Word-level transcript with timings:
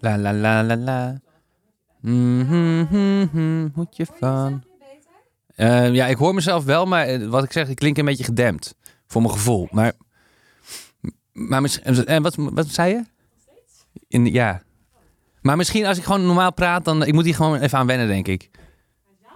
La 0.00 0.16
la 0.18 0.32
la 0.32 0.62
la 0.62 0.76
la. 0.76 1.20
Mhm, 2.00 2.80
mhm, 2.80 3.20
mhm, 3.32 3.68
Moet 3.74 3.96
je 3.96 4.06
van. 4.18 4.64
Eh, 5.54 5.92
ja, 5.94 6.06
ik 6.06 6.16
hoor 6.16 6.34
mezelf 6.34 6.64
wel, 6.64 6.86
maar 6.86 7.06
eh, 7.06 7.26
wat 7.28 7.44
ik 7.44 7.52
zeg, 7.52 7.68
ik 7.68 7.76
klink 7.76 7.98
een 7.98 8.04
beetje 8.04 8.24
gedempt. 8.24 8.74
Voor 9.06 9.20
mijn 9.22 9.32
gevoel. 9.34 9.68
Maar. 9.70 9.92
maar 11.32 11.60
misschien- 11.60 12.06
en 12.06 12.22
wat, 12.22 12.34
wat 12.36 12.66
zei 12.68 12.94
je? 12.94 13.02
In, 14.08 14.26
ja. 14.26 14.62
Maar 15.42 15.56
misschien 15.56 15.86
als 15.86 15.98
ik 15.98 16.04
gewoon 16.04 16.26
normaal 16.26 16.52
praat, 16.52 16.84
dan. 16.84 17.04
Ik 17.04 17.12
moet 17.12 17.24
hier 17.24 17.34
gewoon 17.34 17.60
even 17.60 17.78
aan 17.78 17.86
wennen, 17.86 18.06
denk 18.06 18.28
ik. 18.28 18.50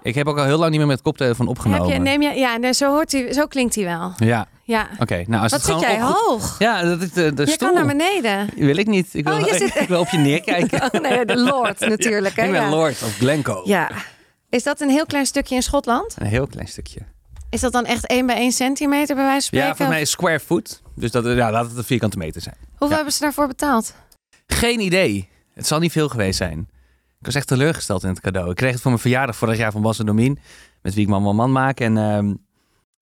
Ik 0.03 0.15
heb 0.15 0.27
ook 0.27 0.39
al 0.39 0.45
heel 0.45 0.59
lang 0.59 0.71
niet 0.71 0.79
meer 0.79 0.89
met 0.89 1.03
koptelefoon 1.03 1.47
Heb 1.47 1.57
opgenomen. 1.57 1.93
je, 1.93 1.99
neem 1.99 2.23
je, 2.23 2.29
ja, 2.39 2.57
nee, 2.57 2.73
zo, 2.73 2.91
hoort 2.91 3.13
hij, 3.13 3.33
zo 3.33 3.47
klinkt 3.47 3.75
hij 3.75 3.85
wel. 3.85 4.13
Ja, 4.17 4.47
Ja. 4.67 4.89
oké. 4.99 5.25
Nou, 5.27 5.43
als 5.43 5.51
Wat 5.53 5.61
het 5.63 5.71
zit 5.71 5.75
gewoon 5.85 5.97
jij 5.97 6.03
op- 6.05 6.15
hoog? 6.17 6.59
Ja, 6.59 6.83
dat 6.83 7.01
is 7.03 7.13
de, 7.13 7.35
de 7.35 7.43
Je 7.45 7.51
stoel. 7.51 7.69
kan 7.73 7.77
naar 7.87 7.97
beneden. 7.97 8.51
Wil 8.57 8.77
ik 8.77 8.87
niet. 8.87 9.09
Ik 9.15 9.25
wil, 9.25 9.35
Oh, 9.39 9.47
je 9.47 9.55
zit- 9.57 9.77
ik 9.83 9.89
wil 9.89 10.01
op 10.01 10.09
je 10.09 10.17
neerkijken. 10.19 10.83
Oh 10.83 11.01
nee, 11.01 11.25
de 11.25 11.37
Lord 11.39 11.81
natuurlijk. 11.97 12.37
Hè? 12.37 12.45
ik 12.45 12.51
ben 12.51 12.61
ja. 12.63 12.69
Lord 12.71 13.03
of 13.03 13.17
Glencoe. 13.17 13.63
ja. 13.69 13.91
Is 14.51 14.63
dat 14.63 14.81
een 14.81 14.89
heel 14.91 15.07
klein 15.07 15.27
stukje 15.27 15.55
in 15.55 15.63
Schotland? 15.63 16.15
Een 16.19 16.27
heel 16.27 16.47
klein 16.47 16.69
stukje. 16.69 17.01
Is 17.51 17.61
dat 17.61 17.73
dan 17.73 17.85
echt 17.85 18.07
1 18.07 18.27
bij 18.27 18.37
1 18.37 18.53
centimeter 18.53 19.15
bij 19.15 19.25
wijze 19.25 19.33
van 19.33 19.41
spreken? 19.47 19.67
Ja, 19.69 19.75
volgens 19.75 19.89
mij 19.97 20.01
is 20.01 20.11
square 20.11 20.41
foot. 20.41 20.83
Dus 20.95 21.11
dat, 21.11 21.25
ja, 21.25 21.51
laat 21.51 21.67
het 21.69 21.77
een 21.77 21.85
vierkante 21.85 22.19
meter 22.19 22.41
zijn. 22.41 22.55
Hoeveel 22.69 22.89
ja. 22.89 22.95
hebben 22.95 23.13
ze 23.13 23.21
daarvoor 23.21 23.47
betaald? 23.47 23.95
Geen 24.47 24.81
idee. 24.81 25.29
Het 25.55 25.67
zal 25.67 25.79
niet 25.79 25.93
veel 25.93 26.09
geweest 26.09 26.37
zijn. 26.37 26.59
Ik 27.21 27.27
was 27.27 27.35
echt 27.35 27.47
teleurgesteld 27.47 28.03
in 28.03 28.09
het 28.09 28.21
cadeau. 28.21 28.51
Ik 28.51 28.57
kreeg 28.57 28.73
het 28.73 28.81
voor 28.81 28.91
mijn 28.91 29.03
verjaardag 29.03 29.37
vorig 29.37 29.57
jaar 29.59 29.73
van 29.73 29.83
Bas 29.83 29.99
en 29.99 30.07
Domien. 30.07 30.39
Met 30.83 30.95
wie 30.95 31.03
ik 31.03 31.09
man 31.09 31.23
man 31.23 31.37
man 31.37 31.53
maak. 31.53 31.81
En 31.81 31.97
ehm, 31.99 32.35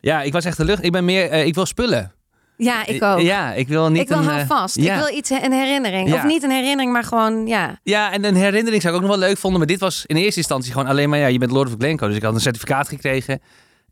ja, 0.02 0.22
ik 0.22 0.32
was 0.32 0.44
echt 0.44 0.56
teleurgesteld. 0.56 0.94
Ik 0.94 1.00
ben 1.00 1.14
meer... 1.14 1.30
eh, 1.30 1.46
ik 1.46 1.54
wil 1.54 1.66
spullen. 1.66 2.12
Ja, 2.56 2.86
ik 2.86 3.02
ook. 3.02 3.20
Ja, 3.20 3.52
ik 3.52 3.68
wil 3.68 3.90
niet 3.90 4.02
ik 4.02 4.08
wil 4.08 4.18
een... 4.18 4.24
hou 4.24 4.40
eh, 4.40 4.46
vast. 4.46 4.76
ja. 4.76 4.94
Ik 4.94 5.04
wil 5.04 5.16
iets, 5.16 5.30
een 5.30 5.52
herinnering. 5.52 6.08
Ja. 6.08 6.14
Of 6.14 6.24
niet 6.24 6.42
een 6.42 6.50
herinnering, 6.50 6.92
maar 6.92 7.04
gewoon, 7.04 7.46
ja. 7.46 7.78
Ja, 7.82 8.12
en 8.12 8.24
een 8.24 8.34
herinnering 8.34 8.82
zou 8.82 8.94
ik 8.94 9.00
ook 9.02 9.08
nog 9.08 9.18
wel 9.18 9.28
leuk 9.28 9.38
vonden. 9.38 9.58
Maar 9.58 9.68
dit 9.68 9.80
was 9.80 10.04
in 10.06 10.16
eerste 10.16 10.38
instantie 10.38 10.72
gewoon 10.72 10.86
alleen 10.86 11.08
maar... 11.08 11.18
Ja, 11.18 11.26
je 11.26 11.38
bent 11.38 11.50
Lord 11.50 11.68
of 11.68 11.74
Glencoe. 11.78 12.08
Dus 12.08 12.16
ik 12.16 12.22
had 12.22 12.34
een 12.34 12.40
certificaat 12.40 12.88
gekregen. 12.88 13.40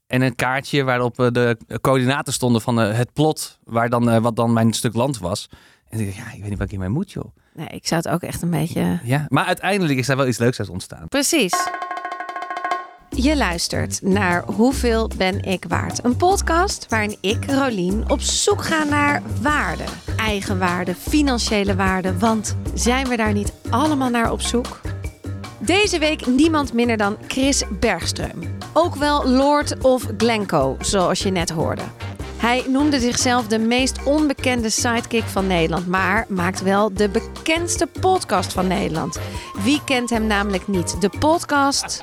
En 0.06 0.22
een 0.22 0.34
kaartje 0.34 0.84
waarop 0.84 1.20
eh, 1.20 1.26
de 1.30 1.56
coördinaten 1.80 2.32
stonden 2.32 2.60
van 2.60 2.80
eh, 2.80 2.96
het 2.96 3.12
plot. 3.12 3.58
Waar 3.64 3.88
dan, 3.88 4.10
eh, 4.10 4.22
wat 4.22 4.36
dan 4.36 4.52
mijn 4.52 4.72
stuk 4.72 4.94
land 4.94 5.18
was. 5.18 5.48
En 5.88 6.00
ik 6.00 6.06
dacht, 6.06 6.18
ja, 6.18 6.32
ik 6.32 6.40
weet 6.40 6.48
niet 6.48 6.58
wat 6.58 6.62
ik 6.66 6.70
hiermee 6.70 6.88
moet, 6.88 7.12
joh. 7.12 7.34
Nee, 7.54 7.68
ik 7.68 7.86
zou 7.86 8.00
het 8.04 8.12
ook 8.12 8.22
echt 8.22 8.42
een 8.42 8.50
beetje... 8.50 9.00
Ja, 9.04 9.26
maar 9.28 9.44
uiteindelijk 9.44 9.98
is 9.98 10.06
daar 10.06 10.16
wel 10.16 10.26
iets 10.26 10.38
leuks 10.38 10.58
uit 10.58 10.68
ontstaan. 10.68 11.08
Precies. 11.08 11.54
Je 13.22 13.36
luistert 13.36 14.02
naar 14.02 14.44
Hoeveel 14.44 15.10
ben 15.16 15.42
ik 15.42 15.64
waard? 15.68 16.04
Een 16.04 16.16
podcast 16.16 16.86
waarin 16.88 17.16
ik, 17.20 17.50
Rolien, 17.50 18.10
op 18.10 18.20
zoek 18.20 18.64
ga 18.64 18.84
naar 18.84 19.22
waarde. 19.42 19.84
Eigenwaarde, 20.16 20.94
financiële 20.94 21.76
waarde. 21.76 22.18
Want 22.18 22.56
zijn 22.74 23.08
we 23.08 23.16
daar 23.16 23.32
niet 23.32 23.52
allemaal 23.70 24.10
naar 24.10 24.32
op 24.32 24.40
zoek? 24.40 24.80
Deze 25.58 25.98
week 25.98 26.26
niemand 26.26 26.72
minder 26.72 26.96
dan 26.96 27.16
Chris 27.26 27.64
Bergström. 27.80 28.38
Ook 28.72 28.94
wel 28.94 29.28
Lord 29.28 29.82
of 29.82 30.06
Glencoe, 30.16 30.76
zoals 30.80 31.22
je 31.22 31.30
net 31.30 31.50
hoorde. 31.50 31.82
Hij 32.40 32.64
noemde 32.68 33.00
zichzelf 33.00 33.46
de 33.46 33.58
meest 33.58 34.04
onbekende 34.04 34.70
sidekick 34.70 35.24
van 35.24 35.46
Nederland, 35.46 35.86
maar 35.86 36.26
maakt 36.28 36.62
wel 36.62 36.94
de 36.94 37.08
bekendste 37.08 37.88
podcast 38.00 38.52
van 38.52 38.66
Nederland. 38.66 39.18
Wie 39.62 39.80
kent 39.84 40.10
hem 40.10 40.26
namelijk 40.26 40.68
niet? 40.68 41.00
De 41.00 41.10
podcast. 41.18 42.00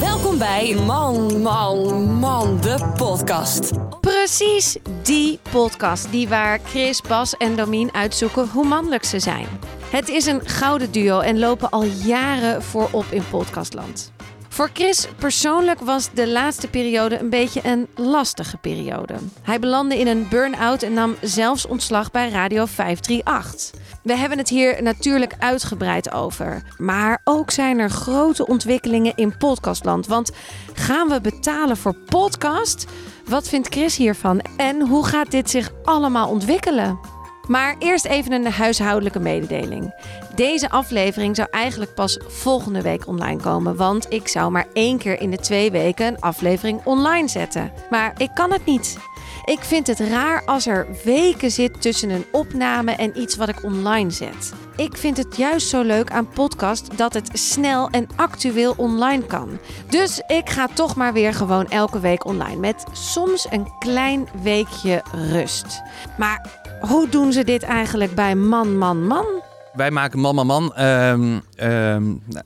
Welkom 0.00 0.38
bij 0.38 0.74
Man, 0.74 1.40
Man, 1.40 2.12
Man, 2.12 2.60
de 2.60 2.92
podcast. 2.96 3.70
Precies 4.00 4.76
die 5.02 5.38
podcast, 5.50 6.10
die 6.10 6.28
waar 6.28 6.60
Chris, 6.64 7.00
Bas 7.00 7.36
en 7.36 7.56
Domien 7.56 7.94
uitzoeken 7.94 8.48
hoe 8.48 8.66
mannelijk 8.66 9.04
ze 9.04 9.18
zijn. 9.18 9.46
Het 9.90 10.08
is 10.08 10.26
een 10.26 10.48
gouden 10.48 10.92
duo 10.92 11.20
en 11.20 11.38
lopen 11.38 11.70
al 11.70 11.84
jaren 11.84 12.62
voorop 12.62 13.06
in 13.10 13.24
podcastland. 13.30 14.12
Voor 14.58 14.70
Chris 14.72 15.08
persoonlijk 15.18 15.80
was 15.80 16.10
de 16.12 16.28
laatste 16.28 16.68
periode 16.68 17.18
een 17.18 17.30
beetje 17.30 17.60
een 17.64 17.88
lastige 17.94 18.56
periode. 18.56 19.14
Hij 19.42 19.58
belandde 19.58 19.98
in 19.98 20.06
een 20.06 20.26
burn-out 20.28 20.82
en 20.82 20.92
nam 20.92 21.16
zelfs 21.20 21.66
ontslag 21.66 22.10
bij 22.10 22.28
Radio 22.28 22.66
538. 22.66 23.80
We 24.02 24.16
hebben 24.16 24.38
het 24.38 24.48
hier 24.48 24.82
natuurlijk 24.82 25.34
uitgebreid 25.38 26.12
over. 26.12 26.62
Maar 26.76 27.20
ook 27.24 27.50
zijn 27.50 27.78
er 27.78 27.90
grote 27.90 28.46
ontwikkelingen 28.46 29.12
in 29.16 29.36
podcastland. 29.36 30.06
Want 30.06 30.30
gaan 30.74 31.08
we 31.08 31.20
betalen 31.20 31.76
voor 31.76 31.94
podcast? 31.94 32.86
Wat 33.24 33.48
vindt 33.48 33.68
Chris 33.68 33.96
hiervan? 33.96 34.40
En 34.56 34.88
hoe 34.88 35.06
gaat 35.06 35.30
dit 35.30 35.50
zich 35.50 35.70
allemaal 35.82 36.28
ontwikkelen? 36.28 36.98
Maar 37.48 37.76
eerst 37.78 38.04
even 38.04 38.32
een 38.32 38.52
huishoudelijke 38.52 39.20
mededeling. 39.20 39.94
Deze 40.38 40.70
aflevering 40.70 41.36
zou 41.36 41.48
eigenlijk 41.50 41.94
pas 41.94 42.18
volgende 42.26 42.82
week 42.82 43.06
online 43.06 43.40
komen, 43.40 43.76
want 43.76 44.06
ik 44.12 44.28
zou 44.28 44.50
maar 44.50 44.66
één 44.72 44.98
keer 44.98 45.20
in 45.20 45.30
de 45.30 45.36
twee 45.36 45.70
weken 45.70 46.06
een 46.06 46.20
aflevering 46.20 46.80
online 46.84 47.28
zetten. 47.28 47.72
Maar 47.90 48.12
ik 48.16 48.30
kan 48.34 48.52
het 48.52 48.64
niet. 48.64 48.98
Ik 49.44 49.60
vind 49.60 49.86
het 49.86 50.00
raar 50.00 50.44
als 50.44 50.66
er 50.66 50.86
weken 51.04 51.50
zit 51.50 51.82
tussen 51.82 52.10
een 52.10 52.24
opname 52.32 52.92
en 52.92 53.20
iets 53.20 53.36
wat 53.36 53.48
ik 53.48 53.64
online 53.64 54.10
zet. 54.10 54.52
Ik 54.76 54.96
vind 54.96 55.16
het 55.16 55.36
juist 55.36 55.68
zo 55.68 55.82
leuk 55.82 56.10
aan 56.10 56.28
podcast 56.28 56.98
dat 56.98 57.14
het 57.14 57.30
snel 57.32 57.88
en 57.90 58.08
actueel 58.16 58.74
online 58.76 59.26
kan. 59.26 59.58
Dus 59.88 60.22
ik 60.26 60.50
ga 60.50 60.66
toch 60.74 60.96
maar 60.96 61.12
weer 61.12 61.34
gewoon 61.34 61.68
elke 61.68 62.00
week 62.00 62.24
online 62.24 62.60
met 62.60 62.84
soms 62.92 63.46
een 63.50 63.72
klein 63.78 64.28
weekje 64.42 65.02
rust. 65.12 65.82
Maar 66.18 66.62
hoe 66.80 67.08
doen 67.08 67.32
ze 67.32 67.44
dit 67.44 67.62
eigenlijk 67.62 68.14
bij 68.14 68.34
Man, 68.34 68.78
Man, 68.78 69.06
Man? 69.06 69.26
Wij 69.78 69.90
maken 69.90 70.18
Man 70.18 70.34
Man 70.34 70.46
Man. 70.46 70.74
eh, 70.74 71.14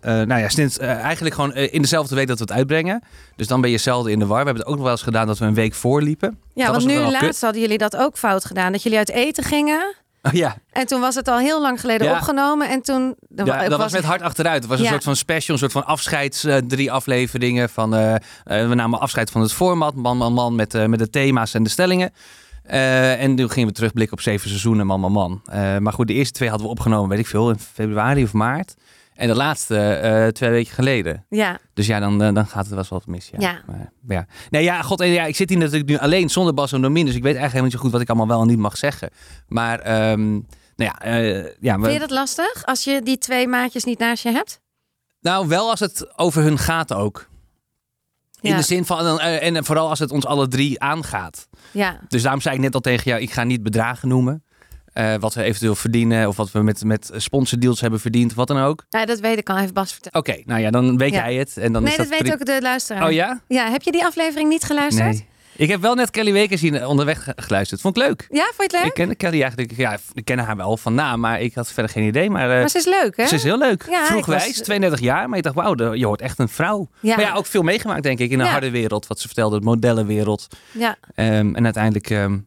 nou 0.03 0.41
ja, 0.41 0.49
sinds 0.49 0.79
eh, 0.79 0.91
eigenlijk 0.91 1.35
gewoon 1.35 1.53
eh, 1.53 1.73
in 1.75 1.81
dezelfde 1.83 2.15
week 2.15 2.27
dat 2.27 2.39
we 2.39 2.45
het 2.45 2.53
uitbrengen. 2.53 3.03
Dus 3.37 3.47
dan 3.47 3.61
ben 3.61 3.71
je 3.71 3.79
zelden 3.79 4.13
in 4.13 4.19
de 4.19 4.27
war. 4.27 4.39
We 4.39 4.45
hebben 4.45 4.63
het 4.63 4.67
ook 4.67 4.75
nog 4.75 4.83
wel 4.85 4.93
eens 4.93 5.03
gedaan 5.03 5.27
dat 5.27 5.39
we 5.39 5.45
een 5.45 5.55
week 5.55 5.75
voorliepen. 5.75 6.39
Ja, 6.55 6.65
Dat 6.67 6.75
want 6.75 6.85
was 6.85 6.95
nu 6.95 6.99
laatst 7.01 7.19
kut. 7.19 7.41
hadden 7.41 7.61
jullie 7.61 7.79
dat 7.79 7.97
ook 7.97 8.19
fout 8.19 8.45
gedaan. 8.45 8.73
Dat 8.73 8.83
jullie 8.83 8.99
uit 8.99 9.11
eten 9.11 9.45
gingen. 9.45 9.95
Oh, 10.23 10.33
ja, 10.33 10.57
En 10.73 10.87
toen 10.87 11.01
was 11.01 11.15
het 11.15 11.29
al 11.29 11.39
heel 11.39 11.61
lang 11.61 11.81
geleden 11.81 12.07
Ja. 12.07 12.13
opgenomen. 12.15 12.69
En 12.69 12.83
toen... 12.83 13.15
dan 13.29 13.47
ja 13.47 13.57
wa- 13.57 13.69
dat 13.69 13.79
was 13.79 13.93
met 13.93 14.05
hard 14.05 14.23
achteruit. 14.23 14.63
Het 14.63 14.67
was 14.71 14.81
een 14.81 14.87
soort 14.87 15.03
van 15.05 15.17
special, 15.17 15.55
een 15.55 15.61
soort 15.61 15.73
van 15.73 15.87
afscheids, 15.87 16.45
eh, 16.45 16.57
drie 16.57 16.93
afleveringen. 16.93 17.69
Van, 17.69 17.91
we 18.45 18.71
namen 18.75 19.01
afscheid 19.01 19.31
van 19.31 19.41
het 19.41 19.53
format, 19.53 19.95
Man 19.95 20.17
Man 20.17 20.33
Man, 20.33 20.55
met, 20.55 20.89
met 20.89 20.99
de 20.99 21.11
thema's 21.11 21.55
en 21.55 21.63
de 21.63 21.71
stellingen. 21.71 22.13
Eh, 22.63 23.23
en 23.23 23.37
toen 23.37 23.51
gingen 23.51 23.69
we 23.69 23.75
terugblikken 23.75 24.17
op 24.17 24.23
zeven 24.23 24.49
seizoenen 24.49 24.87
Man 24.87 25.01
Man 25.01 25.13
Man. 25.13 25.43
Eh, 25.45 25.79
maar 25.79 25.93
goed, 25.93 26.07
de 26.07 26.13
eerste 26.13 26.33
twee 26.33 26.49
hadden 26.49 26.67
we 26.67 26.73
opgenomen, 26.73 27.09
weet 27.09 27.19
ik 27.19 27.27
veel, 27.27 27.51
in 27.51 27.59
februari 27.59 28.23
of 28.23 28.33
maart. 28.33 28.75
En 29.15 29.29
de 29.29 29.35
laatste 29.35 29.79
eh, 29.79 30.27
twee 30.27 30.51
weken 30.51 30.75
geleden. 30.75 31.27
Ja, 31.29 31.59
Dus 31.75 31.87
ja, 31.87 32.01
dan, 32.01 32.19
dan 32.19 32.47
gaat 32.47 32.67
het 32.67 32.75
wel 32.75 32.85
wat 32.89 33.07
mis. 33.07 33.31
Ja. 33.33 33.39
Ja. 33.41 33.63
Maar, 33.67 33.93
ja. 34.09 34.27
Nee, 34.51 34.63
ja, 34.63 34.83
god, 34.83 35.01
en 35.01 35.09
ja, 35.09 35.25
ik 35.25 35.37
zit 35.37 35.49
hier 35.49 35.59
natuurlijk 35.59 35.89
nu 35.89 35.99
alleen 35.99 36.31
zonder 36.31 36.55
Bas 36.55 36.73
en 36.73 36.83
Domin. 36.83 37.07
Dus 37.07 37.15
ik 37.15 37.23
weet 37.23 37.37
eigenlijk 37.37 37.53
helemaal 37.53 37.65
niet 37.65 37.73
zo 37.73 37.83
goed 37.83 37.93
wat 37.93 38.01
ik 38.01 38.09
allemaal 38.09 38.29
wel 38.29 38.41
en 38.41 38.47
niet 38.47 38.59
mag 38.59 38.77
zeggen. 38.77 39.11
Maar, 39.49 39.79
ehm, 39.79 40.31
nou 40.77 40.93
ja, 40.93 40.97
ja 41.61 41.79
vind 41.79 41.93
je 41.93 41.99
dat 41.99 42.11
lastig 42.11 42.63
als 42.65 42.85
je 42.85 43.03
die 43.03 43.19
twee 43.19 43.49
maatjes 43.49 43.85
niet 43.85 43.99
naast 43.99 44.23
je 44.23 44.31
hebt? 44.31 44.61
nou 45.23 45.49
wel 45.49 45.71
als 45.71 45.81
het 45.81 46.19
over 46.19 46.43
hun 46.43 46.59
gaat 46.59 46.93
ook. 46.93 47.31
In 48.43 48.51
Ja. 48.51 48.57
de 48.57 48.63
zin 48.63 48.85
van, 48.85 49.21
eh, 49.21 49.43
en 49.47 49.65
vooral 49.65 49.89
als 49.89 49.99
het 49.99 50.11
ons 50.11 50.27
alle 50.27 50.49
drie 50.49 50.81
aangaat. 50.81 51.49
Ja, 51.71 52.01
Dus 52.09 52.23
daarom 52.23 52.41
zei 52.41 52.55
ik 52.55 52.61
net 52.61 52.75
al 52.75 52.81
tegen 52.81 53.05
jou, 53.05 53.23
ik 53.23 53.31
ga 53.33 53.45
niet 53.45 53.63
bedragen 53.63 54.09
noemen. 54.09 54.43
eh, 54.93 55.15
wat 55.21 55.35
we 55.35 55.43
eventueel 55.43 55.75
verdienen 55.75 56.29
of 56.29 56.37
wat 56.37 56.51
we 56.53 56.63
met, 56.63 56.85
met 56.85 57.11
sponsordeals 57.17 57.81
hebben 57.81 58.01
verdiend, 58.01 58.31
of 58.31 58.37
wat 58.37 58.47
dan 58.49 58.59
ook. 58.59 58.85
nou, 58.91 59.07
dat 59.07 59.21
weet 59.21 59.39
ik 59.39 59.51
al. 59.51 59.59
Even 59.59 59.75
Bas 59.75 59.93
vertellen. 59.93 60.19
Oké, 60.19 60.43
nou 60.45 60.61
ja, 60.61 60.71
dan 60.71 60.97
weet 60.99 61.13
Ja. 61.13 61.25
jij 61.29 61.35
het. 61.39 61.57
En 61.57 61.73
dan 61.73 61.83
nee, 61.83 61.91
is 61.91 61.97
dat 61.97 62.09
dat 62.09 62.19
weet 62.21 62.33
ook 62.33 62.45
de 62.45 62.59
luisteraar. 62.63 63.05
Oh 63.07 63.13
ja? 63.13 63.41
Ja, 63.49 63.71
heb 63.71 63.83
je 63.83 63.93
die 63.93 64.05
aflevering 64.05 64.49
niet 64.49 64.65
geluisterd? 64.65 65.09
Nee. 65.13 65.27
Ik 65.57 65.69
heb 65.69 65.81
wel 65.81 65.95
net 65.95 66.11
Kelly 66.11 66.33
Wekers 66.33 66.61
hier 66.61 66.87
onderweg 66.87 67.25
ge- 67.25 67.33
geluisterd. 67.37 67.81
Vond 67.81 67.97
ik 67.97 68.03
leuk. 68.03 68.27
Ja, 68.31 68.43
vond 68.45 68.57
je 68.57 68.63
het 68.63 68.73
leuk? 68.73 68.85
Ik 68.85 68.95
ken 68.95 69.17
Kelly 69.17 69.41
eigenlijk, 69.43 69.77
ja, 69.77 69.99
ik 70.13 70.25
ken 70.25 70.39
haar 70.39 70.57
wel 70.57 70.77
van 70.77 70.95
naam, 70.95 71.21
maar 71.21 71.41
ik 71.41 71.55
had 71.55 71.73
verder 71.73 71.93
geen 71.93 72.07
idee. 72.07 72.31
Maar, 72.31 72.51
eh, 72.51 72.59
Maar 72.59 72.69
ze 72.69 72.79
is 72.79 72.85
leuk, 72.85 73.17
hè? 73.17 73.27
ze 73.27 73.35
is 73.35 73.43
heel 73.43 73.59
leuk. 73.59 73.87
Ja, 73.91 74.01
ik 74.01 74.07
Vroegwijs, 74.07 74.47
was- 74.47 74.57
32 74.57 75.01
jaar, 75.01 75.29
maar 75.29 75.39
ik 75.39 75.45
dacht, 75.45 75.57
wauw, 75.57 75.75
de- 75.75 75.99
je 75.99 76.07
hoort 76.07 76.21
echt 76.21 76.39
een 76.39 76.49
vrouw. 76.49 76.89
Ja. 77.01 77.17
Maar 77.17 77.25
ja, 77.25 77.35
ook 77.35 77.47
veel 77.47 77.63
meegemaakt, 77.63 78.03
denk 78.03 78.19
ik, 78.19 78.31
in 78.31 78.39
een 78.41 78.45
Ja. 78.47 78.51
harde 78.53 78.71
wereld. 78.71 79.07
Wat 79.07 79.21
ze 79.21 79.27
vertelde, 79.27 79.59
de 79.59 79.65
modellenwereld. 79.65 80.47
Ja, 80.73 80.97
Ehm, 81.15 81.55
en 81.55 81.65
uiteindelijk 81.65 82.11
ehm, 82.11 82.39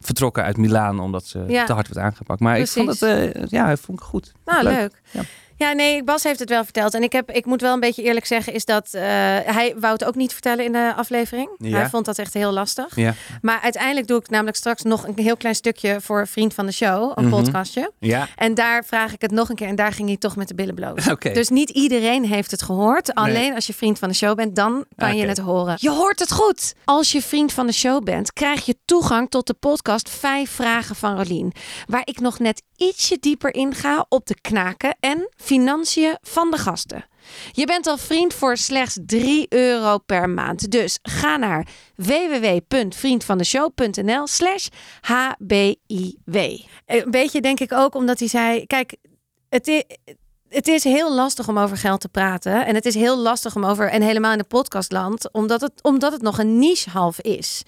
vertrokken 0.00 0.44
uit 0.44 0.56
Milaan, 0.56 1.00
omdat 1.00 1.26
ze 1.26 1.44
Ja. 1.46 1.64
te 1.64 1.72
hard 1.72 1.88
werd 1.88 2.06
aangepakt. 2.06 2.40
Maar 2.40 2.58
ik 2.58 2.66
vond 2.68 2.88
het, 3.00 3.02
eh, 3.02 3.44
ja, 3.46 3.76
vond 3.76 3.98
ik 4.00 4.04
goed. 4.04 4.32
nou 4.44 4.62
Leuk. 4.62 4.74
leuk. 4.76 5.00
Ja. 5.10 5.20
Ja, 5.58 5.72
nee, 5.72 6.04
Bas 6.04 6.22
heeft 6.22 6.38
het 6.38 6.48
wel 6.48 6.64
verteld. 6.64 6.94
En 6.94 7.02
ik, 7.02 7.12
heb, 7.12 7.30
ik 7.30 7.46
moet 7.46 7.60
wel 7.60 7.72
een 7.74 7.80
beetje 7.80 8.02
eerlijk 8.02 8.26
zeggen, 8.26 8.52
is 8.52 8.64
dat 8.64 8.88
uh, 8.94 9.00
hij 9.02 9.74
wou 9.78 9.92
het 9.92 10.04
ook 10.04 10.14
niet 10.14 10.32
vertellen 10.32 10.64
in 10.64 10.72
de 10.72 10.92
aflevering. 10.96 11.48
Ja. 11.58 11.76
Hij 11.78 11.88
vond 11.88 12.04
dat 12.04 12.18
echt 12.18 12.34
heel 12.34 12.52
lastig. 12.52 12.96
Ja. 12.96 13.14
Maar 13.42 13.60
uiteindelijk 13.60 14.06
doe 14.06 14.18
ik 14.18 14.30
namelijk 14.30 14.56
straks 14.56 14.82
nog 14.82 15.06
een 15.06 15.12
heel 15.16 15.36
klein 15.36 15.54
stukje 15.54 16.00
voor 16.00 16.26
Vriend 16.26 16.54
van 16.54 16.66
de 16.66 16.72
Show, 16.72 17.12
een 17.14 17.24
Mhm. 17.28 17.36
podcastje. 17.42 17.92
Ja. 17.98 18.28
En 18.36 18.54
daar 18.54 18.84
vraag 18.84 19.12
ik 19.12 19.20
het 19.20 19.30
nog 19.30 19.48
een 19.48 19.56
keer 19.56 19.66
en 19.68 19.76
daar 19.76 19.92
ging 19.92 20.08
hij 20.08 20.16
toch 20.16 20.36
met 20.36 20.48
de 20.48 20.54
billen 20.54 20.74
bloot. 20.74 21.16
Dus 21.34 21.48
niet 21.48 21.70
iedereen 21.70 22.24
heeft 22.24 22.50
het 22.50 22.62
gehoord. 22.62 23.14
Alleen 23.14 23.54
als 23.54 23.66
je 23.66 23.74
vriend 23.74 23.98
van 23.98 24.08
de 24.08 24.14
show 24.14 24.36
bent, 24.36 24.56
dan 24.56 24.84
kan 24.96 25.16
je 25.16 25.26
het 25.26 25.38
horen. 25.38 25.74
Je 25.78 25.90
hoort 25.90 26.18
het 26.18 26.32
goed. 26.32 26.74
Als 26.84 27.12
je 27.12 27.22
vriend 27.22 27.52
van 27.52 27.66
de 27.66 27.72
show 27.72 28.02
bent, 28.04 28.32
krijg 28.32 28.66
je 28.66 28.76
toegang 28.84 29.30
tot 29.30 29.46
de 29.46 29.54
podcast 29.54 30.10
Vijf 30.10 30.50
Vragen 30.50 30.96
van 30.96 31.16
Rolien. 31.16 31.52
Waar 31.86 32.02
ik 32.04 32.20
nog 32.20 32.38
net 32.38 32.62
ietsje 32.76 33.16
dieper 33.20 33.54
inga 33.54 34.06
op 34.08 34.26
de 34.26 34.40
knaken 34.40 34.96
en 35.00 35.28
financiën 35.48 36.16
van 36.20 36.50
de 36.50 36.56
gasten. 36.56 37.04
Je 37.52 37.66
bent 37.66 37.86
al 37.86 37.98
vriend 37.98 38.34
voor 38.34 38.56
slechts 38.56 38.98
3 39.06 39.46
euro 39.48 39.98
per 39.98 40.30
maand. 40.30 40.70
Dus 40.70 40.98
ga 41.02 41.36
naar 41.36 41.66
www.vriendvandeshow.nl 41.96 44.26
slash 44.26 44.66
hbiw. 45.00 45.74
Een 46.86 47.10
beetje 47.10 47.40
denk 47.40 47.60
ik 47.60 47.72
ook 47.72 47.94
omdat 47.94 48.18
hij 48.18 48.28
zei... 48.28 48.66
Kijk, 48.66 48.96
het 49.48 49.68
is, 49.68 49.82
het 50.48 50.68
is 50.68 50.84
heel 50.84 51.14
lastig 51.14 51.48
om 51.48 51.58
over 51.58 51.76
geld 51.76 52.00
te 52.00 52.08
praten. 52.08 52.66
En 52.66 52.74
het 52.74 52.86
is 52.86 52.94
heel 52.94 53.18
lastig 53.18 53.56
om 53.56 53.64
over... 53.64 53.90
En 53.90 54.02
helemaal 54.02 54.32
in 54.32 54.38
de 54.38 54.44
podcastland. 54.44 55.32
Omdat 55.32 55.60
het, 55.60 55.72
omdat 55.82 56.12
het 56.12 56.22
nog 56.22 56.38
een 56.38 56.58
niche 56.58 56.90
half 56.90 57.20
is. 57.20 57.62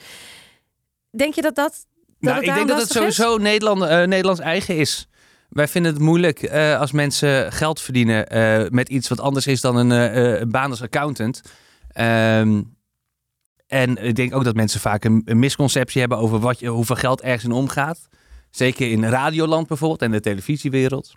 Denk 1.11 1.35
je 1.35 1.43
dat 1.43 1.55
dat... 1.55 1.73
dat 1.73 1.87
Nou, 2.19 2.37
het 2.37 2.47
ik 2.47 2.55
denk 2.55 2.69
dat 2.69 2.81
het 2.81 2.91
sowieso 2.91 3.37
Nederland, 3.37 3.83
eh, 3.83 4.03
Nederlands 4.03 4.41
eigen 4.41 4.77
is. 4.77 5.09
Wij 5.51 5.69
vinden 5.69 5.93
het 5.93 6.03
moeilijk 6.03 6.43
eh, 6.43 6.79
als 6.79 6.93
mensen 6.93 7.53
geld 7.53 7.81
verdienen 7.81 8.29
eh, 8.29 8.69
met 8.69 8.89
iets 8.89 9.09
wat 9.09 9.21
anders 9.21 9.47
is 9.47 9.61
dan 9.61 9.77
een, 9.77 9.93
eh, 9.93 10.41
een 10.41 10.51
baan 10.51 10.71
als 10.71 10.83
accountant. 10.83 11.43
Ehm, 11.89 12.63
en 13.67 13.97
ik 13.97 14.17
denk 14.17 14.35
ook 14.35 14.45
dat 14.45 14.55
mensen 14.55 14.81
vaak 14.81 15.05
een, 15.05 15.23
een 15.25 15.39
misconceptie 15.39 16.01
hebben 16.01 16.19
over 16.19 16.39
wat 16.39 16.61
je, 16.61 16.69
hoeveel 16.69 16.97
geld 16.97 17.21
ergens 17.21 17.45
in 17.45 17.53
omgaat. 17.53 18.09
Zeker 18.51 18.91
in 18.91 19.05
radioland 19.05 19.67
bijvoorbeeld 19.67 20.03
en 20.03 20.11
de 20.11 20.21
televisiewereld. 20.21 21.15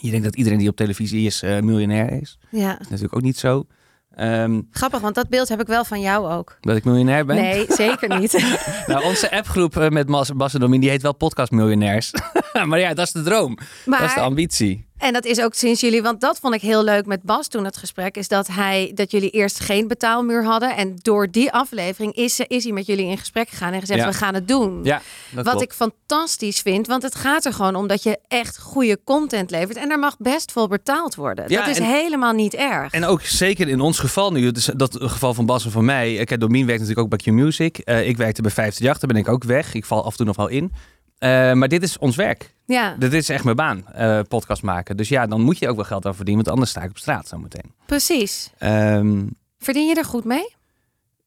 Je 0.00 0.10
denkt 0.10 0.24
dat 0.24 0.36
iedereen 0.36 0.58
die 0.58 0.68
op 0.68 0.76
televisie 0.76 1.26
is 1.26 1.40
miljonair 1.42 2.12
is. 2.12 2.38
Ja, 2.50 2.68
Dat 2.72 2.80
is 2.80 2.88
natuurlijk 2.88 3.14
ook 3.14 3.22
niet 3.22 3.38
zo. 3.38 3.66
Ehm, 4.10 4.60
grappig, 4.70 5.00
want 5.00 5.14
dat 5.14 5.28
beeld 5.28 5.48
heb 5.48 5.60
ik 5.60 5.66
wel 5.66 5.84
van 5.84 6.00
jou 6.00 6.30
ook. 6.32 6.56
dat 6.60 6.76
ik 6.76 6.84
miljonair 6.84 7.26
ben. 7.26 7.36
Nee, 7.36 7.66
zeker 7.68 8.18
niet. 8.18 8.32
Nou, 8.86 9.04
onze 9.04 9.30
appgroep 9.30 9.88
met 9.90 10.06
Bas, 10.06 10.32
Bas 10.32 10.54
en 10.54 10.60
Domien, 10.60 10.80
die 10.80 10.90
heet 10.90 11.02
wel 11.02 11.14
Podcast 11.14 11.50
Miljonairs. 11.50 12.12
maar 12.66 12.78
ja, 12.78 12.94
dat 12.94 13.06
is 13.06 13.12
de 13.12 13.22
droom. 13.22 13.54
Dat 13.54 13.66
is 13.66 13.84
de 13.84 14.14
Maar, 14.14 14.18
ambitie. 14.18 14.86
en 14.98 15.12
dat 15.12 15.24
is 15.24 15.40
ook 15.40 15.54
sinds 15.54 15.80
jullie, 15.80 16.02
want 16.02 16.20
dat 16.20 16.38
vond 16.38 16.54
ik 16.54 16.60
heel 16.60 16.84
leuk 16.84 17.06
met 17.06 17.22
Bas 17.22 17.48
toen 17.48 17.64
het 17.64 17.76
gesprek, 17.76 18.16
is 18.16 18.28
dat 18.28 18.46
hij, 18.46 18.90
dat 18.94 19.10
jullie 19.10 19.30
eerst 19.30 19.60
geen 19.60 19.88
betaalmuur 19.88 20.44
hadden. 20.44 20.76
En 20.76 20.94
door 21.02 21.30
die 21.30 21.52
aflevering 21.52 22.12
is, 22.14 22.40
is 22.40 22.64
hij 22.64 22.72
met 22.72 22.86
jullie 22.86 23.06
in 23.06 23.18
gesprek 23.18 23.48
gegaan 23.48 23.72
en 23.72 23.80
gezegd, 23.80 24.00
Ja. 24.00 24.06
we 24.06 24.12
gaan 24.12 24.34
het 24.34 24.48
doen. 24.48 24.80
Ja, 24.84 25.02
Wat 25.34 25.44
klopt. 25.44 25.62
ik 25.62 25.72
fantastisch 25.72 26.60
vind, 26.60 26.86
want 26.86 27.02
het 27.02 27.14
gaat 27.14 27.44
er 27.44 27.52
gewoon 27.52 27.74
om 27.74 27.86
dat 27.86 28.02
je 28.02 28.18
echt 28.28 28.58
goede 28.58 28.98
content 29.04 29.50
levert. 29.50 29.76
En 29.76 29.88
daar 29.88 29.98
mag 29.98 30.16
best 30.18 30.52
voor 30.52 30.68
betaald 30.68 31.14
worden. 31.14 31.44
Ja, 31.48 31.60
dat 31.60 31.68
is 31.68 31.78
en- 31.78 31.84
helemaal 31.90 32.32
niet 32.32 32.54
erg. 32.54 32.92
En 32.92 33.04
ook 33.04 33.22
zeker 33.22 33.68
in 33.68 33.80
ons 33.80 33.98
geval 33.98 34.32
nu, 34.32 34.50
dus 34.52 34.64
dat 34.76 34.96
geval 35.00 35.34
van 35.34 35.46
Bas 35.46 35.64
en 35.64 35.70
van 35.70 35.84
mij. 35.84 36.14
Ik 36.14 36.28
heb 36.28 36.40
Domien 36.40 36.66
werkt 36.66 36.80
natuurlijk 36.80 37.12
ook 37.12 37.18
bij 37.22 37.32
Q-Music. 37.34 37.78
Eh, 37.78 38.08
ik 38.08 38.16
werkte 38.16 38.42
bij 38.42 38.50
538, 38.50 38.98
daar 38.98 39.10
ben 39.12 39.16
ik 39.16 39.28
ook 39.28 39.44
weg. 39.44 39.74
Ik 39.74 39.84
val 39.84 40.04
af 40.04 40.10
en 40.10 40.16
toe 40.16 40.26
nog 40.26 40.36
wel 40.36 40.48
in. 40.48 40.72
Eh, 41.18 41.52
maar 41.52 41.68
dit 41.68 41.82
is 41.82 41.98
ons 41.98 42.16
werk. 42.16 42.54
ja, 42.66 42.94
Dit 42.98 43.12
is 43.12 43.28
echt 43.28 43.44
mijn 43.44 43.56
baan, 43.56 43.88
eh, 43.88 44.20
podcast 44.28 44.62
maken. 44.62 44.96
Dus 44.96 45.08
ja, 45.08 45.26
dan 45.26 45.40
moet 45.40 45.58
je 45.58 45.68
ook 45.68 45.76
wel 45.76 45.84
geld 45.84 46.06
aan 46.06 46.14
verdienen, 46.14 46.44
want 46.44 46.56
anders 46.56 46.70
sta 46.76 46.82
ik 46.82 46.90
op 46.90 46.98
straat 46.98 47.28
zo 47.28 47.38
meteen. 47.38 47.72
precies. 47.86 48.50
Ehm, 48.58 49.26
Verdien 49.58 49.86
je 49.88 49.94
er 49.94 50.04
goed 50.04 50.24
mee? 50.24 50.54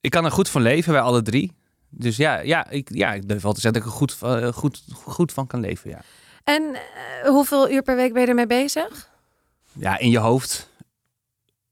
ik 0.01 0.11
kan 0.11 0.25
er 0.25 0.31
goed 0.31 0.49
van 0.49 0.61
leven, 0.61 0.93
wij 0.93 1.01
alle 1.01 1.21
drie. 1.21 1.51
Dus 1.89 2.17
ja, 2.17 2.39
ja, 2.39 2.69
ik, 2.69 2.89
ja 2.93 3.13
ik 3.13 3.27
durf 3.27 3.41
wel 3.41 3.53
te 3.53 3.59
zeggen 3.61 3.81
dat 3.81 3.89
ik 3.89 3.95
er 3.95 3.99
goed, 3.99 4.13
van- 4.13 4.39
eh, 4.39 4.53
goed, 4.53 4.83
goed 5.03 5.31
van 5.31 5.47
kan 5.47 5.59
leven, 5.59 5.89
ja. 5.89 5.99
En 6.43 6.77
hoeveel 7.25 7.71
uur 7.71 7.81
per 7.81 7.95
week 7.95 8.13
ben 8.13 8.21
je 8.21 8.27
ermee 8.27 8.47
bezig? 8.47 9.09
ja, 9.73 9.97
in 9.97 10.09
je 10.09 10.17
hoofd 10.19 10.69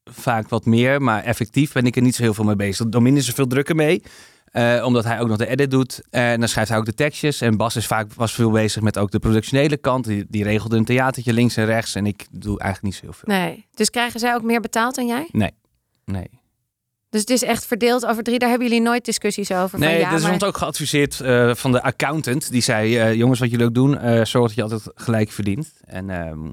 vaak 0.04 0.50
wat 0.50 0.66
meer, 0.66 1.02
maar 1.02 1.24
effectief 1.24 1.72
ben 1.72 1.86
ik 1.86 1.96
er 1.96 2.02
niet 2.02 2.16
zo 2.16 2.22
heel 2.24 2.34
veel 2.34 2.44
mee 2.44 2.56
bezig. 2.56 2.86
Domin 2.90 3.18
is 3.18 3.28
er 3.28 3.34
veel 3.34 3.48
drukker 3.48 3.76
mee, 3.76 4.04
eh, 4.56 4.86
omdat 4.86 5.04
hij 5.04 5.20
ook 5.20 5.28
nog 5.28 5.38
de 5.38 5.48
edit 5.48 5.72
doet. 5.72 6.02
En 6.10 6.40
dan 6.40 6.50
schrijft 6.50 6.70
hij 6.70 6.80
ook 6.80 6.86
de 6.86 6.94
tekstjes. 6.94 7.42
En 7.42 7.58
Bas 7.58 7.76
is 7.76 7.88
vaak 7.88 8.14
was 8.14 8.34
veel 8.34 8.52
bezig 8.52 8.82
met 8.82 8.98
ook 8.98 9.12
de 9.12 9.20
productionele 9.20 9.78
kant. 9.78 10.06
Die, 10.06 10.26
die 10.30 10.44
regelde 10.44 10.78
een 10.78 10.86
theatertje 10.86 11.34
links 11.34 11.58
en 11.58 11.66
rechts. 11.66 11.96
En 11.96 12.06
ik 12.06 12.26
doe 12.32 12.60
eigenlijk 12.60 12.82
niet 12.82 12.96
zo 12.96 13.02
heel 13.02 13.14
veel. 13.14 13.48
Nee. 13.48 13.66
Dus 13.74 13.90
krijgen 13.90 14.20
zij 14.20 14.36
ook 14.36 14.44
meer 14.44 14.62
betaald 14.62 14.96
dan 14.96 15.08
jij? 15.08 15.30
Nee, 15.32 16.30
Dus 17.10 17.20
het 17.22 17.30
is 17.30 17.44
echt 17.44 17.66
verdeeld 17.66 18.06
over 18.06 18.24
drie. 18.24 18.40
Daar 18.40 18.50
hebben 18.50 18.68
jullie 18.68 18.84
nooit 18.84 19.06
discussies 19.06 19.52
over. 19.52 19.80
nee 19.80 19.90
van, 19.90 20.00
ja, 20.00 20.10
dat 20.10 20.18
is 20.18 20.24
maar... 20.24 20.34
ons 20.34 20.44
ook 20.44 20.58
geadviseerd 20.58 21.20
eh, 21.20 21.56
van 21.56 21.72
de 21.72 21.82
accountant. 21.82 22.52
Die 22.52 22.62
zei, 22.62 22.98
eh, 22.98 23.14
jongens, 23.14 23.40
wat 23.40 23.52
jullie 23.52 23.66
ook 23.66 23.74
doen, 23.74 23.98
eh, 23.98 24.26
zorg 24.26 24.48
dat 24.48 24.56
je 24.56 24.62
altijd 24.62 24.82
gelijk 24.96 25.32
verdient. 25.32 25.74
En, 25.86 26.10
ehm, 26.10 26.50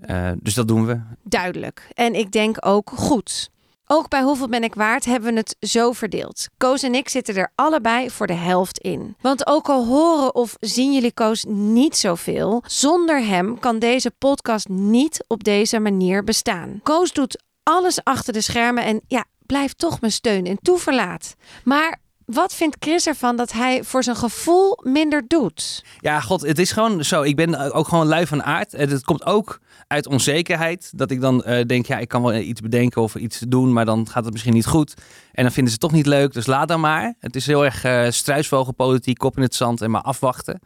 eh, 0.00 0.30
dus 0.36 0.54
dat 0.54 0.68
doen 0.68 0.86
we. 0.86 1.00
Duidelijk. 1.22 1.88
En 1.94 2.14
ik 2.14 2.32
denk 2.32 2.56
ook 2.60 2.90
goed. 2.94 3.50
Ook 3.94 4.08
bij 4.08 4.22
Hoeveel 4.22 4.48
ben 4.48 4.62
ik 4.62 4.74
waard 4.74 5.04
hebben 5.04 5.32
we 5.32 5.38
het 5.38 5.56
zo 5.60 5.92
verdeeld. 5.92 6.46
Koos 6.56 6.82
en 6.82 6.94
ik 6.94 7.08
zitten 7.08 7.36
er 7.36 7.52
allebei 7.54 8.10
voor 8.10 8.26
de 8.26 8.32
helft 8.32 8.78
in. 8.78 9.16
Want 9.20 9.46
ook 9.46 9.68
al 9.68 9.86
horen 9.86 10.34
of 10.34 10.56
zien 10.60 10.92
jullie 10.92 11.12
Koos 11.12 11.44
niet 11.48 11.96
zoveel, 11.96 12.62
zonder 12.66 13.24
hem 13.24 13.58
kan 13.58 13.78
deze 13.78 14.10
podcast 14.10 14.68
niet 14.68 15.24
op 15.26 15.44
deze 15.44 15.78
manier 15.78 16.24
bestaan. 16.24 16.80
Koos 16.82 17.12
doet 17.12 17.42
alles 17.62 18.04
achter 18.04 18.32
de 18.32 18.40
schermen 18.40 18.84
en 18.84 19.00
ja, 19.06 19.24
blijft 19.46 19.78
toch 19.78 20.00
mijn 20.00 20.12
steun 20.12 20.46
en 20.46 20.58
toeverlaat. 20.62 21.34
Maar 21.64 22.00
wat 22.26 22.54
vindt 22.54 22.76
Chris 22.78 23.06
ervan 23.06 23.36
dat 23.36 23.52
hij 23.52 23.84
voor 23.84 24.02
zijn 24.02 24.16
gevoel 24.16 24.78
minder 24.82 25.24
doet? 25.26 25.84
Ja, 26.00 26.20
god, 26.20 26.40
het 26.40 26.58
is 26.58 26.72
gewoon 26.72 27.04
zo. 27.04 27.22
Ik 27.22 27.36
ben 27.36 27.72
ook 27.72 27.88
gewoon 27.88 28.06
lui 28.06 28.26
van 28.26 28.42
aard. 28.42 28.72
Het 28.72 29.04
komt 29.04 29.26
ook 29.26 29.60
uit 29.86 30.06
onzekerheid. 30.06 30.90
Dat 30.94 31.10
ik 31.10 31.20
dan 31.20 31.44
eh, 31.44 31.66
denk, 31.66 31.86
ja, 31.86 31.98
ik 31.98 32.08
kan 32.08 32.22
wel 32.22 32.34
iets 32.34 32.60
bedenken 32.60 33.02
of 33.02 33.14
iets 33.14 33.38
doen, 33.38 33.72
maar 33.72 33.84
dan 33.84 34.08
gaat 34.08 34.24
het 34.24 34.32
misschien 34.32 34.54
niet 34.54 34.66
goed. 34.66 34.94
En 35.32 35.42
dan 35.42 35.52
vinden 35.52 35.72
ze 35.72 35.78
het 35.80 35.80
toch 35.80 35.92
niet 35.92 36.06
leuk, 36.06 36.32
dus 36.32 36.46
laat 36.46 36.68
dan 36.68 36.80
maar. 36.80 37.14
Het 37.18 37.36
is 37.36 37.46
heel 37.46 37.64
erg 37.64 37.84
eh 37.84 38.10
struisvogelpolitiek, 38.10 39.18
kop 39.18 39.36
in 39.36 39.42
het 39.42 39.54
zand 39.54 39.80
en 39.80 39.90
maar 39.90 40.02
afwachten. 40.02 40.60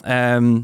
Ehm, 0.00 0.60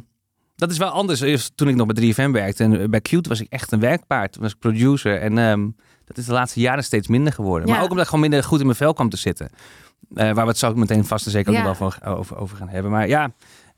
dat 0.56 0.70
is 0.70 0.78
wel 0.78 0.88
anders. 0.88 1.20
Eerst 1.20 1.52
Toen 1.56 1.68
ik 1.68 1.74
nog 1.74 1.86
bij 1.86 1.94
3FM 1.94 2.30
werkte 2.32 2.64
en 2.64 2.90
bij 2.90 3.00
Cute 3.00 3.28
was 3.28 3.40
ik 3.40 3.46
echt 3.50 3.72
een 3.72 3.80
werkpaard. 3.80 4.32
Toen 4.32 4.42
was 4.42 4.52
ik 4.52 4.58
producer 4.58 5.20
en 5.20 5.38
ehm, 5.38 5.68
dat 6.04 6.18
is 6.18 6.26
de 6.26 6.32
laatste 6.32 6.60
jaren 6.60 6.84
steeds 6.84 7.08
minder 7.08 7.32
geworden. 7.32 7.68
Ja. 7.68 7.74
Maar 7.74 7.82
ook 7.82 7.90
omdat 7.90 8.04
ik 8.04 8.10
gewoon 8.10 8.28
minder 8.28 8.44
goed 8.44 8.58
in 8.58 8.66
mijn 8.66 8.78
vel 8.78 8.92
kwam 8.92 9.08
te 9.08 9.16
zitten. 9.16 9.50
Eh, 10.14 10.24
waar 10.32 10.44
we 10.44 10.50
het 10.50 10.58
zo 10.58 10.74
meteen 10.74 11.04
vast 11.04 11.24
en 11.26 11.30
zeker 11.32 11.50
ook 11.50 11.56
Ja. 11.58 11.64
nog 11.64 11.78
wel 11.78 11.90
van, 11.90 12.02
over, 12.14 12.36
over 12.38 12.56
gaan 12.56 12.68
hebben. 12.68 12.90
Maar 12.90 13.08
ja, 13.08 13.30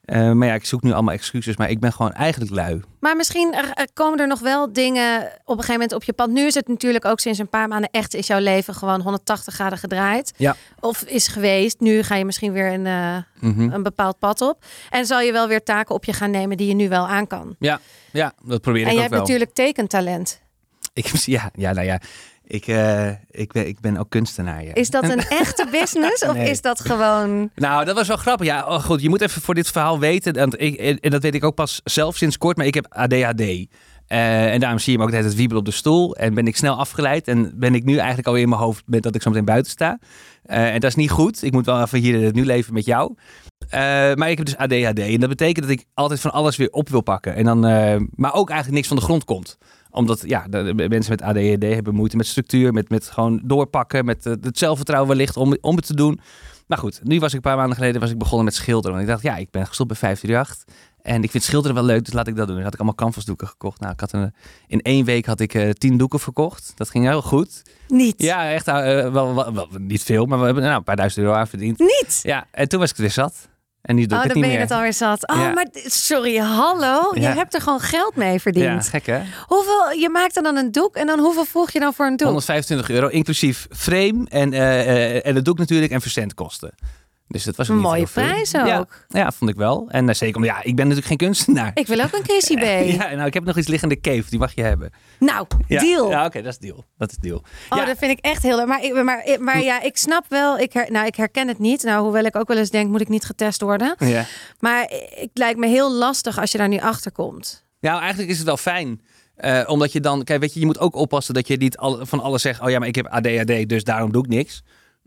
eh, 0.05 0.33
maar 0.33 0.49
ja, 0.49 0.55
ik 0.55 0.65
zoek 0.65 0.83
nu 0.83 0.93
allemaal 0.93 1.15
excuses, 1.15 1.57
maar 1.57 1.71
ik 1.71 1.81
ben 1.81 1.93
gewoon 1.93 2.13
eigenlijk 2.13 2.53
lui. 2.53 2.81
Maar 3.01 3.17
misschien 3.17 3.55
er- 3.55 3.89
komen 3.95 4.19
er 4.21 4.27
nog 4.27 4.41
wel 4.41 4.73
dingen 4.73 5.21
op 5.21 5.29
een 5.29 5.55
gegeven 5.55 5.73
moment 5.73 5.93
op 5.93 6.05
je 6.05 6.13
pad. 6.13 6.29
Nu 6.31 6.47
is 6.47 6.55
het 6.55 6.69
natuurlijk 6.69 7.05
ook 7.05 7.21
sinds 7.21 7.39
een 7.39 7.49
paar 7.49 7.69
maanden 7.69 7.91
echt 7.93 8.15
is 8.15 8.27
jouw 8.27 8.39
leven 8.41 8.75
gewoon 8.75 9.01
180 9.01 9.55
graden 9.55 9.79
gedraaid. 9.79 10.33
Ja. 10.37 10.57
Of 10.81 11.03
is 11.03 11.29
geweest. 11.29 11.81
Nu 11.81 12.03
ga 12.03 12.15
je 12.15 12.25
misschien 12.25 12.53
weer 12.53 12.73
een, 12.73 12.87
eh, 12.87 13.17
Mhm. 13.41 13.73
een 13.73 13.83
bepaald 13.83 14.19
pad 14.19 14.41
op. 14.41 14.65
En 14.91 15.07
zal 15.07 15.21
je 15.21 15.33
wel 15.33 15.49
weer 15.49 15.63
taken 15.63 15.95
op 15.95 16.05
je 16.05 16.13
gaan 16.13 16.31
nemen 16.31 16.57
die 16.57 16.69
je 16.69 16.75
nu 16.75 16.89
wel 16.89 17.09
aan 17.09 17.27
kan. 17.27 17.57
Ja, 17.59 17.81
dat 18.45 18.61
probeer 18.61 18.83
en 18.83 18.87
ik 18.87 18.93
je 18.93 18.95
ook 18.95 18.99
hebt 19.01 19.11
wel. 19.11 19.21
natuurlijk 19.21 19.51
tekentalent. 19.55 20.41
Ik, 20.93 21.07
ja, 21.07 21.51
ja, 21.55 21.73
nou 21.73 21.87
ja. 21.87 22.01
Ik, 22.51 22.67
eh, 22.67 23.09
ik, 23.31 23.53
ben, 23.53 23.67
ik 23.67 23.81
ben 23.81 23.97
ook 23.97 24.11
kunstenaar. 24.11 24.65
Ja. 24.65 24.75
Is 24.75 24.91
dat 24.91 25.05
een 25.05 25.29
echte 25.43 25.67
business 25.71 26.23
of 26.23 26.35
Nee. 26.35 26.51
is 26.51 26.61
dat 26.61 26.81
gewoon... 26.81 27.51
Nou, 27.55 27.85
dat 27.85 27.95
was 27.95 28.09
wel 28.09 28.17
grappig. 28.17 28.47
Ja, 28.47 28.67
oh, 28.67 28.85
goed. 28.85 29.03
Je 29.03 29.09
moet 29.09 29.21
even 29.21 29.43
voor 29.43 29.55
dit 29.55 29.69
verhaal 29.69 29.99
weten. 29.99 30.33
Want 30.35 30.61
ik, 30.61 30.75
en 30.75 31.01
en 31.01 31.11
dat 31.11 31.23
weet 31.23 31.35
ik 31.35 31.45
ook 31.45 31.55
pas 31.55 31.81
zelf 31.85 32.17
sinds 32.17 32.39
kort. 32.39 32.57
Maar 32.57 32.67
ik 32.67 32.75
heb 32.75 32.87
ADHD. 32.89 33.41
Eh, 34.07 34.53
en 34.53 34.61
daarom 34.61 34.79
zie 34.79 34.93
je 34.93 34.99
me 34.99 35.05
ook 35.05 35.11
de 35.11 35.17
hele 35.17 35.29
tijd 35.29 35.39
wiebelen 35.39 35.63
op 35.63 35.69
de 35.69 35.77
stoel. 35.77 36.17
En 36.17 36.35
ben 36.35 36.47
ik 36.47 36.57
snel 36.57 36.77
afgeleid. 36.77 37.29
En 37.29 37.53
ben 37.55 37.75
ik 37.75 37.85
nu 37.85 37.97
eigenlijk 37.97 38.27
alweer 38.27 38.43
in 38.43 38.49
mijn 38.49 38.61
hoofd 38.61 38.83
met 38.87 39.03
dat 39.03 39.15
ik 39.15 39.23
zo 39.23 39.31
meteen 39.31 39.45
buiten 39.45 39.71
sta. 39.71 39.99
Eh, 40.43 40.75
en 40.75 40.81
dat 40.81 40.91
is 40.91 40.97
niet 40.97 41.11
goed. 41.11 41.43
Ik 41.43 41.53
moet 41.53 41.67
wel 41.67 41.83
even 41.83 41.99
hier 41.99 42.23
het 42.23 42.35
nu 42.35 42.45
leven 42.45 42.75
met 42.75 42.85
jou. 42.85 43.15
Eh, 43.69 43.81
maar 44.15 44.31
ik 44.31 44.37
heb 44.37 44.47
dus 44.47 44.57
ADHD. 44.57 44.99
En 44.99 45.21
dat 45.21 45.29
betekent 45.29 45.67
dat 45.67 45.75
ik 45.79 45.85
altijd 45.95 46.21
van 46.21 46.33
alles 46.33 46.57
weer 46.57 46.71
op 46.71 46.89
wil 46.89 47.01
pakken. 47.01 47.35
En 47.35 47.45
dan, 47.45 47.67
eh, 47.67 47.97
maar 48.15 48.35
ook 48.35 48.49
eigenlijk 48.49 48.77
niks 48.77 48.89
van 48.89 48.97
de 48.97 49.03
grond 49.03 49.25
komt 49.25 49.59
omdat 49.99 50.23
ja, 50.27 50.47
de, 50.49 50.75
de 50.75 50.89
mensen 50.89 51.11
met 51.11 51.23
ADHD 51.23 51.63
hebben 51.63 51.95
moeite 51.95 52.17
met 52.17 52.27
structuur, 52.27 52.73
met, 52.73 52.89
met 52.89 53.11
gewoon 53.11 53.41
doorpakken, 53.45 54.05
met 54.05 54.27
eh, 54.27 54.33
het 54.41 54.59
zelfvertrouwen 54.59 55.09
wellicht 55.09 55.37
om, 55.37 55.57
om 55.61 55.77
het 55.77 55.87
te 55.87 55.95
doen. 55.95 56.21
Maar 56.67 56.79
goed, 56.79 57.01
nu 57.03 57.21
was 57.21 57.31
ik 57.31 57.37
een 57.37 57.43
paar 57.43 57.57
maanden 57.57 57.77
geleden 57.77 58.01
was 58.01 58.11
ik 58.11 58.19
begonnen 58.19 58.45
met 58.45 58.55
schilderen. 58.55 58.91
Want 58.91 59.03
ik 59.03 59.09
dacht, 59.09 59.23
ja, 59.23 59.37
ik 59.37 59.51
ben 59.51 59.67
gestopt 59.67 59.89
bij 59.89 59.99
538. 59.99 60.75
En 61.03 61.23
ik 61.23 61.31
vind 61.31 61.43
schilderen 61.43 61.77
wel 61.77 61.85
leuk, 61.85 62.05
dus 62.05 62.15
laat 62.15 62.27
ik 62.27 62.37
dat 62.37 62.47
doen. 62.47 62.55
Dan 62.55 62.65
had 62.65 62.73
ik 62.73 62.79
allemaal 62.79 62.99
canvasdoeken 62.99 63.47
gekocht. 63.49 63.81
Nou, 63.81 63.93
ik 63.93 64.01
had 64.01 64.13
een, 64.13 64.35
in 64.67 64.81
één 64.83 65.05
week 65.05 65.27
had 65.27 65.41
ik 65.41 65.55
eh, 65.55 65.71
tien 65.71 65.97
doeken 65.97 66.21
verkocht. 66.21 66.73
Dat 66.75 66.91
ging 66.91 67.05
heel 67.05 67.23
goed. 67.23 67.63
Niet. 67.89 68.23
Ja, 68.23 68.51
echt 68.51 68.69
eh, 68.69 68.75
wel, 69.13 69.35
wel, 69.35 69.55
wel- 69.55 69.69
niet 69.79 70.03
veel, 70.03 70.27
maar 70.27 70.39
we 70.39 70.45
hebben 70.45 70.63
nou, 70.63 70.77
een 70.77 70.85
paar 70.85 70.97
duizend 70.97 71.25
euro 71.25 71.37
aan 71.37 71.49
verdiend. 71.49 71.79
Niet. 71.79 72.21
Ja, 72.23 72.47
en 72.51 72.69
toen 72.69 72.81
was 72.81 72.91
ik 72.91 72.97
er 72.97 73.03
weer 73.03 73.11
zat. 73.11 73.49
En 73.89 73.97
die 73.97 74.07
doe 74.07 74.19
Oh, 74.19 74.25
ik 74.25 74.31
dan 74.33 74.41
ben 74.41 74.49
niet 74.51 74.59
je 74.59 74.65
het 74.65 74.75
alweer 74.75 74.93
zat. 74.93 75.29
Oh, 75.29 75.37
Ja. 75.37 75.53
maar 75.53 75.67
sorry, 75.87 76.37
hallo. 76.37 77.11
Je 77.15 77.21
Ja. 77.21 77.35
hebt 77.35 77.55
er 77.55 77.61
gewoon 77.61 77.81
geld 77.81 78.17
mee 78.17 78.33
ja, 78.33 78.39
verdiend. 78.39 78.89
gek 78.89 79.07
hè? 79.07 79.21
Hoeveel, 79.47 79.91
je 80.01 80.09
maakt 80.09 80.37
er 80.37 80.43
dan 80.43 80.57
een 80.57 80.73
doek 80.73 80.97
en 80.97 81.07
dan 81.07 81.19
hoeveel 81.19 81.45
voeg 81.45 81.71
je 81.71 81.81
dan 81.81 81.95
voor 81.95 82.07
een 82.07 82.17
doek? 82.17 82.27
125 82.27 82.91
euro, 82.91 83.07
inclusief 83.09 83.67
frame 83.71 84.27
en, 84.29 84.53
eh, 84.53 85.17
eh, 85.17 85.27
en 85.27 85.35
het 85.35 85.45
doek 85.45 85.59
natuurlijk 85.59 85.93
en 85.93 86.01
verzendkosten. 86.01 86.71
Dus 87.31 87.45
dat 87.45 87.57
was 87.57 87.69
Een 87.69 87.79
mooie 87.79 88.07
veel. 88.07 88.23
prijs 88.25 88.51
Ja, 88.51 88.79
ook. 88.79 89.05
ja, 89.09 89.31
vond 89.33 89.51
ik 89.51 89.57
wel. 89.57 89.89
En 89.91 90.09
eh, 90.09 90.15
zeker 90.15 90.37
omdat, 90.37 90.51
ja, 90.51 90.59
ik 90.63 90.77
ben 90.77 90.85
natuurlijk 90.89 91.07
geen 91.07 91.17
kunstenaar. 91.17 91.71
Ik 91.75 91.87
wil 91.87 92.01
ook 92.01 92.13
een 92.13 92.23
Chrissy 92.25 92.57
B. 92.63 92.63
Ja, 93.01 93.15
nou, 93.15 93.27
ik 93.27 93.35
heb 93.35 93.45
nog 93.45 93.57
iets 93.59 93.67
liggende 93.69 94.01
cave, 94.01 94.25
die 94.31 94.39
mag 94.39 94.55
je 94.55 94.63
hebben. 94.63 94.91
Nou, 95.19 95.47
Ja. 95.69 95.81
deal. 95.81 96.11
Ja, 96.11 96.25
oké, 96.25 96.43
dat 96.43 96.53
is 96.53 96.59
deal. 96.59 96.85
Dat 96.97 97.11
is 97.11 97.17
deal. 97.17 97.43
Oh, 97.71 97.79
ja, 97.79 97.85
dat 97.85 97.99
vind 97.99 98.11
ik 98.11 98.25
echt 98.25 98.43
heel 98.43 98.57
leuk. 98.57 98.67
Maar, 98.67 98.83
ik- 98.85 99.03
maar, 99.03 99.25
maar 99.41 99.63
ja, 99.63 99.83
ik 99.83 99.97
snap 99.97 100.25
wel. 100.29 100.59
Ik, 100.59 100.73
her, 100.73 100.91
nou, 100.91 101.07
ik 101.07 101.15
herken 101.15 101.49
het 101.49 101.59
niet. 101.59 101.83
Nou, 101.83 102.03
hoewel 102.03 102.25
ik 102.25 102.37
ook 102.37 102.49
wel 102.49 102.57
eens 102.57 102.71
denk, 102.71 102.91
moet 102.91 103.01
ik 103.01 103.09
niet 103.09 103.25
getest 103.25 103.61
worden. 103.61 103.95
ja. 103.99 104.25
Maar 104.59 104.83
het 105.15 105.31
lijkt 105.35 105.59
me 105.59 105.67
heel 105.67 105.93
lastig 105.93 106.39
als 106.41 106.53
je 106.53 106.59
daar 106.59 106.69
nu 106.69 106.79
achter 106.79 107.13
komt. 107.13 107.67
Nou, 107.81 108.01
eigenlijk 108.01 108.31
is 108.31 108.37
het 108.39 108.47
wel 108.47 108.57
fijn. 108.57 109.01
Eh, 109.35 109.63
omdat 109.67 109.93
je 109.93 110.01
dan, 110.01 110.25
kijk, 110.25 110.41
weet 110.41 110.55
je, 110.55 110.61
je 110.61 110.67
moet 110.67 110.79
ook 110.79 110.95
oppassen 110.95 111.35
dat 111.35 111.47
je 111.49 111.57
niet 111.57 111.77
al, 111.77 112.07
van 112.07 112.21
alles 112.21 112.43
zegt. 112.43 112.61
Oh 112.61 112.71
ja, 112.71 112.79
maar 112.79 112.89
ik 112.89 112.95
heb 112.95 113.07
ADHD, 113.07 113.69
dus 113.69 113.85
daarom 113.85 114.13
doe 114.13 114.25
ik 114.25 114.29
niks. 114.31 114.63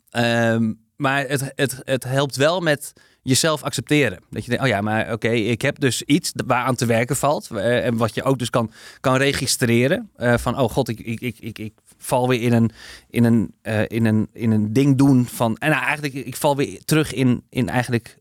Ehm, 0.09 0.73
maar 1.01 1.27
het, 1.27 1.51
het, 1.55 1.81
het 1.83 2.03
helpt 2.03 2.35
wel 2.35 2.59
met 2.59 2.93
jezelf 3.21 3.63
accepteren. 3.63 4.19
Dat 4.29 4.43
je 4.43 4.49
denkt, 4.49 4.63
oh 4.63 4.69
ja, 4.69 4.81
maar 4.81 5.11
oké, 5.11 5.29
ik 5.29 5.61
heb 5.61 5.79
dus 5.79 6.01
iets 6.03 6.31
waaraan 6.45 6.75
te 6.75 6.85
werken 6.85 7.15
valt. 7.15 7.49
eh, 7.51 7.85
en 7.85 7.97
wat 7.97 8.15
je 8.15 8.23
ook 8.23 8.39
dus 8.39 8.49
kan, 8.49 8.71
kan 8.99 9.17
registreren. 9.17 10.09
eh, 10.15 10.37
van, 10.37 10.59
oh 10.59 10.69
god, 10.69 10.87
ik, 10.89 10.99
ik, 10.99 11.21
ik, 11.21 11.39
ik, 11.39 11.59
ik 11.59 11.73
val 11.97 12.27
weer 12.27 12.41
in 12.41 12.53
een, 12.53 12.71
in, 13.09 13.23
een, 13.23 13.53
eh, 13.61 13.81
in, 13.87 14.05
een, 14.05 14.29
in 14.33 14.51
een 14.51 14.73
ding 14.73 14.97
doen 14.97 15.25
van... 15.25 15.57
En 15.57 15.69
nou, 15.69 15.83
eigenlijk, 15.83 16.13
ik 16.13 16.35
val 16.35 16.55
weer 16.55 16.83
terug 16.85 17.13
in, 17.13 17.43
in 17.49 17.69
eigenlijk 17.69 18.17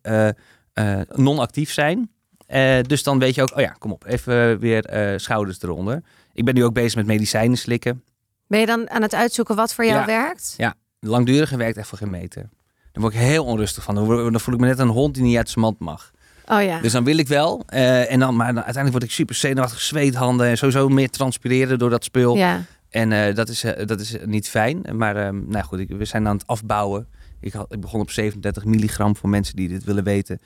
non-actief 1.09 1.73
zijn. 1.73 2.11
Dus 2.87 3.03
dan 3.03 3.19
weet 3.19 3.35
je 3.35 3.43
ook, 3.43 3.57
oh 3.57 3.61
ja, 3.61 3.71
kom 3.79 3.93
op, 3.93 4.05
even 4.07 4.59
weer 4.59 5.15
schouders 5.17 5.63
eronder. 5.63 6.03
Ik 6.33 6.45
ben 6.45 6.55
nu 6.55 6.65
ook 6.65 6.75
bezig 6.75 6.95
met 6.95 7.07
medicijnen 7.07 7.59
slikken. 7.59 8.03
Ben 8.47 8.61
je 8.61 8.67
dan 8.67 8.91
aan 8.91 9.03
het 9.03 9.15
uitzoeken 9.15 9.57
wat 9.57 9.75
voor 9.75 9.85
jou 9.85 9.99
Ja. 9.99 10.07
werkt? 10.07 10.55
Langdurige 11.01 11.57
werkt 11.57 11.77
echt 11.77 11.89
voor 11.89 11.99
geen 11.99 12.11
meter. 12.11 12.49
Daar 13.01 13.11
word 13.11 13.23
ik 13.23 13.29
heel 13.29 13.45
onrustig 13.45 13.85
van. 13.85 13.95
Dan 13.95 14.41
voel 14.41 14.55
ik 14.55 14.61
me 14.61 14.67
net 14.67 14.79
een 14.79 14.89
hond 14.89 15.15
die 15.15 15.23
niet 15.23 15.37
uit 15.37 15.49
zijn 15.51 15.65
mand 15.65 15.79
mag. 15.79 16.11
Oh 16.47 16.63
ja. 16.63 16.81
Dus 16.81 16.93
dan 16.93 17.05
wil 17.05 17.19
ik 17.19 17.29
wel. 17.29 17.63
eh, 17.67 18.13
en 18.13 18.19
dan, 18.19 18.37
maar 18.37 18.47
dan, 18.47 18.63
uiteindelijk 18.65 18.93
word 18.93 19.03
ik 19.03 19.11
super 19.11 19.35
zenuwachtig, 19.35 19.81
zweethanden 19.81 20.47
en 20.47 20.57
sowieso 20.59 20.89
meer 20.89 21.11
transpireren 21.11 21.79
door 21.79 21.91
dat 21.91 22.05
spul. 22.05 22.37
ja. 22.37 22.63
En 22.91 23.13
eh, 23.13 23.35
dat, 23.35 23.49
is, 23.49 23.65
eh, 23.65 23.87
dat 23.87 24.01
is 24.01 24.17
niet 24.25 24.49
fijn. 24.49 24.83
Maar 24.93 25.17
ehm, 25.17 25.41
nou 25.49 25.65
goed, 25.65 25.79
ik, 25.79 25.89
we 25.89 26.05
zijn 26.05 26.29
aan 26.29 26.37
het 26.37 26.47
afbouwen. 26.47 27.07
Ik, 27.41 27.53
had, 27.53 27.73
ik 27.73 27.81
begon 27.81 28.01
op 28.01 28.11
37 28.11 28.65
milligram 28.65 29.17
voor 29.17 29.29
mensen 29.29 29.57
die 29.57 29.69
dit 29.69 29.85
willen 29.85 30.05
weten. 30.05 30.41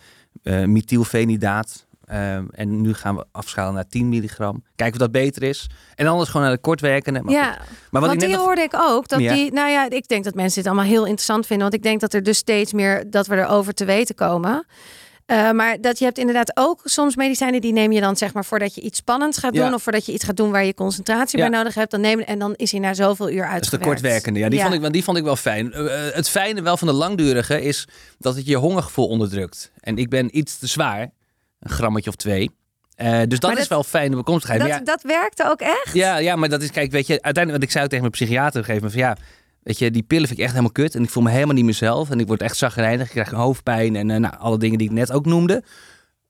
Methylfenidaat. 0.64 1.86
Ehm, 2.06 2.44
en 2.50 2.80
nu 2.80 2.94
gaan 2.94 3.16
we 3.16 3.24
afschalen 3.32 3.74
naar 3.74 3.86
10 3.88 4.08
milligram. 4.08 4.62
Kijken 4.76 4.94
of 4.94 5.00
dat 5.00 5.12
beter 5.12 5.42
is. 5.42 5.66
En 5.94 6.06
anders 6.06 6.30
gewoon 6.30 6.46
naar 6.46 6.54
de 6.54 6.60
kortwerkende. 6.60 7.22
Maar, 7.22 7.32
ja. 7.34 7.52
goed. 7.52 7.60
maar 7.90 8.00
wat 8.00 8.10
want 8.10 8.20
die 8.20 8.36
hoorde 8.36 8.60
ik 8.62 8.74
ook. 8.76 9.08
Dat 9.08 9.20
Ja. 9.20 9.34
die, 9.34 9.52
nou 9.52 9.70
ja, 9.70 9.90
ik 9.90 10.08
denk 10.08 10.24
dat 10.24 10.34
mensen 10.34 10.62
dit 10.62 10.66
allemaal 10.72 10.90
heel 10.90 11.04
interessant 11.04 11.46
vinden. 11.46 11.70
Want 11.70 11.78
ik 11.78 11.88
denk 11.88 12.00
dat 12.00 12.12
er 12.14 12.22
dus 12.22 12.38
steeds 12.38 12.72
meer 12.72 13.10
dat 13.10 13.26
we 13.26 13.36
erover 13.36 13.74
te 13.74 13.84
weten 13.84 14.14
komen. 14.14 14.66
Eh, 15.26 15.50
maar 15.50 15.80
dat 15.80 15.98
je 15.98 16.04
hebt 16.04 16.18
inderdaad 16.18 16.50
ook 16.56 16.80
soms 16.84 17.16
medicijnen 17.16 17.60
die 17.60 17.72
neem 17.72 17.92
je 17.92 18.00
dan 18.00 18.16
zeg 18.16 18.32
maar 18.34 18.44
voordat 18.44 18.74
je 18.74 18.80
iets 18.80 18.98
spannends 18.98 19.38
gaat 19.38 19.54
Ja. 19.54 19.64
doen 19.64 19.74
of 19.74 19.82
voordat 19.82 20.06
je 20.06 20.12
iets 20.12 20.24
gaat 20.24 20.36
doen 20.36 20.50
waar 20.50 20.64
je 20.64 20.74
concentratie 20.74 21.38
Ja. 21.38 21.48
bij 21.48 21.58
nodig 21.58 21.74
hebt, 21.74 21.90
dan 21.90 22.00
neem 22.00 22.20
en 22.20 22.38
dan 22.38 22.54
is 22.56 22.70
hij 22.70 22.80
na 22.80 22.94
zoveel 22.94 23.30
uur 23.30 23.50
Dat 23.52 23.62
is 23.62 23.68
de 23.70 23.78
kortwerkende. 23.78 24.38
Ja, 24.38 24.48
die, 24.48 24.60
Vond 24.60 24.74
ik, 24.74 24.80
wel- 24.80 24.92
die 24.92 25.04
vond 25.04 25.16
ik 25.16 25.24
wel 25.24 25.36
fijn. 25.36 25.72
Eh, 25.72 26.08
eh, 26.08 26.14
het 26.14 26.28
fijne 26.28 26.62
wel 26.62 26.76
van 26.76 26.88
de 26.88 26.94
langdurige 26.94 27.62
is 27.62 27.88
dat 28.18 28.36
het 28.36 28.46
je 28.46 28.56
hongergevoel 28.56 29.06
onderdrukt. 29.08 29.70
En 29.80 29.96
ik 29.96 30.08
ben 30.08 30.38
iets 30.38 30.58
te 30.58 30.66
zwaar. 30.66 31.10
Een 31.64 31.70
grammetje 31.70 32.10
of 32.10 32.16
twee. 32.16 32.50
Eh, 32.96 33.20
dus 33.28 33.38
dat, 33.38 33.58
is 33.58 33.68
wel 33.68 33.82
fijn 33.82 34.10
de 34.10 34.16
bekomstigheid. 34.16 34.60
Dat, 34.60 34.70
ja, 34.70 34.80
dat 34.80 35.02
werkte 35.02 35.50
ook 35.50 35.60
echt. 35.60 35.90
Ja, 35.92 36.16
ja, 36.16 36.36
maar 36.36 36.48
dat 36.48 36.62
is, 36.62 36.70
kijk, 36.70 36.90
weet 36.90 37.06
je, 37.06 37.22
uiteindelijk, 37.22 37.52
wat 37.52 37.62
ik 37.62 37.70
zei 37.70 37.84
ook 37.84 37.90
tegen 37.90 38.04
mijn 38.04 38.12
psychiater 38.16 38.60
op 38.60 38.68
een 38.68 38.74
gegeven 38.74 38.88
moment, 38.88 39.16
van 39.16 39.26
ja, 39.26 39.32
weet 39.62 39.78
je, 39.78 39.90
die 39.90 40.02
pillen 40.02 40.26
vind 40.26 40.38
ik 40.38 40.44
echt 40.44 40.54
helemaal 40.54 40.74
kut 40.74 40.94
en 40.94 41.02
ik 41.02 41.10
voel 41.10 41.22
me 41.22 41.30
helemaal 41.30 41.54
niet 41.54 41.64
mezelf 41.64 42.10
en 42.10 42.20
ik 42.20 42.26
word 42.26 42.42
echt 42.42 42.56
zagrijnig, 42.56 43.06
ik 43.06 43.12
krijg 43.12 43.30
hoofdpijn 43.30 43.96
en 43.96 44.10
eh, 44.10 44.16
nou, 44.20 44.34
alle 44.38 44.58
dingen 44.58 44.78
die 44.78 44.88
ik 44.88 44.94
net 44.94 45.12
ook 45.12 45.26
noemde. 45.26 45.62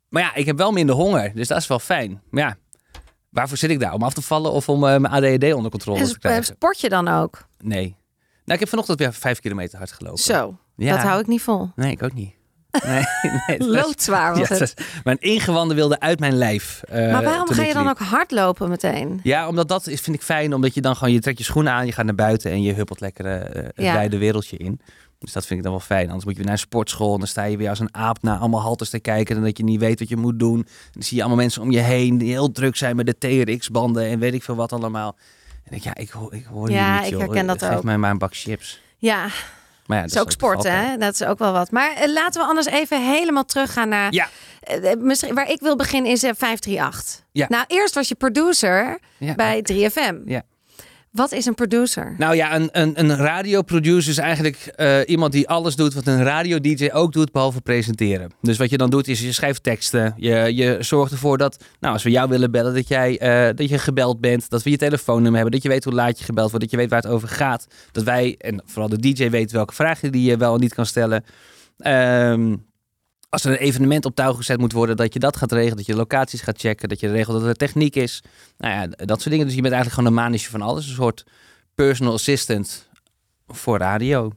Maar 0.09 0.23
ja, 0.23 0.35
ik 0.35 0.47
heb 0.47 0.57
wel 0.57 0.73
minder 0.73 0.95
honger, 0.95 1.33
dus 1.35 1.49
dat 1.49 1.59
is 1.59 1.67
wel 1.67 1.79
fijn. 1.79 2.23
Maar 2.31 2.43
ja, 2.43 2.57
waarvoor 3.31 3.57
zit 3.57 3.71
ik 3.71 3.81
daar? 3.81 3.93
Om 3.93 4.03
af 4.03 4.15
te 4.15 4.23
vallen 4.23 4.53
of 4.53 4.69
om 4.69 4.85
eh, 4.87 4.97
mijn 4.99 5.13
ADHD 5.13 5.53
onder 5.53 5.71
controle 5.71 5.99
En 5.99 6.07
te 6.07 6.19
krijgen? 6.19 6.45
sport 6.45 6.81
je 6.81 6.89
dan 6.89 7.09
ook? 7.09 7.47
Nee. 7.59 7.83
Nou, 8.45 8.53
ik 8.53 8.61
heb 8.61 8.69
vanochtend 8.69 8.99
weer 8.99 9.13
vijf 9.13 9.41
kilometer 9.41 9.79
hard 9.79 9.93
gelopen. 9.93 10.19
Zo, 10.23 10.59
Ja. 10.77 10.95
dat 10.97 11.05
hou 11.05 11.21
ik 11.21 11.27
niet 11.27 11.43
vol. 11.43 11.71
Nee, 11.77 11.91
ik 11.93 12.03
ook 12.03 12.13
niet. 12.15 12.35
Nee, 12.87 13.59
nee, 13.59 13.69
Loodzwaar 13.69 14.39
was 14.39 14.49
Ja, 14.49 14.57
het. 14.57 14.75
mijn 15.05 15.19
ingewanden 15.21 15.77
wilden 15.77 16.01
uit 16.01 16.21
mijn 16.21 16.35
lijf. 16.37 16.83
eh, 16.89 17.13
Maar 17.13 17.23
waarom 17.25 17.49
ga 17.53 17.63
je 17.63 17.73
dan 17.75 17.89
ook 17.89 17.99
hardlopen 17.99 18.69
meteen? 18.69 19.21
Ja, 19.23 19.49
omdat 19.49 19.69
dat 19.69 19.87
is, 19.87 20.01
vind 20.01 20.17
ik 20.17 20.23
fijn. 20.23 20.55
Omdat 20.55 20.75
je 20.75 20.81
dan 20.81 20.97
gewoon, 20.97 21.13
je 21.13 21.21
trekt 21.21 21.39
je 21.39 21.45
schoenen 21.45 21.73
aan, 21.73 21.87
je 21.87 21.93
gaat 21.93 22.05
naar 22.05 22.15
buiten 22.15 22.51
en 22.51 22.63
je 22.63 22.73
huppelt 22.73 23.01
lekker 23.01 23.27
eh, 23.27 23.63
het 23.65 23.73
Ja. 23.85 23.93
wijde 23.93 24.19
wereldje 24.19 24.57
in. 24.57 24.81
Dus 25.19 25.33
dat 25.33 25.47
vind 25.47 25.59
ik 25.59 25.65
dan 25.65 25.75
wel 25.75 25.85
fijn. 25.85 26.05
Anders 26.07 26.25
moet 26.25 26.33
je 26.33 26.39
weer 26.39 26.47
naar 26.49 26.59
een 26.59 26.67
sportschool 26.67 27.13
en 27.13 27.19
dan 27.19 27.29
sta 27.29 27.45
je 27.45 27.57
weer 27.57 27.69
als 27.69 27.79
een 27.79 27.95
aap 27.95 28.23
naar 28.23 28.39
allemaal 28.39 28.61
halters 28.61 28.91
te 28.91 28.99
kijken 29.01 29.37
en 29.37 29.43
dat 29.43 29.57
je 29.59 29.65
niet 29.65 29.81
weet 29.81 29.99
wat 29.99 30.09
je 30.09 30.17
moet 30.17 30.39
doen. 30.39 30.59
En 30.59 30.67
dan 30.93 31.03
zie 31.03 31.17
je 31.17 31.23
allemaal 31.23 31.43
mensen 31.43 31.63
om 31.63 31.71
je 31.71 31.79
heen 31.81 32.19
die 32.19 32.31
heel 32.31 32.53
druk 32.53 32.77
zijn 32.77 32.97
met 32.97 33.07
de 33.07 33.19
TRX-banden 33.19 34.07
en 34.09 34.19
weet 34.19 34.35
ik 34.35 34.43
veel 34.43 34.55
wat 34.57 34.73
allemaal. 34.73 35.17
En 35.65 35.77
ik, 35.77 35.83
ja, 35.83 35.95
ik, 35.95 36.11
hoor- 36.11 36.35
ik 36.35 36.45
hoor 36.45 36.71
Ja, 36.71 37.01
niet, 37.01 37.13
ik 37.13 37.19
herken 37.19 37.47
dat 37.47 37.63
Geef 37.63 37.77
ook. 37.77 37.83
mij 37.85 37.99
maar 37.99 38.11
een 38.11 38.19
bak 38.19 38.35
chips. 38.37 38.83
Ja, 38.99 39.27
Maar 39.87 39.97
ja, 39.97 40.03
dat 40.03 40.15
is 40.15 40.21
ook 40.21 40.31
sporten, 40.31 40.73
hè? 40.73 40.97
Dat 40.97 41.15
is 41.15 41.25
ook 41.25 41.39
wel 41.39 41.53
wat. 41.53 41.71
Maar 41.71 41.93
eh, 41.93 42.13
laten 42.13 42.41
we 42.41 42.47
anders 42.47 42.67
even 42.67 43.11
helemaal 43.11 43.45
teruggaan 43.45 43.89
naar... 43.89 44.13
Ja. 44.13 44.29
Eh, 44.61 44.93
eh, 44.93 44.99
misschien, 44.99 45.35
waar 45.35 45.51
ik 45.51 45.61
wil 45.61 45.77
beginnen 45.77 46.13
is 46.13 46.23
eh, 46.23 46.31
538. 46.37 47.25
Ja. 47.33 47.47
Nou, 47.49 47.65
eerst 47.69 47.95
was 47.95 48.09
je 48.09 48.15
producer 48.15 48.99
bij 49.37 49.65
3FM. 49.73 50.15
Ja. 50.25 50.43
Wat 51.15 51.33
is 51.33 51.47
een 51.47 51.55
producer? 51.55 52.15
Nou 52.19 52.35
ja, 52.37 52.55
een, 52.55 52.69
een, 52.73 53.01
een 53.01 53.17
radioproducer 53.17 54.11
is 54.11 54.19
eigenlijk 54.19 54.57
eh, 54.57 54.99
iemand 55.07 55.33
die 55.33 55.49
alles 55.49 55.77
doet 55.77 55.95
wat 55.95 56.07
een 56.07 56.23
radio-dj 56.23 56.91
ook 56.93 57.13
doet, 57.13 57.33
behalve 57.33 57.61
presenteren. 57.61 58.33
Dus 58.41 58.59
wat 58.59 58.71
je 58.71 58.77
dan 58.77 58.91
doet 58.91 59.09
is 59.09 59.21
je 59.21 59.33
schrijft 59.33 59.63
teksten. 59.63 60.15
Je, 60.17 60.55
je 60.55 60.77
zorgt 60.81 61.13
ervoor 61.13 61.39
dat, 61.39 61.65
nou, 61.81 61.93
als 61.93 62.03
we 62.03 62.11
jou 62.11 62.29
willen 62.29 62.51
bellen, 62.51 62.75
dat, 62.75 62.89
jij, 62.89 63.19
eh, 63.19 63.57
dat 63.57 63.69
je 63.69 63.79
gebeld 63.79 64.21
bent. 64.21 64.51
Dat 64.51 64.63
we 64.63 64.71
je 64.71 64.77
telefoonnummer 64.77 65.35
hebben. 65.35 65.53
Dat 65.53 65.63
je 65.63 65.69
weet 65.69 65.85
hoe 65.85 65.93
laat 65.93 66.19
je 66.19 66.25
gebeld 66.25 66.51
wordt. 66.51 66.65
Dat 66.65 66.71
je 66.71 66.77
weet 66.77 66.91
waar 66.91 67.03
het 67.03 67.11
over 67.11 67.29
gaat. 67.29 67.67
Dat 67.93 68.05
wij, 68.05 68.35
en 68.39 68.63
vooral 68.67 68.89
de 68.89 69.13
DJ, 69.13 69.31
weet 69.31 69.53
welke 69.53 69.75
vragen 69.75 70.13
die 70.13 70.31
je 70.31 70.37
wel 70.37 70.55
en 70.55 70.61
niet 70.61 70.75
kan 70.75 70.87
stellen. 70.87 71.25
Ehm, 71.79 72.55
als 73.35 73.45
er 73.45 73.51
een 73.51 73.67
evenement 73.67 74.05
op 74.05 74.15
touw 74.15 74.33
gezet 74.33 74.59
moet 74.59 74.73
worden, 74.73 74.97
dat 74.97 75.13
je 75.13 75.19
dat 75.19 75.37
gaat 75.37 75.53
regelen. 75.53 75.77
Dat 75.77 75.87
je 75.87 75.97
locaties 75.97 76.41
gaat 76.41 76.61
checken. 76.61 76.89
Dat 76.89 77.01
je 77.01 77.11
regelt 77.11 77.41
dat 77.41 77.49
er 77.49 77.57
techniek 77.57 77.97
is. 77.97 78.23
Nou 78.59 78.75
ja, 78.75 78.87
dat 78.87 79.21
soort 79.21 79.31
dingen. 79.31 79.47
Dus 79.47 79.55
je 79.55 79.63
bent 79.63 79.75
eigenlijk 79.75 79.95
gewoon 79.95 80.19
een 80.19 80.25
manager 80.25 80.51
van 80.51 80.63
alles. 80.63 80.89
Een 80.89 80.95
soort 80.95 81.25
personal 81.75 82.13
assistant 82.13 82.89
voor 83.47 83.79
radio. 83.79 84.33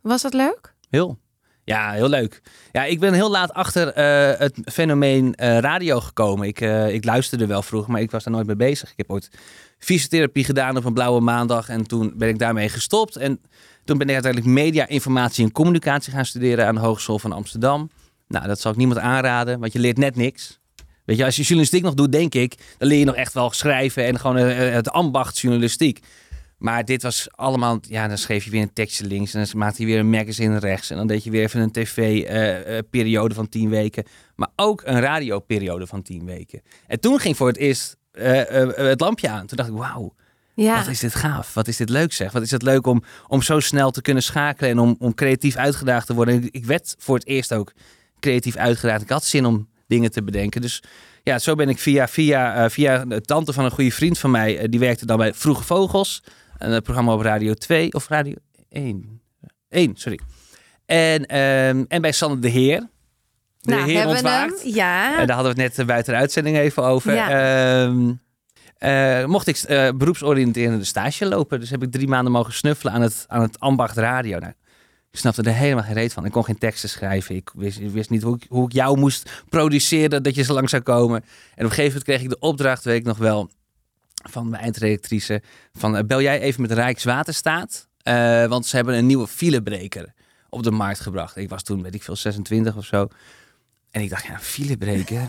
Was 0.00 0.22
dat 0.22 0.34
leuk? 0.34 0.74
Heel. 0.90 1.18
Ja, 1.64 1.92
heel 1.92 2.08
leuk. 2.08 2.42
Ja, 2.72 2.84
ik 2.84 3.00
ben 3.00 3.12
heel 3.12 3.30
laat 3.30 3.52
achter 3.52 3.88
eh, 3.88 4.38
het 4.38 4.58
fenomeen 4.64 5.34
eh, 5.34 5.58
radio 5.58 6.00
gekomen. 6.00 6.46
Ik, 6.46 6.60
eh, 6.60 6.94
ik 6.94 7.04
luisterde 7.04 7.46
wel 7.46 7.62
vroeg, 7.62 7.86
maar 7.86 8.00
ik 8.00 8.10
was 8.10 8.24
daar 8.24 8.32
nooit 8.32 8.46
mee 8.46 8.56
bezig. 8.56 8.90
Ik 8.90 8.96
heb 8.96 9.10
ooit 9.10 9.30
fysiotherapie 9.78 10.44
gedaan 10.44 10.76
op 10.76 10.84
een 10.84 10.94
blauwe 10.94 11.20
maandag 11.20 11.68
en 11.68 11.86
toen 11.86 12.12
ben 12.16 12.28
ik 12.28 12.38
daarmee 12.38 12.68
gestopt. 12.68 13.16
En 13.16 13.40
toen 13.84 13.98
ben 13.98 14.08
ik 14.08 14.12
uiteindelijk 14.12 14.52
media, 14.52 14.88
informatie 14.88 15.44
en 15.44 15.52
communicatie 15.52 16.12
gaan 16.12 16.26
studeren 16.26 16.66
aan 16.66 16.74
de 16.74 16.80
Hogeschool 16.80 17.18
van 17.18 17.32
Amsterdam. 17.32 17.90
Nou, 18.34 18.46
dat 18.46 18.60
zal 18.60 18.70
ik 18.70 18.76
niemand 18.76 19.00
aanraden, 19.00 19.60
want 19.60 19.72
je 19.72 19.78
leert 19.78 19.98
net 19.98 20.16
niks. 20.16 20.60
Weet 21.04 21.16
je, 21.16 21.24
als 21.24 21.36
je 21.36 21.42
journalistiek 21.42 21.82
nog 21.82 21.94
doet, 21.94 22.12
denk 22.12 22.34
ik, 22.34 22.54
dan 22.78 22.88
leer 22.88 22.98
je 22.98 23.04
nog 23.04 23.14
echt 23.14 23.32
wel 23.32 23.50
schrijven 23.50 24.04
en 24.04 24.18
gewoon 24.18 24.36
eh, 24.36 24.72
het 24.72 24.90
ambacht 24.90 25.38
journalistiek. 25.38 25.98
Maar 26.58 26.84
dit 26.84 27.02
was 27.02 27.26
allemaal, 27.30 27.78
ja, 27.88 28.08
dan 28.08 28.18
schreef 28.18 28.44
je 28.44 28.50
weer 28.50 28.62
een 28.62 28.72
tekstje 28.72 29.06
links 29.06 29.34
en 29.34 29.44
dan 29.44 29.58
maakte 29.58 29.80
je 29.82 29.86
weer 29.88 29.98
een 29.98 30.10
magazine 30.10 30.58
rechts. 30.58 30.90
En 30.90 30.96
dan 30.96 31.06
deed 31.06 31.24
je 31.24 31.30
weer 31.30 31.42
even 31.42 31.60
een 31.60 31.70
tv-periode 31.72 33.34
van 33.34 33.48
tien 33.48 33.68
weken. 33.68 34.04
Maar 34.36 34.48
ook 34.56 34.82
een 34.84 35.00
radioperiode 35.00 35.86
van 35.86 36.02
tien 36.02 36.24
weken. 36.24 36.62
En 36.86 37.00
toen 37.00 37.18
ging 37.20 37.36
voor 37.36 37.46
het 37.48 37.56
eerst 37.56 37.96
eh, 38.12 38.60
eh, 38.62 38.76
het 38.76 39.00
lampje 39.00 39.28
aan. 39.28 39.46
Toen 39.46 39.56
dacht 39.56 39.68
ik, 39.68 39.76
wauw, 39.76 40.14
Ja. 40.54 40.76
wat 40.76 40.88
is 40.88 41.00
dit 41.00 41.14
gaaf. 41.14 41.54
Wat 41.54 41.68
is 41.68 41.76
dit 41.76 41.88
leuk 41.88 42.12
zeg. 42.12 42.32
Wat 42.32 42.42
is 42.42 42.50
het 42.50 42.62
leuk 42.62 42.86
om, 42.86 43.02
om 43.28 43.42
zo 43.42 43.60
snel 43.60 43.90
te 43.90 44.02
kunnen 44.02 44.22
schakelen 44.22 44.70
en 44.70 44.78
om, 44.78 44.96
om 44.98 45.14
creatief 45.14 45.56
uitgedaagd 45.56 46.06
te 46.06 46.14
worden. 46.14 46.34
En 46.34 46.44
ik, 46.44 46.54
ik 46.54 46.64
werd 46.64 46.94
voor 46.98 47.14
het 47.14 47.26
eerst 47.26 47.52
ook 47.52 47.72
creatief 48.24 48.56
uitgedaagd. 48.56 49.02
Ik 49.02 49.08
had 49.08 49.24
zin 49.24 49.46
om 49.46 49.68
dingen 49.86 50.10
te 50.10 50.22
bedenken. 50.22 50.60
Dus 50.60 50.82
ja, 51.22 51.38
zo 51.38 51.54
ben 51.54 51.68
ik 51.68 51.78
via, 51.78 52.08
via, 52.08 52.64
eh, 52.64 52.70
via 52.70 53.04
de 53.04 53.20
tante 53.20 53.52
van 53.52 53.64
een 53.64 53.70
goede 53.70 53.90
vriend 53.92 54.18
van 54.18 54.30
mij. 54.30 54.58
eh, 54.58 54.64
die 54.68 54.80
werkte 54.80 55.06
dan 55.06 55.16
bij 55.16 55.34
Vroege 55.34 55.64
Vogels. 55.64 56.22
Een 56.58 56.82
programma 56.82 57.12
op 57.12 57.20
Radio 57.20 57.54
2 57.54 57.92
of 57.92 58.08
Radio 58.08 58.34
1. 58.68 59.20
1, 59.68 59.96
sorry. 59.96 60.18
En, 60.86 61.26
ehm, 61.26 61.84
en 61.88 62.00
bij 62.00 62.12
Sander 62.12 62.40
de 62.40 62.48
Heer. 62.48 62.88
De 63.60 63.74
nou, 63.74 63.90
Heer 63.90 64.06
ontwaakt. 64.06 64.62
hem. 64.62 64.72
Ja. 64.72 65.18
En 65.20 65.26
daar 65.26 65.36
hadden 65.36 65.54
we 65.54 65.62
het 65.62 65.70
net 65.70 65.78
eh, 65.78 65.86
buiten 65.86 66.12
de 66.12 66.18
uitzending 66.18 66.56
even 66.56 66.82
over. 66.82 67.14
Ja. 67.14 67.28
Ehm, 67.30 68.12
eh, 68.78 69.24
mocht 69.24 69.46
ik 69.46 69.56
eh 69.56 69.88
beroepsoriënterende 69.94 70.84
stage 70.84 71.26
lopen. 71.26 71.60
Dus 71.60 71.70
heb 71.70 71.82
ik 71.82 71.92
drie 71.92 72.08
maanden 72.08 72.32
mogen 72.32 72.52
snuffelen 72.52 72.92
aan 72.92 73.02
het, 73.02 73.24
aan 73.28 73.42
het 73.42 73.60
ambacht 73.60 73.96
radio. 73.96 74.38
Nou, 74.38 74.52
Ik 75.14 75.20
snapte 75.20 75.42
er 75.42 75.54
helemaal 75.54 75.84
geen 75.84 75.94
reet 75.94 76.12
van. 76.12 76.24
Ik 76.24 76.32
kon 76.32 76.44
geen 76.44 76.58
teksten 76.58 76.88
schrijven. 76.88 77.34
Ik 77.34 77.50
wist, 77.54 77.78
wist 77.78 78.10
niet 78.10 78.22
hoe 78.22 78.36
ik, 78.36 78.46
hoe 78.48 78.66
ik 78.66 78.72
jou 78.72 78.98
moest 78.98 79.42
produceren 79.48 80.22
dat 80.22 80.34
je 80.34 80.42
zo 80.42 80.54
lang 80.54 80.68
zou 80.68 80.82
komen. 80.82 81.16
En 81.20 81.24
op 81.24 81.30
een 81.56 81.68
gegeven 81.68 81.84
moment 81.84 82.04
kreeg 82.04 82.22
ik 82.22 82.28
de 82.28 82.38
opdracht, 82.38 82.84
weet 82.84 82.98
ik 82.98 83.04
nog 83.04 83.18
wel, 83.18 83.50
van 84.30 84.48
mijn 84.48 84.62
eindredactrice. 84.62 85.42
Van 85.72 85.96
eh, 85.96 86.04
bel 86.04 86.22
jij 86.22 86.40
even 86.40 86.60
met 86.62 86.72
Rijkswaterstaat. 86.72 87.88
eh, 88.02 88.46
want 88.46 88.66
ze 88.66 88.76
hebben 88.76 88.94
een 88.94 89.06
nieuwe 89.06 89.26
filebreker 89.26 90.12
op 90.48 90.62
de 90.62 90.70
markt 90.70 91.00
gebracht. 91.00 91.36
Ik 91.36 91.48
was 91.48 91.62
toen, 91.62 91.82
weet 91.82 91.94
ik 91.94 92.02
veel, 92.02 92.16
26 92.16 92.76
of 92.76 92.84
zo. 92.84 93.08
En 93.90 94.02
ik 94.02 94.10
dacht, 94.10 94.24
ja, 94.26 94.38
filebreker. 94.38 95.28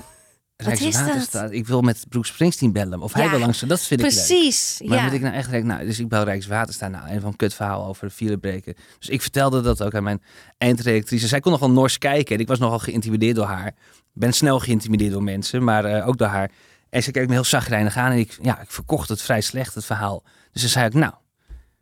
Rijkswaterstaat. 0.58 1.52
Ik 1.52 1.68
wil 1.68 1.82
met 1.82 2.06
Bruce 2.10 2.34
Springsteen 2.34 2.72
bellen. 2.72 3.02
Of 3.02 3.14
hij 3.14 3.30
wil 3.30 3.40
langs. 3.40 3.60
Dat 3.60 3.82
vind 3.82 4.00
ik 4.00 4.06
leuk. 4.06 4.16
Precies. 4.16 4.82
Maar 4.86 4.98
ja. 4.98 5.04
moet 5.04 5.14
ik 5.14 5.22
nou 5.22 5.34
echt 5.34 5.50
denken, 5.50 5.68
nou, 5.68 5.86
dus 5.86 6.00
ik 6.00 6.08
bel 6.08 6.24
Rijkswaterstaat, 6.24 6.92
nou, 6.92 7.10
een 7.10 7.22
van 7.22 7.36
kut 7.36 7.54
verhaal 7.54 7.86
over 7.86 8.08
de 8.08 8.14
filebreken. 8.14 8.76
Dus 9.00 9.10
ik 9.10 9.22
vertelde 9.22 9.62
dat 9.62 9.84
ook 9.84 9.96
aan 9.96 10.04
mijn 10.04 10.22
eindredactrice. 10.58 11.28
Zij 11.28 11.40
kon 11.40 11.52
nogal 11.52 11.72
nors 11.72 11.98
kijken 11.98 12.36
en 12.36 12.42
ik 12.42 12.48
was 12.48 12.60
nogal 12.60 12.80
geïntimideerd 12.80 13.36
door 13.36 13.46
haar. 13.46 13.68
Ik 13.68 13.74
ben 14.22 14.34
snel 14.34 14.60
geïntimideerd 14.60 15.12
door 15.12 15.24
mensen, 15.24 15.64
maar 15.64 15.86
eh, 15.86 16.08
ook 16.08 16.18
door 16.18 16.28
haar. 16.28 16.52
En 16.90 17.04
ze 17.04 17.12
keek 17.12 17.28
me 17.28 17.34
heel 17.34 17.44
zagrijnig 17.44 17.98
aan 17.98 18.12
en 18.12 18.18
ik, 18.18 18.38
ja, 18.42 18.62
ik 18.62 18.72
verkocht 18.72 19.10
het 19.10 19.22
vrij 19.22 19.42
slecht, 19.42 19.76
het 19.76 19.86
verhaal. 19.86 20.24
Dus 20.52 20.62
ze 20.62 20.68
zei 20.68 20.86
ook, 20.86 20.94
nou, 20.94 21.14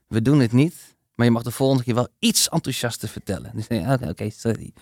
we 0.08 0.22
doen 0.22 0.39
het 0.39 0.51
niet, 0.51 0.75
maar 1.15 1.25
je 1.25 1.32
mag 1.32 1.44
de 1.44 1.51
volgende 1.51 1.84
keer 1.84 1.96
wel 1.96 2.08
iets 2.20 2.50
enthousiaster 2.50 3.10
vertellen. 3.10 3.51
Dus 3.53 3.68
ik 3.68 3.88
oké, 3.89 4.10
oké, 4.10 4.30
sorry. 4.30 4.74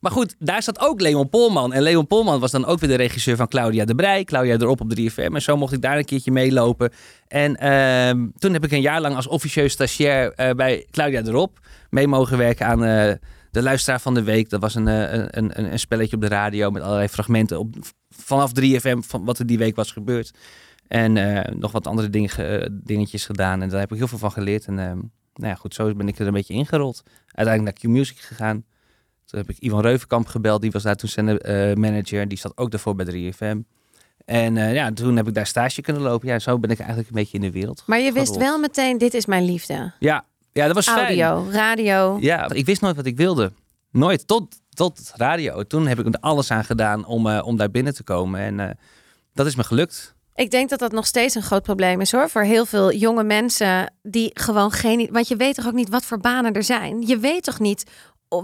Maar 0.00 0.12
goed, 0.12 0.34
daar 0.38 0.62
zat 0.62 0.80
ook 0.80 1.00
Leon 1.00 1.28
Polman. 1.28 1.72
En 1.72 1.82
Leon 1.82 2.06
Polman 2.06 2.40
was 2.40 2.50
dan 2.50 2.64
ook 2.64 2.78
weer 2.78 2.88
de 2.88 2.94
regisseur 2.94 3.36
van 3.36 3.48
Claudia 3.48 3.84
de 3.84 3.94
Brij. 3.94 4.24
Claudia 4.24 4.54
erop 4.54 4.80
op 4.80 4.92
3FM. 5.00 5.34
En 5.34 5.42
zo 5.42 5.56
mocht 5.56 5.72
ik 5.72 5.82
daar 5.82 5.98
een 5.98 6.04
keertje 6.04 6.30
meelopen. 6.30 6.92
En 7.28 7.56
ehm, 7.56 8.26
toen 8.38 8.52
heb 8.52 8.64
ik 8.64 8.72
een 8.72 8.80
jaar 8.80 9.00
lang 9.00 9.16
als 9.16 9.26
officieus 9.26 9.72
stagiair 9.72 10.32
eh, 10.32 10.50
bij 10.50 10.86
Claudia 10.90 11.22
erop 11.22 11.58
mee 11.90 12.08
mogen 12.08 12.38
werken 12.38 12.66
aan 12.66 12.84
eh, 12.84 13.12
de 13.50 13.62
luisteraar 13.62 14.00
van 14.00 14.14
de 14.14 14.22
week. 14.22 14.50
Dat 14.50 14.60
was 14.60 14.74
een, 14.74 14.88
eh, 14.88 15.12
een, 15.12 15.58
een, 15.58 15.72
een 15.72 15.78
spelletje 15.78 16.16
op 16.16 16.22
de 16.22 16.28
radio 16.28 16.70
met 16.70 16.82
allerlei 16.82 17.08
fragmenten 17.08 17.58
op, 17.58 17.74
vanaf 18.08 18.50
3FM 18.60 18.98
van 18.98 19.24
wat 19.24 19.38
er 19.38 19.46
die 19.46 19.58
week 19.58 19.76
was 19.76 19.92
gebeurd. 19.92 20.30
En 20.88 21.12
nog 21.58 21.72
wat 21.72 21.86
andere 21.86 22.10
dingetjes 22.70 23.26
gedaan. 23.26 23.62
En 23.62 23.68
daar 23.68 23.80
heb 23.80 23.92
ik 23.92 23.98
heel 23.98 24.08
veel 24.08 24.18
van 24.18 24.32
geleerd. 24.32 24.66
En 24.66 24.78
ehm, 24.78 24.98
nou 25.34 25.48
ja, 25.48 25.54
goed, 25.54 25.74
zo 25.74 25.94
ben 25.94 26.08
ik 26.08 26.18
er 26.18 26.26
een 26.26 26.32
beetje 26.32 26.54
ingerold. 26.54 27.02
Uiteindelijk 27.26 27.82
naar 27.82 27.92
Q-Music 27.92 28.18
gegaan. 28.18 28.64
Toen 29.26 29.40
heb 29.40 29.50
ik 29.50 29.58
Ivan 29.58 29.80
Reuvenkamp 29.80 30.26
gebeld. 30.26 30.60
Die 30.60 30.70
was 30.70 30.82
daar 30.82 30.96
toen 30.96 31.08
zijn 31.08 31.38
eh, 31.38 31.74
manager. 31.74 32.28
Die 32.28 32.38
zat 32.38 32.56
ook 32.56 32.70
daarvoor 32.70 32.94
bij 32.94 33.32
3FM. 33.32 33.58
En 34.24 34.56
eh, 34.56 34.74
ja, 34.74 34.92
toen 34.92 35.16
heb 35.16 35.28
ik 35.28 35.34
daar 35.34 35.46
stage 35.46 35.80
kunnen 35.80 36.02
lopen. 36.02 36.28
Ja, 36.28 36.38
zo 36.38 36.58
ben 36.58 36.70
ik 36.70 36.78
eigenlijk 36.78 37.08
een 37.08 37.14
beetje 37.14 37.36
in 37.36 37.40
de 37.40 37.50
wereld. 37.50 37.82
Maar 37.86 38.00
je 38.00 38.12
wist 38.12 38.36
wel 38.36 38.58
meteen, 38.58 38.98
dit 38.98 39.14
is 39.14 39.26
mijn 39.26 39.44
liefde. 39.44 39.92
Ja, 39.98 40.24
ja 40.52 40.66
dat 40.66 40.74
was 40.74 40.88
fijn. 40.88 41.20
Audio, 41.20 41.50
radio. 41.50 42.16
Ja, 42.20 42.50
ik 42.52 42.66
wist 42.66 42.80
nooit 42.80 42.96
wat 42.96 43.06
ik 43.06 43.16
wilde. 43.16 43.52
Nooit, 43.90 44.26
tot, 44.26 44.60
tot 44.70 45.12
radio. 45.14 45.62
Toen 45.62 45.86
heb 45.86 45.98
ik 45.98 46.06
er 46.06 46.20
alles 46.20 46.50
aan 46.50 46.64
gedaan 46.64 47.06
om, 47.06 47.26
eh, 47.26 47.46
om 47.46 47.56
daar 47.56 47.70
binnen 47.70 47.94
te 47.94 48.02
komen. 48.02 48.40
En 48.40 48.78
dat 49.34 49.46
is 49.46 49.56
me 49.56 49.64
gelukt. 49.64 50.14
Ik 50.34 50.50
denk 50.50 50.70
dat 50.70 50.78
dat 50.78 50.92
nog 50.92 51.06
steeds 51.06 51.34
een 51.34 51.42
groot 51.42 51.62
probleem 51.62 52.00
is 52.00 52.12
hoor. 52.12 52.28
Voor 52.28 52.42
heel 52.42 52.66
veel 52.66 52.92
jonge 52.92 53.24
mensen 53.24 53.92
die 54.02 54.30
gewoon 54.32 54.70
geen. 54.70 55.08
Want 55.12 55.28
je 55.28 55.36
weet 55.36 55.54
toch 55.54 55.66
ook 55.66 55.72
niet 55.72 55.88
wat 55.88 56.04
voor 56.04 56.18
banen 56.18 56.52
er 56.52 56.62
zijn. 56.62 57.06
Je 57.06 57.18
weet 57.18 57.42
toch 57.42 57.60
niet 57.60 57.90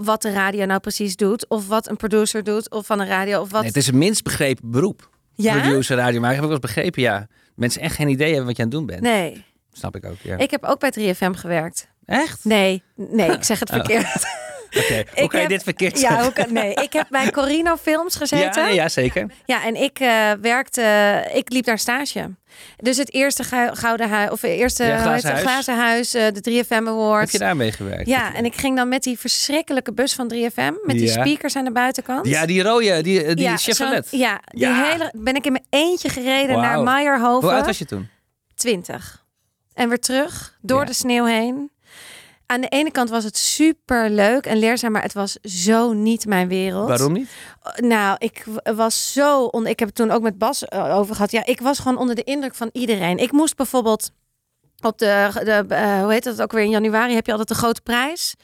wat 0.01 0.21
de 0.21 0.31
radio 0.31 0.65
nou 0.65 0.79
precies 0.79 1.15
doet. 1.15 1.47
Of 1.47 1.67
wat 1.67 1.89
een 1.89 1.95
producer 1.97 2.43
doet. 2.43 2.71
Of 2.71 2.85
van 2.85 2.99
een 2.99 3.07
radio. 3.07 3.41
Of 3.41 3.51
wat. 3.51 3.59
Nee, 3.59 3.69
het 3.69 3.77
is 3.77 3.87
een 3.87 3.97
minst 3.97 4.23
begrepen 4.23 4.71
beroep. 4.71 5.09
ja? 5.35 5.59
Producer, 5.59 5.97
radio 5.97 6.19
maken. 6.19 6.35
Heb 6.35 6.43
ik 6.45 6.49
wel 6.51 6.59
eens 6.61 6.73
begrepen, 6.73 7.01
ja. 7.01 7.27
Mensen 7.55 7.81
echt 7.81 7.95
geen 7.95 8.07
idee 8.07 8.27
hebben 8.27 8.45
wat 8.45 8.55
je 8.57 8.63
aan 8.63 8.69
het 8.69 8.77
doen 8.77 8.85
bent. 8.85 9.01
Nee. 9.01 9.45
Snap 9.71 9.95
ik 9.95 10.05
ook, 10.05 10.17
ja. 10.21 10.37
Ik 10.37 10.51
heb 10.51 10.63
ook 10.63 10.79
bij 10.79 10.93
3FM 10.99 11.31
gewerkt. 11.37 11.87
Echt? 12.05 12.45
Nee, 12.45 12.83
nee, 12.95 13.31
ik 13.31 13.43
zeg 13.43 13.59
het 13.59 13.69
Oh. 13.71 13.85
Oké, 14.75 15.03
hoe 15.21 15.29
je 15.31 15.37
heb- 15.37 15.49
dit 15.49 15.63
verkeerd 15.63 15.99
Ja, 15.99 16.21
hoe 16.35 16.45
nee, 16.49 16.73
ik 16.73 16.93
heb 16.93 17.07
bij 17.09 17.31
Corino 17.31 17.75
Films 17.75 18.15
gezeten. 18.23 18.61
Ja, 18.61 18.67
Ja, 18.67 18.73
ja, 18.73 18.89
zeker. 18.89 19.31
en 19.45 19.75
ik 19.75 19.99
eh, 19.99 20.31
werkte, 20.41 21.23
ik 21.33 21.51
liep 21.51 21.65
daar 21.65 21.79
stage. 21.79 22.29
Dus 22.77 22.97
het 22.97 23.13
eerste 23.13 23.43
gou- 23.43 23.75
gouden 23.75 24.09
huis, 24.09 24.29
of 24.31 24.41
het 24.41 24.51
eerste 24.51 24.83
Ja, 24.83 24.97
Glazen? 25.01 25.29
Huis. 25.29 25.41
glazen 25.41 25.75
huis, 25.77 26.13
eh, 26.13 26.25
de 26.33 26.41
3FM 26.41 26.73
Heb 26.73 26.87
Awards. 26.87 27.31
je 27.31 27.37
daarmee 27.37 27.71
gewerkt? 27.71 28.07
Ja, 28.07 28.33
en 28.33 28.45
ik 28.45 28.55
ging 28.55 28.75
dan 28.75 28.89
met 28.89 29.03
die 29.03 29.19
verschrikkelijke 29.19 29.93
bus 29.93 30.13
van 30.13 30.27
3FM, 30.27 30.73
met 30.83 30.95
die 30.97 31.05
Ja. 31.07 31.11
speakers 31.25 31.55
aan 31.55 31.63
de 31.65 31.71
buitenkant. 31.71 32.27
Ja, 32.27 32.45
die 32.45 32.63
rode, 32.63 33.01
die, 33.01 33.23
eh, 33.23 33.35
die 33.35 33.43
Ja, 33.45 33.57
Chevrolet. 33.57 34.07
Ja, 34.11 34.41
die 34.47 34.59
Ja. 34.67 34.83
hele 34.91 35.11
ben 35.15 35.35
ik 35.35 35.45
in 35.45 35.51
mijn 35.51 35.65
eentje 35.69 36.09
gereden 36.09 36.59
naar 36.59 36.81
Meijerhoven. 36.83 37.47
Hoe 37.49 37.57
oud 37.57 37.65
was 37.65 37.77
je 37.77 37.85
toen? 37.85 38.09
20. 38.55 39.21
En 39.73 39.89
weer 39.89 39.99
terug, 39.99 40.57
door 40.61 40.79
Ja. 40.79 40.85
de 40.85 40.93
sneeuw 40.93 41.25
heen. 41.25 41.71
Aan 42.45 42.61
de 42.61 42.67
ene 42.67 42.91
kant 42.91 43.09
was 43.09 43.23
het 43.23 43.37
super 43.37 44.09
leuk 44.09 44.45
en 44.45 44.57
leerzaam, 44.57 44.91
maar 44.91 45.01
het 45.01 45.13
was 45.13 45.37
zo 45.41 45.93
niet 45.93 46.25
mijn 46.25 46.47
wereld. 46.47 46.87
Waarom 46.87 47.13
niet? 47.13 47.29
Nou, 47.75 48.15
ik 48.19 48.45
was 48.75 49.13
zo. 49.13 49.43
On... 49.43 49.67
Ik 49.67 49.79
heb 49.79 49.87
het 49.87 49.97
toen 49.97 50.11
ook 50.11 50.21
met 50.21 50.37
Bas 50.37 50.65
eh, 50.65 50.97
over 50.97 51.15
gehad. 51.15 51.31
Ja, 51.31 51.45
ik 51.45 51.61
was 51.61 51.79
gewoon 51.79 51.97
onder 51.97 52.15
de 52.15 52.23
indruk 52.23 52.55
van 52.55 52.69
iedereen. 52.71 53.17
Ik 53.17 53.31
moest 53.31 53.55
bijvoorbeeld 53.55 54.11
op 54.81 54.97
de, 54.97 55.29
de 55.33 55.75
eh, 55.75 56.01
hoe 56.01 56.11
heet 56.11 56.23
dat 56.23 56.41
ook 56.41 56.51
weer 56.51 56.63
in 56.63 56.69
januari 56.69 57.13
heb 57.13 57.25
je 57.25 57.31
altijd 57.31 57.49
de 57.49 57.55
grote 57.55 57.81
prijs. 57.81 58.35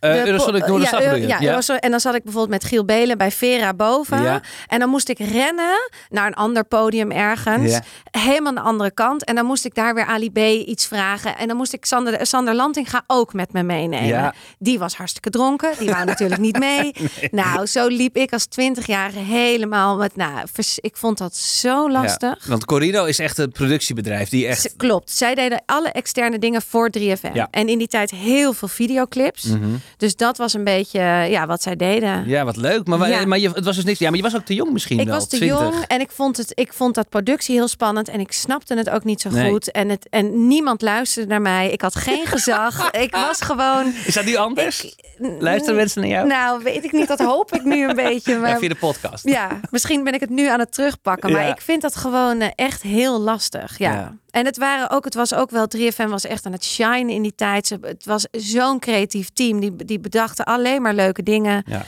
Eh 0.00 0.24
Eurosonic 0.24 0.66
Noorderslag 0.66 1.18
ja, 1.18 1.42
Eurosonic- 1.42 1.82
en 1.82 1.90
dan 1.90 2.00
zat 2.00 2.14
ik 2.14 2.22
bijvoorbeeld 2.22 2.62
met 2.62 2.70
Giel 2.70 2.84
Belen 2.84 3.18
bij 3.18 3.30
Vera 3.30 3.74
boven. 3.74 4.22
Ja. 4.22 4.40
En 4.66 4.78
dan 4.78 4.88
moest 4.88 5.08
ik 5.08 5.18
rennen 5.18 5.90
naar 6.08 6.26
een 6.26 6.34
ander 6.34 6.64
podium 6.64 7.10
ergens. 7.10 7.78
Helemaal 8.10 8.48
aan 8.48 8.54
de 8.54 8.60
andere 8.60 8.90
kant. 8.90 9.24
En 9.24 9.34
dan 9.34 9.46
moest 9.46 9.64
ik 9.64 9.74
daar 9.74 9.94
weer 9.94 10.04
Ali 10.04 10.30
B 10.30 10.38
iets 10.68 10.86
vragen. 10.86 11.36
En 11.36 11.48
dan 11.48 11.56
moest 11.56 11.72
ik 11.72 11.84
Sander, 11.84 12.26
Sander 12.26 12.54
Lantinga 12.54 13.04
ook 13.06 13.32
met 13.32 13.52
me 13.52 13.62
meenemen. 13.62 14.34
Die 14.58 14.78
was 14.78 14.94
hartstikke 14.94 15.30
dronken. 15.30 15.70
Die 15.78 15.90
wou 15.90 16.04
natuurlijk 16.04 16.40
niet 16.40 16.58
mee. 16.58 16.92
Nou, 17.30 17.66
zo 17.66 17.86
liep 17.86 18.16
ik 18.16 18.32
als 18.32 18.46
twintigjarige 18.46 19.18
helemaal 19.18 19.96
met... 19.96 20.16
Nou, 20.16 20.46
ik 20.76 20.96
vond 20.96 21.18
dat 21.18 21.36
zo 21.36 21.90
lastig. 21.90 22.46
Want 22.46 22.64
Corino 22.64 23.04
is 23.04 23.18
echt 23.18 23.38
een 23.38 23.52
productiebedrijf 23.52 24.28
die 24.28 24.46
echt... 24.46 24.74
Klopt. 24.76 25.10
Zij 25.10 25.34
deden 25.34 25.62
alle 25.66 25.88
externe 25.88 26.38
dingen 26.38 26.62
voor 26.62 26.90
3FM. 26.98 27.32
Ja. 27.32 27.48
En 27.50 27.68
in 27.68 27.78
die 27.78 27.88
tijd 27.88 28.10
heel 28.10 28.52
veel 28.52 28.68
videoclips. 28.68 29.44
Mhm. 29.44 29.68
Dus 29.96 30.16
dat 30.16 30.36
was 30.36 30.54
een 30.54 30.64
beetje 30.64 31.00
ja, 31.28 31.46
wat 31.46 31.62
zij 31.62 31.76
deden. 31.76 32.28
Ja, 32.28 32.44
wat 32.44 32.56
leuk. 32.56 32.86
Maar, 32.86 33.08
Ja. 33.08 33.26
maar 33.26 33.38
je, 33.38 33.50
het 33.50 33.64
was 33.64 33.74
dus 33.76 33.84
niks. 33.84 33.98
Ja, 33.98 34.08
maar 34.08 34.16
je 34.16 34.22
was 34.22 34.36
ook 34.36 34.44
te 34.44 34.54
jong 34.54 34.72
misschien 34.72 34.98
Ik 34.98 35.06
wel. 35.06 35.14
was 35.14 35.28
te 35.28 35.36
20. 35.36 35.58
jong 35.60 35.84
en 35.86 36.00
ik 36.00 36.10
vond, 36.10 36.36
het, 36.36 36.52
ik 36.54 36.72
vond 36.72 36.94
dat 36.94 37.08
productie 37.08 37.54
heel 37.54 37.68
spannend 37.68 38.08
en 38.08 38.20
ik 38.20 38.32
snapte 38.32 38.74
het 38.76 38.90
ook 38.90 39.04
niet 39.04 39.20
zo 39.20 39.28
Nee. 39.30 39.50
goed. 39.50 39.70
En, 39.70 39.88
het, 39.88 40.08
en 40.08 40.46
niemand 40.46 40.82
luisterde 40.82 41.28
naar 41.28 41.40
mij. 41.40 41.70
Ik 41.70 41.80
had 41.80 41.94
geen 41.96 42.26
gezag. 42.34 42.90
ik 42.90 43.14
was 43.14 43.40
gewoon. 43.40 43.92
Is 44.06 44.14
dat 44.14 44.24
nu 44.24 44.36
anders? 44.36 44.84
Ik- 44.84 45.08
Luisteren 45.38 45.76
mensen 45.76 46.00
naar 46.00 46.10
jou? 46.10 46.26
Nou, 46.26 46.62
weet 46.62 46.84
ik 46.84 46.92
niet. 46.92 47.08
Dat 47.08 47.18
hoop 47.18 47.52
ik 47.54 47.64
nu 47.64 47.88
een 47.88 47.96
beetje. 47.96 48.32
ja, 48.32 48.38
Maar 48.38 48.58
via 48.58 48.68
de 48.68 48.74
podcast. 48.74 49.28
ja, 49.28 49.60
misschien 49.70 50.04
ben 50.04 50.14
ik 50.14 50.20
het 50.20 50.30
nu 50.30 50.46
aan 50.48 50.58
het 50.58 50.72
terugpakken. 50.72 51.32
Maar 51.32 51.42
Ja. 51.46 51.52
ik 51.52 51.60
vind 51.60 51.82
dat 51.82 51.96
gewoon 51.96 52.40
eh, 52.40 52.48
echt 52.54 52.82
heel 52.82 53.20
lastig. 53.20 53.78
Ja. 53.78 54.14
En 54.30 54.44
het 54.44 54.56
waren 54.56 54.90
ook, 54.90 55.04
het 55.04 55.14
was 55.14 55.34
ook 55.34 55.50
wel 55.50 55.66
3FM 55.76 56.08
was 56.08 56.24
echt 56.24 56.46
aan 56.46 56.52
het 56.52 56.64
shine 56.64 57.12
in 57.12 57.22
die 57.22 57.34
tijd. 57.34 57.68
Het 57.80 58.04
was 58.04 58.26
zo'n 58.30 58.78
creatief 58.78 59.28
team. 59.32 59.60
Die, 59.60 59.76
die 59.84 60.00
bedachten 60.00 60.44
alleen 60.44 60.82
maar 60.82 60.94
leuke 60.94 61.22
dingen. 61.22 61.62
Ja. 61.66 61.84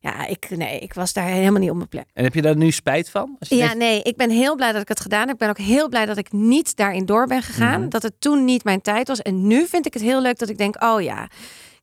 Ja, 0.00 0.26
ik, 0.26 0.50
nee, 0.56 0.78
ik 0.78 0.94
was 0.94 1.12
daar 1.12 1.24
helemaal 1.26 1.60
niet 1.60 1.70
op 1.70 1.76
mijn 1.76 1.88
plek. 1.88 2.06
En 2.14 2.24
heb 2.24 2.34
je 2.34 2.42
daar 2.42 2.56
nu 2.56 2.70
spijt 2.70 3.10
van? 3.10 3.36
Als 3.38 3.48
je 3.48 3.54
Ja, 3.56 3.62
denkt- 3.62 3.78
nee, 3.78 4.02
ik 4.02 4.16
ben 4.16 4.30
heel 4.30 4.54
blij 4.56 4.72
dat 4.72 4.82
ik 4.82 4.88
het 4.88 5.00
gedaan 5.00 5.20
heb. 5.20 5.30
Ik 5.32 5.38
ben 5.38 5.48
ook 5.48 5.58
heel 5.58 5.88
blij 5.88 6.06
dat 6.06 6.16
ik 6.16 6.32
niet 6.32 6.76
daarin 6.76 7.06
door 7.06 7.26
ben 7.26 7.42
gegaan. 7.42 7.80
Mhm. 7.80 7.88
Dat 7.88 8.02
het 8.02 8.12
toen 8.18 8.44
niet 8.44 8.64
mijn 8.64 8.80
tijd 8.82 9.08
was. 9.08 9.22
En 9.22 9.46
nu 9.46 9.66
vind 9.66 9.86
ik 9.86 9.92
het 9.94 10.02
heel 10.02 10.20
leuk 10.22 10.38
dat 10.38 10.48
ik 10.48 10.58
denk, 10.58 10.82
oh 10.82 11.00
ja, 11.02 11.28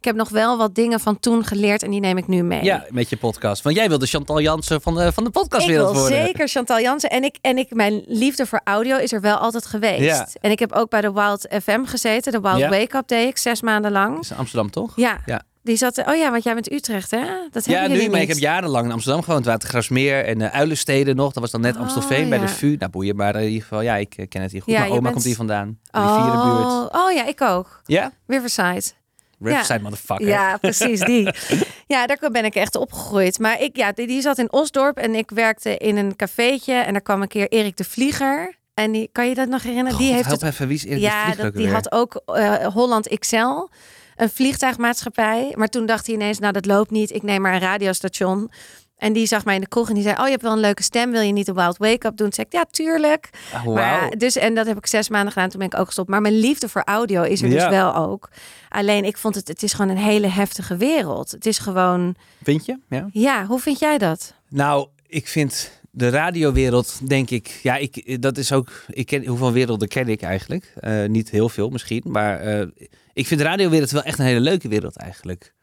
ik 0.05 0.11
heb 0.11 0.19
nog 0.19 0.29
wel 0.29 0.57
wat 0.57 0.75
dingen 0.75 0.99
van 0.99 1.19
toen 1.19 1.43
geleerd 1.45 1.83
en 1.83 1.89
die 1.91 1.99
neem 1.99 2.17
ik 2.17 2.27
nu 2.27 2.43
mee. 2.43 2.63
ja, 2.63 2.85
met 2.89 3.09
je 3.09 3.17
podcast. 3.17 3.61
Want 3.63 3.75
jij 3.75 3.89
wilde 3.89 4.05
Chantal 4.05 4.41
Jansen 4.41 4.81
van 4.81 4.95
de, 4.95 5.11
van 5.11 5.23
de 5.23 5.29
Ik 5.29 5.35
podcastwereld 5.35 5.91
wil 5.91 5.99
worden. 6.01 6.23
zeker 6.25 6.47
Chantal 6.47 6.79
Jansen. 6.79 7.09
En, 7.09 7.23
ik, 7.23 7.37
en 7.41 7.57
ik, 7.57 7.73
mijn 7.73 8.03
liefde 8.07 8.45
voor 8.45 8.61
audio 8.63 8.97
is 8.97 9.11
er 9.11 9.21
wel 9.21 9.37
altijd 9.37 9.65
geweest. 9.65 9.99
Ja. 10.03 10.27
En 10.41 10.51
ik 10.51 10.59
heb 10.59 10.71
ook 10.71 10.89
bij 10.89 11.01
de 11.01 11.11
Wild 11.13 11.47
FM 11.63 11.83
gezeten. 11.85 12.31
De 12.31 12.39
Wild 12.41 12.57
Ja. 12.57 12.69
Wake 12.69 12.97
Up 12.97 13.07
deed 13.07 13.27
ik 13.27 13.37
zes 13.37 13.61
maanden 13.61 13.91
lang. 13.91 14.15
Dat 14.15 14.23
is 14.23 14.31
in 14.31 14.37
Amsterdam 14.37 14.69
toch? 14.71 14.93
Ja. 14.95 15.17
Ja. 15.25 15.41
Die 15.63 15.75
zat, 15.77 15.97
oh 16.07 16.15
ja, 16.15 16.31
want 16.31 16.43
jij 16.43 16.53
bent 16.53 16.71
Utrecht, 16.71 17.11
hè? 17.11 17.23
Dat 17.51 17.65
Ja, 17.65 17.87
nu, 17.87 18.09
maar 18.09 18.21
ik 18.21 18.27
heb 18.27 18.37
jarenlang 18.37 18.85
in 18.85 18.91
Amsterdam 18.91 19.23
gewoond. 19.23 19.45
Watergrasmeer 19.45 20.25
en 20.25 20.39
uh, 20.39 20.53
Uilenstede 20.53 21.13
nog. 21.13 21.33
Dat 21.33 21.41
was 21.41 21.51
dan 21.51 21.61
net 21.61 21.75
Oh, 21.75 21.81
Amstelveen 21.81 22.29
bij 22.29 22.39
ja. 22.39 22.45
de 22.45 22.51
VU. 22.51 22.75
Nou, 22.79 22.91
boeien. 22.91 23.15
Maar 23.15 23.35
in 23.35 23.43
ieder 23.47 23.61
geval, 23.61 23.81
ja, 23.81 23.95
ik 23.95 24.13
eh, 24.17 24.27
ken 24.27 24.41
het 24.41 24.51
hier 24.51 24.61
goed. 24.61 24.73
Ja, 24.73 24.79
Mijn 24.79 24.91
oma 24.91 25.01
bent- 25.01 25.13
komt 25.13 25.25
hier 25.25 25.35
vandaan. 25.35 25.79
Oh, 25.91 26.85
oh 26.91 27.11
ja, 27.11 27.25
ik 27.25 27.41
ook. 27.41 27.81
Ja? 27.85 28.11
Riverside. 28.27 28.83
Riverside 29.39 29.79
motherfucker. 29.79 30.27
Ja, 30.27 30.57
precies, 30.61 30.99
die. 30.99 31.33
Ja, 31.87 32.05
daar 32.05 32.31
ben 32.31 32.45
ik 32.45 32.55
echt 32.55 32.75
opgegroeid. 32.75 33.39
Maar 33.39 33.61
ik, 33.61 33.75
ja, 33.75 33.91
die, 33.91 34.07
die 34.07 34.21
zat 34.21 34.37
in 34.37 34.51
Osdorp 34.51 34.97
en 34.97 35.15
ik 35.15 35.29
werkte 35.29 35.77
in 35.77 35.97
een 35.97 36.15
cafeetje. 36.15 36.73
En 36.73 36.91
daar 36.91 37.01
kwam 37.01 37.21
een 37.21 37.27
keer 37.27 37.47
Erik 37.47 37.77
de 37.77 37.83
Vlieger. 37.83 38.55
En 38.73 38.91
die, 38.91 39.09
kan 39.11 39.27
je 39.27 39.35
dat 39.35 39.47
nog 39.47 39.63
herinneren? 39.63 39.91
God, 39.91 40.01
die 40.01 40.13
heeft 40.13 40.25
help 40.25 40.41
het, 40.41 40.49
even, 40.49 40.67
wie 40.67 40.77
is 40.77 40.85
Erik 40.85 40.95
de 40.95 41.01
ja, 41.01 41.23
Vlieger 41.23 41.43
dat, 41.43 41.45
ook 41.45 41.55
die 41.55 41.69
had 41.69 41.91
ook 41.91 42.21
eh, 42.25 42.67
Holland 42.73 43.19
XL. 43.19 43.67
Een 44.15 44.29
vliegtuigmaatschappij. 44.29 45.53
Maar 45.55 45.67
toen 45.67 45.85
dacht 45.85 46.05
hij 46.05 46.15
ineens, 46.15 46.39
nou 46.39 46.53
dat 46.53 46.65
loopt 46.65 46.91
niet. 46.91 47.11
Ik 47.11 47.23
neem 47.23 47.41
maar 47.41 47.53
een 47.53 47.59
radiostation. 47.59 48.51
En 48.97 49.13
die 49.13 49.25
zag 49.25 49.45
mij 49.45 49.55
in 49.55 49.61
de 49.61 49.67
kroeg 49.67 49.87
en 49.87 49.93
die 49.93 50.03
zei: 50.03 50.15
Oh, 50.17 50.23
je 50.25 50.29
hebt 50.31 50.41
wel 50.41 50.51
een 50.51 50.59
leuke 50.59 50.83
stem. 50.83 51.11
Wil 51.11 51.21
je 51.21 51.31
niet 51.33 51.47
een 51.47 51.55
Wild 51.55 51.77
Wake 51.77 52.07
Up 52.07 52.17
doen? 52.17 52.29
Toen 52.29 52.33
zei 52.33 52.47
ik: 52.49 52.53
Ja, 52.53 52.65
tuurlijk. 52.71 53.29
Ah, 53.53 53.65
Maar 53.65 54.09
dus, 54.17 54.35
en 54.35 54.55
dat 54.55 54.65
heb 54.65 54.77
ik 54.77 54.85
zes 54.85 55.09
maanden 55.09 55.31
gedaan. 55.33 55.49
Toen 55.49 55.59
ben 55.59 55.67
ik 55.67 55.77
ook 55.79 55.85
gestopt. 55.85 56.09
Maar 56.09 56.21
mijn 56.21 56.39
liefde 56.39 56.69
voor 56.69 56.81
audio 56.83 57.21
is 57.21 57.41
er 57.41 57.47
Ja. 57.49 57.53
dus 57.53 57.67
wel 57.69 57.95
ook. 57.95 58.29
Alleen 58.69 59.05
ik 59.05 59.17
vond 59.17 59.35
het, 59.35 59.47
het 59.47 59.63
is 59.63 59.73
gewoon 59.73 59.91
een 59.91 60.03
hele 60.03 60.27
heftige 60.27 60.77
wereld. 60.77 61.31
Het 61.31 61.45
is 61.45 61.57
gewoon, 61.57 62.15
Vind 62.43 62.65
je? 62.65 62.77
Ja. 62.89 63.07
ja, 63.11 63.45
hoe 63.45 63.59
vind 63.59 63.79
jij 63.79 63.97
dat? 63.97 64.33
Nou, 64.49 64.87
ik 65.07 65.27
vind 65.27 65.71
de 65.91 66.09
radiowereld, 66.09 66.99
denk 67.07 67.29
ik, 67.29 67.59
ja, 67.63 67.75
ik, 67.75 68.21
dat 68.21 68.37
is 68.37 68.51
ook, 68.51 68.71
ik 68.87 69.05
ken, 69.05 69.25
hoeveel 69.25 69.51
werelden 69.51 69.87
ken 69.87 70.07
ik 70.07 70.21
eigenlijk? 70.21 70.73
Eh, 70.79 71.05
niet 71.05 71.29
heel 71.29 71.49
veel 71.49 71.69
misschien, 71.69 72.01
maar 72.05 72.39
eh, 72.39 72.67
ik 73.13 73.27
vind 73.27 73.39
de 73.39 73.45
radiowereld 73.45 73.91
wel 73.91 74.03
echt 74.03 74.19
een 74.19 74.25
hele 74.25 74.39
leuke 74.39 74.67
wereld 74.67 74.95
eigenlijk. 74.97 75.53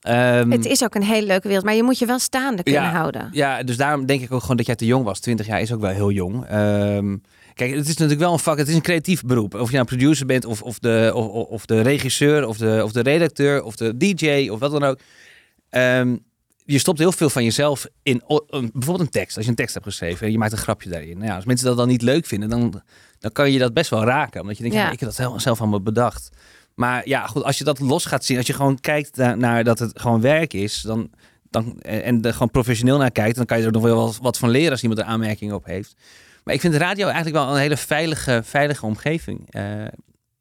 Ehm, 0.00 0.50
Het 0.50 0.64
is 0.64 0.82
ook 0.84 0.94
een 0.94 1.02
hele 1.02 1.26
leuke 1.26 1.46
wereld, 1.46 1.64
maar 1.66 1.74
je 1.74 1.82
moet 1.82 1.98
je 1.98 2.06
wel 2.06 2.18
staande 2.18 2.62
kunnen 2.62 2.82
Ja. 2.82 2.90
houden. 2.90 3.28
Ja, 3.32 3.62
dus 3.62 3.76
daarom 3.76 4.06
denk 4.06 4.22
ik 4.22 4.32
ook 4.32 4.40
gewoon 4.40 4.56
dat 4.56 4.66
jij 4.66 4.74
te 4.74 4.86
jong 4.86 5.04
was. 5.04 5.20
20 5.20 5.46
jaar 5.46 5.60
is 5.60 5.72
ook 5.72 5.80
wel 5.80 5.90
heel 5.90 6.10
jong. 6.10 6.44
Ehm, 6.46 7.16
kijk, 7.54 7.70
het 7.70 7.80
is 7.88 7.88
natuurlijk 7.88 8.20
wel 8.20 8.32
een 8.32 8.38
vak, 8.38 8.58
het 8.58 8.68
is 8.68 8.74
een 8.74 8.82
creatief 8.82 9.22
beroep. 9.22 9.54
Of 9.54 9.68
je 9.68 9.74
nou 9.74 9.86
producer 9.86 10.26
bent, 10.26 10.44
of, 10.44 10.62
of, 10.62 10.78
de, 10.78 11.10
of, 11.50 11.66
de 11.66 11.80
regisseur, 11.80 12.46
of 12.46 12.56
de, 12.56 12.80
of 12.84 12.92
de 12.92 13.00
redacteur, 13.00 13.62
of 13.62 13.76
de 13.76 13.96
DJ, 13.96 14.48
of 14.48 14.58
wat 14.58 14.70
dan 14.70 14.84
ook. 14.84 14.98
Ehm, 15.70 16.16
je 16.64 16.78
stopt 16.78 16.98
heel 16.98 17.12
veel 17.12 17.30
van 17.30 17.44
jezelf 17.44 17.86
in 18.02 18.22
bijvoorbeeld 18.26 19.00
een 19.00 19.08
tekst. 19.10 19.36
Als 19.36 19.44
je 19.44 19.50
een 19.50 19.56
tekst 19.56 19.74
hebt 19.74 19.86
geschreven 19.86 20.26
en 20.26 20.32
je 20.32 20.38
maakt 20.38 20.52
een 20.52 20.58
grapje 20.58 20.90
daarin. 20.90 21.14
Nou 21.16 21.26
ja, 21.28 21.34
als 21.36 21.44
mensen 21.44 21.66
dat 21.66 21.76
dan 21.76 21.88
niet 21.88 22.02
leuk 22.02 22.26
vinden, 22.26 22.48
dan, 22.48 22.82
dan 23.18 23.32
kan 23.32 23.52
je 23.52 23.58
dat 23.58 23.74
best 23.74 23.90
wel 23.90 24.04
raken. 24.04 24.40
Omdat 24.40 24.56
je 24.56 24.62
denkt, 24.62 24.76
Ja. 24.78 24.84
ja. 24.84 24.90
ik 24.92 25.00
heb 25.00 25.12
dat 25.14 25.40
zelf 25.42 25.60
allemaal 25.60 25.82
bedacht. 25.82 26.28
Maar 26.74 27.08
ja, 27.08 27.26
goed, 27.26 27.44
als 27.44 27.58
je 27.58 27.64
dat 27.64 27.80
los 27.80 28.04
gaat 28.04 28.24
zien, 28.24 28.36
als 28.36 28.46
je 28.46 28.52
gewoon 28.52 28.80
kijkt 28.80 29.16
naar, 29.16 29.36
naar 29.38 29.64
dat 29.64 29.78
het 29.78 30.00
gewoon 30.00 30.20
werk 30.20 30.52
is, 30.52 30.80
dan, 30.80 31.10
dan, 31.50 31.80
en 31.80 32.22
er 32.22 32.32
gewoon 32.32 32.50
professioneel 32.50 32.98
naar 32.98 33.10
kijkt, 33.10 33.36
dan 33.36 33.46
kan 33.46 33.58
je 33.58 33.64
er 33.66 33.72
nog 33.72 33.82
wel 33.82 34.14
wat, 34.20 34.38
van 34.38 34.48
leren 34.50 34.70
als 34.70 34.82
iemand 34.82 35.00
er 35.00 35.06
aanmerking 35.06 35.52
op 35.52 35.64
heeft. 35.64 35.94
Maar 36.44 36.54
ik 36.54 36.60
vind 36.60 36.74
radio 36.74 37.06
eigenlijk 37.06 37.36
wel 37.36 37.54
een 37.54 37.60
hele 37.60 37.76
veilige, 37.76 38.40
veilige 38.44 38.86
omgeving. 38.86 39.46
Eh, 39.50 39.84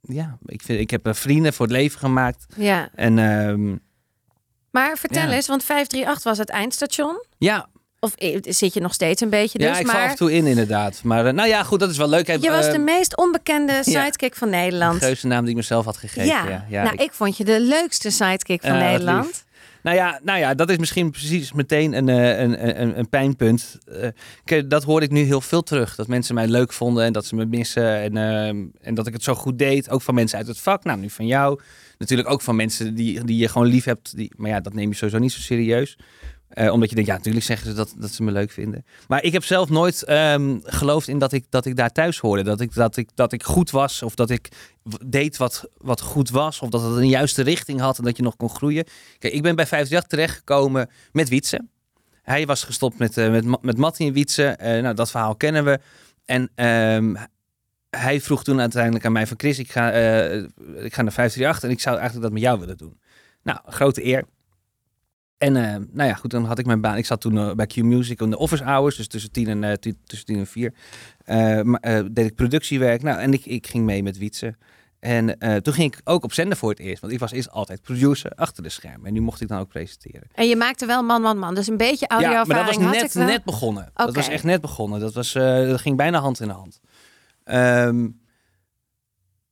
ja, 0.01 0.37
ik, 0.45 0.61
vind, 0.61 0.79
ik 0.79 0.89
heb 0.89 1.07
eh, 1.07 1.13
vrienden 1.13 1.53
voor 1.53 1.65
het 1.65 1.75
leven 1.75 1.99
gemaakt. 1.99 2.45
Ja. 2.57 2.89
En 2.95 3.19
ehm, 3.19 3.75
Maar 4.71 4.97
vertel 4.97 5.23
Ja. 5.27 5.31
eens, 5.33 5.47
want 5.47 5.63
538 5.63 6.23
was 6.23 6.37
het 6.37 6.49
eindstation. 6.49 7.25
ja, 7.37 7.67
Of 8.03 8.15
eh, 8.15 8.37
zit 8.41 8.73
je 8.73 8.79
nog 8.81 8.93
steeds 8.93 9.21
een 9.21 9.29
beetje 9.29 9.57
dus, 9.57 9.67
ja, 9.67 9.77
ik 9.79 9.85
val 9.85 9.95
af 9.95 10.01
maar 10.01 10.09
en 10.09 10.15
toe 10.15 10.33
in 10.33 10.45
inderdaad. 10.45 10.99
Maar 11.03 11.25
eh, 11.25 11.33
nou 11.33 11.47
ja, 11.47 11.63
goed, 11.63 11.79
dat 11.79 11.89
is 11.89 11.97
wel 11.97 12.09
leuk. 12.09 12.27
je 12.27 12.49
was 12.51 12.65
Eh, 12.65 12.71
de 12.71 12.79
meest 12.79 13.17
onbekende 13.17 13.71
ja. 13.73 13.81
sidekick 13.83 14.35
van 14.35 14.49
Nederland. 14.49 14.97
geuze 15.03 15.27
naam 15.27 15.41
die 15.41 15.49
ik 15.49 15.55
mezelf 15.55 15.85
had 15.85 15.97
gegeven. 15.97 16.25
ja, 16.25 16.49
Ja, 16.49 16.65
ja, 16.69 16.83
nou 16.83 16.93
ik- 16.95 17.01
ik... 17.01 17.11
vond 17.13 17.37
je 17.37 17.43
de 17.45 17.59
leukste 17.61 18.09
sidekick 18.09 18.61
van 18.61 18.77
Nederland. 18.77 19.43
Nou 19.83 19.95
ja, 19.95 20.19
nou 20.23 20.39
ja, 20.39 20.53
dat 20.53 20.69
is 20.69 20.77
misschien 20.77 21.11
precies 21.11 21.51
meteen 21.53 21.93
een, 21.93 22.09
eh, 22.09 22.39
een, 22.39 22.81
een, 22.81 22.99
een 22.99 23.09
pijnpunt. 23.09 23.77
Dat 24.67 24.83
hoor 24.83 25.01
ik 25.01 25.11
nu 25.11 25.21
heel 25.21 25.41
veel 25.41 25.61
terug. 25.63 25.95
Dat 25.95 26.07
mensen 26.07 26.35
mij 26.35 26.47
leuk 26.47 26.73
vonden 26.73 27.03
en 27.05 27.13
dat 27.13 27.25
ze 27.25 27.35
me 27.35 27.45
missen. 27.45 27.95
En, 28.01 28.17
ehm, 28.17 28.57
en 28.81 28.93
dat 28.95 29.07
ik 29.07 29.13
het 29.13 29.23
zo 29.23 29.35
goed 29.35 29.57
deed. 29.59 29.89
Ook 29.89 30.01
van 30.01 30.13
mensen 30.15 30.37
uit 30.37 30.47
het 30.47 30.59
vak. 30.59 30.83
Nou, 30.83 30.99
nu 30.99 31.09
van 31.09 31.25
jou. 31.27 31.59
Natuurlijk 31.97 32.29
ook 32.29 32.41
van 32.41 32.55
mensen 32.55 32.95
die, 32.95 33.23
die 33.23 33.37
je 33.37 33.47
gewoon 33.47 33.67
lief 33.67 33.83
hebt. 33.83 34.15
Die, 34.15 34.31
maar 34.37 34.49
ja, 34.49 34.59
dat 34.59 34.73
neem 34.73 34.89
je 34.89 34.95
sowieso 34.95 35.19
niet 35.19 35.31
zo 35.31 35.39
serieus. 35.39 35.97
Eh, 36.51 36.71
omdat 36.71 36.89
je 36.89 36.95
denkt, 36.95 37.09
ja, 37.09 37.15
natuurlijk 37.15 37.45
zeggen 37.45 37.67
ze 37.67 37.73
dat, 37.73 37.93
dat 37.97 38.11
ze 38.11 38.23
me 38.23 38.31
leuk 38.31 38.51
vinden. 38.51 38.85
Maar 39.07 39.23
ik 39.23 39.33
heb 39.33 39.43
zelf 39.43 39.69
nooit 39.69 40.03
ehm, 40.03 40.57
geloofd 40.63 41.07
in 41.07 41.19
dat 41.19 41.31
ik, 41.31 41.45
dat 41.49 41.65
ik 41.65 41.75
daar 41.75 41.91
thuis 41.91 42.19
hoorde. 42.19 42.43
Dat 42.43 42.61
ik, 42.61 42.73
dat, 42.73 42.97
ik, 42.97 43.09
dat 43.15 43.31
ik 43.31 43.43
goed 43.43 43.71
was. 43.71 44.03
Of 44.03 44.15
dat 44.15 44.29
ik 44.29 44.49
deed 45.05 45.37
wat, 45.37 45.69
wat 45.77 46.01
goed 46.01 46.29
was. 46.29 46.59
Of 46.59 46.69
dat 46.69 46.81
het 46.81 46.95
een 46.95 47.07
juiste 47.07 47.41
richting 47.41 47.79
had 47.79 47.97
en 47.97 48.03
dat 48.03 48.17
je 48.17 48.23
nog 48.23 48.35
kon 48.35 48.49
groeien. 48.49 48.85
Kijk, 49.17 49.33
ik 49.33 49.41
ben 49.41 49.55
bij 49.55 49.67
538 49.67 50.09
terechtgekomen 50.09 50.89
met 51.11 51.29
Wietse. 51.29 51.67
Hij 52.21 52.45
was 52.45 52.63
gestopt 52.63 52.97
met, 52.97 53.17
eh 53.17 53.31
met, 53.31 53.61
met 53.61 53.77
Mattie 53.77 54.07
en 54.07 54.13
Wietse. 54.13 54.45
Eh, 54.45 54.81
nou, 54.81 54.95
dat 54.95 55.11
verhaal 55.11 55.35
kennen 55.35 55.65
we. 55.65 55.79
En 56.25 56.51
ehm, 56.55 57.15
hij 57.89 58.21
vroeg 58.21 58.43
toen 58.43 58.59
uiteindelijk 58.59 59.05
aan 59.05 59.11
mij 59.11 59.27
van... 59.27 59.39
Chris, 59.39 59.59
ik 59.59 59.71
ga, 59.71 59.91
ik 59.91 60.93
ga 60.93 61.01
naar 61.01 61.11
538 61.11 61.63
en 61.63 61.69
ik 61.69 61.79
zou 61.79 61.97
eigenlijk 61.97 62.23
dat 62.23 62.33
met 62.33 62.41
jou 62.41 62.59
willen 62.59 62.77
doen. 62.77 62.99
Nou, 63.43 63.59
grote 63.65 64.05
eer. 64.05 64.25
En 65.41 65.55
eh, 65.55 65.75
nou 65.91 66.09
ja, 66.09 66.13
goed, 66.13 66.31
dan 66.31 66.45
had 66.45 66.59
ik 66.59 66.65
mijn 66.65 66.81
baan. 66.81 66.97
Ik 66.97 67.05
zat 67.05 67.21
toen 67.21 67.37
eh, 67.37 67.53
bij 67.53 67.65
Q 67.65 67.75
Music 67.75 68.21
in 68.21 68.29
de 68.29 68.37
office 68.37 68.63
hours, 68.63 68.95
dus 68.95 69.07
tussen 69.07 69.31
10 69.31 69.47
en, 69.47 69.63
eh, 69.63 69.73
tussen 70.05 70.25
10 70.27 70.37
en 70.37 70.47
4. 70.47 70.73
Eh, 71.25 71.61
maar, 71.61 71.81
deed 72.11 72.25
ik 72.25 72.35
productiewerk. 72.35 73.03
Nou, 73.03 73.19
en 73.19 73.33
ik, 73.33 73.45
ik 73.45 73.67
ging 73.67 73.85
mee 73.85 74.03
met 74.03 74.17
Wietse. 74.17 74.55
En 74.99 75.37
toen 75.61 75.73
ging 75.73 75.93
ik 75.93 76.01
ook 76.03 76.23
op 76.23 76.33
zender 76.33 76.57
voor 76.57 76.69
het 76.69 76.79
eerst. 76.79 77.01
Want 77.01 77.13
ik 77.13 77.19
was 77.19 77.31
eerst 77.31 77.51
altijd 77.51 77.81
producer 77.81 78.31
achter 78.35 78.63
de 78.63 78.69
schermen. 78.69 79.05
En 79.05 79.13
nu 79.13 79.21
mocht 79.21 79.41
ik 79.41 79.47
dan 79.47 79.59
ook 79.59 79.67
presenteren. 79.67 80.23
En 80.33 80.47
je 80.47 80.55
maakte 80.55 80.85
wel 80.85 81.03
man, 81.03 81.21
man, 81.21 81.37
man. 81.37 81.55
Dus 81.55 81.67
een 81.67 81.77
beetje 81.77 82.05
Ja, 82.19 82.43
maar 82.45 82.57
dat 82.57 82.65
was 82.65 82.77
net, 82.77 83.13
net 83.13 83.43
begonnen. 83.43 83.91
Dat 83.93 84.15
was 84.15 84.27
echt 84.27 84.43
net 84.43 84.61
begonnen. 84.61 84.99
Dat, 84.99 85.13
was, 85.13 85.33
dat 85.33 85.81
ging 85.81 85.97
bijna 85.97 86.19
hand 86.19 86.39
in 86.39 86.49
hand. 86.49 86.79
Ehm, 87.43 88.07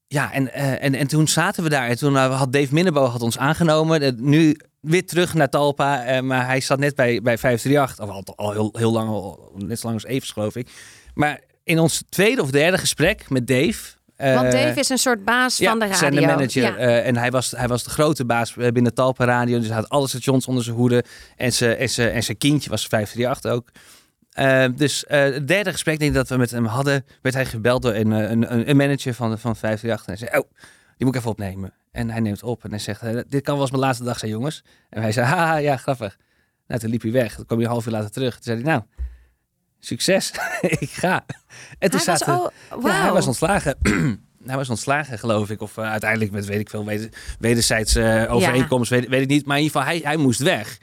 ja, 0.07 0.33
en, 0.33 0.53
en, 0.79 0.95
en 0.95 1.07
toen 1.07 1.27
zaten 1.27 1.63
we 1.63 1.69
daar. 1.69 1.87
En 1.87 1.97
toen 1.97 2.15
had 2.15 2.53
Dave 2.53 2.73
Minnebo 2.73 3.05
had 3.05 3.21
ons 3.21 3.37
aangenomen. 3.37 4.15
Nu 4.19 4.57
weer 4.81 5.05
terug 5.05 5.33
naar 5.33 5.49
Talpa. 5.49 6.05
eh, 6.05 6.21
maar 6.21 6.45
hij 6.45 6.61
zat 6.61 6.79
net 6.79 6.95
bij, 6.95 7.21
bij 7.21 7.37
538. 7.37 7.99
Of 7.99 8.09
al, 8.09 8.35
al 8.35 8.51
heel, 8.51 8.69
heel 8.77 8.91
lang, 8.91 9.09
al, 9.09 9.51
net 9.55 9.79
zo 9.79 9.87
lang 9.87 10.01
als 10.01 10.11
Evers 10.11 10.31
geloof 10.31 10.55
ik. 10.55 10.69
Maar 11.13 11.39
in 11.63 11.79
ons 11.79 12.03
tweede 12.09 12.41
of 12.41 12.51
derde 12.51 12.77
gesprek 12.77 13.29
met 13.29 13.47
Dave... 13.47 13.97
Want 14.15 14.53
eh, 14.53 14.63
Dave 14.63 14.79
is 14.79 14.89
een 14.89 14.97
soort 14.97 15.25
baas 15.25 15.57
ja, 15.57 15.69
van 15.69 15.79
de 15.79 15.85
radio. 15.85 15.99
zijn 15.99 16.15
de 16.15 16.21
manager. 16.21 16.61
Ja. 16.61 16.75
eh, 16.75 17.07
en 17.07 17.17
hij 17.17 17.31
was, 17.31 17.51
hij 17.51 17.67
was 17.67 17.83
de 17.83 17.89
grote 17.89 18.25
baas 18.25 18.53
binnen 18.53 18.93
Talpa 18.93 19.25
Radio. 19.25 19.57
Dus 19.57 19.67
hij 19.67 19.75
had 19.75 19.89
alle 19.89 20.07
stations 20.07 20.47
onder 20.47 20.63
zijn 20.63 20.75
hoede. 20.75 21.03
En 21.35 21.53
zijn, 21.53 21.77
en 21.77 21.89
zijn, 21.89 22.11
en 22.11 22.23
zijn 22.23 22.37
kindje 22.37 22.69
was 22.69 22.87
538 22.87 23.51
ook. 23.51 23.69
Dus 24.77 25.03
het 25.07 25.47
derde 25.47 25.71
gesprek 25.71 25.99
denk 25.99 26.11
ik 26.11 26.17
dat 26.17 26.29
we 26.29 26.37
met 26.37 26.51
hem 26.51 26.65
hadden, 26.65 27.05
werd 27.21 27.35
hij 27.35 27.45
gebeld 27.45 27.81
door 27.81 27.93
een, 27.93 28.11
een, 28.11 28.53
een, 28.53 28.69
een 28.69 28.77
manager 28.77 29.13
van, 29.13 29.39
van 29.39 29.55
538. 29.55 30.07
En 30.07 30.13
hij 30.13 30.27
zei, 30.27 30.43
oh, 30.43 30.49
die 30.97 31.05
moet 31.05 31.15
ik 31.15 31.15
even 31.15 31.31
opnemen. 31.31 31.73
En 31.91 32.09
hij 32.09 32.19
neemt 32.19 32.43
op 32.43 32.63
en 32.63 32.69
hij 32.69 32.79
zegt, 32.79 33.01
dit 33.29 33.41
kan 33.43 33.53
wel 33.53 33.61
eens 33.61 33.71
mijn 33.71 33.83
laatste 33.83 34.03
dag 34.03 34.19
zijn, 34.19 34.31
jongens. 34.31 34.63
En 34.89 35.01
hij 35.01 35.11
zei, 35.11 35.25
haha, 35.25 35.55
ja, 35.55 35.77
grappig. 35.77 36.17
Nou, 36.67 36.81
toen 36.81 36.89
liep 36.89 37.01
hij 37.01 37.11
weg. 37.11 37.35
Toen 37.35 37.45
kwam 37.45 37.57
hij 37.57 37.67
een 37.67 37.73
half 37.73 37.85
uur 37.85 37.91
later 37.91 38.11
terug. 38.11 38.33
Toen 38.33 38.43
zei 38.43 38.61
hij, 38.61 38.71
nou, 38.71 38.83
succes, 39.79 40.31
ik 40.79 40.89
ga. 40.89 41.25
En 41.79 41.91
toen 41.91 41.99
Hij 42.03 42.17
was, 42.17 42.51
Ja, 42.83 43.01
hij 43.01 43.11
was 43.11 43.27
ontslagen. 43.27 43.75
hij 44.45 44.55
was 44.55 44.69
ontslagen, 44.69 45.19
geloof 45.19 45.49
ik. 45.49 45.61
Of 45.61 45.77
eh, 45.77 45.91
uiteindelijk 45.91 46.31
met, 46.31 46.45
weet 46.45 46.59
ik 46.59 46.69
veel, 46.69 46.85
weder, 46.85 47.09
wederzijds 47.39 47.95
eh, 47.95 48.33
overeenkomst, 48.33 48.89
weet, 48.89 49.07
weet 49.07 49.21
ik 49.21 49.27
niet. 49.27 49.45
Maar 49.45 49.57
in 49.57 49.63
ieder 49.63 49.79
geval, 49.79 49.93
hij, 49.93 50.01
hij 50.03 50.17
moest 50.17 50.39
weg. 50.39 50.77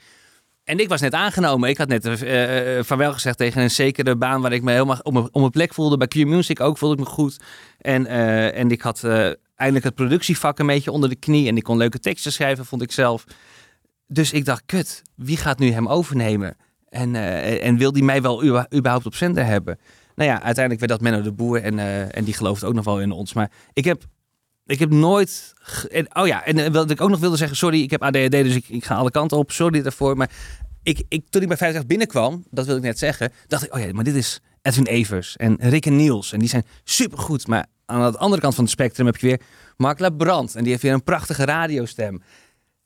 En 0.63 0.79
ik 0.79 0.89
was 0.89 1.01
net 1.01 1.13
aangenomen. 1.13 1.69
Ik 1.69 1.77
had 1.77 1.87
net 1.87 2.05
eh, 2.05 2.77
eh, 2.77 2.83
vaarwel 2.85 3.13
gezegd 3.13 3.37
tegen 3.37 3.61
een 3.61 3.71
zekere 3.71 4.15
baan 4.15 4.41
waar 4.41 4.53
ik 4.53 4.63
me 4.63 4.71
helemaal 4.71 4.99
op 5.01 5.13
mijn, 5.13 5.25
op 5.25 5.39
mijn 5.39 5.51
plek 5.51 5.73
voelde. 5.73 5.97
Bij 5.97 6.07
Q 6.07 6.15
Music 6.15 6.59
ook 6.59 6.77
voelde 6.77 6.95
ik 6.95 7.01
me 7.01 7.05
goed. 7.05 7.39
En, 7.77 8.05
en 8.53 8.71
ik 8.71 8.81
had 8.81 9.03
eindelijk 9.57 9.85
het 9.85 9.95
productievak 9.95 10.59
een 10.59 10.65
beetje 10.65 10.91
onder 10.91 11.09
de 11.09 11.15
knie. 11.15 11.47
En 11.47 11.57
ik 11.57 11.63
kon 11.63 11.77
leuke 11.77 11.99
teksten 11.99 12.31
schrijven, 12.31 12.65
vond 12.65 12.81
ik 12.81 12.91
zelf. 12.91 13.23
Dus 14.07 14.31
ik 14.31 14.45
dacht, 14.45 14.63
kut, 14.65 15.01
wie 15.15 15.37
gaat 15.37 15.59
nu 15.59 15.71
hem 15.71 15.87
overnemen? 15.87 16.57
En, 16.89 17.15
eh, 17.15 17.65
en 17.65 17.77
wil 17.77 17.91
die 17.91 18.03
mij 18.03 18.21
wel 18.21 18.43
überhaupt 18.73 19.05
op 19.05 19.15
zender 19.15 19.45
hebben? 19.45 19.79
Nou 20.15 20.29
ja, 20.29 20.41
uiteindelijk 20.41 20.79
werd 20.79 20.91
dat 20.91 21.01
Menno 21.01 21.21
de 21.21 21.31
Boer 21.31 21.61
en, 21.61 21.79
eh, 21.79 22.17
en 22.17 22.23
die 22.23 22.33
geloofde 22.33 22.65
ook 22.65 22.73
nog 22.73 22.85
wel 22.85 23.01
in 23.01 23.11
ons. 23.11 23.33
Maar 23.33 23.51
ik 23.73 23.85
heb, 23.85 24.03
ik 24.65 24.79
heb 24.79 24.89
nooit... 24.89 25.53
En, 25.91 26.15
oh 26.15 26.27
ja, 26.27 26.45
en 26.45 26.57
eh, 26.57 26.71
wat 26.71 26.89
ik 26.89 27.01
ook 27.01 27.09
nog 27.09 27.19
wilde 27.19 27.37
zeggen, 27.37 27.57
sorry, 27.57 27.81
ik 27.81 27.91
heb 27.91 28.03
ADHD, 28.03 28.31
dus 28.31 28.55
ik, 28.55 28.69
ik 28.69 28.85
ga 28.85 28.95
alle 28.95 29.11
kanten 29.11 29.37
op. 29.37 29.51
Sorry 29.51 29.81
daarvoor, 29.81 30.17
maar 30.17 30.29
ik, 30.83 31.03
ik, 31.07 31.29
toen 31.29 31.41
ik 31.41 31.47
bij 31.47 31.57
50 31.57 31.85
binnenkwam, 31.85 32.45
dat 32.49 32.65
wil 32.65 32.75
ik 32.75 32.81
net 32.81 32.99
zeggen, 32.99 33.31
dacht 33.47 33.63
ik, 33.63 33.75
oh 33.75 33.79
ja, 33.79 33.91
maar 33.91 34.03
dit 34.03 34.15
is 34.15 34.41
Edwin 34.61 34.85
Evers 34.85 35.35
en 35.35 35.57
Rick 35.59 35.85
en 35.85 35.95
Niels. 35.95 36.33
En 36.33 36.39
die 36.39 36.49
zijn 36.49 36.65
supergoed. 36.83 37.47
Maar 37.47 37.65
aan 37.87 38.11
de 38.11 38.17
andere 38.17 38.41
kant 38.41 38.55
van 38.55 38.63
het 38.63 38.73
spectrum 38.73 39.05
heb 39.05 39.17
je 39.17 39.27
weer 39.27 39.41
Mark 39.77 39.99
Labrand. 39.99 40.55
En 40.55 40.61
die 40.61 40.71
heeft 40.71 40.83
weer 40.83 40.93
een 40.93 41.03
prachtige 41.03 41.45
radiostem. 41.45 42.21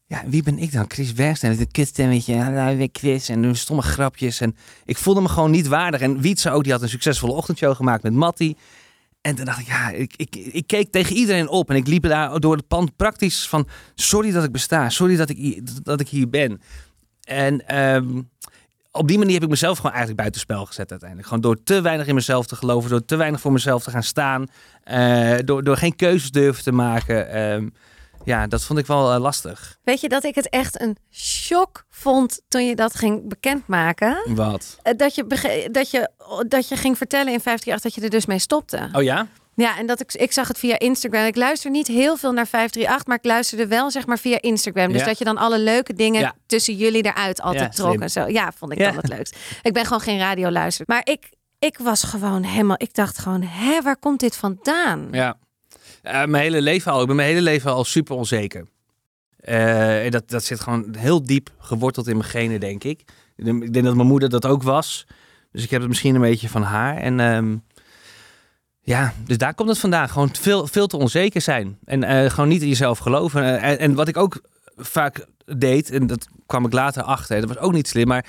Ja, 0.08 0.24
wie 0.28 0.44
ben 0.44 0.58
ik 0.58 0.72
dan? 0.72 0.86
Chris 0.88 1.14
Bergstein 1.14 1.52
met 1.52 1.62
een 1.62 1.72
kutstemmetje. 1.72 2.36
Nou, 2.36 2.90
weer 3.02 3.24
en 3.28 3.56
stomme 3.56 3.82
grapjes. 3.82 4.40
En 4.40 4.56
ik 4.86 4.98
voelde 4.98 5.22
me 5.22 5.30
gewoon 5.30 5.52
niet 5.52 5.68
waardig. 5.68 6.02
En 6.02 6.22
Wietse 6.22 6.52
ook, 6.52 6.64
die 6.64 6.72
had 6.72 6.82
een 6.82 6.90
succesvolle 6.90 7.34
ochtendshow 7.34 7.76
gemaakt 7.76 8.04
met 8.04 8.14
Matti. 8.14 8.56
En 9.22 9.36
toen 9.36 9.46
dacht 9.46 9.60
ik, 9.60 9.68
ja, 9.68 9.90
ik, 9.90 10.14
ik, 10.16 10.36
ik 10.36 10.68
keek 10.68 10.92
tegen 10.92 11.16
iedereen 11.16 11.50
op. 11.50 11.70
En 11.70 11.76
ik 11.76 11.88
liep 11.88 12.04
daar 12.04 12.40
door 12.40 12.56
het 12.56 12.68
pand 12.68 12.96
praktisch 12.96 13.48
van... 13.48 13.68
Sorry 13.96 14.32
dat 14.32 14.44
ik 14.44 14.52
besta. 14.52 14.90
Sorry 14.90 15.16
dat 15.16 15.30
ik, 15.30 15.62
dat 15.84 16.00
ik 16.00 16.10
hier 16.10 16.30
ben. 16.30 16.62
En 17.24 17.68
ehm, 17.68 18.22
op 18.92 19.08
die 19.08 19.18
manier 19.18 19.34
heb 19.34 19.44
ik 19.44 19.50
mezelf 19.50 19.76
gewoon 19.76 19.92
eigenlijk 19.92 20.22
buitenspel 20.22 20.66
gezet 20.66 20.90
uiteindelijk. 20.92 21.28
Gewoon 21.30 21.44
door 21.44 21.64
te 21.64 21.82
weinig 21.82 22.08
in 22.08 22.16
mezelf 22.16 22.46
te 22.46 22.56
geloven. 22.56 22.90
Door 22.90 23.06
te 23.06 23.16
weinig 23.16 23.42
voor 23.42 23.52
mezelf 23.52 23.84
te 23.84 23.92
gaan 23.92 24.04
staan. 24.04 24.48
eh, 24.84 25.34
door, 25.46 25.64
door 25.64 25.78
geen 25.78 25.96
keuzes 25.96 26.32
durven 26.32 26.64
te 26.64 26.72
maken. 26.72 27.30
Ehm, 27.32 27.70
ja, 28.26 28.48
dat 28.48 28.64
vond 28.64 28.80
ik 28.80 28.86
wel 28.86 29.14
eh, 29.14 29.20
lastig. 29.20 29.78
Weet 29.84 30.02
je 30.02 30.10
dat 30.10 30.24
ik 30.24 30.36
het 30.36 30.50
echt 30.50 30.82
een 30.82 30.98
shock 31.12 31.86
vond 31.90 32.42
toen 32.48 32.66
je 32.66 32.76
dat 32.76 32.96
ging 32.96 33.28
bekendmaken? 33.30 34.22
Wat? 34.36 34.78
Eh, 34.82 34.94
Dat 34.98 35.16
je, 35.16 35.68
dat, 35.72 35.92
je, 35.92 36.10
dat 36.48 36.68
je 36.68 36.76
ging 36.76 36.98
vertellen 36.98 37.34
in 37.34 37.40
538 37.42 37.82
dat 37.84 37.94
je 37.96 38.02
er 38.02 38.10
dus 38.10 38.26
mee 38.26 38.40
stopte. 38.40 38.90
Oh 38.94 39.04
ja? 39.04 39.28
Ja, 39.56 39.78
en 39.78 39.86
dat 39.86 40.00
ik, 40.00 40.14
ik 40.14 40.32
zag 40.32 40.48
het 40.48 40.58
via 40.58 40.80
Instagram. 40.80 41.26
Ik 41.26 41.36
luister 41.36 41.72
niet 41.72 41.88
heel 41.88 42.18
veel 42.18 42.32
naar 42.32 42.48
538, 42.48 43.08
maar 43.08 43.18
ik 43.18 43.26
luisterde 43.26 43.68
wel 43.68 43.92
zeg 43.92 44.06
maar 44.06 44.20
via 44.20 44.42
Instagram. 44.42 44.92
Dus 44.92 45.00
Ja. 45.02 45.06
dat 45.08 45.18
je 45.18 45.24
dan 45.24 45.38
alle 45.38 45.60
leuke 45.60 45.94
dingen 45.94 46.22
Ja. 46.22 46.34
tussen 46.46 46.76
jullie 46.76 47.06
eruit 47.06 47.42
altijd 47.42 47.78
Ja, 47.78 47.84
trok 47.84 48.02
en 48.02 48.10
zo. 48.10 48.28
Ja, 48.28 48.52
vond 48.58 48.72
ik 48.72 48.78
dan 48.80 48.96
het 48.96 49.08
leukst. 49.08 49.38
Ik 49.62 49.74
ben 49.74 49.84
gewoon 49.86 50.02
geen 50.02 50.18
radioluister. 50.20 50.86
Maar 50.88 51.02
ik, 51.04 51.30
ik 51.60 51.78
was 51.78 52.04
gewoon 52.04 52.44
helemaal, 52.44 52.76
ik 52.80 52.94
dacht 52.94 53.18
gewoon, 53.18 53.42
hè, 53.42 53.82
waar 53.82 53.98
komt 53.98 54.20
dit 54.20 54.36
vandaan? 54.36 55.08
Ja. 55.12 55.38
Eh, 56.02 56.26
mijn 56.26 56.44
hele 56.44 56.62
leven 56.62 56.92
al. 56.92 57.02
Ik 57.02 57.08
ben 57.08 57.16
mijn 57.16 57.28
hele 57.28 57.42
leven 57.42 57.72
al 57.74 57.84
super 57.84 58.16
onzeker. 58.16 58.66
En 59.40 60.12
dat, 60.12 60.30
dat 60.30 60.44
zit 60.44 60.60
gewoon 60.60 60.96
heel 60.98 61.24
diep 61.24 61.50
geworteld 61.60 62.08
in 62.08 62.18
mijn 62.18 62.30
genen, 62.30 62.60
denk 62.60 62.84
ik. 62.84 63.00
Ik 63.36 63.46
denk 63.46 63.64
ik 63.64 63.74
denk 63.74 63.86
dat 63.86 63.96
mijn 63.96 64.08
moeder 64.08 64.30
dat 64.30 64.46
ook 64.46 64.64
was. 64.64 65.08
Dus 65.52 65.64
ik 65.64 65.70
heb 65.70 65.80
het 65.80 65.90
misschien 65.90 66.16
een 66.16 66.22
beetje 66.22 66.50
van 66.50 66.62
haar. 66.64 66.98
En 66.98 67.20
ehm, 67.20 67.56
ja, 68.84 69.14
dus 69.26 69.38
daar 69.38 69.54
komt 69.54 69.70
het 69.70 69.78
vandaan. 69.78 70.10
Gewoon 70.10 70.36
veel, 70.36 70.68
veel 70.68 70.88
te 70.88 70.98
onzeker 70.98 71.42
zijn. 71.42 71.78
En 71.84 72.04
eh, 72.04 72.30
gewoon 72.30 72.50
niet 72.50 72.62
in 72.62 72.68
jezelf 72.68 72.98
geloven. 72.98 73.44
Eh, 73.44 73.70
en, 73.70 73.80
en 73.80 73.94
wat 73.94 74.08
ik 74.08 74.18
ook 74.18 74.42
vaak 74.78 75.26
deed, 75.46 75.90
en 75.90 76.08
dat 76.08 76.28
kwam 76.46 76.66
ik 76.66 76.74
later 76.74 77.04
achter, 77.04 77.40
dat 77.40 77.50
was 77.50 77.58
ook 77.58 77.74
niet 77.74 77.88
slim. 77.88 78.08
Maar 78.08 78.26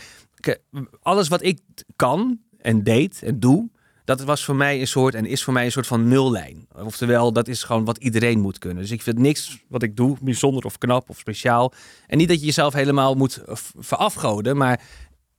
alles 1.02 1.28
wat 1.28 1.42
ik 1.42 1.60
kan 1.96 2.38
en 2.58 2.82
deed 2.82 3.22
en 3.22 3.40
doe, 3.40 3.70
dat 4.04 4.22
was 4.22 4.44
voor 4.44 4.56
mij 4.56 4.80
een 4.80 4.86
soort 4.86 5.14
en 5.14 5.26
is 5.26 5.44
voor 5.44 5.52
mij 5.52 5.64
een 5.64 5.72
soort 5.72 5.86
van 5.86 6.08
nullijn. 6.08 6.66
Oftewel, 6.74 7.32
dat 7.32 7.48
is 7.48 7.62
gewoon 7.62 7.84
wat 7.84 7.98
iedereen 7.98 8.40
moet 8.40 8.58
kunnen. 8.58 8.82
Dus 8.82 8.90
ik 8.90 9.02
vind 9.02 9.18
niks 9.18 9.58
wat 9.68 9.82
ik 9.82 9.96
doe 9.96 10.16
bijzonder 10.22 10.64
of 10.64 10.78
knap 10.78 11.10
of 11.10 11.18
speciaal. 11.18 11.72
En 12.06 12.18
niet 12.18 12.28
dat 12.28 12.40
je 12.40 12.46
jezelf 12.46 12.72
helemaal 12.72 13.14
moet 13.14 13.42
verafgoden, 13.78 14.56
maar 14.56 14.80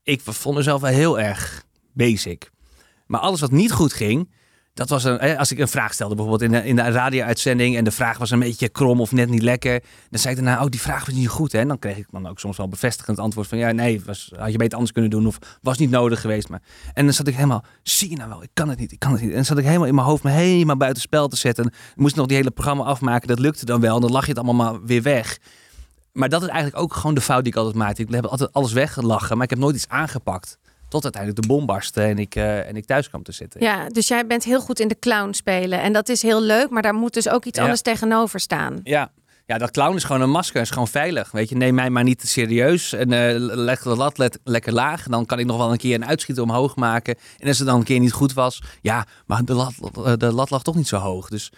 ik 0.03 0.21
vond 0.23 0.55
mezelf 0.55 0.81
wel 0.81 0.91
heel 0.91 1.19
erg 1.19 1.65
basic. 1.93 2.51
Maar 3.05 3.19
alles 3.19 3.39
wat 3.39 3.51
niet 3.51 3.71
goed 3.71 3.93
ging, 3.93 4.29
dat 4.73 4.89
was 4.89 5.03
een, 5.03 5.37
als 5.37 5.51
ik 5.51 5.59
een 5.59 5.67
vraag 5.67 5.93
stelde, 5.93 6.15
bijvoorbeeld 6.15 6.51
in 6.51 6.59
de, 6.59 6.67
in 6.67 6.75
de 6.75 6.81
radio-uitzending 6.81 7.77
en 7.77 7.83
de 7.83 7.91
vraag 7.91 8.17
was 8.17 8.31
een 8.31 8.39
beetje 8.39 8.69
krom 8.69 9.01
of 9.01 9.11
net 9.11 9.29
niet 9.29 9.41
lekker, 9.41 9.83
dan 10.09 10.19
zei 10.19 10.35
ik 10.35 10.43
daarna, 10.43 10.63
oh 10.63 10.69
die 10.69 10.81
vraag 10.81 11.05
was 11.05 11.15
niet 11.15 11.27
goed. 11.27 11.51
Hè? 11.51 11.59
En 11.59 11.67
dan 11.67 11.79
kreeg 11.79 11.97
ik 11.97 12.07
dan 12.11 12.27
ook 12.27 12.39
soms 12.39 12.57
wel 12.57 12.67
bevestigend 12.67 13.19
antwoord 13.19 13.47
van, 13.47 13.57
ja 13.57 13.71
nee, 13.71 14.01
was, 14.05 14.31
had 14.37 14.51
je 14.51 14.57
beter 14.57 14.73
anders 14.73 14.91
kunnen 14.91 15.11
doen 15.11 15.27
of 15.27 15.37
was 15.61 15.77
niet 15.77 15.89
nodig 15.89 16.21
geweest. 16.21 16.49
Maar, 16.49 16.61
en 16.93 17.05
dan 17.05 17.13
zat 17.13 17.27
ik 17.27 17.35
helemaal, 17.35 17.63
zie 17.83 18.09
je 18.09 18.15
nou 18.15 18.29
wel, 18.29 18.43
ik 18.43 18.49
kan 18.53 18.69
het 18.69 18.79
niet, 18.79 18.91
ik 18.91 18.99
kan 18.99 19.11
het 19.11 19.21
niet. 19.21 19.29
En 19.29 19.35
dan 19.35 19.45
zat 19.45 19.57
ik 19.57 19.65
helemaal 19.65 19.87
in 19.87 19.95
mijn 19.95 20.07
hoofd 20.07 20.23
me 20.23 20.31
helemaal 20.31 20.77
buiten 20.77 21.01
spel 21.01 21.27
te 21.27 21.37
zetten. 21.37 21.65
Ik 21.65 21.73
moest 21.95 22.15
nog 22.15 22.25
die 22.27 22.37
hele 22.37 22.51
programma 22.51 22.83
afmaken, 22.83 23.27
dat 23.27 23.39
lukte 23.39 23.65
dan 23.65 23.81
wel 23.81 23.95
en 23.95 24.01
dan 24.01 24.11
lag 24.11 24.23
je 24.23 24.29
het 24.29 24.39
allemaal 24.39 24.71
maar 24.71 24.83
weer 24.85 25.01
weg. 25.01 25.37
Maar 26.11 26.29
dat 26.29 26.41
is 26.41 26.47
eigenlijk 26.47 26.83
ook 26.83 26.93
gewoon 26.93 27.15
de 27.15 27.21
fout 27.21 27.43
die 27.43 27.51
ik 27.51 27.57
altijd 27.57 27.75
maakte. 27.75 28.01
Ik 28.01 28.11
heb 28.11 28.25
altijd 28.25 28.53
alles 28.53 28.71
weggelachen, 28.71 29.35
maar 29.35 29.43
ik 29.43 29.49
heb 29.49 29.59
nooit 29.59 29.75
iets 29.75 29.87
aangepakt. 29.87 30.57
Tot 30.93 31.03
uiteindelijk 31.03 31.41
de 31.41 31.47
bom 31.47 31.65
barstte 31.65 32.01
en 32.01 32.17
ik, 32.19 32.35
eh, 32.35 32.67
en 32.67 32.75
ik 32.75 32.85
thuis 32.85 33.09
kwam 33.09 33.23
te 33.23 33.31
zitten. 33.31 33.61
Ja, 33.61 33.87
dus 33.89 34.07
jij 34.07 34.25
bent 34.27 34.43
heel 34.43 34.61
goed 34.61 34.79
in 34.79 34.87
de 34.87 34.99
clown 34.99 35.31
spelen. 35.33 35.81
En 35.81 35.93
dat 35.93 36.09
is 36.09 36.21
heel 36.21 36.41
leuk, 36.41 36.69
maar 36.69 36.81
daar 36.81 36.93
moet 36.93 37.13
dus 37.13 37.29
ook 37.29 37.45
iets 37.45 37.57
Ja. 37.57 37.63
anders 37.63 37.81
tegenover 37.81 38.39
staan. 38.39 38.79
Ja. 38.83 39.11
ja, 39.45 39.57
dat 39.57 39.71
clown 39.71 39.95
is 39.95 40.03
gewoon 40.03 40.21
een 40.21 40.29
masker, 40.29 40.61
is 40.61 40.69
gewoon 40.69 40.87
veilig. 40.87 41.31
Weet 41.31 41.49
je, 41.49 41.55
neem 41.55 41.75
mij 41.75 41.89
maar 41.89 42.03
niet 42.03 42.19
te 42.19 42.27
serieus 42.27 42.93
en 42.93 43.11
eh, 43.13 43.35
leg 43.37 43.81
de 43.83 43.95
lat 43.95 44.17
let- 44.17 44.39
lekker 44.43 44.73
laag. 44.73 45.03
Dan 45.07 45.25
kan 45.25 45.39
ik 45.39 45.45
nog 45.45 45.57
wel 45.57 45.71
een 45.71 45.77
keer 45.77 45.95
een 45.95 46.05
uitschieter 46.05 46.43
omhoog 46.43 46.75
maken. 46.75 47.15
En 47.37 47.47
als 47.47 47.57
het 47.57 47.67
dan 47.67 47.77
een 47.79 47.83
keer 47.85 47.99
niet 47.99 48.11
goed 48.11 48.33
was, 48.33 48.61
ja, 48.81 49.05
maar 49.25 49.45
de 49.45 49.53
lat, 49.53 49.73
de 50.19 50.31
lat 50.33 50.49
lag 50.49 50.63
toch 50.63 50.75
niet 50.75 50.87
zo 50.87 50.97
hoog. 50.97 51.29
Dus 51.29 51.51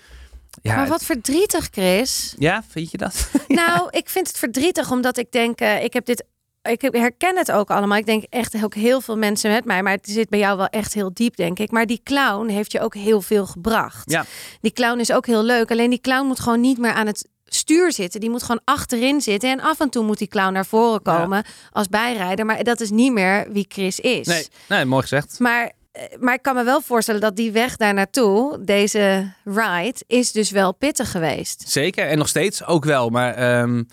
ja, 0.62 0.76
Maar 0.76 0.88
wat 0.88 1.04
verdrietig, 1.04 1.68
Chris. 1.72 2.36
ja 2.38 2.64
vind 2.70 2.92
je 2.92 2.98
dat? 2.98 3.30
Nou, 3.48 3.88
ik 3.90 4.10
vind 4.10 4.28
het 4.28 4.38
verdrietig 4.38 4.92
omdat 4.92 5.18
ik 5.18 5.32
denk, 5.32 5.60
eh, 5.60 5.84
ik 5.84 5.94
heb 5.94 6.06
dit. 6.06 6.26
Ik 6.66 6.82
herken 6.82 7.38
het 7.38 7.52
ook 7.52 7.70
allemaal. 7.70 7.98
Ik 7.98 8.06
denk 8.06 8.24
echt 8.30 8.64
ook 8.64 8.74
heel 8.74 9.02
veel 9.02 9.18
mensen 9.18 9.52
met 9.52 9.66
mij. 9.66 9.84
Maar 9.84 9.94
het 9.94 10.10
zit 10.10 10.30
bij 10.30 10.40
jou 10.40 10.58
wel 10.58 10.68
echt 10.68 10.94
heel 10.94 11.14
diep, 11.14 11.36
denk 11.36 11.60
ik. 11.60 11.72
Maar 11.72 11.86
die 11.86 12.02
clown 12.04 12.48
heeft 12.48 12.72
je 12.72 12.80
ook 12.80 12.96
heel 12.96 13.22
veel 13.22 13.46
gebracht. 13.46 14.12
Ja. 14.12 14.26
Die 14.62 14.72
clown 14.72 15.00
is 15.00 15.12
ook 15.12 15.26
heel 15.26 15.44
leuk. 15.44 15.72
Alleen 15.72 15.90
die 15.90 16.02
clown 16.02 16.28
moet 16.28 16.40
gewoon 16.40 16.62
niet 16.62 16.78
meer 16.78 16.92
aan 16.92 17.08
het 17.08 17.30
stuur 17.46 17.92
zitten. 17.92 18.20
Die 18.20 18.30
moet 18.30 18.44
gewoon 18.44 18.62
achterin 18.64 19.22
zitten. 19.22 19.50
En 19.50 19.60
af 19.60 19.80
en 19.80 19.90
toe 19.90 20.04
moet 20.04 20.18
die 20.18 20.28
clown 20.28 20.54
naar 20.54 20.66
voren 20.66 21.02
komen 21.02 21.44
als 21.72 21.88
bijrijder. 21.88 22.46
Maar 22.46 22.64
dat 22.64 22.82
is 22.82 22.90
niet 22.90 23.14
meer 23.14 23.48
wie 23.52 23.66
Chris 23.70 24.00
is. 24.00 24.28
Nee, 24.28 24.48
nee 24.70 24.86
mooi 24.86 25.02
gezegd. 25.02 25.40
Maar, 25.40 25.72
eh, 25.92 26.04
maar 26.20 26.34
ik 26.34 26.42
kan 26.42 26.56
me 26.56 26.64
wel 26.64 26.82
voorstellen 26.82 27.22
dat 27.22 27.36
die 27.36 27.52
weg 27.52 27.76
daar 27.76 27.94
naartoe, 27.94 28.64
deze 28.64 29.34
ride, 29.44 30.02
is 30.08 30.32
dus 30.32 30.52
wel 30.52 30.74
pittig 30.74 31.12
geweest. 31.12 31.70
Zeker, 31.70 32.08
en 32.08 32.18
nog 32.18 32.28
steeds 32.28 32.66
ook 32.66 32.86
wel. 32.86 33.10
Maar 33.10 33.34
ehm, 33.34 33.84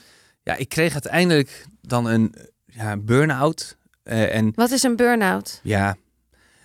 ja, 0.43 0.55
ik 0.55 0.69
kreeg 0.69 0.93
uiteindelijk 0.93 1.67
dan 1.81 2.07
een 2.07 2.35
ja, 2.73 2.97
burn-out. 2.97 3.77
Eh, 4.03 4.35
en 4.35 4.53
Wat 4.55 4.71
is 4.71 4.83
een 4.83 4.97
burn-out? 4.97 5.61
Ja, 5.63 5.97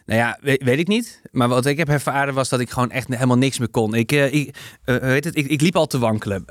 nou 0.06 0.20
ja, 0.20 0.38
weet, 0.42 0.64
weet 0.64 0.80
ik 0.80 0.88
niet. 0.88 1.22
Maar 1.32 1.48
wat 1.48 1.66
ik 1.66 1.78
heb 1.78 1.90
ervaren 1.90 2.34
was 2.34 2.50
dat 2.50 2.60
ik 2.60 2.70
gewoon 2.70 2.92
echt 2.92 3.08
helemaal 3.08 3.38
niks 3.38 3.58
meer 3.60 3.70
kon. 3.70 3.94
Ik, 3.94 4.12
eh, 4.12 4.34
ik, 4.34 4.56
eh, 4.84 4.96
heet 5.00 5.24
het? 5.24 5.36
Ik, 5.36 5.48
ik 5.48 5.62
liep 5.62 5.76
al 5.76 5.88
te 5.88 6.00
wankelen. 6.00 6.46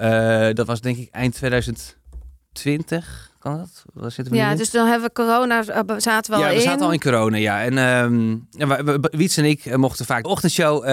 Dat 0.55 0.67
was 0.67 0.81
denk 0.81 0.97
ik 0.97 1.09
eind 1.11 1.35
2020. 1.35 3.31
Kan 3.39 3.57
dat? 3.57 3.85
Waar 3.93 4.11
zitten 4.11 4.33
we 4.35 4.39
Ja, 4.41 4.55
dus 4.55 4.71
dan 4.71 4.87
hebben 4.89 5.09
we 5.09 5.15
corona, 5.15 5.63
zaten 6.01 6.31
we 6.33 6.37
al 6.37 6.43
ja, 6.43 6.49
we 6.49 6.55
in. 6.55 6.61
zaten 6.61 6.87
al 6.87 6.93
in 6.93 7.01
corona, 7.01 7.37
ja. 7.37 7.63
En 7.65 7.79
ehm, 7.79 8.37
ja, 8.51 8.99
Wiets 9.11 9.37
en 9.37 9.45
ik 9.45 9.77
mochten 9.77 10.07
vaak 10.07 10.23
de 10.23 10.29
ochtendshow 10.29 10.85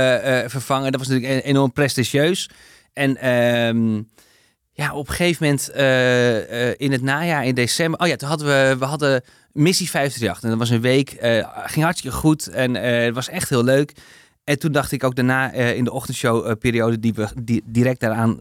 vervangen. 0.49 0.91
Dat 0.91 0.99
was 0.99 1.09
natuurlijk 1.09 1.45
e- 1.45 1.47
enorm 1.49 1.71
prestigieus. 1.71 2.49
En 2.93 3.17
ehm, 3.17 4.01
ja, 4.73 4.93
op 4.93 5.07
een 5.07 5.13
gegeven 5.13 5.43
moment 5.45 5.69
eh, 5.69 6.69
eh, 6.69 6.75
in 6.77 6.91
het 6.91 7.01
najaar, 7.01 7.45
in 7.45 7.55
december... 7.55 7.99
Oh 7.99 8.07
ja, 8.07 8.15
toen 8.15 8.29
hadden 8.29 8.47
we, 8.47 8.75
we 8.79 8.85
hadden 8.85 9.23
Missie 9.51 9.89
538. 9.89 10.43
En 10.43 10.49
dat 10.49 10.59
was 10.59 10.69
een 10.69 10.81
week, 10.81 11.11
eh, 11.11 11.47
ging 11.65 11.83
hartstikke 11.83 12.17
goed. 12.17 12.47
En 12.47 12.73
het 12.73 13.13
was 13.13 13.29
echt 13.29 13.49
heel 13.49 13.63
leuk. 13.63 13.93
En 14.43 14.59
toen 14.59 14.71
dacht 14.71 14.91
ik 14.91 15.03
ook 15.03 15.15
daarna 15.15 15.51
in 15.51 15.83
de 15.83 15.91
ochtendshow-periode 15.91 16.99
die 16.99 17.13
we 17.13 17.27
direct 17.65 17.99
daaraan 17.99 18.39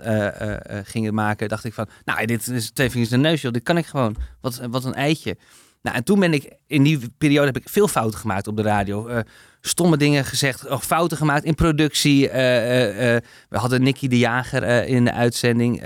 gingen 0.85 1.15
maken, 1.15 1.49
dacht 1.49 1.65
ik 1.65 1.75
van, 1.75 1.89
nou, 2.05 2.27
dit 2.27 2.49
is 2.49 2.71
twee 2.71 2.91
vingers 2.91 3.13
in 3.13 3.23
de 3.23 3.29
neus, 3.29 3.41
joh. 3.41 3.53
Dit 3.53 3.63
kan 3.63 3.79
ik 3.79 3.87
gewoon. 3.87 4.17
Wat, 4.41 4.61
wat 4.71 4.85
een 4.85 4.95
eitje. 4.95 5.37
Nou, 5.83 5.97
en 5.97 6.05
toen 6.05 6.21
ben 6.21 6.33
ik, 6.33 6.53
in 6.67 6.83
die 6.83 6.99
periode 7.19 7.47
heb 7.47 7.57
ik 7.57 7.69
veel 7.69 7.89
fouten 7.89 8.19
gemaakt 8.19 8.47
op 8.47 8.57
de 8.57 8.63
radio. 8.63 9.07
Eh, 9.07 9.21
stomme 9.61 9.97
dingen 9.97 10.25
gezegd, 10.25 10.69
of 10.69 10.85
fouten 10.85 11.17
gemaakt 11.17 11.45
in 11.45 11.55
productie. 11.55 12.29
Eh, 12.29 13.15
eh, 13.15 13.23
we 13.49 13.59
hadden 13.59 13.83
Nicky 13.83 14.09
de 14.09 14.19
Jager 14.19 14.87
in 14.87 15.05
de 15.05 15.13
uitzending. 15.13 15.81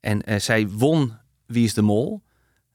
en 0.00 0.40
zij 0.40 0.68
won 0.68 1.12
Wie 1.46 1.64
is 1.64 1.74
de 1.74 1.82
Mol 1.82 2.22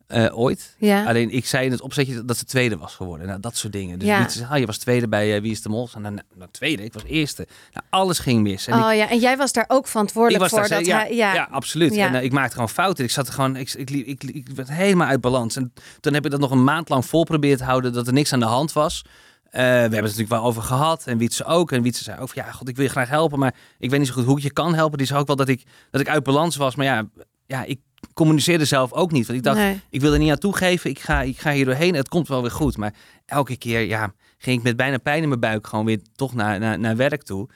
eh, 0.07 0.37
ooit. 0.37 0.75
Ja. 0.77 1.05
Alleen 1.05 1.29
ik 1.29 1.45
zei 1.45 1.65
in 1.65 1.71
het 1.71 1.81
opzetje 1.81 2.25
dat 2.25 2.37
ze 2.37 2.45
tweede 2.45 2.77
was 2.77 2.95
geworden. 2.95 3.27
Nou, 3.27 3.39
dat 3.39 3.55
soort 3.55 3.73
dingen. 3.73 3.99
Dus 3.99 4.07
Ja. 4.07 4.19
niet 4.19 4.31
zeggen, 4.31 4.53
ah, 4.53 4.59
je 4.59 4.65
was 4.65 4.77
tweede 4.77 5.07
bij 5.07 5.35
eh, 5.35 5.41
Wie 5.41 5.51
is 5.51 5.61
de 5.61 5.69
Mol. 5.69 5.89
Nou, 5.91 6.13
nou, 6.13 6.25
nou, 6.35 6.51
tweede, 6.51 6.83
ik 6.83 6.93
was 6.93 7.03
eerste. 7.03 7.47
Nou, 7.73 7.85
alles 7.89 8.19
ging 8.19 8.41
mis. 8.41 8.67
En 8.67 8.77
ik, 8.77 8.83
oh 8.83 8.93
ja, 8.93 9.09
en 9.09 9.19
jij 9.19 9.37
was 9.37 9.51
daar 9.51 9.65
ook 9.67 9.87
verantwoordelijk 9.87 10.49
voor. 10.49 10.59
daar, 10.59 10.69
dat 10.69 10.85
ja, 10.85 10.97
hij, 10.97 11.15
ja. 11.15 11.33
ja. 11.33 11.47
absoluut. 11.51 11.95
En 11.95 12.15
eh, 12.15 12.23
ik 12.23 12.31
maakte 12.31 12.53
gewoon 12.53 12.69
fouten. 12.69 13.03
Ik 13.03 13.11
zat 13.11 13.27
er 13.27 13.33
gewoon, 13.33 13.55
ik, 13.55 13.73
ik, 13.73 13.89
ik, 13.89 14.05
ik, 14.05 14.23
ik 14.23 14.47
werd 14.55 14.69
helemaal 14.71 15.07
uit 15.07 15.21
balans. 15.21 15.55
En 15.55 15.73
toen 15.99 16.13
heb 16.13 16.25
ik 16.25 16.31
dat 16.31 16.39
nog 16.39 16.51
een 16.51 16.63
maand 16.63 16.89
lang 16.89 17.05
vol 17.05 17.23
proberen 17.23 17.57
te 17.57 17.63
houden 17.63 17.93
dat 17.93 18.07
er 18.07 18.13
niks 18.13 18.33
aan 18.33 18.39
de 18.39 18.45
hand 18.45 18.73
was. 18.73 19.05
We 19.51 19.59
hebben 19.59 19.91
het 19.91 20.01
natuurlijk 20.01 20.29
wel 20.29 20.43
over 20.43 20.61
gehad. 20.61 21.03
En 21.05 21.17
Wietse 21.17 21.45
ook. 21.45 21.71
En 21.71 21.81
Wietse 21.81 22.03
zei 22.03 22.19
ook 22.19 22.29
van, 22.29 22.43
ja, 22.45 22.51
god, 22.51 22.69
ik 22.69 22.75
wil 22.75 22.85
je 22.85 22.91
graag 22.91 23.09
helpen. 23.09 23.39
Maar 23.39 23.55
ik 23.79 23.89
weet 23.89 23.99
niet 23.99 24.07
zo 24.07 24.13
goed 24.13 24.25
hoe 24.25 24.37
ik 24.37 24.43
je 24.43 24.51
kan 24.53 24.73
helpen. 24.75 24.97
Die 24.97 25.07
zei 25.07 25.19
ook 25.19 25.27
wel 25.27 25.35
dat 25.35 25.47
ik, 25.47 25.63
dat 25.91 26.01
ik 26.01 26.09
uit 26.09 26.23
balans 26.23 26.55
was. 26.55 26.75
Maar 26.75 26.85
ja, 26.85 27.07
ja, 27.45 27.63
ik 27.63 27.79
communiceerde 28.13 28.65
zelf 28.65 28.93
ook 28.93 29.11
niet. 29.11 29.25
Want 29.27 29.37
ik 29.37 29.43
dacht, 29.43 29.57
Nee. 29.57 29.81
ik 29.89 30.01
wil 30.01 30.13
er 30.13 30.19
niet 30.19 30.31
aan 30.31 30.37
toegeven. 30.37 30.89
Ik 30.89 30.99
ga, 30.99 31.21
ik 31.21 31.39
ga 31.39 31.51
hier 31.51 31.65
doorheen. 31.65 31.95
Het 31.95 32.09
komt 32.09 32.27
wel 32.27 32.41
weer 32.41 32.51
goed. 32.51 32.77
Maar 32.77 32.93
elke 33.25 33.57
keer 33.57 33.81
ja, 33.81 34.13
ging 34.37 34.57
ik 34.57 34.63
met 34.63 34.75
bijna 34.75 34.97
pijn 34.97 35.21
in 35.21 35.27
mijn 35.27 35.39
buik 35.39 35.67
gewoon 35.67 35.85
weer 35.85 35.99
toch 36.15 36.33
naar, 36.33 36.59
naar, 36.59 36.79
naar 36.79 36.95
werk 36.95 37.23
toe. 37.23 37.49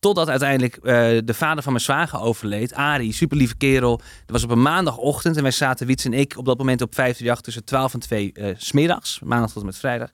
Totdat 0.00 0.28
uiteindelijk 0.28 0.76
eh, 0.76 0.82
de 1.24 1.34
vader 1.34 1.62
van 1.62 1.72
mijn 1.72 1.84
zwager 1.84 2.20
overleed. 2.20 2.74
Arie, 2.74 3.12
super 3.12 3.36
lieve 3.36 3.56
kerel. 3.56 3.96
Dat 3.96 4.06
was 4.26 4.44
op 4.44 4.50
een 4.50 4.62
maandagochtend. 4.62 5.36
En 5.36 5.42
wij 5.42 5.50
zaten, 5.50 5.86
Wiets 5.86 6.04
en 6.04 6.12
ik, 6.12 6.36
op 6.36 6.44
dat 6.44 6.58
moment 6.58 6.82
op 6.82 6.94
538 6.94 7.44
tussen 7.44 7.64
12 7.64 7.94
en 7.94 8.00
2 8.00 8.32
eh, 8.32 8.54
smiddags. 8.58 9.20
Maandag 9.24 9.50
tot 9.50 9.60
en 9.60 9.66
met 9.66 9.76
vrijdag. 9.76 10.10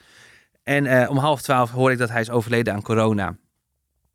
En 0.63 0.87
eh, 0.87 1.11
om 1.11 1.17
half 1.19 1.43
twaalf 1.43 1.71
hoorde 1.71 1.93
ik 1.93 1.99
dat 1.99 2.11
hij 2.11 2.21
is 2.21 2.31
overleden 2.31 2.75
aan 2.75 2.83
corona. 2.83 3.37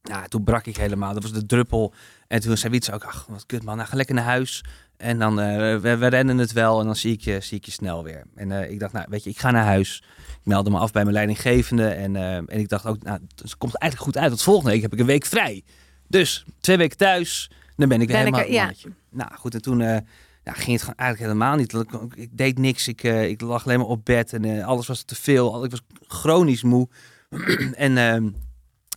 Ja, 0.01 0.23
toen 0.27 0.43
brak 0.43 0.65
ik 0.65 0.77
helemaal. 0.77 1.13
Dat 1.13 1.23
was 1.23 1.31
de 1.31 1.45
druppel. 1.45 1.93
En 2.27 2.39
toen 2.41 2.57
zei 2.57 2.71
Wiets 2.71 2.91
ook, 2.91 3.03
ach, 3.03 3.25
wat 3.29 3.45
kut 3.45 3.63
man. 3.63 3.75
Nou, 3.77 3.89
ga 3.89 3.95
lekker 3.95 4.15
naar 4.15 4.23
huis. 4.23 4.63
En 5.03 5.19
dan, 5.19 5.39
eh, 5.39 5.77
we, 5.79 5.97
we 5.97 6.07
rennen 6.07 6.37
het 6.37 6.51
wel. 6.51 6.79
En 6.79 6.85
dan 6.85 6.95
zie 6.95 7.13
ik 7.13 7.21
je, 7.21 7.39
zie 7.41 7.57
ik 7.57 7.65
je 7.65 7.71
snel 7.71 8.03
weer. 8.03 8.23
En 8.35 8.51
eh, 8.51 8.71
ik 8.71 8.79
dacht, 8.79 8.93
nou, 8.93 9.05
weet 9.09 9.23
je, 9.23 9.29
ik 9.29 9.39
ga 9.39 9.51
naar 9.51 9.65
huis. 9.65 10.03
Ik 10.17 10.45
meldde 10.45 10.71
me 10.71 10.77
af 10.77 10.91
bij 10.91 11.01
mijn 11.01 11.15
leidinggevende. 11.15 11.87
En, 11.87 12.15
eh, 12.15 12.35
en 12.35 12.47
ik 12.49 12.69
dacht 12.69 12.85
ook, 12.85 13.03
nou, 13.03 13.19
het 13.41 13.57
komt 13.57 13.75
eigenlijk 13.75 14.11
goed 14.11 14.21
uit. 14.21 14.29
Want 14.29 14.41
volgende 14.41 14.71
week 14.71 14.81
heb 14.81 14.93
ik 14.93 14.99
een 14.99 15.05
week 15.05 15.25
vrij. 15.25 15.63
Dus 16.07 16.45
twee 16.59 16.77
weken 16.77 16.97
thuis. 16.97 17.51
Dan 17.75 17.89
ben 17.89 18.01
ik 18.01 18.07
weer 18.07 18.17
Ben 18.17 18.27
ik 18.27 18.35
helemaal 18.35 18.67
een 18.67 18.73
ja. 18.75 18.89
Nou 19.09 19.31
goed, 19.35 19.53
en 19.53 19.61
toen 19.61 19.79
ja, 19.79 20.03
ging 20.43 20.71
het 20.71 20.81
gewoon 20.81 20.97
eigenlijk 20.97 21.31
helemaal 21.31 21.55
niet. 21.55 21.73
Ik, 21.73 22.15
ik 22.15 22.37
deed 22.37 22.57
niks. 22.57 22.87
Ik, 22.87 23.03
ik 23.03 23.41
lag 23.41 23.65
alleen 23.65 23.79
maar 23.79 23.87
op 23.87 24.05
bed. 24.05 24.33
En 24.33 24.63
alles 24.63 24.87
was 24.87 25.03
te 25.03 25.15
veel. 25.15 25.63
Ik 25.63 25.71
was 25.71 25.81
chronisch 26.07 26.63
moe. 26.63 26.87
en 27.75 27.97
ehm, 27.97 28.29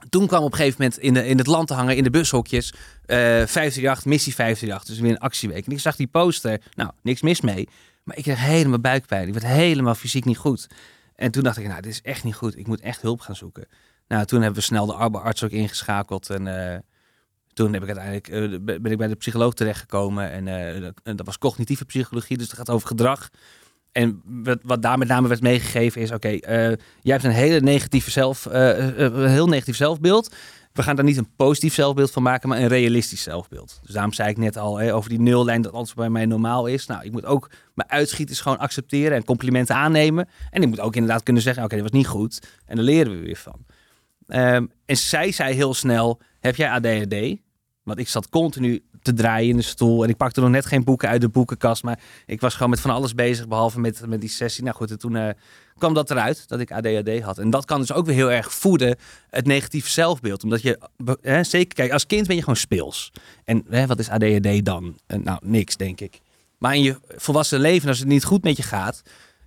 toen 0.09 0.26
kwam 0.26 0.42
op 0.42 0.52
een 0.52 0.59
gegeven 0.59 0.82
moment 0.82 1.00
in, 1.00 1.14
de, 1.14 1.26
in 1.26 1.38
het 1.38 1.46
land 1.46 1.68
te 1.68 1.74
hangen, 1.74 1.96
in 1.96 2.02
de 2.02 2.11
bushokjes, 2.11 2.72
eh 3.06 3.16
538, 3.16 4.04
missie 4.04 4.35
538. 4.35 4.88
Dus 4.88 4.98
weer 4.98 5.11
een 5.11 5.18
actieweek. 5.18 5.66
En 5.66 5.72
ik 5.72 5.80
zag 5.80 5.96
die 5.96 6.06
poster. 6.06 6.61
Nou, 6.74 6.90
niks 7.02 7.22
mis 7.22 7.40
mee. 7.40 7.68
Maar 8.04 8.16
ik 8.16 8.22
kreeg 8.22 8.40
helemaal 8.40 8.78
buikpijn. 8.78 9.26
Ik 9.26 9.32
werd 9.32 9.46
helemaal 9.46 9.94
fysiek 9.94 10.24
niet 10.24 10.37
goed. 10.37 10.66
En 11.16 11.30
toen 11.30 11.42
dacht 11.42 11.56
ik, 11.56 11.66
nou, 11.66 11.80
dit 11.80 11.92
is 11.92 12.02
echt 12.02 12.24
niet 12.24 12.35
goed. 12.35 12.59
Ik 12.59 12.66
moet 12.66 12.80
echt 12.80 13.02
hulp 13.02 13.20
gaan 13.20 13.37
zoeken. 13.37 13.66
Nou, 14.09 14.24
toen 14.24 14.40
hebben 14.40 14.59
we 14.59 14.64
snel 14.64 14.87
de 14.87 14.94
arbeidsarts 14.94 15.44
ook 15.44 15.50
ingeschakeld. 15.50 16.30
En 16.30 16.72
eh, 16.72 16.78
Toen 17.52 17.72
heb 17.72 17.82
ik 17.82 17.96
uiteindelijk, 17.96 18.28
eh, 18.28 18.78
ben 18.80 18.92
ik 18.92 18.98
bij 18.98 19.09
de 19.09 19.14
psycholoog 19.14 19.54
terechtgekomen. 19.54 20.30
En 20.30 20.80
dat, 20.80 20.94
en 21.02 21.16
dat 21.16 21.26
was 21.26 21.38
cognitieve 21.38 21.85
psychologie, 21.85 22.37
dus 22.37 22.46
het 22.46 22.56
gaat 22.56 22.70
over 22.70 22.88
gedrag. 22.88 23.30
En 23.96 24.22
wat, 24.24 24.59
wat 24.62 24.82
daar 24.82 24.98
met 24.98 25.09
name 25.09 25.28
werd 25.28 25.40
meegegeven 25.40 26.00
is, 26.00 26.11
oké, 26.11 26.28
eh, 26.28 26.56
jij 27.00 27.12
hebt 27.12 27.24
een 27.24 27.30
hele 27.30 27.61
negatieve 27.61 28.11
zelf, 28.11 28.46
eh, 28.46 28.88
eh, 28.88 29.12
een 29.14 29.28
heel 29.28 29.46
negatief 29.46 29.76
zelfbeeld. 29.76 30.35
We 30.72 30.82
gaan 30.82 30.96
daar 30.96 31.04
niet 31.04 31.16
een 31.16 31.35
positief 31.37 31.74
zelfbeeld 31.74 32.11
van 32.11 32.22
maken, 32.22 32.48
maar 32.48 32.59
een 32.59 32.68
realistisch 32.68 33.22
zelfbeeld. 33.22 33.80
Dus 33.82 33.94
daarom 33.94 34.12
zei 34.12 34.30
ik 34.30 34.37
net 34.37 34.56
al 34.56 34.78
hè, 34.78 34.94
over 34.94 35.11
die 35.11 35.20
nullijn 35.20 35.62
dat 35.62 35.72
alles 35.72 35.94
bij 35.94 36.11
mij 36.11 36.26
normaal 36.26 36.66
is. 36.66 36.87
Nou, 36.87 37.04
ik 37.04 37.12
moet 37.12 37.24
ook 37.24 37.50
mijn 37.74 37.90
uitschieters 37.90 38.40
gewoon 38.40 38.59
accepteren 38.59 39.16
en 39.16 39.24
complimenten 39.24 39.74
aannemen. 39.74 40.28
En 40.50 40.62
ik 40.62 40.68
moet 40.68 40.80
ook 40.80 40.94
inderdaad 40.94 41.22
kunnen 41.22 41.42
zeggen, 41.42 41.64
oké, 41.64 41.74
dat 41.74 41.85
was 41.85 41.98
niet 41.98 42.06
goed. 42.06 42.48
En 42.66 42.76
daar 42.76 42.85
leren 42.85 43.12
we 43.12 43.24
weer 43.24 43.37
van. 43.37 43.64
Ehm, 44.26 44.66
en 44.85 44.96
zij 44.96 45.32
zei 45.32 45.54
heel 45.54 45.74
snel, 45.74 46.20
heb 46.40 46.56
jij 46.56 46.70
ADHD? 46.70 47.37
Want 47.82 47.98
ik 47.98 48.09
zat 48.09 48.28
continu 48.28 48.85
te 49.06 49.12
draaien 49.12 49.50
in 49.50 49.56
de 49.56 49.62
stoel. 49.62 50.02
En 50.02 50.08
ik 50.08 50.16
pakte 50.16 50.40
nog 50.40 50.50
net 50.50 50.66
geen 50.66 50.84
boeken 50.84 51.08
uit 51.08 51.20
de 51.20 51.28
boekenkast. 51.28 51.82
Maar 51.82 51.98
ik 52.26 52.40
was 52.40 52.54
gewoon 52.54 52.70
met 52.70 52.80
van 52.80 52.90
alles 52.90 53.14
bezig, 53.14 53.48
behalve 53.48 53.80
met, 53.80 54.06
met 54.06 54.20
die 54.20 54.30
sessie. 54.30 54.64
Nou 54.64 54.76
goed, 54.76 54.90
en 54.90 54.98
toen 54.98 55.16
eh, 55.16 55.28
kwam 55.78 55.94
dat 55.94 56.10
eruit, 56.10 56.48
dat 56.48 56.60
ik 56.60 56.72
ADHD 56.72 57.20
had. 57.20 57.38
En 57.38 57.50
dat 57.50 57.64
kan 57.64 57.80
dus 57.80 57.92
ook 57.92 58.06
weer 58.06 58.14
heel 58.14 58.30
erg 58.30 58.52
voeden, 58.52 58.96
het 59.30 59.46
negatieve 59.46 59.90
zelfbeeld. 59.90 60.42
Omdat 60.42 60.62
je, 60.62 60.78
hè, 61.20 61.44
zeker, 61.44 61.74
kijk, 61.74 61.92
als 61.92 62.06
kind 62.06 62.26
ben 62.26 62.36
je 62.36 62.42
gewoon 62.42 62.56
speels. 62.56 63.12
En 63.44 63.64
hè, 63.68 63.86
wat 63.86 63.98
is 63.98 64.08
ADHD 64.08 64.64
dan? 64.64 64.98
Eh, 65.06 65.18
nou, 65.18 65.38
niks, 65.42 65.76
denk 65.76 66.00
ik. 66.00 66.20
Maar 66.58 66.74
in 66.74 66.82
je 66.82 66.96
volwassen 67.08 67.60
leven, 67.60 67.88
als 67.88 67.98
het 67.98 68.08
niet 68.08 68.24
goed 68.24 68.44
met 68.44 68.56
je 68.56 68.62
gaat... 68.62 69.02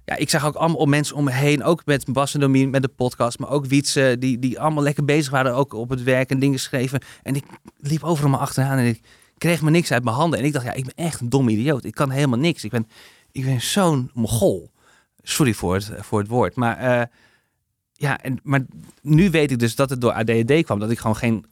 Ja, 0.10 0.16
ik 0.16 0.30
zag 0.30 0.46
ook 0.46 0.56
allemaal 0.56 0.86
mensen 0.86 1.16
om 1.16 1.24
me 1.24 1.32
heen, 1.32 1.64
ook 1.64 1.86
met 1.86 2.14
Bas 2.14 2.34
en 2.34 2.40
Domien, 2.40 2.70
met 2.70 2.82
de 2.82 2.88
podcast, 2.88 3.40
maar 3.40 3.50
ook 3.50 3.66
Wietse, 3.66 4.16
die, 4.20 4.40
die 4.40 4.60
allemaal 4.60 4.84
lekker 4.84 5.06
bezig 5.06 5.32
waren, 5.32 5.56
ook 5.56 5.74
op 5.74 5.90
het 5.90 6.04
werk 6.04 6.30
en 6.30 6.40
dingen 6.40 6.60
schreven. 6.60 7.02
En 7.24 7.36
ik 7.36 7.44
liep 7.78 8.04
overal 8.04 8.30
maar 8.30 8.40
achteraan 8.40 8.78
en 8.78 8.86
ik 8.86 9.02
kreeg 9.40 9.62
me 9.62 9.70
niks 9.70 9.92
uit 9.92 10.04
mijn 10.04 10.16
handen. 10.16 10.40
En 10.40 10.46
ik 10.46 10.54
dacht, 10.54 10.66
ja, 10.66 10.74
ik 10.74 10.84
ben 10.86 11.06
echt 11.06 11.22
een 11.22 11.30
dom 11.30 11.50
idioot. 11.50 11.84
Ik 11.84 11.96
kan 11.96 12.10
helemaal 12.10 12.40
niks. 12.40 12.64
Ik 12.64 12.72
ben, 12.72 12.88
ik 13.32 13.46
ben 13.46 13.62
zo'n 13.62 14.12
mogol. 14.14 14.72
Sorry 15.22 15.54
voor 15.54 15.74
het, 15.74 15.92
voor 16.00 16.20
het 16.20 16.28
woord. 16.28 16.56
Maar, 16.56 16.78
eh, 16.78 17.06
ja, 17.94 18.22
en, 18.22 18.40
maar 18.44 18.66
nu 19.02 19.30
weet 19.30 19.52
ik 19.52 19.60
dus 19.60 19.76
dat 19.76 19.90
het 19.90 20.02
door 20.02 20.12
ADHD 20.12 20.64
kwam. 20.64 20.80
Dat 20.80 20.92
ik 20.92 21.00
gewoon 21.00 21.16
geen, 21.16 21.46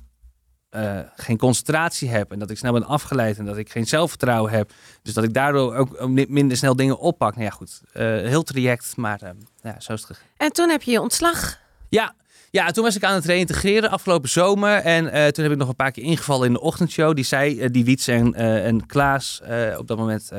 eh, 0.70 1.00
geen 1.16 1.38
concentratie 1.38 2.10
heb. 2.10 2.32
En 2.32 2.40
dat 2.40 2.50
ik 2.50 2.58
snel 2.58 2.74
ben 2.74 2.86
afgeleid. 2.86 3.38
En 3.38 3.46
dat 3.46 3.58
ik 3.58 3.70
geen 3.70 3.88
zelfvertrouwen 3.88 4.52
heb. 4.52 4.72
Dus 5.02 5.14
dat 5.14 5.24
ik 5.24 5.34
daardoor 5.34 5.76
ook 5.76 6.08
mi- 6.08 6.26
minder 6.30 6.58
snel 6.58 6.76
dingen 6.76 7.00
oppak. 7.00 7.32
Nou 7.34 7.46
ja, 7.46 7.52
goed. 7.52 7.82
eh, 7.94 8.04
heel 8.04 8.44
traject. 8.44 8.98
Maar 8.98 9.22
eh, 9.22 9.30
ja, 9.62 9.80
zo 9.80 9.94
is 9.94 10.00
het 10.02 10.08
gegaan. 10.08 10.26
En 10.38 10.52
toen 10.52 10.70
heb 10.70 10.82
je 10.82 10.92
je 10.92 11.02
ontslag. 11.02 11.60
Ja, 11.90 12.16
ja, 12.58 12.72
toen 12.72 12.84
was 12.84 12.96
ik 12.96 13.04
aan 13.04 13.16
het 13.16 13.26
reïntegreren 13.26 13.90
afgelopen 13.90 14.30
zomer. 14.30 14.74
En 14.74 15.12
eh, 15.12 15.28
toen 15.28 15.44
heb 15.44 15.54
ik 15.54 15.60
nog 15.60 15.70
een 15.70 15.76
paar 15.76 15.92
keer 15.92 16.04
ingevallen 16.04 16.48
in 16.48 16.54
de 16.54 16.62
ochtendshow. 16.62 17.16
Die 17.16 17.26
zij, 17.26 17.60
eh, 17.60 17.70
die 17.72 17.86
Wiets 17.86 18.08
en, 18.08 18.34
eh, 18.34 18.66
en 18.66 18.86
Klaas 18.86 19.42
op 19.78 19.88
dat 19.88 19.98
moment 19.98 20.32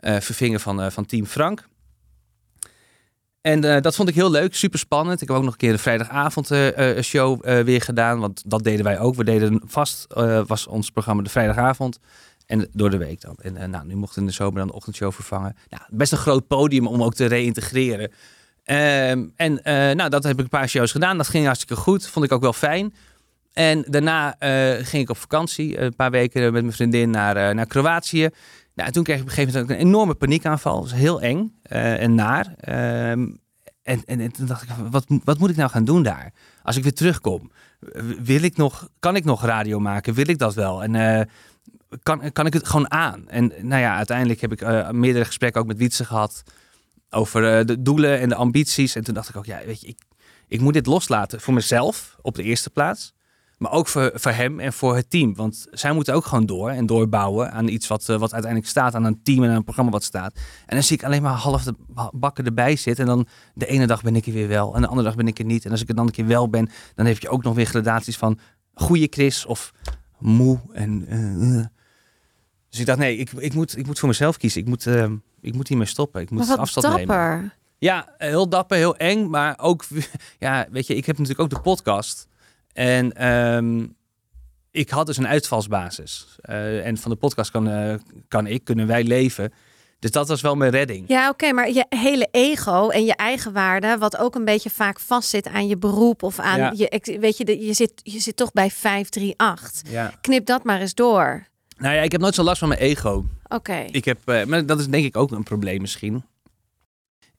vervingen 0.00 0.60
van, 0.60 0.92
van 0.92 1.06
Team 1.06 1.26
Frank. 1.26 1.68
En 3.40 3.60
dat 3.82 3.94
vond 3.94 4.08
ik 4.08 4.14
heel 4.14 4.30
leuk, 4.30 4.54
super 4.54 4.78
spannend. 4.78 5.22
Ik 5.22 5.28
heb 5.28 5.36
ook 5.36 5.42
nog 5.42 5.52
een 5.52 5.58
keer 5.58 5.72
de 5.72 5.78
vrijdagavond 5.78 6.50
eh, 6.50 6.96
eh, 6.96 7.02
show 7.02 7.44
weer 7.64 7.80
gedaan. 7.80 8.20
Want 8.20 8.42
dat 8.46 8.64
deden 8.64 8.84
wij 8.84 8.98
ook. 8.98 9.14
We 9.14 9.24
deden 9.24 9.60
vast, 9.64 10.06
was 10.46 10.66
ons 10.66 10.90
programma 10.90 11.22
de 11.22 11.30
vrijdagavond. 11.30 11.98
En 12.46 12.68
door 12.72 12.90
de 12.90 12.96
week 12.96 13.20
dan. 13.20 13.36
En 13.36 13.70
nou, 13.70 13.86
nu 13.86 13.94
mochten 13.94 14.14
we 14.14 14.20
in 14.20 14.26
de 14.26 14.32
zomer 14.32 14.58
dan 14.58 14.66
de 14.66 14.72
ochtendshow 14.72 15.12
vervangen. 15.12 15.56
Nou, 15.68 15.82
best 15.90 16.12
een 16.12 16.18
groot 16.18 16.46
podium 16.46 16.86
om 16.86 17.02
ook 17.02 17.14
te 17.14 17.26
reïntegreren. 17.26 18.10
Ehm, 18.68 19.26
en 19.36 19.62
eh, 19.62 19.74
nou, 19.74 20.10
dat 20.10 20.22
heb 20.22 20.32
ik 20.32 20.38
een 20.38 20.48
paar 20.48 20.68
shows 20.68 20.92
gedaan. 20.92 21.16
Dat 21.16 21.28
ging 21.28 21.44
hartstikke 21.44 21.76
goed. 21.76 22.08
Vond 22.08 22.24
ik 22.24 22.32
ook 22.32 22.40
wel 22.40 22.52
fijn. 22.52 22.94
En 23.52 23.84
daarna 23.86 24.38
eh, 24.38 24.86
ging 24.86 25.02
ik 25.02 25.10
op 25.10 25.16
vakantie. 25.16 25.80
Een 25.80 25.94
paar 25.96 26.10
weken 26.10 26.42
met 26.42 26.62
mijn 26.62 26.72
vriendin 26.72 27.10
naar, 27.10 27.36
eh, 27.36 27.54
naar 27.54 27.66
Kroatië. 27.66 28.28
Nou, 28.74 28.88
en 28.88 28.92
toen 28.92 29.02
kreeg 29.02 29.16
ik 29.16 29.22
op 29.22 29.28
een 29.28 29.34
gegeven 29.34 29.60
moment 29.60 29.80
een 29.80 29.86
enorme 29.86 30.14
paniekaanval. 30.14 30.80
Dat 30.80 30.90
was 30.90 30.98
heel 30.98 31.20
eng 31.20 31.58
en 31.62 32.14
naar. 32.14 32.54
Ehm, 32.60 33.26
en, 33.82 34.02
en, 34.04 34.20
en 34.20 34.32
toen 34.32 34.46
dacht 34.46 34.62
ik, 34.62 34.68
wat, 34.90 35.04
wat 35.24 35.38
moet 35.38 35.50
ik 35.50 35.56
nou 35.56 35.70
gaan 35.70 35.84
doen 35.84 36.02
daar? 36.02 36.32
Als 36.62 36.76
ik 36.76 36.82
weer 36.82 36.94
terugkom. 36.94 37.50
Wil 38.22 38.42
ik 38.42 38.56
nog, 38.56 38.88
kan 38.98 39.16
ik 39.16 39.24
nog 39.24 39.44
radio 39.44 39.80
maken? 39.80 40.14
Wil 40.14 40.28
ik 40.28 40.38
dat 40.38 40.54
wel? 40.54 40.82
En 40.82 41.28
kan, 42.02 42.32
kan 42.32 42.46
ik 42.46 42.52
het 42.52 42.68
gewoon 42.68 42.90
aan? 42.90 43.28
En 43.28 43.52
nou 43.60 43.82
ja, 43.82 43.96
uiteindelijk 43.96 44.40
heb 44.40 44.52
ik 44.52 44.92
meerdere 44.92 45.24
gesprekken 45.24 45.60
ook 45.60 45.66
met 45.66 45.78
Wietse 45.78 46.04
gehad 46.04 46.42
over 47.10 47.58
eh, 47.58 47.64
de 47.64 47.82
doelen 47.82 48.20
en 48.20 48.28
de 48.28 48.34
ambities. 48.34 48.94
En 48.94 49.04
toen 49.04 49.14
dacht 49.14 49.28
ik 49.28 49.36
ook, 49.36 49.46
ja, 49.46 49.60
weet 49.66 49.80
je, 49.80 49.86
ik, 49.86 49.98
ik 50.48 50.60
moet 50.60 50.72
dit 50.72 50.86
loslaten 50.86 51.40
voor 51.40 51.54
mezelf 51.54 52.16
op 52.22 52.34
de 52.34 52.42
eerste 52.42 52.70
plaats. 52.70 53.16
Maar 53.58 53.72
ook 53.72 53.88
voor, 53.88 54.10
voor 54.14 54.32
hem 54.32 54.60
en 54.60 54.72
voor 54.72 54.96
het 54.96 55.10
team. 55.10 55.34
Want 55.34 55.66
zij 55.70 55.92
moeten 55.92 56.14
ook 56.14 56.24
gewoon 56.24 56.46
door 56.46 56.70
en 56.70 56.86
doorbouwen 56.86 57.52
aan 57.52 57.68
iets 57.68 57.86
wat, 57.86 58.08
eh, 58.08 58.18
wat 58.18 58.32
uiteindelijk 58.32 58.70
staat. 58.70 58.94
Aan 58.94 59.04
een 59.04 59.22
team 59.22 59.42
en 59.42 59.50
aan 59.50 59.56
een 59.56 59.64
programma 59.64 59.92
wat 59.92 60.04
staat. 60.04 60.34
En 60.66 60.74
dan 60.74 60.82
zie 60.82 60.96
ik 60.96 61.04
alleen 61.04 61.22
maar 61.22 61.32
half 61.32 61.62
de 61.62 61.74
bakken 62.12 62.44
erbij 62.44 62.76
zitten. 62.76 63.04
En 63.04 63.10
dan 63.10 63.26
de 63.54 63.66
ene 63.66 63.86
dag 63.86 64.02
ben 64.02 64.16
ik 64.16 64.26
er 64.26 64.32
weer 64.32 64.48
wel. 64.48 64.74
En 64.74 64.80
de 64.80 64.86
andere 64.86 65.06
dag 65.06 65.16
ben 65.16 65.26
ik 65.26 65.38
er 65.38 65.44
niet. 65.44 65.64
En 65.64 65.70
als 65.70 65.82
ik 65.82 65.88
er 65.88 65.94
dan 65.94 66.06
een 66.06 66.12
keer 66.12 66.26
wel 66.26 66.48
ben, 66.48 66.70
dan 66.94 67.06
heb 67.06 67.18
je 67.18 67.28
ook 67.28 67.42
nog 67.42 67.54
weer 67.54 67.66
gradaties 67.66 68.16
van 68.16 68.38
goede 68.74 69.06
Chris 69.10 69.46
of 69.46 69.72
moe. 70.18 70.58
En, 70.72 71.06
eh. 71.08 71.64
Dus 72.68 72.80
ik 72.80 72.86
dacht, 72.86 72.98
nee, 72.98 73.16
ik, 73.16 73.30
ik, 73.32 73.54
moet, 73.54 73.76
ik 73.76 73.86
moet 73.86 73.98
voor 73.98 74.08
mezelf 74.08 74.36
kiezen. 74.36 74.60
Ik 74.60 74.66
moet, 74.66 74.86
eh, 74.86 75.10
ik 75.40 75.54
moet 75.54 75.68
hiermee 75.68 75.86
stoppen. 75.86 76.20
Ik 76.20 76.30
moet 76.30 76.56
afstand 76.56 76.86
nemen. 76.86 77.06
dapper. 77.06 77.56
Ja, 77.78 78.14
heel 78.18 78.48
dapper, 78.48 78.76
heel 78.76 78.96
eng. 78.96 79.30
Maar 79.30 79.58
ook, 79.60 79.84
ja, 80.38 80.66
weet 80.70 80.86
je, 80.86 80.94
ik 80.94 81.06
heb 81.06 81.18
natuurlijk 81.18 81.44
ook 81.44 81.56
de 81.56 81.70
podcast. 81.70 82.26
En 82.72 83.12
ehm, 83.12 83.86
ik 84.70 84.90
had 84.90 85.06
dus 85.06 85.16
een 85.16 85.26
uitvalsbasis. 85.26 86.36
Eh, 86.40 86.86
en 86.86 86.96
van 86.96 87.10
de 87.10 87.16
podcast 87.16 87.50
kan, 87.50 87.68
eh, 87.68 87.94
kan 88.28 88.46
ik, 88.46 88.64
kunnen 88.64 88.86
wij 88.86 89.04
leven. 89.04 89.52
Dus 89.98 90.10
dat 90.10 90.28
was 90.28 90.40
wel 90.40 90.54
mijn 90.54 90.70
redding. 90.70 91.04
Ja, 91.08 91.28
oké, 91.28 91.52
maar 91.52 91.70
je 91.70 91.86
hele 91.88 92.28
ego 92.30 92.88
en 92.88 93.04
je 93.04 93.14
eigen 93.16 93.52
waarde, 93.52 93.98
wat 93.98 94.16
ook 94.16 94.34
een 94.34 94.44
beetje 94.44 94.70
vaak 94.70 95.00
vastzit 95.00 95.46
aan 95.48 95.66
je 95.66 95.76
beroep 95.76 96.22
of 96.22 96.38
aan 96.38 96.58
Ja. 96.58 96.72
je, 96.74 97.18
weet 97.20 97.36
je, 97.36 97.66
je 97.66 97.72
zit, 97.72 97.92
je 98.02 98.18
zit 98.20 98.36
toch 98.36 98.52
bij 98.52 98.70
538. 98.70 99.92
Ja. 99.92 100.12
Knip 100.20 100.46
dat 100.46 100.64
maar 100.64 100.80
eens 100.80 100.94
door. 100.94 101.46
Nou 101.76 101.94
ja, 101.94 102.00
ik 102.00 102.12
heb 102.12 102.20
nooit 102.20 102.34
zo 102.34 102.42
last 102.42 102.58
van 102.58 102.68
mijn 102.68 102.80
ego. 102.80 103.24
Oké. 103.48 103.84
Ik 103.90 104.04
heb, 104.04 104.18
eh, 104.24 104.44
maar 104.44 104.66
dat 104.66 104.78
is 104.80 104.86
denk 104.88 105.04
ik 105.04 105.16
ook 105.16 105.30
een 105.30 105.42
probleem 105.42 105.80
misschien. 105.80 106.24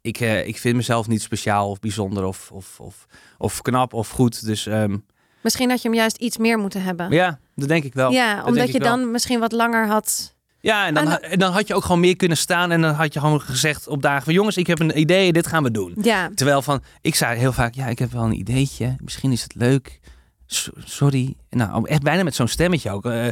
Ik, 0.02 0.20
eh, 0.20 0.48
ik 0.48 0.58
vind 0.58 0.76
mezelf 0.76 1.08
niet 1.08 1.22
speciaal 1.22 1.70
of 1.70 1.80
bijzonder 1.80 2.24
of, 2.26 2.52
of, 2.52 2.80
of, 2.80 3.06
of 3.38 3.62
knap 3.62 3.94
of 3.94 4.10
goed. 4.10 4.46
Dus 4.46 4.66
ehm, 4.66 4.98
Misschien 5.42 5.70
had 5.70 5.82
je 5.82 5.88
hem 5.90 5.98
juist 5.98 6.18
iets 6.18 6.38
meer 6.38 6.58
moeten 6.58 6.82
hebben. 6.84 7.12
ja, 7.12 7.40
dat 7.56 7.68
denk 7.68 7.84
ik 7.84 7.94
wel. 7.94 8.12
ja, 8.12 8.36
Dat 8.36 8.46
omdat 8.46 8.72
je 8.72 8.80
dan 8.80 9.12
misschien 9.12 9.40
wat 9.40 9.52
langer 9.52 9.88
had. 9.88 10.36
Ja, 10.62 10.88
en 10.88 10.94
dan, 10.94 11.08
Ah, 11.08 11.32
en 11.32 11.40
dan 11.40 11.52
had 11.52 11.68
je 11.68 11.76
ook 11.76 11.84
gewoon 11.84 12.00
meer 12.00 12.16
kunnen 12.16 12.38
staan. 12.38 12.72
En 12.72 12.82
dan 12.82 12.94
had 12.94 13.14
je 13.14 13.20
gewoon 13.20 13.42
gezegd 13.42 13.88
op 13.88 14.02
dagen 14.02 14.24
van... 14.24 14.34
jongens, 14.34 14.58
ik 14.58 14.68
heb 14.68 14.80
een 14.80 15.00
idee, 15.00 15.34
dit 15.34 15.48
gaan 15.48 15.64
we 15.64 15.72
doen. 15.72 15.94
Ja, 16.02 16.30
Terwijl 16.36 16.62
van, 16.62 16.82
ik 17.02 17.16
zei 17.16 17.40
heel 17.40 17.52
vaak... 17.54 17.74
ja, 17.74 17.88
ik 17.88 18.00
heb 18.00 18.12
wel 18.12 18.24
een 18.24 18.40
ideetje. 18.40 18.96
Misschien 19.04 19.32
is 19.32 19.42
het 19.44 19.56
leuk. 19.56 20.00
So- 20.46 20.72
sorry. 20.78 21.36
Nou, 21.50 21.88
echt 21.90 22.02
bijna 22.04 22.24
met 22.24 22.36
zo'n 22.36 22.48
stemmetje 22.48 22.92
ook. 22.92 23.06
eh, 23.06 23.28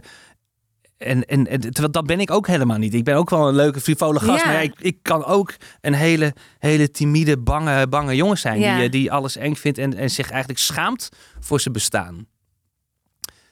en, 0.98 1.26
en, 1.26 1.48
en 1.48 1.60
terwijl 1.60 1.92
dat 1.92 2.06
ben 2.06 2.20
ik 2.20 2.32
ook 2.32 2.48
helemaal 2.48 2.78
niet. 2.78 2.94
Ik 2.94 3.04
ben 3.04 3.16
ook 3.16 3.30
wel 3.30 3.48
een 3.48 3.56
leuke, 3.56 3.82
frivole 3.82 4.20
gast. 4.20 4.44
Ja. 4.44 4.52
Maar 4.52 4.64
ik, 4.64 4.74
ik 4.80 4.98
kan 5.02 5.26
ook 5.26 5.54
een 5.82 5.94
hele, 5.94 6.34
hele 6.60 6.92
timide, 6.92 7.38
bange, 7.38 7.88
bange 7.88 8.16
jongen 8.16 8.38
zijn. 8.38 8.60
Ja. 8.60 8.76
Die, 8.76 8.86
eh, 8.86 8.92
die 8.92 9.12
alles 9.12 9.36
eng 9.36 9.56
vindt 9.56 9.78
en, 9.78 9.94
en 9.96 10.10
zich 10.10 10.30
eigenlijk 10.30 10.60
schaamt 10.60 11.10
voor 11.40 11.60
zijn 11.60 11.74
bestaan. 11.74 12.28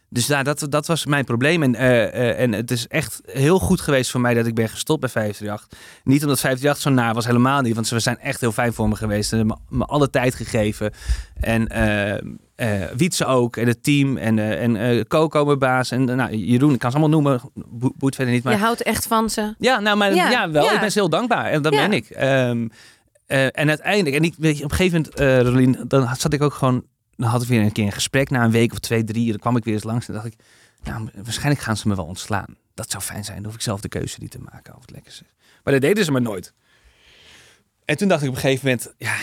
Dus 0.10 0.26
daar, 0.26 0.44
dat, 0.44 0.66
dat 0.70 0.88
was 0.88 1.06
mijn 1.06 1.26
probleem. 1.26 1.64
En, 1.64 1.76
eh, 1.76 2.04
eh, 2.04 2.40
en 2.40 2.52
het 2.52 2.72
is 2.72 2.88
echt 2.88 3.22
heel 3.26 3.60
goed 3.60 3.82
geweest 3.82 4.12
voor 4.12 4.22
mij 4.22 4.34
dat 4.34 4.46
ik 4.46 4.56
ben 4.56 4.70
gestopt 4.70 5.00
bij 5.00 5.10
538. 5.10 5.80
Niet 6.04 6.24
omdat 6.24 6.40
538 6.40 6.82
zo 6.82 6.90
naar 6.90 7.14
was, 7.14 7.26
helemaal 7.26 7.62
niet. 7.62 7.76
Want 7.76 7.88
ze 7.88 8.00
zijn 8.00 8.20
echt 8.20 8.42
heel 8.42 8.52
fijn 8.52 8.74
voor 8.74 8.90
me 8.90 8.96
geweest. 8.96 9.30
Ze 9.30 9.36
hebben 9.36 9.60
me, 9.70 9.78
me 9.78 9.86
alle 9.86 10.10
tijd 10.10 10.36
gegeven. 10.36 10.92
En 11.36 11.68
eh 11.68 12.22
eh, 12.56 12.84
Wietse 12.98 13.26
ook. 13.26 13.58
En 13.58 13.68
het 13.68 13.84
team. 13.84 14.18
En, 14.18 14.40
eh 14.40 14.64
en 14.64 14.76
eh 14.76 15.04
Coco, 15.08 15.46
mijn 15.46 15.60
baas. 15.60 15.92
En 15.92 16.04
nou, 16.04 16.36
Jeroen, 16.36 16.74
ik 16.74 16.80
kan 16.80 16.92
ze 16.92 16.98
allemaal 16.98 17.22
noemen. 17.22 17.42
Bo- 17.54 17.92
boeit 17.98 18.16
verder 18.16 18.34
niet. 18.34 18.44
Maar 18.44 18.54
je 18.54 18.60
houdt 18.60 18.82
echt 18.82 19.08
van 19.08 19.30
ze. 19.30 19.56
ja, 19.58 19.80
nou, 19.80 19.98
maar 19.98 20.14
Ja, 20.16 20.30
ja, 20.30 20.50
wel. 20.52 20.64
ja. 20.64 20.74
Ik 20.74 20.80
ben 20.80 20.92
ze 20.92 21.00
heel 21.00 21.10
dankbaar. 21.10 21.46
En 21.46 21.62
dat 21.62 21.72
ben 21.72 21.94
ik. 21.94 22.10
Ehm, 22.10 22.68
eh, 23.26 23.46
en 23.46 23.70
uiteindelijk, 23.70 24.16
en 24.16 24.24
ik, 24.24 24.34
weet 24.38 24.58
je, 24.58 24.64
op 24.64 24.72
een 24.72 24.78
gegeven 24.78 25.06
moment, 25.18 25.48
Rolien, 25.48 25.86
dan 25.88 26.16
zat 26.16 26.34
ik 26.34 26.42
ook 26.42 26.54
gewoon, 26.54 26.84
dan 27.16 27.30
had 27.30 27.42
ik 27.42 27.48
weer 27.48 27.62
een 27.62 27.72
keer 27.72 27.86
een 27.86 27.92
gesprek 27.92 28.30
na 28.30 28.44
een 28.44 28.52
week 28.52 28.72
of 28.72 28.80
twee, 28.80 29.04
drie. 29.04 29.30
Dan 29.30 29.40
kwam 29.40 29.58
ik 29.58 29.64
weer 29.64 29.74
eens 29.74 29.84
langs 29.84 30.08
en 30.08 30.14
dacht 30.14 30.26
ik, 30.26 30.34
nou, 30.84 31.10
waarschijnlijk 31.24 31.62
gaan 31.62 31.78
ze 31.78 31.88
me 31.88 31.96
wel 31.96 32.06
ontslaan. 32.06 32.56
Dat 32.74 32.92
zou 32.92 33.04
fijn 33.04 33.24
zijn. 33.24 33.38
Dan 33.38 33.46
hoef 33.46 33.56
ik 33.56 33.62
zelf 33.62 33.82
de 33.82 33.88
keuze 33.88 34.18
niet 34.20 34.32
te 34.32 34.40
maken 34.52 34.76
of 34.76 34.82
het 34.82 34.92
lekker 34.92 35.12
is. 35.12 35.22
Maar 35.64 35.74
dat 35.74 35.82
deden 35.82 36.06
ze 36.06 36.12
maar 36.12 36.22
nooit. 36.22 36.54
En 37.86 37.98
toen 37.98 38.08
dacht 38.08 38.22
ik 38.24 38.30
op 38.30 38.36
een 38.36 38.42
gegeven 38.42 38.66
moment, 38.68 38.94
ja, 38.98 39.14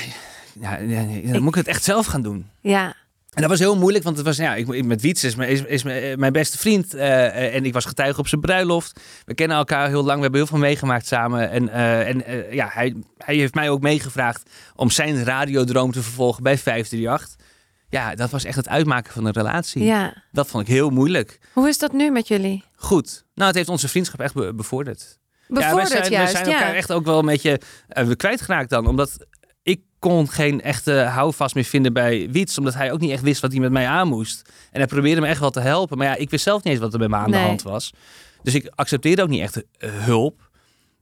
ja, 0.60 0.78
ja, 0.78 1.00
ja, 1.00 1.32
dan 1.32 1.42
moet 1.42 1.48
ik 1.48 1.54
het 1.54 1.68
echt 1.68 1.84
zelf 1.84 2.06
gaan 2.06 2.22
doen. 2.22 2.46
Ja, 2.60 2.94
En 3.32 3.40
dat 3.40 3.50
was 3.50 3.58
heel 3.58 3.76
moeilijk, 3.76 4.04
want 4.04 4.16
het 4.16 4.26
was, 4.26 4.36
ja, 4.36 4.54
ik, 4.54 4.84
met 4.84 5.00
Wiets 5.00 5.24
is, 5.24 5.34
mijn- 5.34 5.48
is, 5.50 5.62
is 5.62 5.82
mijn, 5.82 6.18
mijn 6.18 6.32
beste 6.32 6.58
vriend. 6.58 6.94
eh, 6.94 7.26
eh, 7.26 7.54
en 7.54 7.64
ik 7.64 7.72
was 7.72 7.84
getuige 7.84 8.20
op 8.20 8.28
zijn 8.28 8.40
bruiloft. 8.40 9.00
We 9.24 9.34
kennen 9.34 9.56
elkaar 9.56 9.88
heel 9.88 10.02
lang, 10.04 10.16
we 10.16 10.22
hebben 10.22 10.40
heel 10.40 10.48
veel 10.48 10.58
meegemaakt 10.58 11.06
samen. 11.06 11.50
En, 11.50 11.68
eh, 11.68 12.08
en 12.08 12.24
eh, 12.24 12.52
ja, 12.52 12.68
hij, 12.72 12.94
hij 13.18 13.34
heeft 13.36 13.54
mij 13.54 13.70
ook 13.70 13.80
meegevraagd 13.80 14.50
om 14.76 14.90
zijn 14.90 15.24
radiodroom 15.24 15.92
te 15.92 16.02
vervolgen 16.02 16.42
bij 16.42 16.58
538. 16.58 17.46
ja, 17.88 18.14
dat 18.14 18.30
was 18.30 18.44
echt 18.44 18.56
het 18.56 18.68
uitmaken 18.68 19.12
van 19.12 19.24
een 19.24 19.32
relatie. 19.32 19.84
Ja. 19.84 20.14
Dat 20.32 20.46
vond 20.48 20.62
ik 20.68 20.74
heel 20.74 20.90
moeilijk. 20.90 21.38
Hoe 21.52 21.68
is 21.68 21.78
dat 21.78 21.92
nu 21.92 22.10
met 22.10 22.28
jullie? 22.28 22.64
Goed. 22.76 23.24
Nou, 23.34 23.46
het 23.48 23.56
heeft 23.56 23.68
onze 23.68 23.88
vriendschap 23.88 24.20
echt 24.20 24.34
be- 24.34 24.54
bevorderd. 24.54 25.18
Bevorderd 25.48 25.88
ja, 25.88 25.94
wij 25.94 26.02
zijn, 26.02 26.12
juist, 26.12 26.32
wij 26.32 26.42
zijn 26.44 26.54
elkaar 26.54 26.70
ja. 26.70 26.76
echt 26.76 26.92
ook 26.92 27.04
wel 27.04 27.18
een 27.18 27.26
beetje 27.26 27.60
uh, 27.98 28.10
kwijtgeraakt 28.16 28.70
dan. 28.70 28.86
Omdat 28.86 29.26
ik 29.62 29.80
kon 29.98 30.28
geen 30.28 30.60
echte 30.62 30.92
houvast 30.92 31.54
meer 31.54 31.64
vinden 31.64 31.92
bij 31.92 32.28
Wiets. 32.30 32.58
Omdat 32.58 32.74
hij 32.74 32.92
ook 32.92 33.00
niet 33.00 33.10
echt 33.10 33.22
wist 33.22 33.40
wat 33.40 33.52
hij 33.52 33.60
met 33.60 33.72
mij 33.72 33.86
aan 33.86 34.08
moest. 34.08 34.42
En 34.70 34.78
hij 34.78 34.86
probeerde 34.86 35.20
me 35.20 35.26
echt 35.26 35.40
wel 35.40 35.50
te 35.50 35.60
helpen. 35.60 35.98
Maar 35.98 36.06
ja, 36.06 36.14
ik 36.16 36.30
wist 36.30 36.44
zelf 36.44 36.62
niet 36.62 36.72
eens 36.72 36.82
wat 36.82 36.92
er 36.92 36.98
met 36.98 37.08
me 37.08 37.16
aan 37.16 37.30
Nee. 37.30 37.40
de 37.40 37.46
hand 37.46 37.62
was. 37.62 37.92
Dus 38.42 38.54
ik 38.54 38.70
accepteerde 38.74 39.22
ook 39.22 39.28
niet 39.28 39.40
echt 39.40 39.56
eh, 39.78 39.90
hulp. 39.92 40.50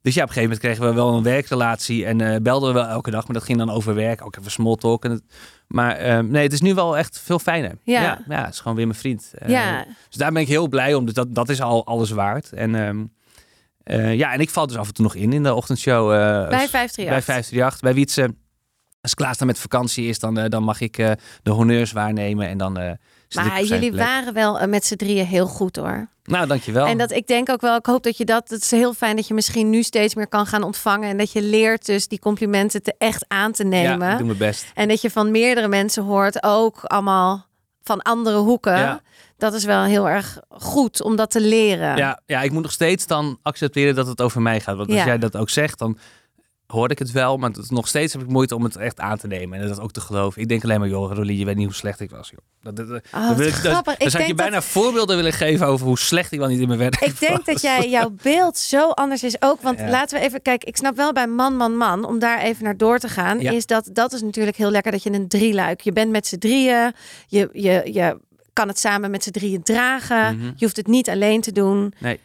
Dus 0.02 0.14
ja, 0.14 0.22
op 0.22 0.28
een 0.28 0.34
gegeven 0.34 0.56
moment 0.56 0.58
kregen 0.78 0.94
we 0.94 1.00
wel 1.02 1.14
een 1.16 1.22
werkrelatie. 1.22 2.04
En 2.06 2.20
eh, 2.20 2.36
belden 2.42 2.68
we 2.68 2.74
wel 2.80 2.88
elke 2.88 3.11
dag. 3.11 3.24
Maar 3.26 3.34
dat 3.36 3.44
ging 3.44 3.58
dan 3.58 3.70
over 3.70 3.94
werk. 3.94 4.24
Ook 4.24 4.36
even 4.36 4.50
small 4.50 4.74
talk. 4.76 5.04
En 5.04 5.11
het, 5.11 5.22
maar 5.66 5.96
eh, 5.96 6.18
nee, 6.18 6.42
het 6.42 6.52
is 6.52 6.61
nu 6.61 6.74
wel 6.74 6.96
echt 6.98 7.20
veel 7.24 7.38
fijner. 7.38 7.72
Ja. 7.82 8.02
ja, 8.02 8.22
ja, 8.28 8.44
het 8.44 8.54
is 8.54 8.61
gewoon 8.61 8.76
weer 8.76 8.86
mijn 8.86 8.98
vriend. 8.98 9.30
Eh, 9.38 9.48
Ja. 9.48 9.84
dus 10.08 10.16
daar 10.16 10.32
ben 10.32 10.42
ik 10.42 10.48
heel 10.48 10.68
blij 10.68 10.94
om. 10.94 11.04
Dus 11.04 11.14
dat, 11.14 11.34
dat 11.34 11.48
is 11.48 11.61
al 11.61 11.86
alles 11.86 12.11
waard. 12.11 12.52
En 12.52 12.74
ehm, 12.74 13.04
eh, 13.82 14.14
ja, 14.14 14.32
en 14.32 14.40
ik 14.40 14.50
val 14.50 14.66
dus 14.66 14.76
af 14.76 14.86
en 14.88 14.94
toe 14.94 15.04
nog 15.04 15.14
in 15.14 15.32
in 15.32 15.42
de 15.42 15.54
ochtendshow. 15.54 16.08
Bij 16.08 16.18
als- 16.28 16.70
538. 16.70 17.08
Bij 17.14 17.22
538. 17.22 17.80
Bij 17.80 17.94
Wietse. 17.94 18.34
Als 19.01 19.14
Klaas 19.14 19.38
dan 19.38 19.46
met 19.46 19.59
vakantie 19.59 20.09
is, 20.09 20.18
dan, 20.18 20.38
eh, 20.38 20.48
dan 20.48 20.62
mag 20.62 20.80
ik 20.80 20.98
eh, 20.98 21.11
de 21.42 21.51
honneurs 21.51 21.92
waarnemen. 21.92 22.48
En 22.48 22.59
dan 22.59 22.78
eh 22.78 22.92
Maar 23.34 23.62
jullie 23.62 23.90
plek. 23.90 24.05
waren 24.07 24.32
wel 24.34 24.66
met 24.66 24.86
z'n 24.86 24.96
drieën 24.96 25.26
heel 25.26 25.46
goed 25.46 25.76
hoor. 25.76 26.09
Nou, 26.24 26.46
dankjewel. 26.46 26.86
En 26.86 26.98
dat 26.98 27.11
ik 27.11 27.26
denk 27.26 27.48
ook 27.51 27.61
wel, 27.61 27.76
ik 27.76 27.86
hoop 27.86 28.03
dat 28.03 28.16
je 28.16 28.24
dat, 28.24 28.48
het 28.48 28.62
is 28.62 28.70
heel 28.70 28.94
fijn 28.94 29.16
dat 29.16 29.28
je 29.28 29.34
misschien 29.34 29.70
nu 29.70 29.82
steeds 29.82 30.14
meer 30.14 30.28
kan 30.28 30.46
gaan 30.46 30.62
ontvangen. 30.62 31.09
En 31.09 31.16
dat 31.16 31.32
je 31.32 31.42
leert 31.42 31.86
dus 31.86 32.09
die 32.09 32.18
complimenten 32.18 32.82
te 32.82 32.94
echt 32.98 33.24
aan 33.28 33.53
te 33.53 33.64
nemen. 33.64 34.07
Ja, 34.07 34.12
ik 34.12 34.18
doe 34.18 34.26
mijn 34.26 34.38
best. 34.38 34.66
En 34.74 34.88
dat 34.88 35.01
je 35.01 35.11
van 35.11 35.30
meerdere 35.30 35.68
mensen 35.68 36.03
hoort, 36.05 36.42
ook 36.42 36.84
allemaal 36.84 37.46
van 37.82 38.03
andere 38.03 38.36
hoeken. 38.36 38.76
Ja. 38.78 39.01
Dat 39.36 39.55
is 39.55 39.64
wel 39.64 39.82
heel 39.84 40.09
erg 40.09 40.38
goed 40.48 41.03
om 41.03 41.16
dat 41.16 41.30
te 41.30 41.40
leren. 41.40 41.96
Ja, 41.96 42.20
ja, 42.26 42.42
ik 42.42 42.53
moet 42.53 42.62
nog 42.62 42.72
steeds 42.72 43.07
dan 43.07 43.38
accepteren 43.42 43.94
dat 43.94 44.07
het 44.07 44.20
over 44.20 44.42
mij 44.42 44.61
gaat. 44.61 44.76
Want 44.76 44.88
als 44.88 44.98
Ja. 44.98 45.05
jij 45.05 45.18
dat 45.18 45.36
ook 45.36 45.51
zegt, 45.51 45.78
dan 45.78 45.98
hoor 46.70 46.90
ik 46.90 46.98
het 46.98 47.10
wel. 47.10 47.36
Maar 47.36 47.50
het, 47.50 47.70
nog 47.70 47.88
steeds 47.88 48.12
heb 48.12 48.22
ik 48.22 48.28
moeite 48.28 48.54
om 48.54 48.64
het 48.64 48.76
echt 48.76 49.00
aan 49.00 49.18
te 49.18 49.26
nemen. 49.26 49.60
En 49.60 49.68
dat 49.68 49.80
ook 49.80 49.92
te 49.92 50.00
geloven. 50.00 50.42
Ik 50.42 50.48
denk 50.48 50.64
alleen 50.64 50.78
maar, 50.80 50.88
joh, 50.88 51.12
Rolie, 51.12 51.38
je 51.38 51.44
weet 51.44 51.56
niet 51.56 51.66
hoe 51.66 51.74
slecht 51.74 52.00
ik 52.00 52.10
was. 52.10 52.30
Joh. 52.30 52.38
Dat, 52.62 52.76
dat, 52.88 53.02
Oh, 53.14 53.30
wil 53.36 53.46
ik, 53.46 53.54
Ik 53.98 54.10
zou 54.10 54.22
ik 54.22 54.26
je 54.26 54.34
bijna 54.34 54.62
voorbeelden 54.62 55.16
willen 55.16 55.32
geven 55.32 55.66
over 55.66 55.86
hoe 55.86 55.98
slecht 55.98 56.32
ik 56.32 56.38
wel 56.38 56.48
niet 56.48 56.60
in 56.60 56.66
mijn 56.66 56.78
werk 56.78 57.00
Ik 57.00 57.20
denk 57.20 57.46
dat 57.46 57.60
jij 57.60 57.88
jouw 57.90 58.10
beeld 58.22 58.58
zo 58.58 58.90
anders 58.90 59.22
is 59.22 59.42
ook. 59.42 59.60
Want 59.62 59.78
Ja. 59.78 59.88
laten 59.88 60.18
we 60.18 60.24
even 60.24 60.42
kijken. 60.42 60.68
Ik 60.68 60.76
snap 60.76 60.96
wel 60.96 61.12
bij 61.12 61.26
man, 61.26 61.56
man, 61.56 61.76
man. 61.76 62.04
Om 62.04 62.18
daar 62.18 62.40
even 62.40 62.64
naar 62.64 62.76
door 62.76 62.98
te 62.98 63.08
gaan. 63.08 63.40
Ja. 63.40 63.50
Is 63.50 63.66
dat 63.66 63.90
dat 63.92 64.12
is 64.12 64.22
natuurlijk 64.22 64.56
heel 64.56 64.70
lekker 64.70 64.92
dat 64.92 65.02
je 65.02 65.12
een 65.12 65.28
drieluik. 65.28 65.80
Je 65.80 65.92
bent 65.92 66.10
met 66.10 66.26
z'n 66.26 66.38
drieën. 66.38 66.92
Je, 67.26 67.48
je, 67.52 67.82
je 67.92 68.18
kan 68.52 68.68
het 68.68 68.78
samen 68.78 69.10
met 69.10 69.22
z'n 69.22 69.30
drieën 69.30 69.62
dragen. 69.62 70.36
Mhm. 70.36 70.44
Je 70.46 70.64
hoeft 70.64 70.76
het 70.76 70.86
niet 70.86 71.08
alleen 71.08 71.40
te 71.40 71.52
doen. 71.52 71.92
Nee. 71.98 72.20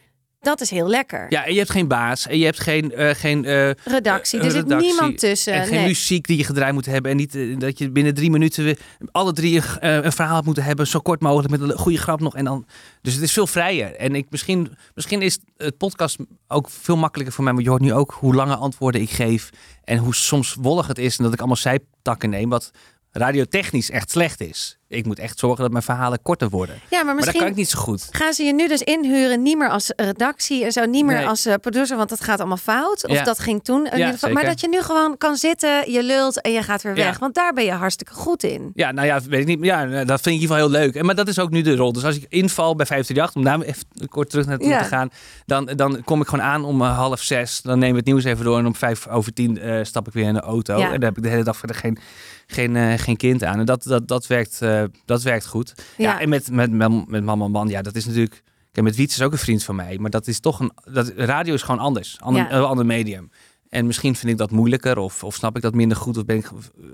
Dat 0.46 0.60
is 0.60 0.70
heel 0.70 0.88
lekker. 0.88 1.26
Ja, 1.28 1.44
en 1.46 1.52
je 1.52 1.58
hebt 1.58 1.70
geen 1.70 1.88
baas. 1.88 2.26
En 2.26 2.38
je 2.38 2.44
hebt 2.44 2.60
geen... 2.60 2.92
eh, 2.92 3.14
geen 3.14 3.44
eh, 3.44 3.70
Redactie. 3.84 4.38
eh, 4.38 4.44
Er 4.44 4.50
zit 4.50 4.66
niemand 4.78 5.18
tussen. 5.18 5.52
En 5.52 5.66
geen 5.66 5.78
Nee. 5.78 5.86
muziek 5.86 6.26
die 6.26 6.36
je 6.36 6.44
gedraaid 6.44 6.72
moet 6.74 6.86
hebben. 6.86 7.10
En 7.10 7.16
niet 7.16 7.60
dat 7.60 7.78
je 7.78 7.90
binnen 7.90 8.14
drie 8.14 8.30
minuten 8.30 8.64
weer 8.64 8.78
alle 9.12 9.32
drie 9.32 9.62
een 9.80 10.12
verhaal 10.12 10.42
moet 10.44 10.56
hebben. 10.56 10.86
Zo 10.86 10.98
kort 11.00 11.20
mogelijk 11.20 11.50
met 11.50 11.60
een 11.70 11.76
goede 11.78 11.98
grap 11.98 12.20
nog. 12.20 12.34
En 12.36 12.44
dan, 12.44 12.66
dus 13.02 13.14
het 13.14 13.22
is 13.22 13.32
veel 13.32 13.46
vrijer. 13.46 13.94
En 13.96 14.14
ik, 14.14 14.26
misschien, 14.30 14.76
misschien 14.94 15.22
is 15.22 15.38
het 15.56 15.76
podcast 15.76 16.16
ook 16.48 16.70
veel 16.70 16.96
makkelijker 16.96 17.34
voor 17.34 17.44
mij. 17.44 17.52
Want 17.52 17.64
je 17.64 17.70
hoort 17.70 17.82
nu 17.82 17.92
ook 17.92 18.12
hoe 18.20 18.34
lange 18.34 18.56
antwoorden 18.56 19.00
ik 19.00 19.10
geef. 19.10 19.50
En 19.84 19.98
hoe 19.98 20.14
soms 20.14 20.56
wollig 20.60 20.86
het 20.86 20.98
is. 20.98 21.16
En 21.16 21.24
dat 21.24 21.32
ik 21.32 21.38
allemaal 21.38 21.56
zijtakken 21.56 22.30
neem. 22.30 22.48
Wat 22.48 22.70
radiotechnisch 23.18 23.90
echt 23.90 24.10
slecht 24.10 24.40
is. 24.40 24.78
Ik 24.88 25.06
moet 25.06 25.18
echt 25.18 25.38
zorgen 25.38 25.62
dat 25.62 25.70
mijn 25.70 25.82
verhalen 25.82 26.22
korter 26.22 26.48
worden. 26.48 26.74
Ja, 26.74 26.80
maar 26.90 27.04
Maar 27.04 27.06
dat 27.06 27.14
misschien 27.16 27.40
kan 27.40 27.50
ik 27.50 27.56
niet 27.56 27.68
zo 27.68 27.78
goed. 27.78 28.08
gaan 28.10 28.32
ze 28.32 28.42
je 28.42 28.54
nu 28.54 28.68
dus 28.68 28.82
inhuren. 28.82 29.42
Niet 29.42 29.58
meer 29.58 29.68
als 29.70 29.92
redactie 29.96 30.64
en 30.64 30.72
zo. 30.72 30.84
Niet 30.84 31.04
meer 31.04 31.16
Nee. 31.16 31.26
als 31.26 31.46
eh, 31.46 31.54
producer. 31.60 31.96
Want 31.96 32.08
dat 32.08 32.20
gaat 32.20 32.38
allemaal 32.38 32.56
fout. 32.56 33.06
Of 33.08 33.14
Ja. 33.14 33.24
dat 33.24 33.38
ging 33.38 33.64
toen. 33.64 33.86
in 33.86 33.92
ieder 33.98 34.12
geval. 34.12 34.30
Maar 34.30 34.44
dat 34.44 34.60
je 34.60 34.68
nu 34.68 34.80
gewoon 34.82 35.16
kan 35.16 35.36
zitten. 35.36 35.90
Je 35.92 36.02
lult 36.02 36.40
en 36.40 36.52
je 36.52 36.62
gaat 36.62 36.82
weer 36.82 36.96
Ja. 36.96 37.04
weg. 37.04 37.18
Want 37.18 37.34
daar 37.34 37.52
ben 37.52 37.64
je 37.64 37.70
hartstikke 37.72 38.12
goed 38.12 38.42
in. 38.42 38.70
Ja, 38.74 38.92
nou 38.92 39.06
ja, 39.06 39.20
weet 39.28 39.40
ik 39.40 39.46
niet. 39.46 39.64
Ja, 39.64 39.86
dat 39.86 40.20
vind 40.20 40.26
ik 40.26 40.26
in 40.26 40.32
ieder 40.32 40.48
geval 40.56 40.70
heel 40.70 40.80
leuk. 40.80 40.94
En, 40.94 41.04
maar 41.04 41.14
dat 41.14 41.28
is 41.28 41.38
ook 41.38 41.50
nu 41.50 41.62
de 41.62 41.76
rol. 41.76 41.92
Dus 41.92 42.04
als 42.04 42.16
ik 42.16 42.26
inval 42.28 42.74
bij 42.76 42.86
538, 42.86 43.34
om 43.36 43.44
daar 43.44 43.60
even 43.74 44.08
kort 44.08 44.30
terug 44.30 44.46
naartoe 44.46 44.68
Ja. 44.68 44.78
te 44.82 44.88
gaan, 44.88 45.10
dan, 45.46 45.64
dan 45.64 46.04
kom 46.04 46.20
ik 46.20 46.28
gewoon 46.28 46.44
aan 46.44 46.64
om 46.64 46.82
eh, 46.82 46.96
half 46.96 47.20
zes. 47.22 47.60
Dan 47.62 47.78
nemen 47.78 47.92
we 47.92 47.98
het 47.98 48.06
nieuws 48.06 48.24
even 48.24 48.44
door 48.44 48.58
en 48.58 48.66
om 48.66 48.74
vijf 48.74 49.08
over 49.08 49.32
tien 49.32 49.58
eh, 49.58 49.84
stap 49.84 50.06
ik 50.06 50.12
weer 50.12 50.26
in 50.26 50.34
de 50.34 50.40
auto. 50.40 50.78
Ja. 50.78 50.84
En 50.84 50.90
dan 50.92 51.02
heb 51.02 51.16
ik 51.16 51.22
de 51.22 51.28
hele 51.28 51.44
dag 51.44 51.56
verder 51.56 51.76
geen, 51.76 51.98
geen, 52.46 52.76
eh, 52.76 52.98
geen 52.98 53.16
kind 53.16 53.44
aan. 53.44 53.58
En 53.58 53.64
dat, 53.66 53.82
dat, 53.82 54.08
dat, 54.08 54.26
werkt, 54.26 54.62
eh, 54.62 54.84
dat 55.04 55.22
werkt 55.22 55.46
goed. 55.46 55.74
Ja, 55.96 56.12
Ja. 56.12 56.20
en 56.20 56.28
met, 56.28 56.50
met, 56.50 56.70
met, 56.70 57.08
met 57.08 57.24
mama 57.24 57.44
en 57.44 57.50
man, 57.50 57.68
ja, 57.68 57.82
dat 57.82 57.94
is 57.94 58.04
natuurlijk... 58.06 58.42
Kijk, 58.72 58.86
met 58.88 58.96
Wiets 58.96 59.14
is 59.14 59.22
ook 59.22 59.32
een 59.32 59.38
vriend 59.38 59.64
van 59.64 59.74
mij. 59.76 59.98
Maar 59.98 60.10
dat 60.10 60.26
is 60.26 60.40
toch 60.40 60.60
een... 60.60 60.72
Dat, 60.92 61.12
radio 61.16 61.54
is 61.54 61.62
gewoon 61.62 61.80
anders. 61.80 62.20
Ander, 62.20 62.42
Ja. 62.42 62.52
Een 62.52 62.62
ander 62.62 62.86
medium. 62.86 63.30
En 63.68 63.86
misschien 63.86 64.16
vind 64.16 64.32
ik 64.32 64.38
dat 64.38 64.50
moeilijker 64.50 64.98
of, 64.98 65.24
of 65.24 65.34
snap 65.34 65.56
ik 65.56 65.62
dat 65.62 65.74
minder 65.74 65.96
goed. 65.96 66.16
Of 66.16 66.24
ben 66.24 66.36
ik, 66.36 66.50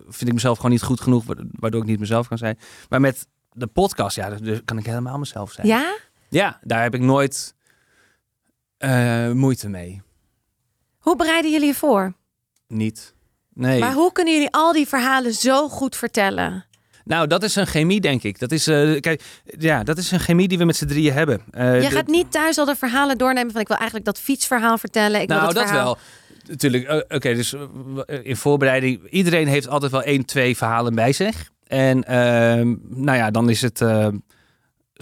vind 0.09 0.27
ik 0.29 0.33
mezelf 0.33 0.57
gewoon 0.57 0.71
niet 0.73 0.83
goed 0.83 1.01
genoeg, 1.01 1.25
waardoor 1.51 1.81
ik 1.81 1.87
niet 1.87 1.99
mezelf 1.99 2.29
kan 2.29 2.39
zijn. 2.39 2.59
Maar 2.89 3.01
met 3.01 3.27
de 3.53 3.67
podcast, 3.67 4.17
ja, 4.17 4.31
daar 4.31 4.63
kan 4.65 4.79
ik 4.79 4.87
helemaal 4.87 5.19
mezelf 5.19 5.53
zijn. 5.53 5.67
Ja? 5.67 5.97
Ja, 6.29 6.61
daar 6.63 6.83
heb 6.83 6.95
ik 6.95 7.01
nooit 7.01 7.55
eh, 8.79 9.31
moeite 9.31 9.69
mee. 9.69 10.03
Hoe 10.99 11.17
bereiden 11.17 11.51
jullie 11.51 11.67
je 11.67 11.75
voor? 11.75 12.15
Niet. 12.69 13.15
Nee. 13.55 13.81
Maar 13.81 13.93
hoe 13.93 14.13
kunnen 14.13 14.33
jullie 14.33 14.51
al 14.51 14.73
die 14.73 14.89
verhalen 14.89 15.33
zo 15.33 15.69
goed 15.69 15.97
vertellen? 15.97 16.65
Nou, 17.05 17.27
dat 17.27 17.43
is 17.43 17.57
een 17.57 17.67
chemie, 17.67 18.01
denk 18.01 18.23
ik. 18.23 18.39
Dat 18.39 18.53
is, 18.53 18.67
eh, 18.67 19.01
kijk, 19.01 19.23
ja, 19.59 19.83
dat 19.83 19.99
is 19.99 20.11
een 20.11 20.21
chemie 20.21 20.49
die 20.49 20.59
we 20.59 20.65
met 20.65 20.77
z'n 20.77 20.87
drieën 20.87 21.13
hebben. 21.13 21.41
Eh, 21.51 21.83
Je 21.83 21.91
gaat 21.91 22.07
niet 22.07 22.31
thuis 22.33 22.59
al 22.59 22.65
de 22.65 22.77
verhalen 22.77 23.19
doornemen 23.19 23.53
van 23.53 23.61
ik 23.61 23.69
wil 23.69 23.77
eigenlijk 23.77 24.07
dat 24.07 24.19
fietsverhaal 24.19 24.79
vertellen. 24.79 25.21
Ik 25.21 25.29
nou, 25.29 25.45
dat, 25.45 25.55
dat 25.55 25.67
verhaal... 25.67 25.85
wel. 25.85 25.99
Natuurlijk, 26.49 26.85
eh, 26.85 27.17
oké, 27.17 27.35
dus 27.35 27.55
in 28.23 28.37
voorbereiding, 28.37 29.09
iedereen 29.11 29.47
heeft 29.47 29.69
altijd 29.69 29.93
wel 29.93 30.03
één, 30.03 30.25
twee 30.25 30.57
verhalen 30.57 30.95
bij 30.95 31.13
zich. 31.13 31.51
En 31.67 32.05
ehm, 32.05 32.75
nou 32.89 33.19
ja, 33.19 33.31
dan 33.31 33.51
is 33.51 33.63
het, 33.63 33.81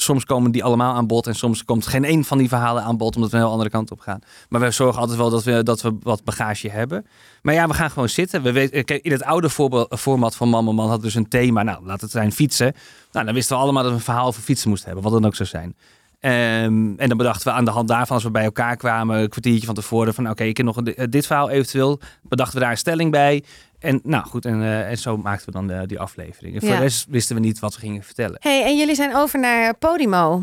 soms 0.03 0.25
komen 0.25 0.51
die 0.51 0.65
allemaal 0.65 0.95
aan 0.95 1.07
bod 1.07 1.27
en 1.27 1.35
soms 1.35 1.65
komt 1.65 1.87
geen 1.87 2.05
één 2.05 2.25
van 2.25 2.39
die 2.39 2.49
verhalen 2.49 2.83
aan 2.83 2.97
bod, 2.97 3.17
omdat 3.17 3.31
we 3.31 3.37
een 3.37 3.43
heel 3.43 3.53
andere 3.53 3.71
kant 3.71 3.91
op 3.91 4.01
gaan. 4.01 4.21
Maar 4.49 4.61
we 4.61 4.71
zorgen 4.71 5.01
altijd 5.01 5.19
wel 5.19 5.31
dat 5.31 5.45
we, 5.45 5.63
dat 5.63 5.83
we 5.83 5.97
wat 6.03 6.25
bagage 6.25 6.71
hebben. 6.71 7.07
Maar 7.43 7.55
ja, 7.55 7.67
we 7.67 7.75
gaan 7.75 7.91
gewoon 7.91 8.09
zitten. 8.09 8.43
We 8.43 8.53
weten, 8.53 8.85
kijk, 8.85 9.05
in 9.05 9.13
het 9.13 9.23
oude 9.23 9.51
format 9.99 10.37
van 10.37 10.49
Mama 10.49 10.73
Man 10.73 10.89
had 10.89 11.03
dus 11.03 11.15
een 11.15 11.29
thema, 11.29 11.63
nou, 11.63 11.87
laat 11.87 12.01
het 12.01 12.11
zijn 12.11 12.33
fietsen. 12.33 12.75
Nou, 13.13 13.25
dan 13.25 13.35
wisten 13.35 13.57
we 13.57 13.63
allemaal 13.63 13.83
dat 13.83 13.93
we 13.93 13.99
een 13.99 14.05
verhaal 14.05 14.27
over 14.27 14.43
fietsen 14.43 14.69
moesten 14.69 14.87
hebben, 14.87 15.11
wat 15.11 15.21
dan 15.21 15.27
ook 15.27 15.37
zou 15.37 15.49
zijn. 15.49 15.75
Ehm, 16.21 16.93
en 16.97 17.09
dan 17.09 17.17
bedachten 17.17 17.47
we 17.47 17.53
aan 17.53 17.65
de 17.65 17.71
hand 17.71 17.89
daarvan, 17.89 18.15
als 18.15 18.25
we 18.25 18.31
bij 18.31 18.45
elkaar 18.45 18.77
kwamen, 18.77 19.19
een 19.21 19.29
kwartiertje 19.29 19.67
van 19.67 19.75
tevoren, 19.75 20.15
van 20.15 20.31
oké, 20.31 20.45
ik 20.45 20.57
heb 20.57 20.67
nog 20.67 20.83
eh, 20.83 21.05
dit 21.11 21.27
verhaal 21.27 21.51
eventueel. 21.51 22.01
Bedachten 22.23 22.55
we 22.55 22.63
daar 22.63 22.71
een 22.71 22.79
stelling 22.79 23.11
bij. 23.11 23.45
En 23.81 24.01
nou 24.03 24.25
goed, 24.27 24.45
en, 24.45 24.63
eh, 24.63 24.89
en 24.91 24.99
zo 24.99 25.17
maakten 25.17 25.47
we 25.47 25.53
dan 25.53 25.67
de, 25.67 25.87
die 25.87 25.99
aflevering. 26.01 26.55
En 26.55 26.61
voor 26.61 26.69
Ja. 26.71 26.77
de 26.77 26.83
rest 26.83 27.07
wisten 27.09 27.35
we 27.37 27.41
niet 27.43 27.59
wat 27.59 27.75
we 27.75 27.81
gingen 27.81 28.03
vertellen. 28.03 28.37
hey, 28.41 28.65
en 28.65 28.77
jullie 28.77 28.95
zijn 28.95 29.17
over 29.17 29.39
naar 29.39 29.75
Podimo. 29.75 30.43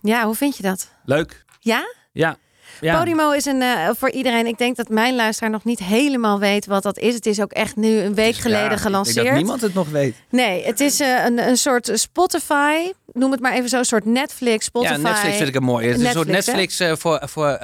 Ja, 0.00 0.24
hoe 0.24 0.34
vind 0.34 0.56
je 0.56 0.62
dat? 0.62 0.92
Leuk. 1.04 1.44
Ja? 1.60 1.82
Ja. 2.12 2.36
Ja. 2.80 2.98
Podimo 2.98 3.30
is 3.30 3.44
een 3.44 3.62
eh, 3.62 3.88
voor 3.98 4.10
iedereen. 4.10 4.46
Ik 4.46 4.58
denk 4.58 4.76
dat 4.76 4.88
mijn 4.88 5.14
luisteraar 5.14 5.50
nog 5.50 5.64
niet 5.64 5.78
helemaal 5.78 6.38
weet 6.38 6.66
wat 6.66 6.82
dat 6.82 6.98
is. 6.98 7.14
Het 7.14 7.26
is 7.26 7.40
ook 7.40 7.52
echt 7.52 7.76
nu 7.76 7.98
een 7.98 8.14
week 8.14 8.34
Ja, 8.34 8.40
geleden 8.40 8.62
Ik 8.62 8.68
denk 8.68 8.80
gelanceerd. 8.80 9.26
dat 9.26 9.34
niemand 9.34 9.60
het 9.60 9.74
nog 9.74 9.88
weet. 9.88 10.14
Nee, 10.30 10.64
het 10.64 10.80
is 10.80 11.00
eh, 11.00 11.24
een, 11.24 11.48
een 11.48 11.56
soort 11.56 11.90
Spotify. 11.94 12.92
Noem 13.12 13.30
het 13.30 13.40
maar 13.40 13.52
even 13.52 13.68
zo, 13.68 13.78
een 13.78 13.84
soort 13.84 14.04
Netflix, 14.04 14.64
Spotify. 14.64 14.92
Ja, 14.92 14.98
Netflix 14.98 15.36
vind 15.36 15.48
ik 15.48 15.54
een 15.54 15.62
mooi. 15.62 15.86
Het 15.88 15.98
is 16.00 16.04
een 16.06 16.12
soort 16.12 16.28
Netflix, 16.28 16.80
eh, 16.80 16.92
voor, 16.96 17.20
voor 17.24 17.58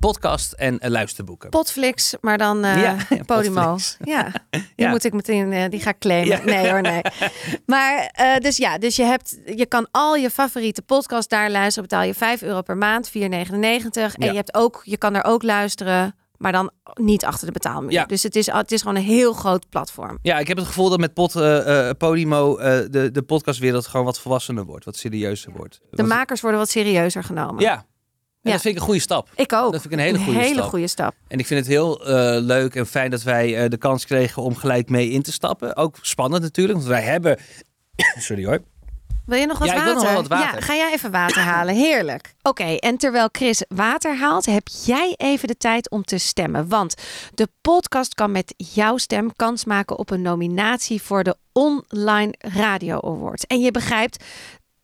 podcast 0.00 0.52
en 0.52 0.78
luisterboeken. 0.80 1.50
Potflix, 1.50 2.14
maar 2.20 2.38
dan 2.38 2.58
Ja, 2.60 2.96
Podimo. 3.26 3.60
Potflix. 3.72 3.96
Ja, 4.04 4.32
die 4.50 4.62
Ja. 4.76 4.90
moet 4.90 5.04
ik 5.04 5.12
meteen, 5.12 5.70
die 5.70 5.80
ga 5.80 5.90
ik 5.90 5.98
claimen. 5.98 6.40
Nee 6.44 6.70
hoor, 6.70 6.80
nee. 6.80 7.00
Maar 7.66 8.10
dus 8.38 8.56
ja, 8.56 8.78
dus 8.78 8.96
je 8.96 9.02
hebt, 9.02 9.36
je 9.56 9.66
kan 9.66 9.88
al 9.90 10.16
je 10.16 10.30
favoriete 10.30 10.82
podcast 10.82 11.30
daar 11.30 11.50
luisteren. 11.50 11.88
Betaal 11.88 12.04
je 12.04 12.14
5 12.14 12.42
euro 12.42 12.62
per 12.62 12.76
maand, 12.76 13.10
4,99. 13.18 14.05
En 14.14 14.24
Ja. 14.24 14.30
je 14.30 14.36
hebt 14.36 14.54
ook, 14.54 14.80
je 14.84 14.96
kan 14.96 15.14
er 15.14 15.24
ook 15.24 15.42
luisteren, 15.42 16.14
maar 16.36 16.52
dan 16.52 16.70
niet 16.94 17.24
achter 17.24 17.46
de 17.46 17.52
betaalmuur. 17.52 17.92
Ja. 17.92 18.04
Dus 18.04 18.22
het 18.22 18.36
is, 18.36 18.46
het 18.46 18.72
is 18.72 18.80
gewoon 18.80 18.96
een 18.96 19.02
heel 19.02 19.32
groot 19.32 19.68
platform. 19.68 20.18
Ja, 20.22 20.38
ik 20.38 20.48
heb 20.48 20.56
het 20.56 20.66
gevoel 20.66 20.88
dat 20.88 20.98
met 20.98 21.14
pod, 21.14 21.34
eh, 21.36 21.88
eh, 21.88 21.96
Podimo 21.96 22.56
eh, 22.56 22.78
de, 22.90 23.10
de 23.10 23.22
podcastwereld 23.22 23.86
gewoon 23.86 24.06
wat 24.06 24.20
volwassener 24.20 24.64
wordt. 24.64 24.84
Wat 24.84 24.96
serieuzer 24.96 25.52
wordt. 25.52 25.80
De 25.90 26.02
makers 26.02 26.40
worden 26.40 26.60
wat 26.60 26.68
serieuzer 26.70 27.24
genomen. 27.24 27.62
Ja. 27.62 27.74
En 27.74 28.52
Ja. 28.52 28.52
dat 28.52 28.60
vind 28.60 28.74
ik 28.74 28.80
een 28.80 28.86
goede 28.86 29.00
stap. 29.00 29.28
Ik 29.34 29.52
ook. 29.52 29.72
Dat 29.72 29.80
vind 29.80 29.92
ik 29.92 29.98
een 29.98 30.04
hele 30.04 30.18
goede 30.18 30.44
stap. 30.54 30.68
goede 30.68 30.86
stap. 30.86 31.14
En 31.28 31.38
ik 31.38 31.46
vind 31.46 31.60
het 31.60 31.68
heel 31.68 32.00
leuk 32.42 32.74
en 32.74 32.86
fijn 32.86 33.10
dat 33.10 33.22
wij 33.22 33.68
de 33.68 33.76
kans 33.76 34.04
kregen 34.04 34.42
om 34.42 34.56
gelijk 34.56 34.88
mee 34.88 35.10
in 35.10 35.22
te 35.22 35.32
stappen. 35.32 35.76
Ook 35.76 35.96
spannend 36.02 36.42
natuurlijk, 36.42 36.78
want 36.78 36.90
wij 36.90 37.02
hebben... 37.02 37.38
Sorry 38.18 38.44
hoor. 38.44 38.60
Wil 39.26 39.38
je 39.38 39.46
nog 39.46 39.58
wat 39.58 39.68
Ja, 39.68 39.74
ik 39.74 39.78
water? 39.78 39.94
wil 39.94 40.02
nog 40.02 40.12
wel 40.12 40.22
wat 40.22 40.30
water. 40.40 40.58
Ja, 40.58 40.64
ga 40.64 40.74
jij 40.74 40.92
even 40.92 41.10
water 41.10 41.42
halen. 41.42 41.74
Heerlijk. 41.74 42.34
Oké, 42.42 42.64
en 42.76 42.96
terwijl 42.96 43.28
Chris 43.32 43.64
water 43.68 44.16
haalt, 44.16 44.46
heb 44.46 44.68
jij 44.84 45.14
even 45.16 45.48
de 45.48 45.56
tijd 45.56 45.90
om 45.90 46.04
te 46.04 46.18
stemmen. 46.18 46.68
Want 46.68 46.94
de 47.34 47.48
podcast 47.60 48.14
kan 48.14 48.32
met 48.32 48.54
jouw 48.56 48.96
stem 48.96 49.36
kans 49.36 49.64
maken 49.64 49.98
op 49.98 50.10
een 50.10 50.22
nominatie 50.22 51.02
voor 51.02 51.22
de 51.24 51.36
Online 51.52 52.34
Radio 52.38 53.00
Awards. 53.00 53.46
En 53.46 53.60
je 53.60 53.70
begrijpt, 53.70 54.24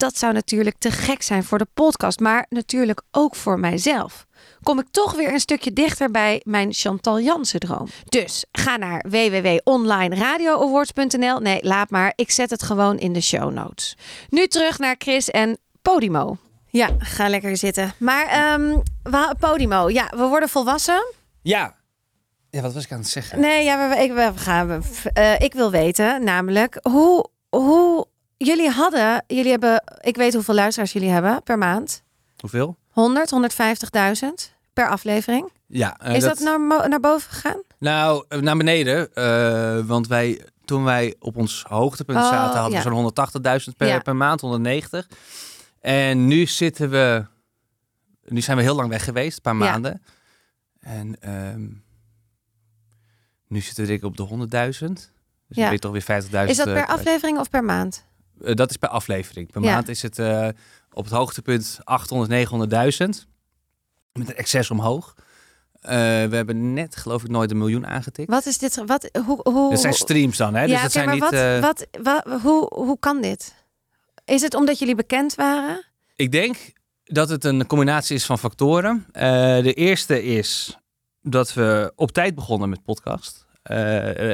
dat 0.03 0.18
zou 0.18 0.32
natuurlijk 0.32 0.76
te 0.78 0.90
gek 0.90 1.22
zijn 1.22 1.44
voor 1.44 1.59
de 1.59 1.66
podcast, 1.74 2.20
maar 2.20 2.46
natuurlijk 2.48 3.03
ook 3.11 3.36
voor 3.36 3.59
mijzelf. 3.59 4.26
Kom 4.62 4.78
ik 4.78 4.86
toch 4.90 5.14
weer 5.14 5.32
een 5.32 5.40
stukje 5.40 5.72
dichter 5.72 6.11
bij 6.11 6.40
mijn 6.44 6.72
Chantal 6.72 7.20
Jansen 7.20 7.61
droom. 7.61 7.88
Dus 8.09 8.44
ga 8.53 8.76
naar 8.76 9.05
www.onlineradioawards.nl. 9.09 11.38
Nee, 11.40 11.59
laat 11.64 11.90
maar. 11.90 12.12
Ik 12.14 12.30
zet 12.30 12.50
het 12.50 12.62
gewoon 12.62 12.98
in 12.98 13.12
de 13.12 13.20
show 13.20 13.53
notes. 13.53 13.96
Nu 14.28 14.46
terug 14.46 14.78
naar 14.78 14.94
Chris 14.98 15.30
en 15.30 15.59
Podimo. 15.82 16.36
Ja, 16.66 16.88
ga 16.98 17.28
lekker 17.28 17.57
zitten. 17.57 17.92
Maar 17.98 18.26
ehm, 18.26 18.78
wa- 19.03 19.34
Podimo, 19.38 19.88
ja, 19.90 20.12
we 20.16 20.22
worden 20.26 20.48
volwassen. 20.48 21.14
Ja. 21.42 21.74
Ja, 22.50 22.61
wat 22.62 22.72
was 22.74 22.84
ik 22.84 22.92
aan 22.92 22.98
het 22.98 23.09
zeggen? 23.09 23.40
Nee, 23.40 23.64
ja, 23.64 23.88
we, 23.88 23.96
ik, 24.03 24.12
we 24.12 24.32
gaan, 24.34 24.66
we- 24.68 25.11
eh, 25.12 25.40
ik 25.40 25.53
wil 25.53 25.70
weten, 25.70 26.24
namelijk, 26.24 26.78
hoe, 26.82 27.26
hoe 27.50 28.07
jullie 28.45 28.70
hadden, 28.70 29.24
jullie 29.26 29.51
hebben, 29.51 29.82
ik 30.01 30.16
weet 30.16 30.34
hoeveel 30.34 30.55
luisteraars 30.55 30.93
jullie 30.93 31.11
hebben 31.11 31.43
per 31.43 31.59
maand. 31.59 32.03
Hoeveel? 32.40 32.76
100, 32.90 33.30
150.000 34.24 34.28
per 34.72 34.88
aflevering. 34.88 35.51
Ja. 35.66 35.97
eh, 35.99 36.14
Is 36.14 36.22
dat, 36.22 36.38
naar, 36.38 36.88
naar 36.88 37.01
boven 37.01 37.30
gegaan? 37.30 37.62
Nou, 37.78 38.24
eh, 38.28 38.38
naar 38.40 38.57
beneden. 38.57 39.14
eh, 39.14 39.78
want 39.86 40.07
wij, 40.07 40.45
toen 40.64 40.84
wij 40.84 41.14
op 41.18 41.36
ons 41.36 41.64
hoogtepunt 41.68 42.18
Oh, 42.18 42.28
zaten, 42.28 42.61
hadden 42.61 42.78
ja. 42.78 42.84
we 42.84 42.90
zo'n 42.90 43.62
180.000 43.70 43.76
per, 43.76 43.86
Ja. 43.88 43.99
per 43.99 44.16
maand, 44.16 44.40
190. 44.40 45.09
En 45.80 46.26
nu 46.26 46.47
zitten 46.47 46.90
we... 46.90 47.24
Nu 48.24 48.40
zijn 48.40 48.57
we 48.57 48.62
heel 48.62 48.74
lang 48.74 48.88
weg 48.88 49.05
geweest, 49.05 49.36
een 49.36 49.43
paar 49.43 49.55
Ja. 49.55 49.59
maanden. 49.70 50.03
En 50.80 51.20
ehm, 51.20 51.68
nu 53.47 53.61
zitten 53.61 53.82
we 53.84 53.88
denk 53.90 54.03
ik 54.03 54.07
op 54.09 54.16
de 54.16 54.22
100.000. 54.22 54.93
Dus 55.49 55.57
Ja. 55.57 55.62
dan 55.62 55.64
ben 55.64 55.72
je 55.72 55.78
toch 55.78 55.93
weer 55.93 56.03
50.000. 56.03 56.51
Is 56.51 56.57
dat 56.57 56.66
per 56.74 56.86
aflevering 56.86 57.38
of 57.38 57.51
per 57.51 57.64
maand? 57.64 58.05
Eh, 58.45 58.55
dat 58.55 58.70
is 58.70 58.76
per 58.76 58.88
aflevering. 58.88 59.51
Per 59.53 59.62
Ja. 59.62 59.72
maand 59.74 59.88
is 59.88 60.03
het 60.03 60.18
eh, 60.18 60.49
op 60.93 61.05
het 61.05 61.12
hoogtepunt 61.12 61.78
800, 61.84 62.30
900.000. 62.30 63.26
Met 64.12 64.28
een 64.28 64.34
excess 64.36 64.70
omhoog. 64.70 65.14
Eh, 65.80 65.90
we 66.24 66.36
hebben 66.36 66.72
net, 66.72 66.97
geloof 66.97 67.22
ik, 67.22 67.28
nooit 67.30 67.51
een 67.51 67.59
miljoen 67.59 67.86
aangetikt. 67.86 68.30
Wat 68.30 68.47
is 68.47 68.59
dit? 68.59 68.82
Wat, 68.86 69.09
hoe, 69.26 69.40
hoe, 69.43 69.70
Dat 69.70 69.80
zijn 69.80 69.93
streams 69.95 70.36
dan, 70.36 70.55
hè? 70.55 70.64
ja, 70.64 70.82
dus 70.82 70.93
zijn 70.93 71.05
maar 71.05 71.14
niet... 71.14 71.61
wat, 71.61 71.61
wat, 71.61 71.86
wa- 72.03 72.38
hoe, 72.40 72.66
hoe 72.74 72.99
kan 72.99 73.20
dit? 73.20 73.55
Is 74.24 74.43
het 74.43 74.55
omdat 74.55 74.78
jullie 74.78 74.95
bekend 74.95 75.34
waren? 75.34 75.84
Ik 76.16 76.32
denk 76.32 76.57
dat 77.05 77.28
het 77.28 77.45
een 77.45 77.66
combinatie 77.66 78.16
is 78.16 78.26
van 78.26 78.38
factoren. 78.38 79.07
De 79.62 79.72
eerste 79.74 80.22
is 80.24 80.78
dat 81.22 81.55
we 81.55 81.93
op 81.97 82.11
tijd 82.12 82.34
begonnen 82.34 82.68
met 82.68 82.82
podcast. 82.84 83.41
Eh, 83.62 83.76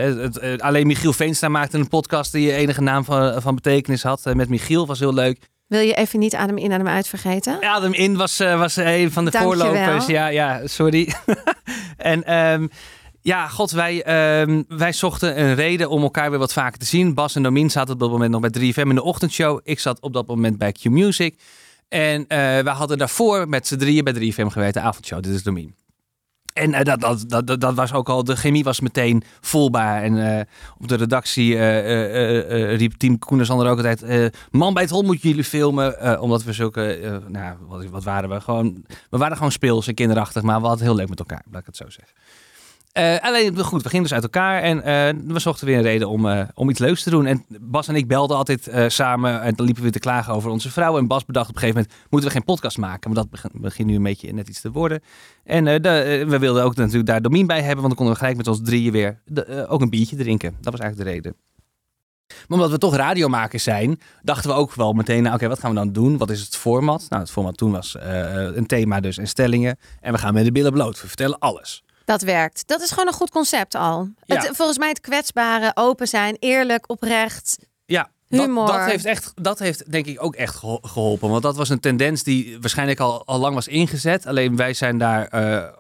het, 0.03 0.17
het- 0.17 0.39
eh, 0.39 0.57
alleen 0.57 0.87
Michiel 0.87 1.13
Veenstra 1.13 1.49
maakte 1.49 1.79
een 1.79 1.89
podcast 1.89 2.33
die 2.33 2.53
enige 2.53 2.81
naam 2.83 3.05
van, 3.05 3.43
van 3.43 3.55
betekenis 3.55 4.03
had. 4.03 4.27
Eh, 4.27 4.35
met 4.35 4.49
Michiel 4.49 4.87
was 4.87 4.99
heel 4.99 5.15
leuk. 5.15 5.49
Wil 5.67 5.81
je 5.81 5.95
even 5.95 6.19
niet 6.19 6.35
adem 6.35 6.57
in, 6.59 6.73
adem 6.73 6.89
uit 6.89 7.09
vergeten? 7.09 7.63
Adem 7.63 7.93
in 7.93 8.17
was, 8.17 8.41
eh, 8.41 8.59
was 8.59 8.77
een 8.77 9.13
van 9.13 9.25
de 9.25 9.31
Dankjewel. 9.31 9.67
voorlopers. 9.67 10.07
Ja, 10.07 10.27
ja, 10.27 10.67
sorry. 10.67 11.13
en 11.97 12.25
ehm, 12.25 12.67
ja, 13.21 13.49
god, 13.49 13.71
wij, 13.71 14.03
ehm, 14.03 14.63
wij 14.69 14.93
zochten 14.93 15.41
een 15.41 15.55
reden 15.55 15.91
om 15.91 16.03
elkaar 16.03 16.31
weer 16.31 16.39
wat 16.39 16.53
vaker 16.53 16.79
te 16.79 16.87
zien. 16.87 17.15
Bas 17.15 17.35
en 17.37 17.43
Domien 17.43 17.71
zaten 17.71 17.95
op 17.95 18.01
dat 18.01 18.11
moment 18.11 18.31
nog 18.31 18.41
bij 18.41 18.51
3FM 18.51 18.89
in 18.89 18.95
de 18.95 19.03
ochtendshow. 19.03 19.61
Ik 19.63 19.79
zat 19.81 20.01
op 20.01 20.13
dat 20.13 20.27
moment 20.27 20.59
bij 20.59 20.73
Q 20.73 20.85
Music. 20.85 21.41
En 21.89 22.25
eh 22.29 22.39
wij 22.39 22.73
hadden 22.73 22.99
daarvoor 22.99 23.49
met 23.49 23.67
z'n 23.67 23.77
drieën 23.77 24.05
bij 24.05 24.13
3FM 24.33 24.47
gewerkt, 24.47 24.75
de 24.75 24.81
avondshow. 24.81 25.23
Dit 25.23 25.35
is 25.35 25.43
Domien. 25.43 25.75
En 26.59 26.75
eh, 26.75 26.85
dat, 26.85 27.01
dat, 27.01 27.47
dat, 27.47 27.61
dat, 27.61 27.75
was 27.75 27.93
ook 27.93 28.09
al, 28.09 28.25
de 28.25 28.37
chemie 28.37 28.65
was 28.65 28.81
meteen 28.81 29.23
voelbaar. 29.41 30.03
En 30.03 30.39
eh, 30.39 30.45
op 30.79 30.89
de 30.89 30.95
redactie 30.95 31.59
eh, 31.59 32.77
riep 32.77 32.93
Team 32.93 33.19
Koenersander 33.19 33.71
ook 33.71 33.77
altijd... 33.77 34.33
man 34.51 34.75
bij 34.75 34.83
het 34.83 34.93
hol 34.93 35.03
moeten 35.03 35.29
jullie 35.29 35.45
filmen. 35.45 36.21
omdat 36.21 36.45
we 36.45 36.53
zulke, 36.53 37.21
nou, 37.29 37.57
wat, 37.69 37.85
wat 37.85 38.05
waren 38.05 38.29
we? 38.29 38.41
Gewoon, 38.41 38.85
we 39.11 39.19
waren 39.19 39.37
gewoon 39.37 39.53
speels 39.53 39.87
en 39.87 39.95
kinderachtig, 39.95 40.43
maar 40.43 40.61
we 40.61 40.67
hadden 40.67 40.87
heel 40.87 40.95
leuk 40.95 41.09
met 41.09 41.19
elkaar, 41.19 41.45
laat 41.51 41.61
ik 41.61 41.67
het 41.67 41.77
zo 41.77 41.85
zeggen. 41.89 42.15
Eh, 42.99 43.17
alleen, 43.21 43.59
goed, 43.59 43.83
we 43.83 43.89
gingen 43.89 44.05
dus 44.05 44.15
uit 44.15 44.23
elkaar 44.23 44.63
en 44.63 44.83
eh, 44.83 45.15
we 45.27 45.39
zochten 45.39 45.67
weer 45.67 45.77
een 45.77 45.83
reden 45.83 46.09
om, 46.09 46.29
eh, 46.29 46.43
om 46.55 46.71
iets 46.71 46.79
leuks 46.79 47.03
te 47.03 47.11
doen. 47.11 47.27
En 47.27 47.45
Bas 47.61 47.89
en 47.89 47.95
ik 47.95 48.09
belden 48.09 48.37
altijd 48.37 48.71
samen 48.87 49.43
en 49.43 49.55
dan 49.55 49.67
liepen 49.67 49.83
we 49.83 49.91
te 49.91 49.99
klagen 49.99 50.33
over 50.33 50.51
onze 50.51 50.71
vrouw. 50.71 50.99
En 50.99 51.07
Bas 51.07 51.25
bedacht 51.25 51.49
op 51.49 51.55
een 51.55 51.61
gegeven 51.61 51.83
moment, 51.83 52.03
moeten 52.11 52.29
we 52.29 52.35
geen 52.35 52.45
podcast 52.45 52.79
maken? 52.79 53.13
Maar 53.13 53.25
dat 53.25 53.53
begint, 53.61 53.89
nu 53.89 53.95
een 53.97 54.03
beetje 54.03 54.33
net 54.33 54.49
iets 54.49 54.61
te 54.61 54.71
worden. 54.71 55.01
En 55.45 55.65
we 55.65 56.37
wilden 56.39 56.65
ook 56.65 56.75
natuurlijk 56.77 57.07
daar 57.07 57.23
Domien 57.23 57.47
bij 57.47 57.63
hebben, 57.63 57.77
want 57.77 57.87
dan 57.87 57.97
konden 57.97 58.15
we 58.15 58.21
gelijk 58.21 58.37
met 58.37 58.47
ons 58.47 58.61
drieën 58.63 58.93
weer 58.93 59.21
ook 59.69 59.81
een 59.81 59.91
biertje 59.91 60.17
drinken. 60.17 60.57
Dat 60.61 60.73
was 60.73 60.81
eigenlijk 60.81 61.11
de 61.11 61.15
reden. 61.15 61.37
Maar 62.29 62.59
omdat 62.59 62.71
we 62.71 62.79
toch 62.79 62.97
radiomakers 62.97 63.63
zijn, 63.63 64.01
dachten 64.23 64.51
we 64.51 64.57
ook 64.57 64.75
wel 64.75 64.93
meteen, 64.93 65.23
nou, 65.23 65.35
oké, 65.35 65.49
wat 65.49 65.59
gaan 65.59 65.71
we 65.71 65.77
dan 65.77 65.93
doen? 65.93 66.19
Wat 66.19 66.31
is 66.31 66.41
het 66.41 66.57
format? 66.57 67.07
Nou, 67.09 67.23
het 67.23 67.31
format 67.31 67.57
toen 67.57 67.73
was 67.73 67.97
een 68.55 68.67
thema 68.67 69.01
dus 69.01 69.19
en 69.19 69.29
stellingen. 69.29 69.79
En 70.01 70.13
we 70.13 70.19
gaan 70.19 70.35
met 70.35 70.45
de 70.45 70.53
billen 70.53 70.73
bloot. 70.73 71.01
We 71.01 71.07
vertellen 71.07 71.39
alles. 71.39 71.83
Dat 72.09 72.23
werkt. 72.23 72.67
Dat 72.67 72.81
is 72.81 72.91
gewoon 72.91 73.07
een 73.07 73.13
goed 73.13 73.31
concept 73.31 73.75
al. 73.75 74.09
Ja. 74.25 74.37
Het, 74.37 74.57
volgens 74.57 74.79
mij 74.79 74.89
het 74.89 75.01
kwetsbare, 75.01 75.71
open 75.75 76.07
zijn, 76.09 76.37
eerlijk, 76.39 76.91
oprecht. 76.91 77.59
Ja, 77.85 78.11
Humor. 78.29 78.67
Dat, 78.67 78.77
dat, 78.77 78.87
heeft 78.87 79.05
echt, 79.05 79.33
dat 79.35 79.59
heeft 79.59 79.93
denk 79.93 80.07
ik 80.07 80.23
ook 80.23 80.35
echt 80.35 80.55
geho- 80.57 80.79
geholpen. 80.83 81.31
Want 81.31 81.43
dat 81.43 81.57
was 81.57 81.69
een 81.69 81.81
tendens 81.81 82.23
die 82.23 82.61
waarschijnlijk 82.61 83.01
al, 83.01 83.27
al 83.27 83.39
lang 83.39 83.55
was 83.55 83.69
ingezet. 83.69 84.27
Alleen 84.27 84.57
wij 84.57 84.75
zijn 84.75 84.99
daar... 84.99 85.27
eh, 85.27 85.73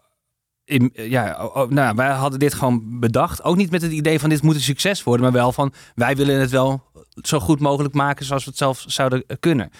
in, 0.64 0.90
ja, 0.94 1.44
oh, 1.44 1.56
oh, 1.56 1.70
nou, 1.70 1.94
wij 1.96 2.08
hadden 2.08 2.38
dit 2.38 2.54
gewoon 2.54 3.00
bedacht. 3.00 3.42
Ook 3.42 3.56
niet 3.56 3.70
met 3.70 3.82
het 3.82 3.92
idee 3.92 4.20
van 4.20 4.28
dit 4.28 4.42
moet 4.42 4.54
een 4.54 4.60
succes 4.60 5.02
worden. 5.02 5.22
Maar 5.22 5.40
wel 5.40 5.52
van 5.52 5.72
wij 5.94 6.16
willen 6.16 6.40
het 6.40 6.50
wel 6.50 6.82
zo 7.22 7.40
goed 7.40 7.60
mogelijk 7.60 7.94
maken 7.94 8.24
zoals 8.24 8.44
we 8.44 8.50
het 8.50 8.58
zelf 8.58 8.84
zouden 8.86 9.24
eh, 9.26 9.36
kunnen. 9.40 9.70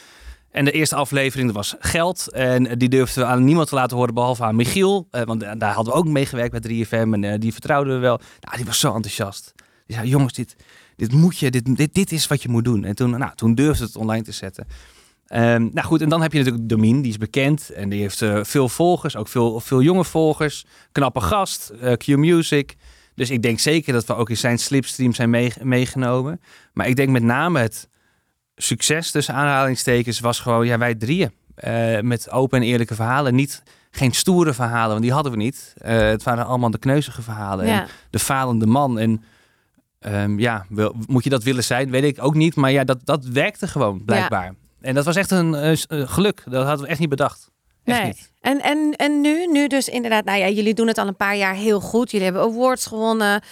En 0.59 0.65
de 0.65 0.71
eerste 0.71 0.97
aflevering 0.97 1.53
was 1.53 1.75
geld. 1.79 2.33
En 2.33 2.79
die 2.79 2.89
durfden 2.89 3.23
we 3.23 3.31
aan 3.31 3.45
niemand 3.45 3.69
te 3.69 3.75
laten 3.75 3.97
horen 3.97 4.15
behalve 4.15 4.45
aan 4.45 4.57
Michiel. 4.57 5.09
Eh, 5.11 5.23
want 5.23 5.41
daar 5.41 5.73
hadden 5.73 5.93
we 5.93 5.99
ook 5.99 6.07
mee 6.07 6.27
gewerkt 6.27 6.61
bij 6.61 6.85
3FM. 6.85 7.13
En 7.13 7.25
eh, 7.25 7.39
die 7.39 7.53
vertrouwden 7.53 7.95
we 7.95 7.99
wel. 7.99 8.21
Nou, 8.41 8.57
die 8.57 8.65
was 8.65 8.79
zo 8.79 8.95
enthousiast. 8.95 9.53
Die 9.87 9.97
zei, 9.97 10.09
jongens, 10.09 10.33
dit, 10.33 10.57
dit 10.97 11.13
moet 11.13 11.39
je, 11.39 11.51
dit, 11.51 11.77
dit, 11.77 11.95
dit 11.95 12.13
is 12.13 12.27
wat 12.27 12.43
je 12.43 12.49
moet 12.49 12.65
doen. 12.65 12.85
En 12.85 12.95
toen, 12.95 13.11
nou, 13.11 13.33
toen 13.35 13.55
durfde 13.55 13.85
het 13.85 13.97
online 13.97 14.23
te 14.23 14.33
zetten. 14.33 14.67
Ehm, 15.27 15.69
nou 15.73 15.87
goed, 15.87 16.03
en 16.03 16.09
dan 16.09 16.23
heb 16.23 16.33
je 16.33 16.39
natuurlijk 16.39 16.69
Domien, 16.69 17.03
die 17.03 17.11
is 17.11 17.19
bekend. 17.19 17.71
En 17.71 17.89
die 17.89 18.01
heeft 18.01 18.23
eh, 18.23 18.41
veel 18.43 18.69
volgers, 18.69 19.17
ook 19.17 19.29
veel, 19.29 19.61
veel 19.61 19.83
jonge 19.83 20.05
volgers. 20.05 20.65
Knappe 20.93 21.21
gast, 21.21 21.73
eh, 21.81 21.93
Q 21.93 22.07
Music. 22.07 22.77
Dus 23.15 23.31
ik 23.31 23.43
denk 23.43 23.59
zeker 23.59 23.93
dat 23.93 24.07
we 24.07 24.15
ook 24.15 24.31
in 24.31 24.37
zijn 24.37 24.59
slipstream 24.59 25.15
zijn 25.15 25.31
mee- 25.31 25.53
meegenomen. 25.63 26.41
Maar 26.73 26.89
ik 26.89 26.97
denk 26.97 27.09
met 27.09 27.23
name 27.23 27.61
het 27.61 27.89
succes 28.59 29.11
tussen 29.11 29.35
aanhalingstekens 29.35 30.21
was 30.21 30.41
gewoon 30.41 30.67
ja, 30.67 30.79
wij 30.79 30.95
drieën. 30.95 31.33
Eh, 31.55 32.01
met 32.01 32.31
open 32.31 32.61
en 32.61 32.67
eerlijke 32.67 32.95
verhalen. 32.95 33.35
Niet, 33.35 33.63
geen 33.91 34.13
stoere 34.13 34.55
verhalen, 34.55 34.89
want 34.91 35.03
die 35.03 35.13
hadden 35.13 35.33
we 35.33 35.39
niet. 35.39 35.75
Eh, 35.81 35.99
het 35.99 36.23
waren 36.23 36.47
allemaal 36.47 36.71
de 36.71 36.79
kneuzige 36.79 37.23
verhalen. 37.23 37.67
En 37.67 37.87
de 38.11 38.19
falende 38.19 38.67
man. 38.67 38.99
En 38.99 39.23
ehm, 40.01 40.39
ja, 40.39 40.67
wil, 40.69 40.95
moet 41.07 41.25
je 41.25 41.31
dat 41.31 41.43
willen 41.43 41.65
zijn? 41.65 41.91
Weet 41.91 42.05
ik 42.05 42.25
ook 42.25 42.35
niet. 42.35 42.55
Maar 42.55 42.71
ja, 42.71 42.85
dat, 42.85 42.99
dat 43.05 43.25
werkte 43.25 43.67
gewoon, 43.67 44.05
blijkbaar. 44.05 44.55
En 44.81 44.95
dat 44.95 45.05
was 45.05 45.17
echt 45.17 45.31
een 45.31 45.55
eh, 45.55 45.77
geluk. 45.89 46.43
Dat 46.45 46.67
hadden 46.67 46.85
we 46.85 46.91
echt 46.91 47.01
niet 47.01 47.09
bedacht. 47.09 47.51
Echt 47.85 47.99
Nee. 47.99 48.07
niet. 48.07 48.31
En, 48.41 48.61
en, 48.63 48.93
en 48.97 49.21
nu, 49.21 49.47
nu 49.47 49.67
dus 49.67 49.89
inderdaad, 49.89 50.25
nou 50.25 50.39
ja, 50.39 50.49
jullie 50.49 50.75
doen 50.75 50.87
het 50.87 50.99
al 50.99 51.07
een 51.07 51.17
paar 51.17 51.37
jaar 51.37 51.55
heel 51.55 51.81
goed. 51.81 52.11
Jullie 52.11 52.27
hebben 52.27 52.43
awards 52.45 52.87
gewonnen. 52.87 53.43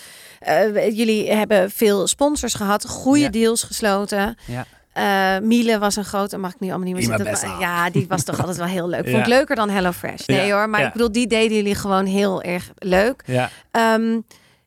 Jullie 0.92 1.30
hebben 1.32 1.70
veel 1.70 2.06
sponsors 2.06 2.54
gehad, 2.54 2.86
goede 2.88 3.20
Ja. 3.20 3.28
deals 3.28 3.62
gesloten. 3.62 4.36
Ja. 4.46 4.66
Eh, 4.96 5.38
Miele 5.38 5.78
was 5.78 5.96
een 5.96 6.04
grote, 6.04 6.38
mag 6.38 6.54
ik 6.54 6.60
nu 6.60 6.68
allemaal 6.68 6.92
niet 6.92 7.08
meer 7.08 7.18
zeggen. 7.18 7.58
Ja, 7.58 7.90
die 7.90 8.06
was 8.08 8.24
toch 8.24 8.38
altijd 8.38 8.56
wel 8.56 8.66
heel 8.66 8.88
leuk. 8.88 9.04
Vond 9.10 9.16
ik 9.16 9.26
leuker 9.26 9.56
dan 9.56 9.68
HelloFresh. 9.68 10.26
Nee 10.26 10.46
Ja, 10.46 10.56
hoor, 10.56 10.68
maar 10.68 10.84
ik 10.84 10.92
bedoel, 10.92 11.12
die 11.12 11.26
deden 11.26 11.56
jullie 11.56 11.74
gewoon 11.74 12.06
heel 12.06 12.42
erg 12.42 12.70
leuk. 12.78 13.22
Ja. 13.26 13.50
Ehm, 13.70 14.20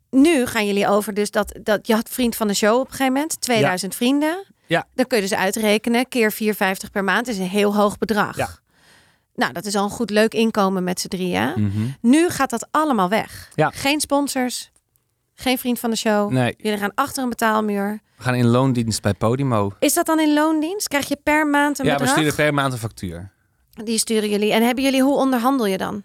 nu 0.10 0.46
gaan 0.46 0.66
jullie 0.66 0.88
over 0.88 1.14
dus 1.14 1.32
dat, 1.32 1.60
dat 1.64 1.88
je 1.88 1.94
had 1.94 2.10
vriend 2.10 2.36
van 2.36 2.48
de 2.48 2.54
show 2.54 2.80
op 2.80 2.86
een 2.86 2.92
gegeven 2.92 3.14
moment. 3.14 3.42
2000 3.42 3.96
vrienden. 3.96 4.46
Ja. 4.66 4.88
Dan 4.94 5.08
kun 5.08 5.18
je 5.18 5.24
dus 5.28 5.38
uitrekenen. 5.38 6.08
Keer 6.08 6.34
4,50 6.34 6.92
per 6.92 7.04
maand 7.04 7.28
is 7.28 7.38
een 7.38 7.48
heel 7.48 7.76
hoog 7.76 7.98
bedrag. 7.98 8.38
Ja. 8.38 8.50
Nou, 9.36 9.54
dat 9.54 9.66
is 9.66 9.76
al 9.76 9.84
een 9.84 9.90
goed 9.90 10.10
leuk 10.10 10.34
inkomen 10.34 10.84
met 10.84 11.00
z'n 11.00 11.08
drieën. 11.08 11.52
Mhm. 11.56 11.88
Nu 12.02 12.30
gaat 12.30 12.50
dat 12.50 12.68
allemaal 12.72 13.10
weg. 13.10 13.50
Ja. 13.56 13.70
Geen 13.70 14.00
sponsors. 14.00 14.72
Geen 15.42 15.58
vriend 15.58 15.80
van 15.80 15.90
de 15.90 15.96
show. 15.96 16.32
Nee, 16.32 16.54
Jullie 16.58 16.78
gaan 16.80 16.92
achter 16.96 17.24
een 17.24 17.30
betaalmuur. 17.30 18.00
we 18.18 18.24
gaan 18.24 18.36
in 18.36 18.46
loondienst 18.48 19.02
bij 19.02 19.14
Podimo. 19.14 19.72
Is 19.80 19.94
dat 19.94 20.06
dan 20.06 20.20
in 20.20 20.34
loondienst? 20.34 20.88
Krijg 20.88 21.08
je 21.08 21.18
per 21.24 21.48
maand 21.48 21.80
een 21.80 21.86
Ja, 21.86 21.92
we 21.92 21.98
bedrag? 21.98 22.16
sturen 22.18 22.36
per 22.36 22.54
maand 22.54 22.74
een 22.74 22.80
factuur. 22.80 23.32
Die 23.84 23.98
sturen 23.98 24.30
jullie. 24.30 24.52
En 24.54 24.64
hebben 24.66 24.84
jullie, 24.84 25.02
hoe 25.02 25.16
onderhandel 25.18 25.66
je 25.66 25.78
dan? 25.78 26.04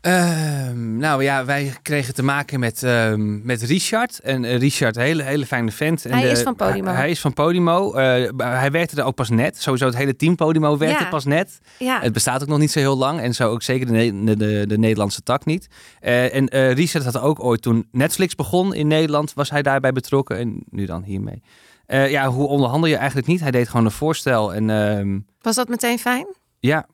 Ehm, 0.00 0.96
nou 0.96 1.22
ja, 1.22 1.44
wij 1.44 1.72
kregen 1.82 2.14
te 2.14 2.22
maken 2.22 2.60
met, 2.60 2.82
ehm, 2.82 3.46
met 3.46 3.62
Richard. 3.62 4.18
En 4.20 4.44
eh, 4.44 4.58
Richard, 4.58 4.96
een 4.96 5.02
hele, 5.02 5.22
hele 5.22 5.46
fijne 5.46 5.70
vent. 5.70 6.04
En 6.04 6.12
Hij 6.12 6.22
de- 6.22 6.28
is 6.28 6.42
van 6.42 6.54
Podimo. 6.56 6.84
Hij, 6.90 6.94
hij 6.96 7.10
is 7.10 7.20
van 7.20 7.32
Podimo. 7.32 7.92
Eh, 7.94 8.30
hij 8.36 8.70
werkte 8.70 8.96
er 8.96 9.04
ook 9.04 9.14
pas 9.14 9.28
net. 9.30 9.62
Sowieso 9.62 9.86
het 9.86 9.96
hele 9.96 10.16
team 10.16 10.34
Podimo 10.36 10.76
werkte 10.78 11.02
Ja. 11.04 11.08
pas 11.10 11.24
net. 11.24 11.58
Ja, 11.78 12.00
Het 12.00 12.12
bestaat 12.12 12.42
ook 12.42 12.48
nog 12.48 12.58
niet 12.58 12.70
zo 12.70 12.78
heel 12.78 12.96
lang. 12.96 13.20
En 13.20 13.34
zo 13.34 13.50
ook 13.50 13.62
zeker 13.62 13.86
de, 13.86 14.24
de, 14.24 14.36
de, 14.36 14.64
de 14.68 14.78
Nederlandse 14.78 15.22
tak 15.22 15.44
niet. 15.44 15.66
Eh, 16.00 16.34
en 16.34 16.72
Richard 16.72 17.04
had 17.04 17.18
ook 17.20 17.44
ooit 17.44 17.62
toen 17.62 17.86
Netflix 17.92 18.34
begon 18.34 18.74
in 18.74 18.86
Nederland, 18.86 19.32
was 19.34 19.50
hij 19.50 19.62
daarbij 19.62 19.92
betrokken. 19.92 20.38
En 20.38 20.62
nu 20.70 20.86
dan 20.86 21.02
hiermee. 21.02 21.42
Ja, 21.86 22.28
hoe 22.28 22.46
onderhandel 22.48 22.90
je 22.90 22.96
eigenlijk 22.96 23.26
niet? 23.26 23.40
Hij 23.40 23.50
deed 23.50 23.68
gewoon 23.68 23.84
een 23.84 23.90
voorstel. 23.90 24.54
En 24.54 24.70
ehm, 24.70 25.18
was 25.40 25.54
dat 25.54 25.68
meteen 25.68 25.98
fijn? 25.98 26.26
ja. 26.60 26.86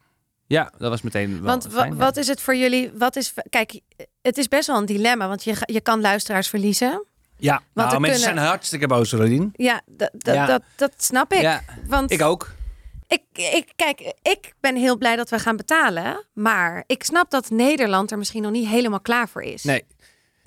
Ja, 0.52 0.72
dat 0.78 0.90
was 0.90 1.02
meteen 1.02 1.32
wel 1.32 1.42
Want 1.42 1.64
wa- 1.64 1.70
fijn, 1.80 1.92
ja. 1.92 1.98
wat 1.98 2.16
is 2.16 2.26
het 2.26 2.40
voor 2.40 2.56
jullie? 2.56 2.90
Wat 2.94 3.16
is, 3.16 3.32
kijk, 3.50 3.80
het 4.22 4.38
is 4.38 4.48
best 4.48 4.66
wel 4.66 4.76
een 4.76 4.86
dilemma, 4.86 5.28
want 5.28 5.44
je, 5.44 5.54
je 5.60 5.80
kan 5.80 6.00
luisteraars 6.00 6.48
verliezen. 6.48 7.04
Ja, 7.36 7.62
Want 7.72 7.88
nou, 7.88 8.00
mensen 8.00 8.20
kunnen- 8.20 8.20
zijn 8.20 8.50
hartstikke 8.52 8.86
boos, 8.86 9.12
Rodin. 9.12 9.50
Ja, 9.56 9.80
Ja. 10.18 10.46
Dat, 10.46 10.62
dat 10.76 10.92
snap 10.96 11.32
ik. 11.32 11.40
Ja, 11.40 11.62
want 11.86 12.10
ik 12.10 12.22
ook. 12.22 12.50
Ik, 13.06 13.22
ik, 13.32 13.72
kijk, 13.76 14.00
ik 14.22 14.54
ben 14.60 14.76
heel 14.76 14.96
blij 14.98 15.16
dat 15.16 15.30
we 15.30 15.38
gaan 15.38 15.56
betalen. 15.56 16.24
Maar 16.34 16.84
ik 16.86 17.02
snap 17.04 17.30
dat 17.30 17.50
Nederland 17.50 18.10
er 18.10 18.18
misschien 18.18 18.42
nog 18.42 18.52
niet 18.52 18.68
helemaal 18.68 19.00
klaar 19.00 19.28
voor 19.28 19.42
is. 19.42 19.62
Nee. 19.64 19.84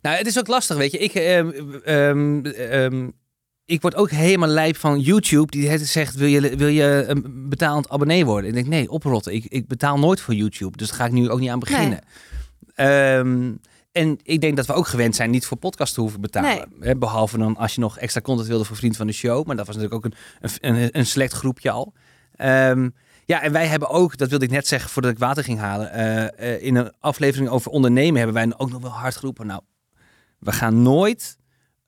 Nou, 0.02 0.18
het 0.18 0.28
is 0.28 0.40
ook 0.40 0.48
lastig, 0.48 0.78
weet 0.78 0.92
je. 0.92 0.98
Ik, 0.98 1.14
ehm, 1.14 1.52
ehm, 1.84 2.46
ehm, 2.46 3.10
ik 3.66 3.82
word 3.82 3.96
ook 3.96 4.10
helemaal 4.10 4.50
lijp 4.50 4.78
van 4.78 5.00
YouTube. 5.00 5.52
Die 5.52 5.70
het 5.70 5.88
zegt, 5.88 6.16
wil 6.16 6.28
je, 6.28 6.56
wil 6.56 6.68
je 6.68 7.04
een 7.08 7.50
betaald 7.50 7.90
abonnee 7.90 8.26
worden? 8.26 8.50
Ik 8.50 8.56
denk, 8.56 8.68
nee, 8.68 8.90
oprotten. 8.90 9.34
Ik, 9.34 9.46
ik 9.46 9.68
betaal 9.68 10.00
nooit 10.00 10.22
voor 10.22 10.34
YouTube. 10.34 10.78
Dus 10.78 10.88
daar 10.88 10.98
ga 10.98 11.06
ik 11.06 11.12
nu 11.12 11.30
ook 11.30 11.40
niet 11.40 11.50
aan 11.50 11.60
beginnen. 11.60 12.00
Ehm, 12.76 13.54
en 13.92 14.20
ik 14.24 14.42
denk 14.42 14.56
dat 14.56 14.66
we 14.66 14.74
ook 14.74 14.88
gewend 14.88 15.16
zijn 15.16 15.30
niet 15.30 15.46
voor 15.46 15.58
podcast 15.58 15.94
te 15.94 16.02
hoeven 16.02 16.22
betalen. 16.22 17.00
Behalve 17.00 17.38
dan 17.38 17.58
als 17.58 17.76
je 17.76 17.82
nog 17.82 17.98
extra 17.98 18.22
content 18.22 18.48
wilde 18.48 18.66
voor 18.66 18.76
Vriend 18.76 18.98
van 18.98 19.08
de 19.08 19.14
Show. 19.14 19.46
Maar 19.48 19.56
dat 19.56 19.68
was 19.68 19.76
natuurlijk 19.76 20.06
ook 20.06 20.12
een, 20.12 20.18
een, 20.62 20.76
een, 20.82 20.90
een 20.92 21.06
select 21.06 21.34
groepje 21.34 21.72
al. 21.72 21.94
Ehm, 22.36 22.90
ja, 23.26 23.42
en 23.42 23.52
wij 23.52 23.66
hebben 23.66 23.90
ook, 23.90 24.18
dat 24.18 24.30
wilde 24.30 24.46
ik 24.46 24.52
net 24.52 24.68
zeggen 24.68 24.90
voordat 24.90 25.12
ik 25.12 25.18
water 25.18 25.44
ging 25.44 25.60
halen. 25.60 25.92
eh, 25.92 26.54
eh, 26.54 26.64
in 26.64 26.76
een 26.76 26.94
aflevering 27.00 27.50
over 27.50 27.72
ondernemen 27.72 28.18
hebben 28.18 28.36
wij 28.36 28.54
ook 28.58 28.72
nog 28.72 28.82
wel 28.82 28.92
hard 28.92 29.16
geroepen. 29.16 29.48
Nou, 29.48 29.62
we 30.40 30.52
gaan 30.52 30.82
nooit 30.82 31.38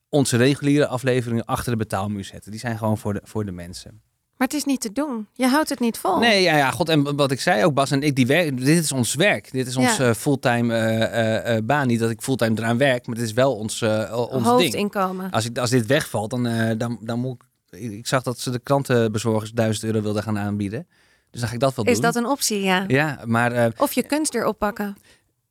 onze 0.08 0.36
reguliere 0.36 0.86
afleveringen 0.86 1.44
achter 1.44 1.70
de 1.72 1.78
betaalmuur 1.78 2.24
zetten. 2.24 2.50
Die 2.50 2.60
zijn 2.60 2.78
gewoon 2.78 2.98
voor 2.98 3.12
de, 3.12 3.20
voor 3.24 3.44
de 3.44 3.52
mensen. 3.52 4.00
Maar 4.36 4.46
het 4.48 4.56
is 4.56 4.64
niet 4.64 4.80
te 4.80 4.92
doen. 4.92 5.26
Je 5.32 5.46
houdt 5.46 5.68
het 5.68 5.80
niet 5.80 5.98
vol. 5.98 6.18
Nee, 6.18 6.42
ja, 6.42 6.56
ja, 6.56 6.70
god. 6.70 6.88
En 6.88 7.16
wat 7.16 7.30
ik 7.30 7.40
zei 7.40 7.64
ook, 7.64 7.74
Bas 7.74 7.90
en 7.90 8.02
ik, 8.02 8.16
die 8.16 8.26
werk, 8.26 8.56
dit 8.64 8.84
is 8.84 8.92
ons 8.92 9.14
werk. 9.14 9.52
Dit 9.52 9.66
is 9.66 9.74
Ja. 9.74 9.98
eh, 9.98 10.14
fulltime 10.14 10.74
eh, 10.74 11.02
eh, 11.02 11.56
eh, 11.56 11.64
baan. 11.64 11.86
Niet 11.86 12.00
dat 12.00 12.10
ik 12.10 12.20
fulltime 12.22 12.58
eraan 12.58 12.78
werk, 12.78 13.06
maar 13.06 13.14
dit 13.16 13.24
is 13.24 13.32
wel 13.32 13.54
ons, 13.56 13.82
ons 13.82 14.30
ding. 14.30 14.44
Hoofdinkomen. 14.44 15.30
Als, 15.30 15.44
ik, 15.44 15.58
als 15.58 15.70
dit 15.70 15.86
wegvalt, 15.86 16.30
dan, 16.30 16.42
dan, 16.78 16.98
dan 17.00 17.18
moet 17.20 17.42
ik... 17.70 17.80
Ik 17.80 18.06
zag 18.06 18.22
dat 18.22 18.38
ze 18.38 18.50
de 18.50 18.58
krantenbezorgers 18.58 19.52
1000 19.52 19.84
euro 19.84 20.00
wilden 20.00 20.22
gaan 20.22 20.38
aanbieden. 20.38 20.86
Dus 21.30 21.40
dan 21.40 21.48
ga 21.48 21.54
ik 21.54 21.60
dat 21.60 21.74
wel 21.74 21.84
Is 21.84 21.92
doen. 21.92 22.02
dat 22.02 22.14
een 22.16 22.26
optie, 22.26 22.62
ja. 22.62 22.84
Ja, 22.88 23.18
maar 23.24 23.72
Of 23.76 23.92
je 23.92 24.02
kunst 24.02 24.32
weer 24.32 24.46
oppakken. 24.46 24.96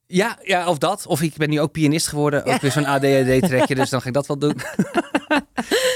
Ja, 0.08 0.38
ja, 0.44 0.68
of 0.70 0.78
dat. 0.78 1.06
Of 1.08 1.22
ik 1.22 1.36
ben 1.38 1.50
nu 1.50 1.60
ook 1.60 1.72
pianist 1.72 2.08
geworden. 2.08 2.46
Ook 2.46 2.62
weer 2.62 2.72
zo'n 2.72 2.86
ADHD-trekje, 2.86 3.76
dus 3.76 3.90
dan 3.90 4.02
ga 4.02 4.08
ik 4.08 4.14
dat 4.14 4.28
wel 4.28 4.38
doen. 4.40 4.56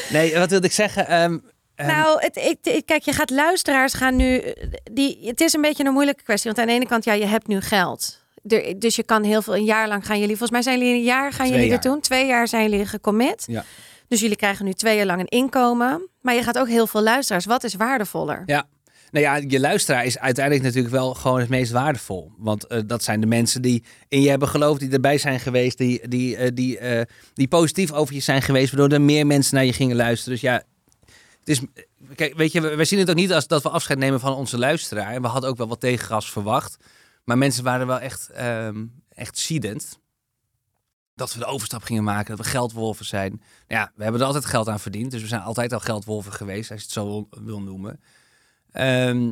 nee, 0.10 0.38
wat 0.38 0.50
wilde 0.50 0.66
ik 0.68 0.74
zeggen? 0.74 1.08
Ehm, 1.08 1.38
ehm, 1.76 1.88
nou, 1.88 2.22
het, 2.22 2.36
ik, 2.36 2.58
ik- 2.62 2.86
kijk, 2.86 3.04
je 3.04 3.14
gaat 3.14 3.30
luisteraars 3.30 3.94
gaan 3.94 4.16
nu. 4.16 4.54
Die, 4.92 5.20
het 5.28 5.42
is 5.42 5.54
een 5.54 5.62
beetje 5.62 5.86
een 5.86 5.94
moeilijke 5.94 6.24
kwestie. 6.24 6.52
Want 6.52 6.62
aan 6.62 6.68
de 6.68 6.80
ene 6.80 6.88
kant, 6.88 7.04
ja, 7.04 7.14
je 7.14 7.26
hebt 7.26 7.48
nu 7.48 7.62
geld. 7.62 8.20
Er- 8.48 8.80
dus 8.80 8.96
je 8.96 9.04
kan 9.04 9.24
heel 9.24 9.42
veel. 9.42 9.56
Een 9.56 9.64
jaar 9.64 9.88
lang 9.88 10.06
gaan 10.06 10.20
jullie. 10.20 10.38
Volgens 10.38 10.52
mij 10.52 10.62
zijn 10.62 10.78
jullie 10.80 10.94
een 10.94 11.04
jaar 11.04 11.32
gaan 11.34 11.46
Twee 11.46 11.52
jullie 11.52 11.68
jaar. 11.68 11.78
er 11.78 11.84
doen. 11.92 12.00
Twee 12.02 12.26
jaar 12.28 12.48
zijn 12.48 12.70
jullie 12.70 12.86
gecommit. 12.86 13.44
Ja. 13.48 13.64
Dus 14.08 14.20
jullie 14.20 14.36
krijgen 14.36 14.66
nu 14.66 14.74
twee 14.74 14.98
jaar 14.98 15.06
lang 15.06 15.20
een 15.20 15.28
inkomen. 15.28 16.08
Maar 16.22 16.34
je 16.34 16.44
gaat 16.44 16.58
ook 16.58 16.68
heel 16.68 16.88
veel 16.88 17.02
luisteraars. 17.02 17.46
Wat 17.46 17.64
is 17.64 17.74
waardevoller? 17.76 18.44
Ja. 18.46 18.66
Nou 19.12 19.26
ja, 19.26 19.36
je 19.48 19.60
luisteraar 19.60 20.06
is 20.06 20.20
uiteindelijk 20.20 20.66
natuurlijk 20.66 20.94
wel 20.94 21.14
gewoon 21.14 21.40
het 21.40 21.50
meest 21.50 21.72
waardevol. 21.72 22.32
Want 22.38 22.68
eh, 22.68 22.80
dat 22.86 23.04
zijn 23.04 23.22
de 23.22 23.28
mensen 23.28 23.62
die 23.62 23.84
in 24.08 24.22
je 24.22 24.30
hebben 24.30 24.48
geloofd, 24.48 24.80
die 24.80 24.92
erbij 24.92 25.18
zijn 25.18 25.40
geweest, 25.40 25.78
die, 25.78 26.08
die, 26.08 26.36
eh, 26.36 26.52
die, 26.54 26.78
eh, 26.78 27.06
die 27.34 27.48
positief 27.48 27.92
over 27.92 28.14
je 28.14 28.20
zijn 28.20 28.42
geweest, 28.42 28.72
waardoor 28.72 28.98
er 28.98 29.06
meer 29.06 29.28
mensen 29.28 29.56
naar 29.56 29.66
je 29.66 29.74
gingen 29.74 29.96
luisteren. 29.96 30.34
Dus 30.34 30.42
ja, 30.42 30.64
het 31.40 31.50
is, 31.50 31.62
kijk, 32.16 32.36
weet 32.36 32.52
je, 32.52 32.62
we 32.62 32.86
zien 32.86 33.00
het 33.00 33.10
ook 33.10 33.16
niet 33.16 33.34
als 33.34 33.48
dat 33.48 33.64
we 33.64 33.70
afscheid 33.70 34.00
nemen 34.00 34.20
van 34.20 34.34
onze 34.34 34.58
luisteraar. 34.58 35.14
En 35.14 35.22
we 35.22 35.28
hadden 35.28 35.50
ook 35.50 35.58
wel 35.58 35.68
wat 35.68 35.80
tegengas 35.80 36.32
verwacht. 36.32 36.78
Maar 37.24 37.38
mensen 37.38 37.64
waren 37.64 37.88
wel 37.88 38.00
echt, 38.00 38.30
ehm 38.30 38.84
echt 39.22 39.38
ziedend. 39.38 40.00
Dat 41.16 41.34
we 41.34 41.40
de 41.40 41.46
overstap 41.46 41.84
gingen 41.84 42.04
maken, 42.04 42.36
dat 42.36 42.46
we 42.46 42.52
geldwolven 42.52 43.06
zijn. 43.06 43.32
Nou 43.32 43.42
Ja, 43.68 43.92
we 43.96 44.04
hebben 44.04 44.22
er 44.22 44.28
altijd 44.28 44.46
geld 44.46 44.68
aan 44.68 44.80
verdiend. 44.80 45.12
Dus 45.12 45.22
we 45.22 45.28
zijn 45.28 45.42
altijd 45.42 45.74
al 45.74 45.80
geldwolven 45.80 46.34
geweest, 46.34 46.72
als 46.72 46.80
je 46.80 46.86
het 46.86 46.94
zo 46.94 47.28
wil 47.30 47.62
noemen. 47.62 48.00
Ehm, 48.72 49.32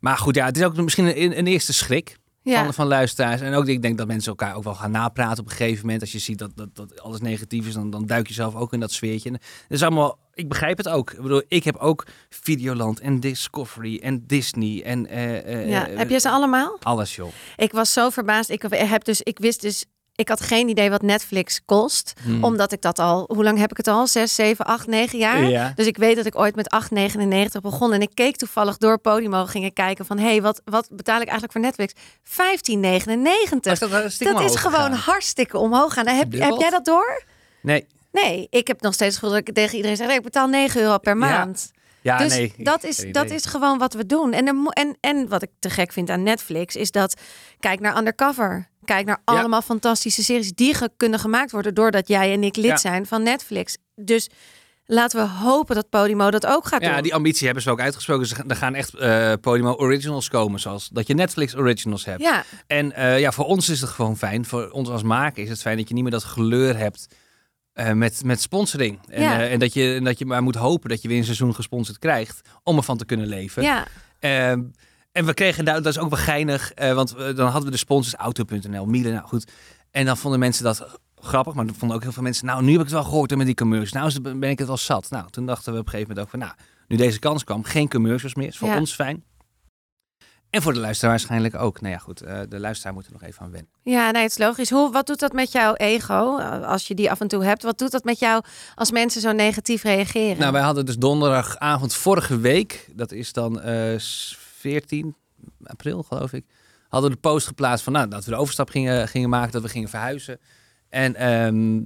maar 0.00 0.16
goed, 0.18 0.34
ja, 0.34 0.46
het 0.46 0.56
is 0.56 0.62
ook 0.64 0.76
misschien 0.76 1.22
een, 1.22 1.38
een 1.38 1.46
eerste 1.46 1.72
schrik 1.72 2.18
Ja. 2.42 2.64
van, 2.64 2.74
van 2.74 2.86
luisteraars. 2.86 3.40
En 3.40 3.54
ook 3.54 3.66
ik 3.66 3.82
denk 3.82 3.98
dat 3.98 4.06
mensen 4.06 4.30
elkaar 4.30 4.54
ook 4.54 4.64
wel 4.64 4.74
gaan 4.74 4.90
napraten 4.90 5.42
op 5.44 5.50
een 5.50 5.56
gegeven 5.56 5.80
moment. 5.84 6.00
Als 6.00 6.12
je 6.12 6.18
ziet 6.18 6.38
dat, 6.38 6.50
dat, 6.54 6.68
dat 6.76 7.00
alles 7.00 7.20
negatief 7.20 7.66
is, 7.66 7.74
dan, 7.74 7.90
dan 7.90 8.06
duik 8.06 8.28
je 8.28 8.34
zelf 8.34 8.54
ook 8.54 8.72
in 8.72 8.80
dat 8.80 8.92
sfeertje. 8.92 9.30
En 9.30 9.38
is 9.68 9.82
allemaal, 9.82 10.18
ik 10.34 10.48
begrijp 10.48 10.76
het 10.76 10.88
ook. 10.88 11.10
Ik 11.12 11.22
bedoel, 11.22 11.42
ik 11.48 11.64
heb 11.64 11.76
ook 11.76 12.06
Videoland 12.28 13.00
en 13.00 13.20
Discovery 13.20 13.98
en 14.02 14.24
Disney 14.26 14.82
en 14.84 15.06
eh, 15.06 15.38
eh, 15.54 15.68
ja. 15.68 15.88
eh, 15.88 15.96
Heb 15.98 16.10
je 16.10 16.18
ze 16.20 16.30
allemaal? 16.30 16.76
alles, 16.82 17.16
joh. 17.16 17.28
Ik 17.56 17.72
was 17.72 17.92
zo 17.92 18.10
verbaasd. 18.10 18.50
Ik 18.50 18.62
heb 18.70 19.04
dus, 19.04 19.20
ik 19.22 19.38
wist 19.38 19.60
dus, 19.60 19.84
ik 20.20 20.28
had 20.28 20.40
geen 20.40 20.68
idee 20.68 20.90
wat 20.90 21.02
Netflix 21.02 21.60
kost, 21.64 22.12
Hmm. 22.22 22.44
omdat 22.44 22.72
ik 22.72 22.80
dat 22.80 22.98
al. 22.98 23.24
Hoe 23.26 23.44
lang 23.44 23.58
heb 23.58 23.70
ik 23.70 23.76
het 23.76 23.88
al? 23.88 24.06
Zes, 24.06 24.34
zeven, 24.34 24.64
acht, 24.64 24.86
negen 24.86 25.18
jaar. 25.18 25.44
Ja. 25.44 25.72
Dus 25.74 25.86
ik 25.86 25.96
weet 25.96 26.16
dat 26.16 26.26
ik 26.26 26.38
ooit 26.38 26.56
met 26.56 26.70
8,99 26.70 27.60
begon 27.62 27.92
en 27.92 28.02
ik 28.02 28.10
keek 28.14 28.36
toevallig 28.36 28.76
door 28.76 28.98
Podimo, 28.98 29.46
ging 29.46 29.64
ik 29.64 29.74
kijken 29.74 30.06
van, 30.06 30.18
hé, 30.18 30.28
hey, 30.28 30.42
wat, 30.42 30.60
wat 30.64 30.88
betaal 30.92 31.20
ik 31.20 31.28
eigenlijk 31.28 31.52
voor 31.52 31.60
Netflix? 31.60 31.92
15,99. 32.22 33.60
Was 33.60 33.78
dat, 33.78 33.90
dat, 34.18 34.40
is 34.40 34.56
gewoon 34.56 34.92
hartstikke 34.92 35.58
omhoog 35.58 35.92
gaan. 35.92 36.06
Heb, 36.06 36.32
heb 36.32 36.54
jij 36.58 36.70
dat 36.70 36.84
door? 36.84 37.22
Nee. 37.62 37.86
Nee, 38.12 38.46
ik 38.50 38.66
heb 38.66 38.80
nog 38.80 38.94
steeds 38.94 39.14
gevoel 39.14 39.30
dat 39.30 39.48
ik 39.48 39.54
tegen 39.54 39.76
iedereen 39.76 39.96
zeg, 39.96 40.10
ik 40.10 40.22
betaal 40.22 40.48
9 40.48 40.80
euro 40.80 40.98
per 40.98 41.16
maand. 41.16 41.70
Ja, 42.02 42.18
dus 42.18 42.36
nee. 42.36 42.54
dat, 42.56 42.84
is, 42.84 42.96
dat 42.96 43.24
idee. 43.24 43.36
is 43.36 43.44
gewoon 43.44 43.78
wat 43.78 43.94
we 43.94 44.06
doen. 44.06 44.32
En, 44.32 44.46
er 44.46 44.54
en, 44.68 44.96
en 45.00 45.28
wat 45.28 45.42
ik 45.42 45.50
te 45.58 45.70
gek 45.70 45.92
vind 45.92 46.10
aan 46.10 46.22
Netflix 46.22 46.76
is 46.76 46.90
dat, 46.90 47.14
kijk 47.60 47.80
naar 47.80 47.96
Undercover. 47.96 48.68
Kijk 48.90 49.06
naar 49.06 49.20
Ja. 49.24 49.32
allemaal 49.38 49.62
fantastische 49.62 50.22
series 50.22 50.52
die 50.54 50.74
ge- 50.74 50.90
kunnen 50.96 51.18
gemaakt 51.18 51.50
worden 51.50 51.74
doordat 51.74 52.08
jij 52.08 52.32
en 52.32 52.42
ik 52.44 52.56
lid 52.56 52.66
Ja. 52.66 52.76
zijn 52.76 53.06
van 53.06 53.22
Netflix. 53.22 53.76
Dus 53.94 54.28
laten 54.84 55.20
we 55.20 55.28
hopen 55.44 55.74
dat 55.74 55.88
Podimo 55.88 56.30
dat 56.30 56.46
ook 56.46 56.66
gaat 56.66 56.82
Ja, 56.82 56.92
doen. 56.94 57.02
die 57.02 57.14
ambitie 57.14 57.44
hebben 57.44 57.62
ze 57.62 57.70
ook 57.70 57.80
uitgesproken. 57.80 58.26
Ze 58.26 58.34
gaan- 58.34 58.48
Er 58.50 58.56
gaan 58.56 58.74
echt 58.74 58.94
eh 58.94 59.32
Podimo 59.40 59.72
Originals 59.74 60.28
komen, 60.28 60.60
zoals 60.60 60.88
dat 60.88 61.06
je 61.06 61.14
Netflix 61.14 61.56
Originals 61.56 62.04
hebt. 62.04 62.20
Ja, 62.22 62.44
En 62.66 62.92
eh, 62.92 63.20
ja, 63.20 63.32
voor 63.32 63.44
ons 63.44 63.68
is 63.68 63.80
het 63.80 63.90
gewoon 63.90 64.16
fijn. 64.16 64.44
Voor 64.44 64.70
ons 64.70 64.88
als 64.88 65.02
maker 65.02 65.42
is 65.42 65.48
het 65.48 65.60
fijn 65.60 65.76
dat 65.76 65.88
je 65.88 65.94
niet 65.94 66.02
meer 66.02 66.12
dat 66.12 66.24
geleur 66.24 66.76
hebt 66.76 67.06
eh, 67.72 67.92
met, 67.92 68.24
met 68.24 68.40
sponsoring. 68.40 68.98
En, 69.08 69.22
Ja. 69.22 69.46
en 69.48 69.58
dat, 69.58 69.72
je, 69.72 69.94
en 69.94 70.04
dat 70.04 70.18
je 70.18 70.26
maar 70.26 70.42
moet 70.42 70.54
hopen 70.54 70.88
dat 70.88 71.02
je 71.02 71.08
weer 71.08 71.18
een 71.18 71.24
seizoen 71.24 71.54
gesponsord 71.54 71.98
krijgt 71.98 72.40
om 72.62 72.76
ervan 72.76 72.96
te 72.96 73.04
kunnen 73.04 73.26
leven. 73.26 73.62
ja. 73.62 73.86
En 75.12 75.24
we 75.26 75.34
kregen 75.34 75.64
daar, 75.64 75.74
dat 75.82 75.86
is 75.86 75.98
ook 75.98 76.10
wel 76.10 76.18
geinig, 76.24 76.72
eh, 76.72 76.92
want 76.92 77.12
we- 77.12 77.32
dan 77.32 77.46
hadden 77.46 77.64
we 77.64 77.70
de 77.70 77.76
sponsors 77.76 78.14
Auto.nl, 78.14 78.86
Miele, 78.86 79.10
nou 79.12 79.26
goed. 79.26 79.50
En 79.90 80.04
dan 80.06 80.16
vonden 80.16 80.40
mensen 80.40 80.64
dat 80.64 80.86
grappig, 81.20 81.54
maar 81.54 81.66
dan 81.66 81.74
vonden 81.74 81.96
ook 81.96 82.02
heel 82.02 82.12
veel 82.12 82.22
mensen, 82.22 82.46
nou 82.46 82.62
nu 82.62 82.70
heb 82.70 82.78
ik 82.80 82.86
het 82.86 82.94
wel 82.94 83.04
gehoord 83.04 83.30
hè, 83.30 83.36
met 83.36 83.46
die 83.46 83.54
commercials. 83.54 84.18
Nou 84.18 84.34
ben 84.38 84.50
ik 84.50 84.58
het 84.58 84.66
wel 84.68 84.76
zat. 84.76 85.10
Nou, 85.10 85.30
toen 85.30 85.46
dachten 85.46 85.72
we 85.72 85.78
op 85.78 85.84
een 85.84 85.90
gegeven 85.90 86.14
moment 86.14 86.26
ook 86.34 86.40
van, 86.40 86.48
nou, 86.48 86.52
nu 86.88 86.96
deze 86.96 87.18
kans 87.18 87.44
kwam, 87.44 87.64
geen 87.64 87.88
commercials 87.88 88.34
meer. 88.34 88.46
Is 88.48 88.58
voor 88.58 88.68
Ja. 88.68 88.78
ons 88.78 88.92
fijn. 88.94 89.24
En 90.50 90.62
voor 90.62 90.72
de 90.72 90.78
luisteraar 90.78 91.10
waarschijnlijk 91.10 91.54
ook. 91.54 91.80
Nou 91.80 91.92
ja, 91.92 91.98
goed, 92.00 92.20
eh, 92.20 92.40
de 92.48 92.58
luisteraar 92.60 92.92
moet 92.94 93.06
er 93.06 93.12
nog 93.12 93.22
even 93.22 93.42
aan 93.42 93.50
wennen. 93.50 93.70
Ja, 93.82 94.10
nee, 94.10 94.22
het 94.22 94.30
is 94.30 94.38
logisch. 94.38 94.70
Hoe, 94.70 94.92
wat 94.92 95.06
doet 95.06 95.20
dat 95.20 95.32
met 95.32 95.52
jouw 95.52 95.74
ego, 95.74 96.38
eh, 96.38 96.62
als 96.68 96.88
je 96.88 96.94
die 96.94 97.10
af 97.10 97.20
en 97.20 97.28
toe 97.28 97.44
hebt? 97.44 97.62
Wat 97.62 97.78
doet 97.78 97.90
dat 97.90 98.04
met 98.04 98.18
jou 98.18 98.42
als 98.74 98.90
mensen 98.90 99.20
zo 99.20 99.32
negatief 99.32 99.82
reageren? 99.82 100.38
Nou, 100.38 100.52
wij 100.52 100.62
hadden 100.62 100.86
dus 100.86 100.96
donderdagavond 100.96 101.94
vorige 101.94 102.38
week, 102.38 102.88
dat 102.94 103.12
is 103.12 103.32
dan 103.32 103.60
eh 103.60 103.98
14 104.60 105.16
april 105.64 106.02
geloof 106.02 106.32
ik, 106.32 106.44
hadden 106.88 107.10
we 107.10 107.16
de 107.16 107.22
post 107.22 107.46
geplaatst 107.46 107.84
van 107.84 107.92
nou, 107.92 108.08
dat 108.08 108.24
we 108.24 108.30
de 108.30 108.36
overstap 108.36 108.68
gingen, 108.70 109.08
gingen 109.08 109.28
maken, 109.28 109.52
dat 109.52 109.62
we 109.62 109.68
gingen 109.68 109.88
verhuizen. 109.88 110.38
En 110.88 111.14
ehm, 111.14 111.80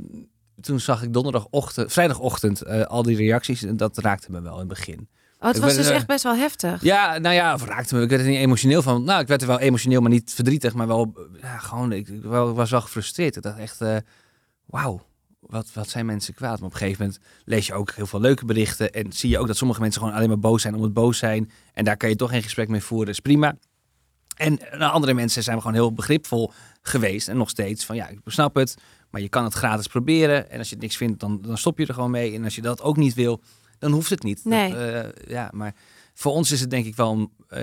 toen 0.60 0.80
zag 0.80 1.02
ik 1.02 1.12
donderdagochtend, 1.12 1.92
vrijdagochtend 1.92 2.62
eh, 2.62 2.82
al 2.82 3.02
die 3.02 3.16
reacties 3.16 3.62
en 3.62 3.76
dat 3.76 3.98
raakte 3.98 4.30
me 4.30 4.40
wel 4.40 4.52
in 4.52 4.58
het 4.58 4.68
begin. 4.68 5.08
oh, 5.40 5.48
het 5.48 5.58
was 5.58 5.74
dus 5.74 5.88
echt 5.88 6.06
best 6.06 6.22
wel 6.22 6.36
heftig. 6.36 6.82
Ja, 6.82 7.18
nou 7.18 7.34
ja, 7.34 7.56
raakte 7.64 7.94
me. 7.94 8.02
Ik 8.02 8.08
werd 8.08 8.22
er 8.22 8.28
niet 8.28 8.38
emotioneel 8.38 8.82
van. 8.82 9.04
Nou, 9.04 9.20
ik 9.20 9.28
werd 9.28 9.42
er 9.42 9.48
wel 9.48 9.58
emotioneel, 9.58 10.00
maar 10.00 10.10
niet 10.10 10.32
verdrietig, 10.34 10.74
maar 10.74 10.86
wel, 10.86 11.28
ja, 11.40 11.58
gewoon, 11.58 11.92
ik, 11.92 12.08
wel- 12.08 12.54
was 12.54 12.70
wel 12.70 12.80
gefrustreerd. 12.80 13.36
Ik 13.36 13.42
dacht 13.42 13.58
echt, 13.58 13.80
eh, 13.80 13.96
wauw, 14.64 15.06
wat, 15.46 15.72
wat 15.72 15.88
zijn 15.88 16.06
mensen 16.06 16.34
kwaad. 16.34 16.58
Maar 16.58 16.68
op 16.68 16.72
een 16.72 16.78
gegeven 16.78 17.04
moment 17.04 17.22
lees 17.44 17.66
je 17.66 17.74
ook 17.74 17.92
heel 17.92 18.06
veel 18.06 18.20
leuke 18.20 18.44
berichten 18.44 18.92
en 18.92 19.12
zie 19.12 19.30
je 19.30 19.38
ook 19.38 19.46
dat 19.46 19.56
sommige 19.56 19.80
mensen 19.80 20.00
gewoon 20.00 20.16
alleen 20.16 20.28
maar 20.28 20.38
boos 20.38 20.62
zijn 20.62 20.74
om 20.74 20.82
het 20.82 20.92
boos 20.92 21.18
zijn. 21.18 21.50
En 21.72 21.84
daar 21.84 21.96
kan 21.96 22.08
je 22.08 22.16
toch 22.16 22.30
geen 22.30 22.42
gesprek 22.42 22.68
mee 22.68 22.82
voeren, 22.82 23.08
is 23.08 23.20
prima. 23.20 23.56
En 24.34 24.78
andere 24.78 25.14
mensen 25.14 25.42
zijn 25.42 25.58
gewoon 25.58 25.74
heel 25.74 25.92
begripvol 25.92 26.52
geweest. 26.82 27.28
En 27.28 27.36
nog 27.36 27.50
steeds 27.50 27.84
van 27.84 27.96
ja, 27.96 28.08
ik 28.08 28.18
snap 28.24 28.54
het. 28.54 28.76
Maar 29.10 29.20
je 29.20 29.28
kan 29.28 29.44
het 29.44 29.54
gratis 29.54 29.86
proberen. 29.86 30.50
En 30.50 30.58
als 30.58 30.68
je 30.68 30.74
het 30.74 30.82
niks 30.82 30.96
vindt, 30.96 31.20
dan, 31.20 31.40
dan 31.42 31.58
stop 31.58 31.78
je 31.78 31.86
er 31.86 31.94
gewoon 31.94 32.10
mee. 32.10 32.34
En 32.34 32.44
als 32.44 32.54
je 32.54 32.62
dat 32.62 32.82
ook 32.82 32.96
niet 32.96 33.14
wil, 33.14 33.40
dan 33.78 33.92
hoeft 33.92 34.10
het 34.10 34.22
niet. 34.22 34.44
Nee. 34.44 34.70
Dat, 34.70 34.78
eh, 34.78 35.28
ja, 35.28 35.50
maar 35.52 35.74
voor 36.14 36.32
ons 36.32 36.50
is 36.50 36.60
het 36.60 36.70
denk 36.70 36.86
ik 36.86 36.96
wel... 36.96 37.30
eh, 37.48 37.62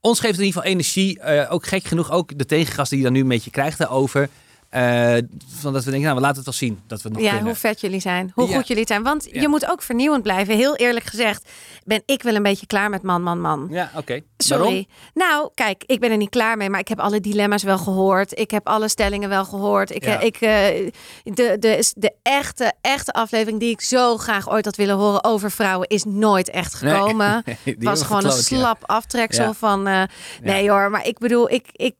ons 0.00 0.20
geeft 0.20 0.32
het 0.32 0.40
in 0.40 0.46
ieder 0.46 0.62
geval 0.62 0.72
energie. 0.72 1.20
Eh, 1.20 1.52
ook 1.52 1.66
gek 1.66 1.84
genoeg, 1.84 2.10
ook 2.10 2.38
de 2.38 2.46
tegengas 2.46 2.88
die 2.88 2.98
je 2.98 3.04
dan 3.04 3.12
nu 3.12 3.20
een 3.20 3.28
beetje 3.28 3.50
krijgt 3.50 3.78
daarover. 3.78 4.28
Eh, 4.74 5.16
van 5.60 5.72
dat 5.72 5.84
we 5.84 5.90
denken, 5.90 6.00
nou, 6.08 6.14
we 6.14 6.20
laten 6.20 6.36
het 6.36 6.44
wel 6.44 6.54
zien 6.54 6.80
dat 6.86 7.02
we 7.02 7.08
nog 7.08 7.20
Ja, 7.22 7.28
kunnen. 7.28 7.46
hoe 7.46 7.54
vet 7.54 7.80
jullie 7.80 8.00
zijn. 8.00 8.30
Hoe 8.34 8.48
Ja. 8.48 8.56
goed 8.56 8.68
jullie 8.68 8.86
zijn. 8.86 9.02
Want 9.02 9.28
Ja. 9.32 9.40
je 9.40 9.48
moet 9.48 9.66
ook 9.70 9.82
vernieuwend 9.82 10.22
blijven. 10.22 10.56
Heel 10.56 10.76
eerlijk 10.76 11.04
gezegd 11.06 11.48
ben 11.84 12.02
ik 12.06 12.22
wel 12.22 12.34
een 12.34 12.42
beetje 12.42 12.66
klaar 12.66 12.90
met 12.90 13.02
man, 13.02 13.22
man, 13.22 13.40
man. 13.40 13.66
Ja, 13.70 13.90
oké. 13.96 14.20
Sorry. 14.36 14.62
Waarom? 14.64 14.86
Nou, 15.14 15.50
kijk, 15.54 15.82
ik 15.86 16.00
ben 16.00 16.10
er 16.10 16.16
niet 16.16 16.30
klaar 16.30 16.56
mee, 16.56 16.70
maar 16.70 16.80
ik 16.80 16.88
heb 16.88 17.00
alle 17.00 17.20
dilemma's 17.20 17.62
wel 17.62 17.78
gehoord. 17.78 18.38
Ik 18.38 18.50
heb 18.50 18.66
alle 18.68 18.88
stellingen 18.88 19.28
wel 19.28 19.44
gehoord. 19.44 19.90
Ik, 19.90 20.04
Ja. 20.04 20.20
eh, 20.20 20.26
ik, 20.26 20.36
eh, 20.36 20.90
de, 21.34 21.56
de, 21.58 21.92
de 21.96 22.12
echte, 22.22 22.72
echte 22.80 23.12
aflevering 23.12 23.60
die 23.60 23.70
ik 23.70 23.80
zo 23.80 24.16
graag 24.16 24.50
ooit 24.50 24.64
had 24.64 24.76
willen 24.76 24.96
horen 24.96 25.24
over 25.24 25.50
vrouwen 25.50 25.88
is 25.88 26.04
nooit 26.04 26.50
echt 26.50 26.82
Nee. 26.82 26.92
gekomen. 26.94 27.42
Het 27.64 27.76
was 27.84 28.02
gewoon 28.02 28.24
een 28.24 28.32
slap 28.32 28.82
aftreksel 28.86 29.54
van. 29.54 29.86
eh, 29.86 30.02
nee 30.42 30.70
hoor, 30.70 30.90
maar 30.90 31.06
ik 31.06 31.18
bedoel, 31.18 31.50
ik, 31.50 31.66
ik, 31.72 31.94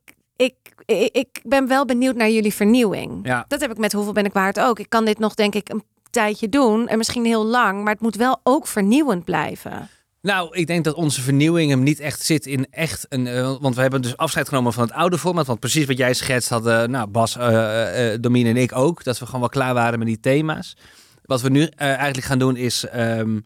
ik, 1.13 1.41
ben 1.43 1.69
wel 1.69 1.85
benieuwd 1.85 2.17
naar 2.17 2.31
jullie 2.31 2.55
vernieuwing. 2.55 3.21
Ja. 3.23 3.45
Dat 3.49 3.61
heb 3.61 3.71
ik 3.71 3.79
met 3.79 3.93
hoeveel 3.93 4.13
ben 4.13 4.25
ik 4.25 4.33
waard 4.33 4.61
ook. 4.61 4.79
Ik 4.79 4.89
kan 4.89 5.05
dit 5.05 5.19
nog 5.19 5.35
denk 5.35 5.55
ik 5.55 5.69
een 5.69 5.83
tijdje 6.11 6.49
doen 6.49 6.89
en 6.89 6.99
misschien 6.99 7.25
heel 7.25 7.45
lang, 7.45 7.83
maar 7.85 7.93
het 7.93 8.03
moet 8.03 8.17
wel 8.17 8.41
ook 8.43 8.67
vernieuwend 8.67 9.25
blijven. 9.25 9.89
Nou, 10.21 10.57
ik 10.57 10.67
denk 10.67 10.85
dat 10.85 10.95
onze 10.95 11.21
vernieuwing 11.21 11.71
hem 11.71 11.83
niet 11.83 12.01
echt 12.01 12.23
zit 12.23 12.47
in 12.47 12.67
echt 12.71 13.07
een. 13.09 13.27
eh, 13.27 13.55
want 13.61 13.75
we 13.75 13.81
hebben 13.81 14.03
dus 14.03 14.17
afscheid 14.17 14.49
genomen 14.49 14.73
van 14.73 14.83
het 14.85 14.93
oude 14.93 15.19
format. 15.19 15.47
Want 15.47 15.61
precies 15.61 15.87
wat 15.87 15.97
jij 15.97 16.15
schetst 16.15 16.49
hadden, 16.49 16.91
nou, 16.91 17.09
Bas, 17.09 17.37
eh 17.37 18.13
eh 18.13 18.21
Domien 18.21 18.47
en 18.47 18.57
ik 18.57 18.77
ook. 18.77 19.05
Dat 19.05 19.19
we 19.19 19.25
gewoon 19.25 19.41
wel 19.41 19.49
klaar 19.49 19.75
waren 19.75 19.99
met 19.99 20.09
die 20.09 20.21
thema's. 20.21 20.77
Wat 21.25 21.41
we 21.41 21.49
nu 21.49 21.63
eh, 21.63 21.89
eigenlijk 21.89 22.27
gaan 22.27 22.39
doen 22.39 22.57
is. 22.57 22.85
ehm, 22.87 23.39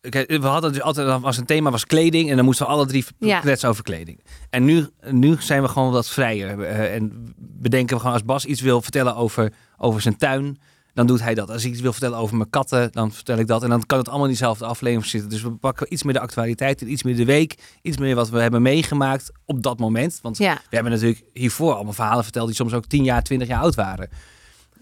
we 0.00 0.38
hadden 0.40 0.72
dus 0.72 0.82
altijd 0.82 1.22
als 1.22 1.36
een 1.36 1.44
thema 1.46 1.70
was 1.70 1.84
kleding 1.86 2.30
en 2.30 2.36
dan 2.36 2.44
moesten 2.44 2.66
we 2.66 2.72
alle 2.72 2.86
drie 2.86 3.04
Ja. 3.18 3.40
kletsen 3.40 3.68
over 3.68 3.82
kleding. 3.82 4.20
En 4.50 4.64
nu, 4.64 4.86
nu 5.10 5.36
zijn 5.38 5.62
we 5.62 5.68
gewoon 5.68 5.92
wat 5.92 6.08
vrijer 6.08 6.62
eh, 6.62 6.94
en 6.94 7.34
bedenken 7.38 7.94
we 7.94 8.00
gewoon 8.00 8.14
als 8.14 8.24
Bas 8.24 8.44
iets 8.44 8.60
wil 8.60 8.82
vertellen 8.82 9.16
over, 9.16 9.52
over 9.76 10.00
zijn 10.00 10.16
tuin, 10.16 10.58
dan 10.94 11.06
doet 11.06 11.22
hij 11.22 11.34
dat. 11.34 11.50
Als 11.50 11.64
ik 11.64 11.70
iets 11.72 11.80
wil 11.80 11.92
vertellen 11.92 12.18
over 12.18 12.36
mijn 12.36 12.50
katten, 12.50 12.92
dan 12.92 13.12
vertel 13.12 13.38
ik 13.38 13.46
dat. 13.46 13.62
En 13.62 13.68
dan 13.68 13.86
kan 13.86 13.98
het 13.98 14.06
allemaal 14.08 14.26
in 14.26 14.32
diezelfde 14.32 14.64
aflevering 14.64 15.06
zitten. 15.10 15.30
Dus 15.30 15.42
we 15.42 15.50
pakken 15.50 15.92
iets 15.92 16.02
meer 16.02 16.12
de 16.14 16.20
actualiteit, 16.20 16.80
iets 16.80 17.02
meer 17.02 17.16
de 17.16 17.24
week, 17.24 17.54
iets 17.82 17.96
meer 17.96 18.14
wat 18.14 18.28
we 18.28 18.40
hebben 18.40 18.62
meegemaakt 18.62 19.30
op 19.44 19.62
dat 19.62 19.78
moment. 19.78 20.18
Want 20.22 20.38
Ja. 20.38 20.54
we 20.54 20.74
hebben 20.74 20.92
natuurlijk 20.92 21.22
hiervoor 21.32 21.74
allemaal 21.74 21.92
verhalen 21.92 22.22
verteld 22.24 22.46
die 22.46 22.56
soms 22.56 22.72
ook 22.72 22.86
10 22.86 23.04
jaar, 23.04 23.22
20 23.22 23.48
jaar 23.48 23.60
oud 23.60 23.74
waren. 23.74 24.08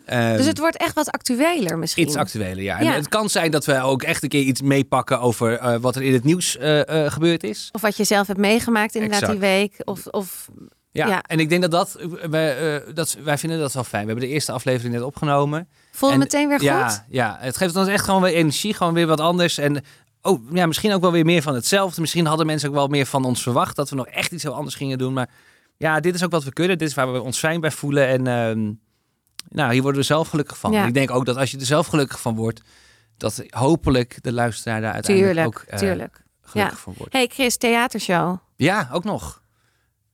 Ehm, 0.07 0.37
Dus 0.37 0.47
het 0.47 0.59
wordt 0.59 0.77
echt 0.77 0.95
wat 0.95 1.11
actueler 1.11 1.79
misschien. 1.79 2.05
Iets 2.07 2.17
actueler, 2.17 2.63
ja. 2.63 2.79
En 2.79 2.85
Ja. 2.85 2.93
het 2.93 3.09
kan 3.09 3.29
zijn 3.31 3.51
dat 3.51 3.65
we 3.65 3.81
ook 3.81 4.03
echt 4.03 4.23
een 4.23 4.29
keer 4.29 4.43
iets 4.43 4.63
meepakken 4.63 5.21
over 5.21 5.59
eh, 5.59 5.77
wat 5.81 5.97
er 5.97 6.03
in 6.03 6.13
het 6.13 6.25
nieuws 6.25 6.57
eh, 6.57 7.05
eh, 7.05 7.13
gebeurd 7.13 7.43
is. 7.43 7.69
Of 7.73 7.81
wat 7.81 7.97
je 7.97 8.05
zelf 8.05 8.27
hebt 8.27 8.39
meegemaakt 8.39 8.95
inderdaad 8.95 9.21
Exact. 9.21 9.41
die 9.41 9.49
week. 9.51 9.73
Of, 9.85 10.07
of 10.07 10.49
Ja. 10.93 11.07
Ja. 11.07 11.23
En 11.23 11.39
ik 11.41 11.49
denk 11.49 11.63
dat 11.63 11.71
dat, 11.71 11.97
wij, 12.31 12.83
dat, 12.95 13.17
wij 13.25 13.39
vinden 13.39 13.59
dat 13.59 13.73
wel 13.73 13.85
fijn. 13.85 14.03
We 14.03 14.11
hebben 14.11 14.29
de 14.29 14.35
eerste 14.35 14.53
aflevering 14.53 14.95
net 14.95 15.03
opgenomen. 15.03 15.69
voel 15.93 16.11
je 16.11 16.19
meteen 16.19 16.49
weer 16.49 16.59
goed? 16.59 16.67
Ja, 16.69 17.07
ja, 17.09 17.37
het 17.41 17.57
geeft 17.57 17.77
ons 17.77 17.89
echt 17.89 18.05
gewoon 18.05 18.23
weer 18.23 18.35
energie, 18.35 18.75
gewoon 18.75 18.95
weer 18.95 19.07
wat 19.07 19.21
anders. 19.21 19.59
En 19.59 19.85
oh, 20.23 20.41
ja, 20.53 20.67
misschien 20.67 20.93
ook 20.93 21.01
wel 21.01 21.13
weer 21.13 21.25
meer 21.25 21.43
van 21.43 21.55
hetzelfde. 21.55 22.01
Misschien 22.01 22.27
hadden 22.27 22.47
mensen 22.47 22.69
ook 22.69 22.75
wel 22.75 22.89
meer 22.89 23.07
van 23.07 23.25
ons 23.25 23.43
verwacht 23.43 23.77
dat 23.77 23.91
we 23.91 23.97
nog 23.97 24.07
echt 24.07 24.33
iets 24.33 24.43
heel 24.43 24.55
anders 24.55 24.75
gingen 24.75 24.99
doen. 24.99 25.13
Maar 25.13 25.29
ja, 25.77 26.01
dit 26.01 26.15
is 26.15 26.25
ook 26.25 26.31
wat 26.31 26.45
we 26.45 26.53
kunnen. 26.53 26.79
Dit 26.79 26.89
is 26.89 26.95
waar 26.95 27.13
we 27.13 27.23
ons 27.23 27.39
fijn 27.39 27.61
bij 27.61 27.71
voelen. 27.71 28.07
En 28.09 28.27
ehm, 28.27 28.73
nou, 29.49 29.73
hier 29.73 29.83
worden 29.83 30.01
we 30.01 30.07
zelf 30.07 30.29
gelukkig 30.29 30.59
van. 30.59 30.73
Ja. 30.73 30.87
Ik 30.87 30.95
denk 30.95 31.11
ook 31.11 31.27
dat 31.27 31.37
als 31.37 31.51
je 31.51 31.59
er 31.59 31.67
zelf 31.67 31.87
gelukkig 31.87 32.21
van 32.21 32.35
wordt, 32.35 32.61
dat 33.17 33.45
hopelijk 33.51 34.19
de 34.23 34.33
luisteraar 34.33 34.81
daar 34.81 34.93
uiteindelijk 34.93 35.35
Tuurlijk, 35.37 35.59
ook 35.61 35.65
eh, 35.69 35.79
tuurlijk. 35.79 36.23
gelukkig 36.41 36.79
van 36.81 36.95
wordt. 36.97 37.13
Hey 37.13 37.27
Chris, 37.27 37.57
theatershow. 37.57 38.37
Ja, 38.57 38.89
ook 38.93 39.05
nog. 39.05 39.43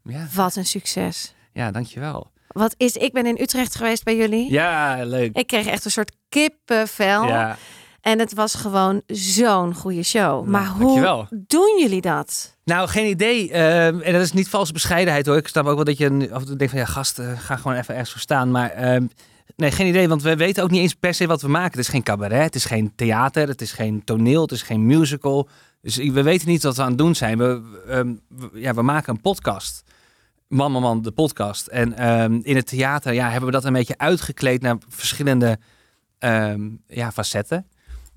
Ja, 0.04 0.26
Wat 0.34 0.56
een 0.56 0.66
succes. 0.66 1.34
ja 1.52 1.70
dankjewel. 1.70 2.30
Wat 2.48 2.74
is, 2.76 2.96
ik 2.96 3.12
ben 3.12 3.26
in 3.26 3.36
Utrecht 3.40 3.74
geweest 3.74 4.04
bij 4.04 4.16
jullie. 4.16 4.50
Ja, 4.50 5.04
leuk. 5.04 5.36
Ik 5.36 5.46
kreeg 5.46 5.66
echt 5.66 5.84
een 5.84 5.90
soort 5.90 6.16
kippenvel. 6.28 7.26
Ja, 7.26 7.56
En 8.03 8.18
het 8.18 8.34
was 8.34 8.55
gewoon 8.55 9.03
zo'n 9.07 9.74
goede 9.74 10.03
show. 10.03 10.46
maar 10.46 10.66
hoe 10.66 10.78
dankjewel. 10.80 11.26
doen 11.30 11.78
jullie 11.80 12.00
dat? 12.00 12.57
Nou, 12.64 12.88
geen 12.88 13.09
idee. 13.09 13.50
Ehm, 13.50 14.00
en 14.00 14.12
dat 14.12 14.22
is 14.22 14.32
niet 14.32 14.48
valse 14.48 14.72
bescheidenheid 14.72 15.26
hoor. 15.26 15.36
Ik 15.36 15.48
snap 15.48 15.66
ook 15.66 15.74
wel 15.74 15.84
dat 15.84 15.98
je 15.98 16.11
nu 16.11 16.30
af 16.30 16.40
en 16.40 16.46
toe 16.46 16.57
denkt 16.57 16.72
van 16.72 16.82
ja, 16.82 16.88
gast, 16.88 17.18
eh, 17.18 17.38
ga 17.38 17.57
gewoon 17.57 17.76
even 17.76 17.94
ergens 17.94 18.11
voor 18.12 18.20
staan. 18.20 18.50
Maar 18.50 18.70
ehm, 18.70 19.07
nee, 19.57 19.70
geen 19.70 19.86
idee. 19.86 20.09
Want 20.09 20.22
we 20.22 20.36
weten 20.36 20.62
ook 20.62 20.70
niet 20.70 20.80
eens 20.80 20.94
per 20.94 21.14
se 21.14 21.26
wat 21.26 21.42
we 21.42 21.48
maken. 21.48 21.70
Het 21.70 21.80
is 21.80 21.88
geen 21.88 22.03
cabaret, 22.03 22.44
het 22.44 22.55
is 22.55 22.64
geen 22.64 22.92
theater, 22.94 23.48
het 23.48 23.61
is 23.61 23.72
geen 23.72 24.05
toneel, 24.05 24.42
het 24.42 24.50
is 24.53 24.62
geen 24.62 24.86
musical. 24.86 25.48
Dus 25.80 25.96
we 25.96 26.22
weten 26.22 26.48
niet 26.48 26.62
wat 26.62 26.76
we 26.76 26.82
aan 26.82 26.88
het 26.88 26.98
doen 26.98 27.14
zijn. 27.14 27.38
We, 27.38 27.62
ehm, 27.88 28.14
we- 28.28 28.61
ja, 28.61 28.74
we 28.74 28.82
maken 28.82 29.14
een 29.14 29.20
podcast. 29.20 29.82
Man, 30.48 30.72
man, 30.72 30.82
man, 30.82 31.03
de 31.03 31.11
podcast. 31.11 31.66
En 31.66 31.96
in 32.42 32.57
het 32.57 32.66
theater 32.66 33.12
ja, 33.12 33.28
hebben 33.28 33.46
we 33.46 33.55
dat 33.55 33.64
een 33.64 33.72
beetje 33.72 33.98
uitgekleed 33.98 34.62
naar 34.62 34.76
verschillende 34.88 35.59
ja, 36.86 37.12
facetten. 37.12 37.66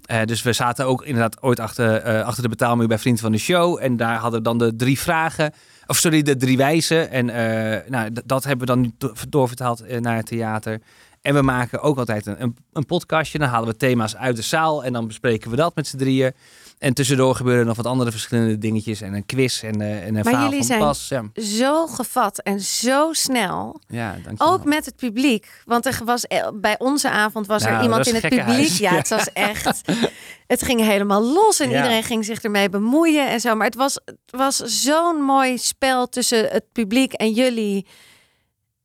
Eh, 0.05 0.23
dus 0.23 0.43
we 0.43 0.53
zaten 0.53 0.85
ook 0.85 1.03
inderdaad 1.03 1.41
ooit 1.41 1.59
achter, 1.59 1.95
eh, 1.95 2.25
achter 2.25 2.43
de 2.43 2.49
betaalmuur 2.49 2.87
bij 2.87 2.99
Vriend 2.99 3.19
van 3.19 3.31
de 3.31 3.37
Show. 3.37 3.77
En 3.81 3.97
daar 3.97 4.17
hadden 4.17 4.39
we 4.39 4.45
dan 4.45 4.57
de 4.57 4.75
drie 4.75 4.99
vragen. 4.99 5.53
Of 5.87 5.97
sorry, 5.97 6.21
de 6.21 6.37
drie 6.37 6.57
wijzen. 6.57 7.09
En 7.09 7.29
eh, 7.29 7.89
nou, 7.89 8.09
dat 8.25 8.43
hebben 8.43 8.67
we 8.67 8.73
dan 8.73 9.11
doorvertaald 9.29 9.99
naar 9.99 10.15
het 10.15 10.25
theater. 10.25 10.81
En 11.21 11.33
we 11.33 11.41
maken 11.41 11.81
ook 11.81 11.97
altijd 11.97 12.25
een, 12.25 12.41
een, 12.41 12.57
een 12.73 12.85
podcastje. 12.85 13.37
Dan 13.39 13.47
halen 13.47 13.67
we 13.67 13.77
thema's 13.77 14.15
uit 14.15 14.35
de 14.35 14.41
zaal. 14.41 14.83
En 14.83 14.93
dan 14.93 15.07
bespreken 15.07 15.49
we 15.49 15.55
dat 15.55 15.75
met 15.75 15.87
z'n 15.87 15.97
drieën. 15.97 16.33
En 16.77 16.93
tussendoor 16.93 17.35
gebeuren 17.35 17.65
nog 17.65 17.75
wat 17.75 17.85
andere 17.85 18.11
verschillende 18.11 18.57
dingetjes. 18.57 19.01
En 19.01 19.13
een 19.13 19.25
quiz 19.25 19.63
en, 19.63 19.81
eh, 19.81 20.05
en 20.05 20.15
een 20.15 20.23
verhaal 20.23 20.43
jullie 20.43 20.57
van 20.57 20.65
zijn- 20.67 20.79
Pas. 20.79 21.07
Ja, 21.07 21.23
Zo 21.43 21.87
gevat 21.87 22.39
en 22.41 22.59
zo 22.59 23.13
snel. 23.13 23.81
ja 23.87 24.15
dankjewel. 24.23 24.53
Ook 24.53 24.63
met 24.65 24.85
het 24.85 24.95
publiek. 24.95 25.61
Want 25.65 25.85
er 25.85 26.01
was 26.05 26.23
eh, 26.25 26.47
bij 26.53 26.75
onze 26.79 27.09
avond 27.09 27.47
was 27.47 27.63
er 27.63 27.81
iemand 27.81 28.07
in 28.07 28.13
het 28.15 28.29
publiek. 28.29 28.67
Ja, 28.69 28.93
het 28.95 29.09
was 29.09 29.31
echt. 29.53 29.81
Het 30.47 30.63
ging 30.63 30.81
helemaal 30.81 31.23
los 31.23 31.59
en 31.59 31.69
Ja. 31.69 31.75
iedereen 31.75 32.03
ging 32.03 32.25
zich 32.25 32.41
ermee 32.43 32.69
bemoeien 32.69 33.29
en 33.29 33.39
zo. 33.39 33.55
Maar 33.55 33.65
het 33.67 33.75
was, 33.75 33.93
het 34.05 34.17
was 34.29 34.55
zo'n 34.57 35.21
mooi 35.21 35.57
spel 35.57 36.09
tussen 36.09 36.47
het 36.49 36.63
publiek 36.71 37.13
en 37.13 37.31
jullie. 37.31 37.85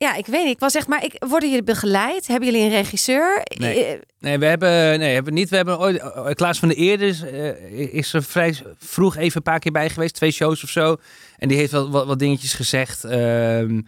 Ja, 0.03 0.15
ik 0.15 0.27
weet 0.27 0.45
niet. 0.45 0.55
Ik 0.55 0.59
was 0.61 0.75
echt, 0.75 0.87
maar 0.89 1.05
ik, 1.05 1.17
worden 1.29 1.49
jullie 1.49 1.65
begeleid? 1.65 2.27
Hebben 2.27 2.49
jullie 2.51 2.65
een 2.65 2.71
regisseur? 2.71 3.43
Nee. 3.59 3.85
Eh, 3.85 3.99
Nee, 4.19 4.39
we 4.39 4.47
hebben, 4.47 4.99
nee, 4.99 5.15
hebben 5.15 5.35
niet. 5.35 5.49
We 5.51 5.57
hebben 5.57 5.79
ooit. 5.79 5.99
eh, 5.99 6.27
Klaas 6.31 6.59
van 6.59 6.69
der 6.69 6.77
Eerde 6.77 7.07
is, 7.07 7.23
eh, 7.23 7.95
is 7.95 8.13
er 8.13 8.23
vrij 8.23 8.55
vroeg 8.79 9.17
even 9.17 9.37
een 9.37 9.43
paar 9.43 9.59
keer 9.59 9.73
bij 9.73 9.91
geweest, 9.91 10.15
twee 10.15 10.31
shows 10.31 10.63
of 10.65 10.71
zo. 10.71 10.97
En 11.39 11.49
die 11.49 11.57
heeft 11.57 11.73
wel 11.73 11.91
wat, 11.91 12.07
wat 12.07 12.19
dingetjes 12.19 12.53
gezegd. 12.55 13.05
Ehm, 13.05 13.81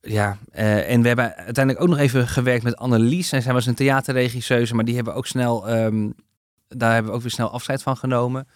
ja, 0.00 0.38
en 0.52 1.02
we 1.02 1.08
hebben 1.08 1.36
uiteindelijk 1.36 1.84
ook 1.84 1.90
nog 1.90 1.98
even 1.98 2.28
gewerkt 2.28 2.64
met 2.64 2.76
Annelies. 2.76 3.32
En 3.32 3.42
zij 3.42 3.52
was 3.52 3.66
een 3.66 3.74
theaterregisseuse, 3.74 4.74
maar 4.74 4.84
die 4.84 4.94
hebben 4.94 5.14
ook 5.14 5.26
snel. 5.26 5.68
ehm, 5.68 6.10
daar 6.68 6.92
hebben 6.92 7.10
we 7.10 7.16
ook 7.16 7.22
weer 7.22 7.30
snel 7.32 7.50
afscheid 7.50 7.82
van 7.82 7.96
genomen. 7.96 8.48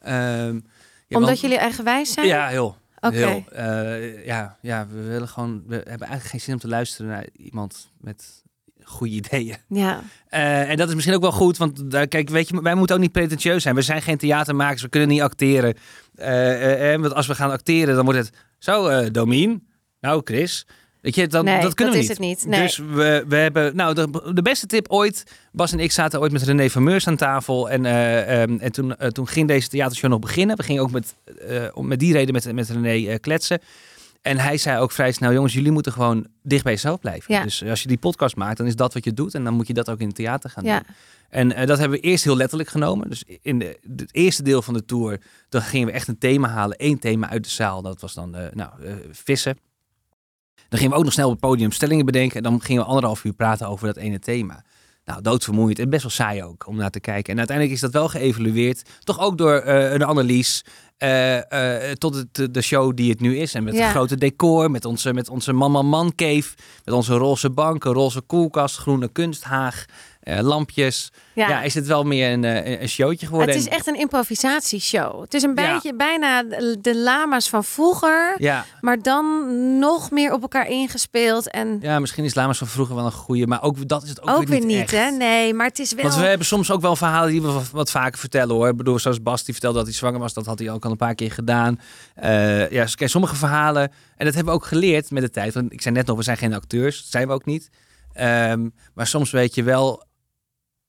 Ehm, 0.00 0.14
ja, 0.54 0.60
omdat 1.08 1.28
want- 1.28 1.40
jullie 1.40 1.58
eigenwijs 1.58 2.12
zijn? 2.12 2.26
Ja, 2.26 2.48
heel. 2.48 2.76
Oké. 3.00 3.44
Eh, 3.52 4.26
ja, 4.26 4.58
ja, 4.60 4.86
we 4.86 5.02
willen 5.02 5.28
gewoon. 5.28 5.62
We 5.66 5.74
hebben 5.74 6.08
eigenlijk 6.08 6.28
geen 6.28 6.40
zin 6.40 6.54
om 6.54 6.60
te 6.60 6.68
luisteren 6.68 7.10
naar 7.10 7.26
iemand 7.36 7.90
met 8.00 8.42
goede 8.82 9.14
ideeën. 9.14 9.56
Ja. 9.68 10.02
Eh, 10.28 10.70
en 10.70 10.76
dat 10.76 10.88
is 10.88 10.94
misschien 10.94 11.14
ook 11.14 11.22
wel 11.22 11.32
goed, 11.32 11.56
want 11.56 11.90
daar, 11.90 12.06
kijk, 12.06 12.28
weet 12.28 12.48
je, 12.48 12.62
wij 12.62 12.74
moeten 12.74 12.96
ook 12.96 13.02
niet 13.02 13.12
pretentieus 13.12 13.62
zijn. 13.62 13.74
We 13.74 13.82
zijn 13.82 14.02
geen 14.02 14.18
theatermakers, 14.18 14.82
we 14.82 14.88
kunnen 14.88 15.08
niet 15.08 15.20
acteren. 15.20 15.74
Eh, 16.14 17.00
want 17.00 17.14
als 17.14 17.26
we 17.26 17.34
gaan 17.34 17.50
acteren, 17.50 17.94
dan 17.94 18.04
wordt 18.04 18.18
het 18.18 18.32
zo, 18.58 19.10
Domien, 19.10 19.68
nou 20.00 20.20
Chris. 20.24 20.66
Weet 21.06 21.14
je, 21.14 21.20
Nee, 21.42 21.60
dat 21.60 21.74
kunnen 21.74 21.94
dat 21.94 22.04
we 22.06 22.12
is 22.12 22.18
niet. 22.18 22.40
het 22.40 22.46
niet. 22.48 22.56
Nee. 22.56 22.62
Dus 22.62 22.76
we, 22.76 23.24
we 23.28 23.36
hebben, 23.36 23.76
nou, 23.76 23.94
de, 23.94 24.30
de 24.34 24.42
beste 24.42 24.66
tip 24.66 24.88
ooit. 24.88 25.24
Bas 25.52 25.72
en 25.72 25.80
ik 25.80 25.92
zaten 25.92 26.20
ooit 26.20 26.32
met 26.32 26.42
René 26.42 26.70
van 26.70 26.82
Meurs 26.82 27.06
aan 27.06 27.16
tafel. 27.16 27.70
En, 27.70 27.86
eh, 27.86 28.42
ehm, 28.42 28.56
en 28.58 28.72
toen, 28.72 28.96
eh, 28.96 29.08
toen 29.08 29.28
ging 29.28 29.48
deze 29.48 29.68
theatershow 29.68 30.10
nog 30.10 30.18
beginnen. 30.20 30.56
We 30.56 30.62
gingen 30.62 30.82
ook 30.82 30.90
met, 30.90 31.16
eh, 31.48 31.64
om- 31.74 31.86
met 31.86 31.98
die 31.98 32.12
reden 32.12 32.32
met, 32.34 32.52
met 32.52 32.68
René 32.70 33.18
kletsen. 33.18 33.60
En 34.22 34.38
hij 34.38 34.56
zei 34.56 34.78
ook 34.80 34.92
vrij 34.92 35.12
snel, 35.12 35.32
jongens, 35.32 35.52
jullie 35.52 35.70
moeten 35.72 35.92
gewoon 35.92 36.26
dicht 36.42 36.62
bij 36.64 36.72
jezelf 36.72 37.00
blijven. 37.00 37.34
Ja. 37.34 37.42
Dus 37.42 37.64
als 37.64 37.82
je 37.82 37.88
die 37.88 37.98
podcast 37.98 38.36
maakt, 38.36 38.56
dan 38.56 38.66
is 38.66 38.76
dat 38.76 38.94
wat 38.94 39.04
je 39.04 39.12
doet. 39.12 39.34
En 39.34 39.44
dan 39.44 39.54
moet 39.54 39.66
je 39.66 39.74
dat 39.74 39.90
ook 39.90 39.98
in 40.00 40.06
het 40.06 40.16
theater 40.16 40.50
gaan 40.50 40.64
Ja. 40.64 40.76
doen. 40.78 40.94
En 41.28 41.66
dat 41.66 41.78
hebben 41.78 41.98
we 42.00 42.04
eerst 42.04 42.24
heel 42.24 42.36
letterlijk 42.36 42.68
genomen. 42.68 43.08
Dus 43.08 43.24
in 43.42 43.58
de, 43.58 43.78
het 43.96 44.08
eerste 44.14 44.42
deel 44.42 44.62
van 44.62 44.74
de 44.74 44.84
tour, 44.84 45.20
dan 45.48 45.62
gingen 45.62 45.86
we 45.86 45.92
echt 45.92 46.08
een 46.08 46.18
thema 46.18 46.48
halen. 46.48 46.76
één 46.76 46.98
thema 46.98 47.28
uit 47.30 47.44
de 47.44 47.50
zaal. 47.50 47.82
Dat 47.82 48.00
was 48.00 48.14
dan, 48.14 48.36
nou, 48.52 48.70
vissen. 49.10 49.58
Dan 50.68 50.78
gingen 50.78 50.90
we 50.90 50.98
ook 50.98 51.04
nog 51.04 51.12
snel 51.12 51.26
op 51.26 51.32
het 51.32 51.40
podium 51.40 51.72
stellingen 51.72 52.06
bedenken. 52.06 52.36
En 52.36 52.42
dan 52.42 52.60
gingen 52.62 52.82
we 52.82 52.88
anderhalf 52.88 53.24
uur 53.24 53.32
praten 53.32 53.68
over 53.68 53.86
dat 53.86 53.96
ene 53.96 54.18
thema. 54.18 54.64
Nou, 55.04 55.22
doodvermoeiend 55.22 55.78
en 55.78 55.90
best 55.90 56.02
wel 56.02 56.10
saai 56.10 56.42
ook 56.42 56.66
om 56.66 56.76
naar 56.76 56.90
te 56.90 57.00
kijken. 57.00 57.32
En 57.32 57.38
uiteindelijk 57.38 57.76
is 57.76 57.82
dat 57.82 57.92
wel 57.92 58.08
geëvalueerd. 58.08 58.82
Toch 59.04 59.20
ook 59.20 59.38
door 59.38 59.54
eh, 59.54 59.92
een 59.92 60.02
Annelies 60.02 60.64
eh, 60.96 61.90
eh, 61.90 61.92
tot 61.92 62.14
het, 62.14 62.54
de 62.54 62.62
show 62.62 62.96
die 62.96 63.10
het 63.10 63.20
nu 63.20 63.38
is. 63.38 63.54
En 63.54 63.64
met 63.64 63.74
Ja. 63.74 63.82
het 63.82 63.90
grote 63.90 64.16
decor, 64.16 64.70
met 64.70 64.84
onze, 64.84 65.12
met 65.12 65.28
onze 65.28 65.52
man-man-man 65.52 66.14
cave, 66.14 66.54
met 66.84 66.94
onze 66.94 67.14
roze 67.14 67.50
banken, 67.50 67.92
roze 67.92 68.20
koelkast, 68.20 68.76
groene 68.76 69.08
kunsthaag, 69.08 69.84
eh, 70.26 70.40
lampjes. 70.40 71.12
Ja. 71.32 71.48
Ja. 71.48 71.62
is 71.62 71.74
het 71.74 71.86
wel 71.86 72.04
meer 72.04 72.32
een, 72.32 72.44
eh, 72.44 72.80
een 72.80 72.88
showtje 72.88 73.26
geworden. 73.26 73.54
Het 73.54 73.64
is 73.64 73.70
echt 73.70 73.86
een 73.86 73.98
improvisatieshow. 73.98 75.20
Het 75.20 75.34
is 75.34 75.42
een 75.42 75.52
Ja. 75.54 75.72
beetje 75.72 75.94
bijna 75.94 76.42
de 76.80 76.96
lama's 76.96 77.48
van 77.48 77.64
vroeger, 77.64 78.34
Ja, 78.38 78.64
maar 78.80 79.02
dan 79.02 79.78
nog 79.78 80.10
meer 80.10 80.32
op 80.32 80.42
elkaar 80.42 80.68
ingespeeld. 80.68 81.50
En 81.50 81.78
ja, 81.80 81.98
misschien 81.98 82.24
is 82.24 82.34
Lamas 82.34 82.58
van 82.58 82.66
vroeger 82.66 82.94
wel 82.94 83.04
een 83.04 83.12
goede, 83.12 83.46
maar 83.46 83.62
ook 83.62 83.88
dat 83.88 84.02
is 84.02 84.08
het 84.08 84.22
ook, 84.22 84.28
ook, 84.28 84.46
weer 84.46 84.64
niet, 84.64 84.90
hè? 84.90 85.10
Nee, 85.10 85.54
maar 85.54 85.66
het 85.66 85.78
is 85.78 85.92
wel. 85.92 86.04
Want 86.04 86.16
we 86.16 86.26
hebben 86.26 86.46
soms 86.46 86.70
ook 86.70 86.80
wel 86.80 86.96
verhalen 86.96 87.30
die 87.30 87.42
we 87.42 87.52
wat, 87.52 87.70
wat 87.70 87.90
vaker 87.90 88.18
vertellen 88.18 88.54
hoor. 88.54 88.68
Ik 88.68 88.76
bedoel, 88.76 88.98
zoals 88.98 89.22
Bas 89.22 89.44
die 89.44 89.54
vertelde 89.54 89.78
dat 89.78 89.86
hij 89.86 89.96
zwanger 89.96 90.20
was, 90.20 90.32
dat 90.32 90.46
had 90.46 90.58
hij 90.58 90.70
ook 90.70 90.84
al 90.84 90.90
een 90.90 90.96
paar 90.96 91.14
keer 91.14 91.32
gedaan. 91.32 91.80
Eh, 92.14 92.70
ja, 92.70 92.84
kijk, 92.94 93.10
sommige 93.10 93.36
verhalen, 93.36 93.92
en 94.16 94.24
dat 94.24 94.34
hebben 94.34 94.52
we 94.52 94.58
ook 94.58 94.66
geleerd 94.66 95.10
met 95.10 95.22
de 95.22 95.30
tijd. 95.30 95.54
Want 95.54 95.72
ik 95.72 95.82
zei 95.82 95.94
net 95.94 96.06
nog, 96.06 96.16
we 96.16 96.22
zijn 96.22 96.36
geen 96.36 96.54
acteurs, 96.54 97.00
dat 97.02 97.10
zijn 97.10 97.26
we 97.26 97.32
ook 97.32 97.44
niet. 97.44 97.70
Ehm, 98.12 98.68
maar 98.94 99.06
soms 99.06 99.30
weet 99.30 99.54
je 99.54 99.62
wel, 99.62 100.04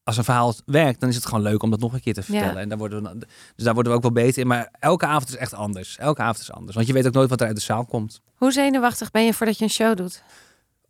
als 0.08 0.18
een 0.18 0.24
verhaal 0.24 0.54
werkt, 0.66 1.00
dan 1.00 1.10
is 1.10 1.16
het 1.16 1.26
gewoon 1.26 1.42
leuk 1.42 1.64
om 1.64 1.70
dat 1.70 1.80
nog 1.80 1.94
een 1.94 2.02
keer 2.02 2.14
te 2.14 2.24
vertellen. 2.24 2.54
Ja. 2.54 2.60
En 2.60 2.70
daar 2.70 2.78
worden 2.78 3.04
we, 3.04 3.18
dus 3.56 3.66
daar 3.66 3.74
worden 3.74 3.92
we 3.92 3.98
ook 3.98 4.04
wel 4.04 4.24
beter 4.24 4.42
in. 4.42 4.48
Maar 4.48 4.70
elke 4.80 5.06
avond 5.06 5.28
is 5.30 5.36
echt 5.36 5.54
anders. 5.54 5.98
Elke 5.98 6.22
avond 6.22 6.40
is 6.40 6.52
anders. 6.52 6.76
Want 6.76 6.88
je 6.88 6.94
weet 6.94 7.08
ook 7.08 7.14
nooit 7.14 7.30
wat 7.30 7.42
er 7.42 7.48
uit 7.48 7.56
de 7.56 7.62
zaal 7.62 7.86
komt. 7.86 8.22
Hoe 8.36 8.52
zenuwachtig 8.52 9.12
ben 9.12 9.26
je 9.26 9.34
voordat 9.34 9.58
je 9.58 9.64
een 9.64 9.70
show 9.70 9.98
doet? 9.98 10.24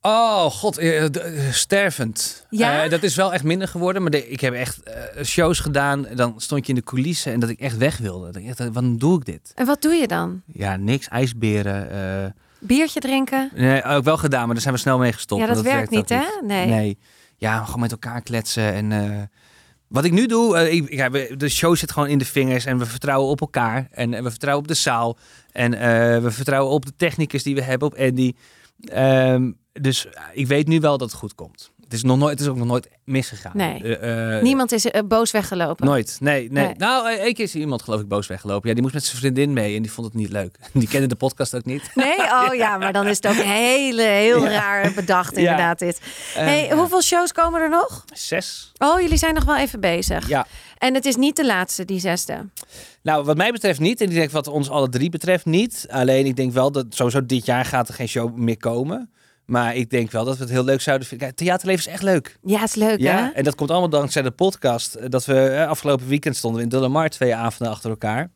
Oh, 0.01 0.45
god, 0.45 0.78
eh, 0.78 1.03
d- 1.05 1.18
eh, 1.18 1.51
stervend. 1.51 2.45
Ja? 2.49 2.84
Eh, 2.84 2.89
dat 2.89 3.03
is 3.03 3.15
wel 3.15 3.34
echt 3.34 3.43
minder 3.43 3.68
geworden. 3.68 4.01
Maar 4.01 4.11
de- 4.11 4.30
ik 4.30 4.39
heb 4.41 4.53
echt 4.53 4.84
eh, 4.84 5.24
shows 5.24 5.59
gedaan. 5.59 6.07
Dan 6.15 6.34
stond 6.38 6.65
je 6.65 6.74
in 6.74 6.80
de 6.80 6.84
coulissen 6.86 7.34
en 7.34 7.39
dat 7.39 7.49
ik 7.49 7.59
echt 7.59 7.78
weg 7.78 7.97
wilde. 7.97 8.26
Dat 8.26 8.36
ik 8.41 8.47
echt, 8.47 8.70
wat 8.74 8.99
doe 8.99 9.18
ik 9.20 9.26
dit? 9.26 9.51
En 9.55 9.65
wat 9.65 9.82
doe 9.82 9.93
je 9.93 10.07
dan? 10.07 10.41
Ja, 10.45 10.76
niks. 10.76 11.07
IJsberen. 11.07 11.91
eh, 11.91 12.32
Biertje 12.59 12.99
drinken? 12.99 13.51
nee, 13.55 13.84
ook 13.84 14.03
wel 14.03 14.18
gedaan, 14.18 14.45
maar 14.45 14.53
daar 14.53 14.61
zijn 14.61 14.74
we 14.74 14.80
snel 14.80 14.97
mee 14.97 15.13
gestopt. 15.13 15.41
ja, 15.41 15.47
dat, 15.47 15.61
werkt 15.63 15.89
niet, 15.89 16.09
hè? 16.09 16.24
Nee. 16.43 16.65
Nee. 16.68 16.97
Ja, 17.38 17.64
gewoon 17.66 17.80
met 17.80 17.92
elkaar 17.92 18.22
kletsen. 18.22 18.74
En 18.74 18.92
eh, 18.92 19.22
wat 19.88 20.04
ik 20.06 20.12
nu 20.12 20.26
doe, 20.26 20.58
eh, 20.58 20.74
ik, 20.74 20.94
ja, 20.94 21.10
we- 21.12 21.34
de 21.38 21.50
show 21.50 21.76
zit 21.76 21.92
gewoon 21.92 22.08
in 22.10 22.18
de 22.18 22.26
vingers. 22.26 22.66
En 22.66 22.78
we 22.78 22.86
vertrouwen 22.86 23.30
op 23.30 23.42
elkaar. 23.42 23.88
En, 23.92 24.14
eh, 24.14 24.22
we 24.24 24.30
vertrouwen 24.30 24.64
op 24.64 24.70
de 24.70 24.78
zaal. 24.80 25.18
En 25.52 25.72
we 26.24 26.32
vertrouwen 26.32 26.74
op 26.74 26.86
de 26.86 26.94
technicus 26.96 27.44
die 27.44 27.56
we 27.56 27.62
hebben, 27.64 27.88
op 27.88 27.96
Andy. 27.98 28.34
Ehm, 28.86 29.52
dus 29.74 30.08
ik 30.34 30.48
weet 30.48 30.68
nu 30.68 30.80
wel 30.80 30.98
dat 30.98 31.10
het 31.12 31.20
goed 31.20 31.36
komt. 31.36 31.72
Het 31.88 31.96
is, 31.96 32.04
nog 32.04 32.18
nooit, 32.18 32.32
het 32.32 32.40
is 32.42 32.48
ook 32.48 32.58
nog 32.58 32.68
nooit 32.68 32.90
misgegaan. 33.04 33.52
Nee. 33.56 33.98
Eh, 33.98 34.36
eh, 34.38 34.44
Niemand 34.44 34.72
is 34.72 34.86
eh, 34.86 35.02
boos 35.08 35.32
weggelopen. 35.32 35.86
Nooit. 35.86 36.18
Nee, 36.20 36.52
nee. 36.52 36.66
Nee. 36.66 36.76
Nou, 36.78 37.10
één 37.10 37.34
keer 37.34 37.46
is 37.46 37.56
iemand 37.56 37.82
geloof 37.82 38.02
ik 38.02 38.08
boos 38.08 38.28
weggelopen. 38.28 38.68
Ja, 38.68 38.74
die 38.74 38.82
moest 38.84 38.94
met 38.96 39.04
zijn 39.04 39.18
vriendin 39.18 39.54
mee 39.54 39.76
en 39.76 39.82
die 39.82 39.92
vond 39.92 40.08
het 40.08 40.16
niet 40.16 40.30
leuk. 40.32 40.58
Die 40.74 40.88
kende 40.88 41.08
de 41.08 41.16
podcast 41.16 41.56
ook 41.56 41.66
niet. 41.66 41.92
Nee? 41.96 42.16
Oh 42.48 42.54
ja, 42.56 42.78
maar 42.78 42.94
dan 42.94 43.08
is 43.08 43.16
het 43.16 43.28
ook 43.28 43.34
hele, 43.44 44.02
heel 44.02 44.44
Ja. 44.44 44.50
raar 44.50 44.92
bedacht 44.96 45.36
Ja. 45.36 45.42
inderdaad 45.42 45.80
dit. 45.80 46.02
Hey, 46.34 46.72
hoeveel 46.74 47.02
shows 47.02 47.32
komen 47.32 47.62
er 47.62 47.70
nog? 47.70 48.04
Zes. 48.14 48.72
Oh, 48.78 49.02
jullie 49.02 49.18
zijn 49.18 49.34
nog 49.34 49.44
wel 49.44 49.58
even 49.58 49.80
bezig. 49.80 50.28
Ja. 50.28 50.48
En 50.78 50.94
het 50.94 51.06
is 51.06 51.16
niet 51.16 51.36
de 51.36 51.46
laatste, 51.46 51.86
die 51.86 52.00
zesde. 52.00 52.50
Nou, 53.02 53.24
wat 53.26 53.38
mij 53.38 53.52
betreft 53.52 53.80
niet. 53.80 54.02
En 54.02 54.08
ik 54.10 54.14
denk 54.16 54.32
wat 54.32 54.48
ons 54.48 54.70
alle 54.70 54.90
drie 54.90 55.10
betreft 55.10 55.46
niet. 55.46 55.86
Alleen 55.90 56.26
ik 56.26 56.36
denk 56.36 56.54
wel 56.54 56.72
dat 56.72 56.86
sowieso 56.90 57.26
dit 57.26 57.46
jaar 57.46 57.66
gaat 57.66 57.88
er 57.88 57.94
geen 57.94 58.08
show 58.08 58.36
meer 58.36 58.58
komen. 58.58 59.12
Maar 59.48 59.76
ik 59.76 59.89
denk 59.89 60.12
wel 60.12 60.26
dat 60.26 60.38
we 60.38 60.43
het 60.43 60.52
heel 60.52 60.64
leuk 60.64 60.82
zouden 60.82 61.08
vinden. 61.08 61.28
Kijk, 61.28 61.39
theaterleven 61.39 61.86
is 61.86 61.91
echt 61.93 62.04
leuk. 62.04 62.38
Ja, 62.41 62.64
is 62.64 62.76
leuk 62.76 63.00
Ja, 63.00 63.16
hè? 63.26 63.30
en 63.30 63.43
dat 63.43 63.56
komt 63.56 63.70
allemaal 63.72 63.89
dankzij 63.89 64.22
de 64.22 64.32
podcast. 64.32 64.95
eh, 64.95 65.10
Dat 65.10 65.26
we 65.26 65.48
eh, 65.50 65.68
afgelopen 65.68 66.08
weekend 66.08 66.36
stonden 66.36 66.62
in 66.62 66.70
Dullemar 66.70 67.10
twee 67.10 67.36
avonden 67.36 67.76
achter 67.76 67.89
elkaar. 67.89 68.32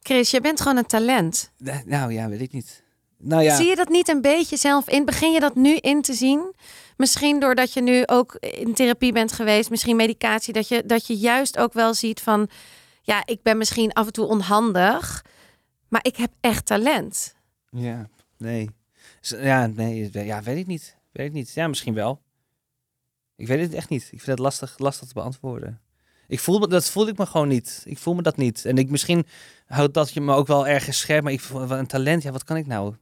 Chris, 0.00 0.30
je 0.30 0.40
bent 0.40 0.60
gewoon 0.60 0.76
een 0.76 0.86
talent. 0.86 1.50
Eh, 1.64 1.76
Nou 1.84 2.12
ja, 2.12 2.28
weet 2.28 2.40
ik 2.40 2.52
niet. 2.52 2.82
Nou 3.18 3.42
ja, 3.42 3.56
Zie 3.56 3.66
je 3.68 3.76
dat 3.76 3.88
niet 3.88 4.08
een 4.08 4.20
beetje 4.20 4.56
zelf 4.56 4.88
in? 4.88 5.04
Begin 5.04 5.32
je 5.32 5.40
dat 5.40 5.54
nu 5.54 5.76
in 5.76 6.02
te 6.02 6.12
zien? 6.12 6.54
Misschien 6.96 7.40
doordat 7.40 7.72
je 7.72 7.82
nu 7.82 8.02
ook 8.06 8.34
in 8.34 8.74
therapie 8.74 9.12
bent 9.12 9.32
geweest, 9.32 9.70
misschien 9.70 9.96
medicatie, 9.96 10.52
dat 10.52 10.68
je, 10.68 10.82
dat 10.86 11.06
je 11.06 11.16
juist 11.16 11.58
ook 11.58 11.72
wel 11.72 11.94
ziet 11.94 12.20
van, 12.20 12.48
ja, 13.02 13.22
ik 13.26 13.42
ben 13.42 13.58
misschien 13.58 13.92
af 13.92 14.06
en 14.06 14.12
toe 14.12 14.26
onhandig, 14.26 15.24
maar 15.88 16.04
ik 16.04 16.16
heb 16.16 16.30
echt 16.40 16.66
talent. 16.66 17.34
ja, 17.70 18.08
nee. 18.38 18.70
Ja, 19.28 19.66
nee, 19.66 20.10
ja, 20.12 20.42
weet 20.42 20.56
ik 20.56 20.66
niet. 20.66 20.96
Weet 21.12 21.26
ik 21.26 21.32
niet. 21.32 21.52
Ja, 21.52 21.68
misschien 21.68 21.94
wel. 21.94 22.22
Ik 23.36 23.46
weet 23.46 23.60
het 23.60 23.74
echt 23.74 23.88
niet. 23.88 24.02
Ik 24.02 24.08
vind 24.08 24.26
het 24.26 24.38
lastig, 24.38 24.78
lastig 24.78 25.08
te 25.08 25.14
beantwoorden. 25.14 25.80
Ik 26.28 26.40
voel 26.40 26.58
me, 26.58 26.68
dat 26.68 26.90
voel 26.90 27.08
ik 27.08 27.18
me 27.18 27.26
gewoon 27.26 27.48
niet. 27.48 27.82
Ik 27.84 27.98
voel 27.98 28.14
me 28.14 28.22
dat 28.22 28.36
niet. 28.36 28.64
En 28.64 28.78
ik 28.78 28.90
misschien 28.90 29.26
houdt 29.66 29.94
dat 29.94 30.12
je 30.12 30.20
me 30.20 30.34
ook 30.34 30.46
wel 30.46 30.66
ergens 30.66 30.98
scherp. 30.98 31.22
Maar 31.22 31.32
ik 31.32 31.40
voel 31.40 31.70
een 31.70 31.86
talent. 31.86 32.22
Ja, 32.22 32.32
wat 32.32 32.44
kan 32.44 32.56
ik 32.56 32.66
nou? 32.66 32.94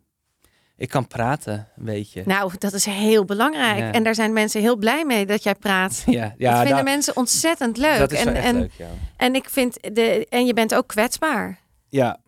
Ik 0.77 0.89
kan 0.89 1.07
praten, 1.07 1.69
een 1.77 1.85
beetje. 1.85 2.23
Nou, 2.27 2.53
dat 2.59 2.73
is 2.73 2.85
heel 2.85 3.25
belangrijk. 3.25 3.79
Ja. 3.79 3.93
En 3.93 4.03
daar 4.03 4.15
zijn 4.15 4.33
mensen 4.33 4.61
heel 4.61 4.77
blij 4.77 5.05
mee 5.05 5.27
dat 5.27 5.43
jij 5.43 5.55
praat. 5.55 6.03
Ja, 6.07 6.35
ja 6.39 6.53
dat 6.53 6.67
vinden 6.67 6.85
mensen 6.85 7.17
ontzettend 7.17 7.77
leuk. 7.77 7.99
dat 7.99 8.13
is 8.13 8.25
en, 8.25 8.35
echt 8.35 8.45
en, 8.45 8.59
leuk, 8.59 8.73
ja. 8.79 8.89
en 9.17 9.35
ik 9.35 9.49
vind 9.49 9.95
de, 9.95 10.27
en 10.29 10.47
je 10.47 10.55
bent 10.55 10.75
ook 10.75 10.87
kwetsbaar. 10.87 11.59
Ja. 11.89 12.21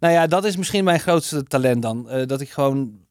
Nou 0.00 0.14
ja, 0.14 0.26
dat 0.26 0.44
is 0.44 0.56
misschien 0.56 0.84
mijn 0.84 1.00
grootste 1.00 1.42
talent 1.42 1.82
dan. 1.82 2.10
Eh, 2.10 2.26
dat 2.26 2.40
ik 2.40 2.50
gewoon 2.50 3.05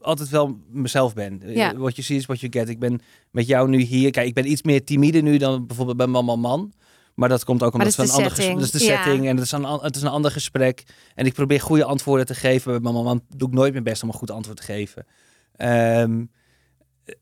altijd 0.00 0.28
wel 0.28 0.58
mezelf 0.70 1.14
ben. 1.14 1.42
Eh, 1.42 1.54
Ja. 1.54 1.76
What 1.76 1.94
you 1.96 2.02
see 2.06 2.16
is 2.16 2.26
what 2.26 2.40
you 2.40 2.52
get. 2.52 2.68
Ik 2.68 2.78
ben 2.78 3.00
met 3.30 3.46
jou 3.46 3.68
nu 3.68 3.80
hier. 3.80 4.10
Kijk, 4.10 4.26
ik 4.26 4.34
ben 4.34 4.50
iets 4.50 4.62
meer 4.62 4.84
timide 4.84 5.20
nu 5.20 5.36
dan 5.36 5.66
bijvoorbeeld 5.66 5.96
bij 5.96 6.06
Man 6.06 6.40
Man. 6.40 6.72
Maar 7.14 7.28
dat 7.28 7.44
komt 7.44 7.62
ook 7.62 7.72
omdat 7.72 7.88
is 7.88 7.96
een 7.96 8.06
de 8.06 8.12
ander 8.12 8.30
ges- 8.30 8.36
setting. 8.38 8.58
dat 8.60 8.74
is 8.74 8.80
de 8.80 8.86
Ja. 8.86 9.02
setting 9.02 9.26
en 9.28 9.36
het 9.36 9.44
is, 9.44 9.52
een, 9.52 9.64
het 9.64 9.96
is 9.96 10.02
een 10.02 10.08
ander 10.08 10.30
gesprek. 10.30 10.82
En 11.14 11.26
ik 11.26 11.32
probeer 11.34 11.60
goede 11.60 11.84
antwoorden 11.84 12.26
te 12.26 12.34
geven. 12.34 12.82
Bij 12.82 12.92
Man 12.92 13.04
Man 13.04 13.22
doe 13.36 13.48
ik 13.48 13.54
nooit 13.54 13.72
mijn 13.72 13.84
best 13.84 14.02
om 14.02 14.08
een 14.08 14.14
goed 14.14 14.30
antwoord 14.30 14.56
te 14.58 14.62
geven. 14.62 15.06
Ehm, 15.56 16.24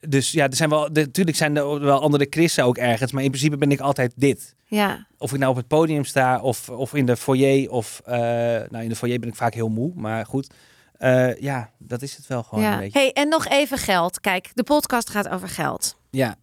dus 0.08 0.32
ja, 0.32 0.44
er 0.48 0.56
zijn 0.56 0.68
wel, 0.68 0.88
natuurlijk 0.92 1.36
zijn 1.36 1.56
er 1.56 1.80
wel 1.80 2.00
andere 2.00 2.26
Christen 2.30 2.64
ook 2.64 2.76
ergens. 2.78 3.12
Maar 3.12 3.22
in 3.22 3.30
principe 3.30 3.56
ben 3.56 3.70
ik 3.70 3.80
altijd 3.80 4.12
dit 4.16 4.54
Ja, 4.66 5.06
of 5.18 5.32
ik 5.32 5.38
nou 5.38 5.50
op 5.50 5.56
het 5.56 5.68
podium 5.68 6.04
sta 6.04 6.40
of, 6.40 6.68
of 6.70 6.94
in 6.94 7.06
de 7.06 7.16
foyer 7.16 7.70
of 7.70 8.02
uh, 8.08 8.14
nou 8.14 8.82
in 8.82 8.88
de 8.88 8.96
foyer 8.96 9.18
ben 9.18 9.28
ik 9.28 9.34
vaak 9.34 9.54
heel 9.54 9.68
moe, 9.68 9.92
maar 9.94 10.26
goed. 10.26 10.54
Uh, 10.98 11.40
ja, 11.40 11.70
dat 11.78 12.02
is 12.02 12.16
het 12.16 12.26
wel 12.26 12.42
gewoon 12.42 12.64
ja. 12.64 12.72
een 12.72 12.78
beetje. 12.78 12.98
Hey, 12.98 13.12
en 13.12 13.28
nog 13.28 13.46
even 13.46 13.78
geld. 13.78 14.20
Kijk, 14.20 14.50
de 14.54 14.62
podcast 14.62 15.10
gaat 15.10 15.28
over 15.28 15.48
geld. 15.48 15.96
Ja. 16.10 16.36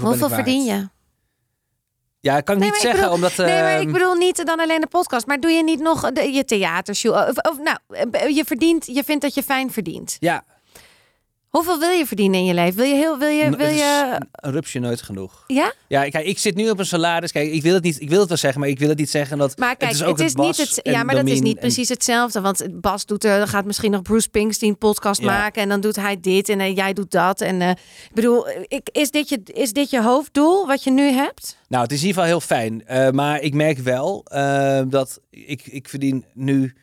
Hoeveel, 0.00 0.28
verdien 0.28 0.64
je? 0.64 0.88
Ja, 2.20 2.40
kan 2.40 2.54
ik 2.54 2.60
Nee, 2.60 2.70
niet 2.70 2.76
ik 2.76 2.82
zeggen, 2.82 3.00
bedoel- 3.00 3.14
omdat... 3.14 3.36
Nee, 3.36 3.62
maar 3.62 3.80
ik 3.80 3.84
ehm, 3.84 3.92
bedoel 3.92 4.14
niet 4.14 4.46
dan 4.46 4.60
alleen 4.60 4.80
de 4.80 4.86
podcast, 4.86 5.26
maar 5.26 5.40
doe 5.40 5.50
je 5.50 5.62
niet 5.62 5.80
nog 5.80 6.12
de, 6.12 6.32
je 6.32 6.44
theatershow? 6.44 7.14
Of, 7.14 7.36
of 7.36 7.58
nou, 7.58 7.78
je 8.34 8.44
verdient, 8.46 8.86
je 8.86 9.04
vindt 9.04 9.22
dat 9.22 9.34
je 9.34 9.42
fijn 9.42 9.72
verdient. 9.72 10.16
Ja, 10.20 10.44
Hoeveel 11.54 11.78
wil 11.78 11.90
je 11.90 12.06
verdienen 12.06 12.38
in 12.40 12.44
je 12.46 12.54
leven? 12.54 12.76
Wil 12.76 12.86
je 12.86 12.94
heel, 12.94 13.18
wil 13.18 13.28
je, 13.28 13.50
wil 13.56 13.68
is 13.68 13.76
je, 13.76 14.20
een 14.32 14.52
rupsje 14.52 14.78
nooit 14.78 15.02
genoeg. 15.02 15.44
ja? 15.46 15.72
Ja, 15.88 16.08
kijk, 16.08 16.26
ik 16.26 16.38
zit 16.38 16.54
nu 16.54 16.70
op 16.70 16.78
een 16.78 16.86
salaris. 16.86 17.32
Kijk, 17.32 17.52
ik 17.52 17.62
wil 17.62 17.74
het 17.74 17.82
niet, 17.82 18.00
ik 18.00 18.08
wil 18.08 18.18
het 18.18 18.28
wel 18.28 18.36
zeggen, 18.36 18.60
maar 18.60 18.68
ik 18.68 18.78
wil 18.78 18.88
het 18.88 18.98
niet 18.98 19.10
zeggen 19.10 19.38
dat. 19.38 19.58
Maar 19.58 19.76
kijk, 19.76 19.90
het 19.90 20.00
is, 20.00 20.00
is, 20.00 20.06
ook 20.06 20.18
het 20.18 20.26
niet 20.26 20.36
Bas 20.36 20.58
het. 20.58 20.80
Ja, 20.82 21.02
maar 21.02 21.14
dat 21.14 21.26
is 21.26 21.40
niet 21.40 21.54
en- 21.54 21.60
precies 21.60 21.88
hetzelfde. 21.88 22.40
Want 22.40 22.80
Bas 22.80 23.06
doet 23.06 23.24
er, 23.24 23.48
gaat 23.48 23.64
misschien 23.64 23.90
nog 23.90 24.02
Bruce 24.02 24.22
Springsteen 24.22 24.78
podcast 24.78 25.20
Ja. 25.20 25.26
maken 25.26 25.62
en 25.62 25.68
dan 25.68 25.80
doet 25.80 25.96
hij 25.96 26.20
dit 26.20 26.48
en 26.48 26.60
eh, 26.60 26.76
jij 26.76 26.92
doet 26.92 27.10
dat. 27.10 27.40
En 27.40 27.60
eh, 27.60 27.70
ik 27.70 28.14
bedoel, 28.14 28.48
ik, 28.68 28.88
is, 28.92 29.10
dit 29.10 29.28
je, 29.28 29.40
is 29.44 29.72
dit 29.72 29.90
je 29.90 30.02
hoofddoel 30.02 30.66
wat 30.66 30.84
je 30.84 30.90
nu 30.90 31.10
hebt? 31.10 31.58
Nou, 31.68 31.82
het 31.82 31.92
is 31.92 32.00
in 32.02 32.06
ieder 32.06 32.22
geval 32.22 32.38
heel 32.38 32.46
fijn. 32.46 32.86
Eh, 32.86 33.10
maar 33.10 33.40
ik 33.40 33.54
merk 33.54 33.78
wel 33.78 34.24
eh, 34.24 34.82
dat 34.88 35.20
ik, 35.30 35.66
ik 35.66 35.88
verdien 35.88 36.24
nu 36.34 36.74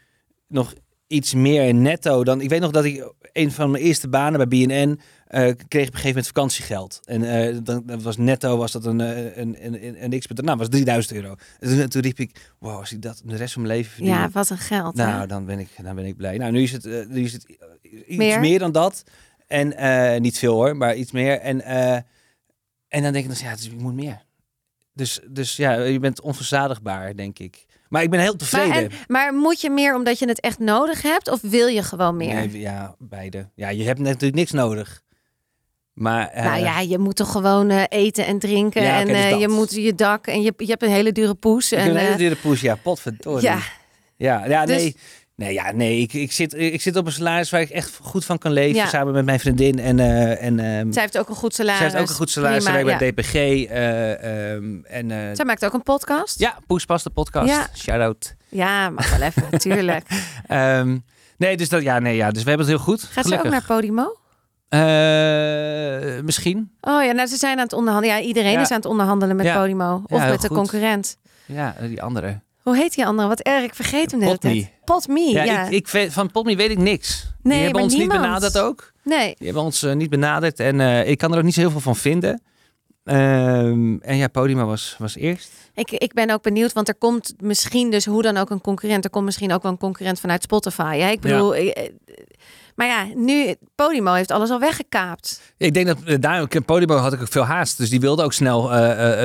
nog 0.47 0.73
iets 1.11 1.33
meer 1.33 1.73
netto 1.73 2.23
dan... 2.23 2.41
Ik 2.41 2.49
weet 2.49 2.59
nog 2.59 2.71
dat 2.71 2.85
ik 2.85 3.13
een 3.33 3.51
van 3.51 3.71
mijn 3.71 3.83
eerste 3.83 4.07
banen 4.07 4.49
bij 4.49 4.65
BNN... 4.65 4.99
eh, 5.27 5.39
kreeg 5.41 5.51
op 5.51 5.73
een 5.73 5.77
gegeven 5.77 6.07
moment 6.07 6.27
vakantiegeld. 6.27 6.99
En 7.03 7.23
eh, 7.23 7.57
dan 7.63 7.83
dat 7.85 8.01
was 8.01 8.17
netto 8.17 8.57
was 8.57 8.71
dat 8.71 8.85
een, 8.85 9.01
eh, 9.01 9.37
een, 9.37 9.65
een, 9.65 10.03
een, 10.03 10.19
x 10.19 10.27
Nou, 10.27 10.57
was 10.57 10.69
3000 10.69 11.15
euro. 11.15 11.35
En 11.59 11.77
toen, 11.77 11.87
toen 11.87 12.01
riep 12.01 12.19
ik, 12.19 12.53
wow, 12.59 12.79
als 12.79 12.91
ik 12.91 13.01
dat 13.01 13.21
de 13.25 13.35
rest 13.35 13.53
van 13.53 13.61
mijn 13.61 13.73
leven 13.73 13.91
verdien... 13.91 14.11
Ja, 14.11 14.29
wat 14.29 14.49
een 14.49 14.57
geld. 14.57 14.97
hè? 14.97 15.05
nou, 15.05 15.27
dan 15.27 15.45
ben, 15.45 15.59
ik, 15.59 15.69
dan 15.83 15.95
ben 15.95 16.05
ik 16.05 16.15
blij. 16.17 16.37
Nou, 16.37 16.51
nu 16.51 16.61
is 16.61 16.71
het, 16.71 17.09
nu 17.09 17.23
is 17.23 17.33
het 17.33 17.57
iets 17.81 18.17
Meer? 18.17 18.39
meer, 18.39 18.59
dan 18.59 18.71
dat. 18.71 19.03
En 19.47 20.21
niet 20.21 20.37
veel 20.37 20.53
hoor, 20.53 20.77
maar 20.77 20.95
iets 20.95 21.11
meer. 21.11 21.39
En, 21.39 21.63
en 22.87 23.03
dan 23.03 23.13
denk 23.13 23.25
ik, 23.25 23.27
dan, 23.27 23.49
ja, 23.49 23.55
dus 23.55 23.65
ik 23.65 23.79
moet 23.79 23.93
meer. 23.93 24.21
Dus, 24.93 25.19
dus 25.29 25.55
ja, 25.55 25.73
je 25.73 25.99
bent 25.99 26.21
onverzadigbaar, 26.21 27.15
denk 27.15 27.39
ik. 27.39 27.65
Maar 27.91 28.03
ik 28.03 28.09
ben 28.09 28.19
heel 28.19 28.29
maar, 28.29 28.37
tevreden. 28.37 28.73
en, 28.75 28.91
maar 29.07 29.33
moet 29.33 29.61
je 29.61 29.69
meer 29.69 29.95
omdat 29.95 30.19
je 30.19 30.27
het 30.27 30.39
echt 30.39 30.59
nodig 30.59 31.01
hebt 31.01 31.29
of 31.29 31.41
wil 31.41 31.67
je 31.67 31.83
gewoon 31.83 32.17
meer? 32.17 32.33
Nee, 32.33 32.59
ja, 32.59 32.95
beide. 32.99 33.49
Ja, 33.55 33.69
je 33.69 33.83
hebt 33.83 33.99
natuurlijk 33.99 34.35
niks 34.35 34.51
nodig. 34.51 35.01
Maar 35.93 36.27
eh, 36.27 36.43
nou 36.43 36.59
ja, 36.61 36.79
je 36.79 36.97
moet 36.97 37.15
toch 37.15 37.31
gewoon 37.31 37.69
eh, 37.69 37.83
eten 37.89 38.25
en 38.25 38.39
drinken 38.39 38.83
Ja, 38.83 38.99
en 38.99 39.07
dus 39.07 39.15
eh, 39.15 39.39
je 39.39 39.47
moet 39.47 39.71
je 39.71 39.95
dak 39.95 40.27
en 40.27 40.41
je, 40.41 40.53
je 40.57 40.65
hebt 40.65 40.83
een 40.83 40.89
hele 40.89 41.11
dure 41.11 41.33
poes. 41.33 41.71
en, 41.71 41.89
een 41.89 41.95
hele 41.95 42.15
dure 42.15 42.35
poes. 42.35 42.61
Ja, 42.61 42.75
potverdorie. 42.75 43.43
ja, 43.43 43.59
Ja, 44.15 44.45
ja 44.45 44.65
Dus- 44.65 44.77
nee. 44.81 44.95
Nee, 45.41 45.53
ja, 45.53 45.71
nee. 45.71 45.99
Ik, 46.01 46.13
ik, 46.13 46.31
zit, 46.31 46.53
ik 46.53 46.81
zit 46.81 46.95
op 46.95 47.05
een 47.05 47.11
salaris 47.11 47.49
waar 47.49 47.61
ik 47.61 47.69
echt 47.69 47.99
goed 48.01 48.25
van 48.25 48.37
kan 48.37 48.51
leven. 48.51 48.75
Ja. 48.75 48.87
Samen 48.87 49.13
met 49.13 49.25
mijn 49.25 49.39
vriendin. 49.39 49.79
En, 49.79 49.99
eh, 49.99 50.43
en 50.43 50.59
ehm, 50.59 50.91
Zij 50.91 51.01
heeft 51.01 51.17
ook 51.17 51.29
een 51.29 51.35
goed 51.35 51.53
salaris. 51.55 51.77
zij 51.79 51.87
heeft 51.89 52.01
ook 52.01 52.09
een 52.09 52.15
goed 52.15 52.29
salaris. 52.29 52.63
Prima, 52.63 52.83
bij 52.83 53.05
ja. 53.05 53.11
DPG. 53.11 53.33
eh, 53.33 54.51
ehm, 54.53 54.83
en, 54.83 55.11
eh, 55.11 55.17
Zij 55.33 55.45
maakt 55.45 55.65
ook 55.65 55.73
een 55.73 55.83
podcast. 55.83 56.39
ja, 56.39 56.57
Poespas, 56.67 57.03
de 57.03 57.09
podcast. 57.09 57.47
Ja. 57.47 57.67
Shout-out. 57.75 58.35
Ja, 58.49 58.89
mag 58.89 59.17
wel 59.17 59.27
even, 59.27 59.43
natuurlijk. 59.51 60.05
Ehm, 60.47 60.97
nee, 61.37 61.57
dus 61.57 61.69
dat, 61.69 61.81
ja, 61.81 61.99
nee, 61.99 62.15
ja, 62.15 62.31
dus 62.31 62.43
we 62.43 62.49
hebben 62.49 62.67
het 62.67 62.75
heel 62.75 62.85
goed. 62.85 63.03
Gaat 63.03 63.25
ze 63.25 63.37
ook 63.37 63.49
naar 63.49 63.63
Podimo? 63.67 64.15
Misschien. 66.23 66.71
Oh 66.81 67.03
ja, 67.03 67.11
nou 67.11 67.27
ze 67.27 67.37
zijn 67.37 67.57
aan 67.57 67.63
het 67.63 67.73
onderhandelen. 67.73 68.15
Ja, 68.17 68.21
iedereen 68.23 68.51
Ja. 68.51 68.61
is 68.61 68.69
aan 68.71 68.77
het 68.77 68.85
onderhandelen 68.85 69.35
met 69.35 69.45
Ja. 69.45 69.57
Podimo. 69.59 70.03
Of 70.07 70.19
met 70.27 70.41
de 70.41 70.47
goed. 70.47 70.57
concurrent. 70.57 71.17
Ja, 71.45 71.75
die 71.87 72.01
andere. 72.01 72.41
Hoe 72.63 72.75
heet 72.77 72.95
die 72.95 73.05
andere? 73.05 73.27
Wat 73.27 73.39
erg, 73.39 73.63
ik 73.63 73.75
vergeet 73.75 74.11
hem 74.11 74.37
tijd. 74.37 74.71
Potme, 74.85 75.19
ja. 75.19 75.43
Ja, 75.43 75.67
Ik, 75.67 75.87
van 76.09 76.31
Potme 76.31 76.55
weet 76.55 76.69
ik 76.69 76.77
niks. 76.77 77.27
Nee, 77.43 77.53
die 77.53 77.63
hebben 77.63 77.81
ons 77.81 77.93
niemand. 77.93 78.11
niet 78.19 78.21
benaderd 78.21 78.57
ook. 78.57 78.91
Nee, 79.03 79.35
Die 79.37 79.45
hebben 79.45 79.63
ons 79.63 79.83
eh, 79.83 79.93
niet 79.93 80.09
benaderd. 80.09 80.59
En 80.59 80.79
eh, 80.81 81.09
ik 81.09 81.17
kan 81.17 81.31
er 81.31 81.37
ook 81.37 81.43
niet 81.43 81.53
zo 81.53 81.59
heel 81.59 81.71
veel 81.71 81.79
van 81.79 81.95
vinden. 81.95 82.41
Ehm, 83.03 83.97
en 83.97 84.17
ja, 84.17 84.27
Podimo 84.27 84.65
was, 84.65 84.95
was 84.97 85.15
eerst. 85.15 85.51
ik, 85.73 85.91
ik 85.91 86.13
ben 86.13 86.29
ook 86.29 86.41
benieuwd, 86.41 86.73
want 86.73 86.87
er 86.87 86.95
komt 86.95 87.33
misschien 87.39 87.91
dus 87.91 88.05
hoe 88.05 88.21
dan 88.21 88.37
ook 88.37 88.49
een 88.49 88.61
concurrent. 88.61 89.03
Er 89.03 89.09
komt 89.09 89.25
misschien 89.25 89.53
ook 89.53 89.63
wel 89.63 89.71
een 89.71 89.77
concurrent 89.77 90.19
vanuit 90.19 90.43
Spotify. 90.43 90.95
Ja, 90.97 91.07
ik 91.07 91.19
bedoel, 91.19 91.55
eh, 91.55 91.67
eh, 91.67 91.91
maar 92.75 92.87
ja, 92.87 93.07
nu 93.15 93.55
Podimo 93.75 94.13
heeft 94.13 94.31
alles 94.31 94.49
al 94.49 94.59
weggekaapt. 94.59 95.53
Ik 95.57 95.73
denk 95.73 95.87
dat 95.87 95.97
eh, 96.03 96.15
daar 96.19 96.61
Podimo 96.65 96.95
had 96.95 97.13
ik 97.13 97.21
ook 97.21 97.31
veel 97.31 97.43
haast. 97.43 97.77
Dus 97.77 97.89
die 97.89 97.99
wilde 97.99 98.23
ook 98.23 98.33
snel 98.33 98.69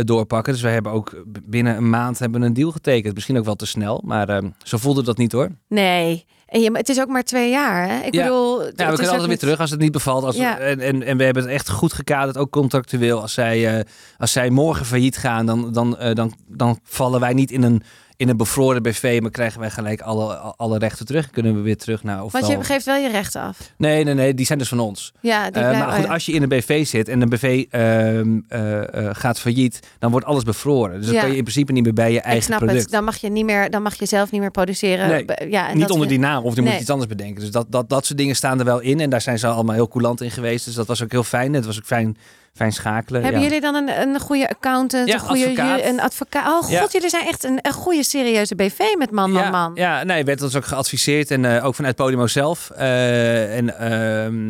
doorpakken. 0.04 0.52
Dus 0.52 0.62
wij 0.62 0.72
hebben 0.72 0.92
ook 0.92 1.22
binnen 1.42 1.76
een 1.76 1.90
maand 1.90 2.18
hebben 2.18 2.42
een 2.42 2.54
deal 2.54 2.70
getekend. 2.70 3.14
Misschien 3.14 3.38
ook 3.38 3.44
wel 3.44 3.54
te 3.54 3.66
snel. 3.66 4.02
Maar 4.04 4.28
ehm, 4.28 4.50
zo 4.62 4.76
voelde 4.76 5.02
dat 5.02 5.16
niet 5.16 5.32
hoor. 5.32 5.50
Nee, 5.68 6.24
en 6.46 6.60
je, 6.60 6.70
het 6.72 6.88
is 6.88 7.00
ook 7.00 7.08
maar 7.08 7.22
twee 7.22 7.50
jaar. 7.50 7.88
Hè? 7.88 8.00
Ik 8.06 8.14
Ja. 8.14 8.22
bedoel, 8.22 8.62
Ja, 8.62 8.68
we 8.68 8.74
kunnen 8.74 9.08
altijd 9.08 9.26
weer 9.26 9.38
terug 9.38 9.60
als 9.60 9.70
het 9.70 9.80
niet 9.80 9.92
bevalt. 9.92 10.24
Als 10.24 10.36
Ja. 10.36 10.58
en, 10.58 10.80
en, 10.80 11.02
en 11.02 11.16
we 11.16 11.24
hebben 11.24 11.42
het 11.42 11.52
echt 11.52 11.70
goed 11.70 11.92
gekaderd, 11.92 12.36
ook 12.36 12.50
contractueel. 12.50 13.20
Als 13.20 13.32
zij, 13.32 13.76
eh, 13.78 13.84
als 14.18 14.32
zij 14.32 14.50
morgen 14.50 14.86
failliet 14.86 15.16
gaan, 15.16 15.46
dan, 15.46 15.72
dan, 15.72 15.98
eh, 15.98 16.14
dan, 16.14 16.34
dan 16.46 16.78
vallen 16.82 17.20
wij 17.20 17.32
niet 17.32 17.50
in 17.50 17.62
een, 17.62 17.82
in 18.16 18.28
een 18.28 18.36
bevroren 18.36 18.82
BV, 18.82 19.18
maar 19.22 19.30
krijgen 19.30 19.60
wij 19.60 19.70
gelijk 19.70 20.00
alle, 20.00 20.34
alle 20.34 20.78
rechten 20.78 21.06
terug. 21.06 21.30
Kunnen 21.30 21.54
we 21.54 21.60
weer 21.60 21.76
terug 21.76 22.02
naar 22.02 22.24
ofwel... 22.24 22.40
Want 22.40 22.52
je 22.52 22.64
geeft 22.64 22.84
wel 22.84 22.96
je 22.96 23.08
rechten 23.08 23.40
af. 23.40 23.72
Nee, 23.76 24.04
nee, 24.04 24.14
nee, 24.14 24.34
die 24.34 24.46
zijn 24.46 24.58
dus 24.58 24.68
van 24.68 24.80
ons. 24.80 25.12
Ja, 25.20 25.50
die 25.50 25.62
Eh, 25.62 25.78
maar 25.78 25.92
goed, 25.92 26.08
als 26.08 26.26
je 26.26 26.32
in 26.32 26.42
een 26.42 26.48
BV 26.48 26.86
zit 26.86 27.08
en 27.08 27.20
een 27.20 27.28
BV 27.28 27.64
ehm, 27.70 28.40
eh, 28.48 29.08
eh, 29.08 29.14
gaat 29.14 29.40
failliet, 29.40 29.80
dan 29.98 30.10
wordt 30.10 30.26
alles 30.26 30.42
bevroren. 30.42 31.00
Dus 31.00 31.06
dan 31.10 31.20
kan 31.20 31.30
je 31.30 31.36
in 31.36 31.42
principe 31.42 31.72
niet 31.72 31.84
meer 31.84 31.92
bij 31.92 32.12
je 32.12 32.18
ik 32.18 32.24
eigen 32.24 32.44
snap 32.44 32.58
product. 32.58 32.82
het. 32.82 32.90
Dan 32.90 33.04
mag 33.04 33.16
je 33.16 33.28
niet 33.28 33.44
meer, 33.44 33.70
dan 33.70 33.82
mag 33.82 33.94
je 33.94 34.06
zelf 34.06 34.30
niet 34.30 34.40
meer 34.40 34.50
produceren. 34.50 35.08
Nee, 35.08 35.50
ja, 35.50 35.68
en 35.68 35.72
niet 35.72 35.82
dat 35.82 35.90
onder 35.90 36.08
die 36.08 36.18
naam, 36.18 36.44
of 36.44 36.54
die 36.54 36.62
moet 36.62 36.72
je 36.72 36.80
iets 36.80 36.90
anders 36.90 37.08
bedenken. 37.08 37.40
Dus 37.40 37.50
dat, 37.50 37.66
dat, 37.68 37.88
dat 37.88 38.06
soort 38.06 38.18
dingen 38.18 38.36
staan 38.36 38.58
er 38.58 38.64
wel 38.64 38.80
in. 38.80 39.00
En 39.00 39.10
daar 39.10 39.20
zijn 39.20 39.38
ze 39.38 39.46
allemaal 39.46 39.74
heel 39.74 39.88
coulant 39.88 40.20
in 40.20 40.30
geweest. 40.30 40.64
Dus 40.64 40.74
dat 40.74 40.86
was 40.86 41.02
ook 41.02 41.10
heel 41.10 41.24
fijn. 41.24 41.54
Het 41.54 41.66
was 41.66 41.78
ook 41.78 41.86
fijn, 41.86 42.16
fijn 42.56 42.72
schakelen. 42.72 43.22
Hebben 43.22 43.40
ja. 43.40 43.46
jullie 43.46 43.60
dan 43.62 43.74
een, 43.74 43.88
een 44.00 44.20
goede 44.20 44.48
accountant, 44.48 45.08
Ja, 45.08 45.14
een 45.14 45.20
goede 45.20 45.42
advocaat. 45.44 45.80
een 45.84 46.00
advocaat? 46.00 46.46
Oh 46.46 46.62
god, 46.62 46.70
Ja. 46.70 46.86
jullie 46.90 47.08
zijn 47.08 47.26
echt 47.26 47.44
een, 47.44 47.58
een 47.62 47.72
goede 47.72 48.02
serieuze 48.04 48.54
BV 48.54 48.78
met 48.98 49.10
man, 49.10 49.30
man, 49.30 49.42
ja, 49.42 49.50
man. 49.50 49.70
Ja, 49.74 50.02
nee, 50.04 50.24
werd 50.24 50.42
ons 50.42 50.56
ook 50.56 50.64
geadviseerd. 50.64 51.30
En 51.30 51.44
eh, 51.56 51.64
ook 51.64 51.74
vanuit 51.74 51.96
Podimo 51.96 52.26
zelf. 52.26 52.70
Eh, 52.70 53.56
en 53.56 53.78
ehm, 53.78 54.48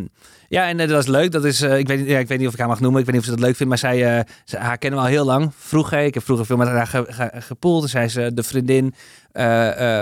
ja, 0.49 0.69
en 0.69 0.81
eh, 0.81 0.89
dat 0.89 1.03
is 1.03 1.09
leuk. 1.09 1.33
Dat 1.33 1.45
is, 1.45 1.61
ik, 1.63 1.87
weet, 1.89 1.99
niet- 1.99 2.09
ja, 2.09 2.19
ik 2.19 2.29
weet 2.29 2.39
niet 2.39 2.47
of 2.47 2.53
ik 2.53 2.59
haar 2.59 2.69
mag 2.69 2.81
noemen. 2.81 3.01
Ik 3.01 3.07
weet 3.07 3.15
niet 3.15 3.25
of 3.25 3.31
ze 3.31 3.37
dat 3.37 3.45
leuk 3.47 3.57
vindt. 3.57 3.69
Maar 3.83 3.93
zij, 3.93 4.25
ze, 4.45 4.57
haar 4.57 4.79
kennen 4.79 4.99
we 5.01 5.05
al 5.07 5.11
heel 5.13 5.25
lang. 5.25 5.53
Vroeger, 5.59 5.99
ik 6.01 6.15
heb 6.15 6.25
vroeger 6.25 6.47
veel 6.47 6.57
met 6.57 6.69
haar 6.69 6.87
ge, 6.87 7.05
ge- 7.09 7.31
gepoeld. 7.35 7.83
En 7.83 7.89
zij 7.89 8.05
is 8.05 8.13
de 8.13 8.43
vriendin 8.43 8.95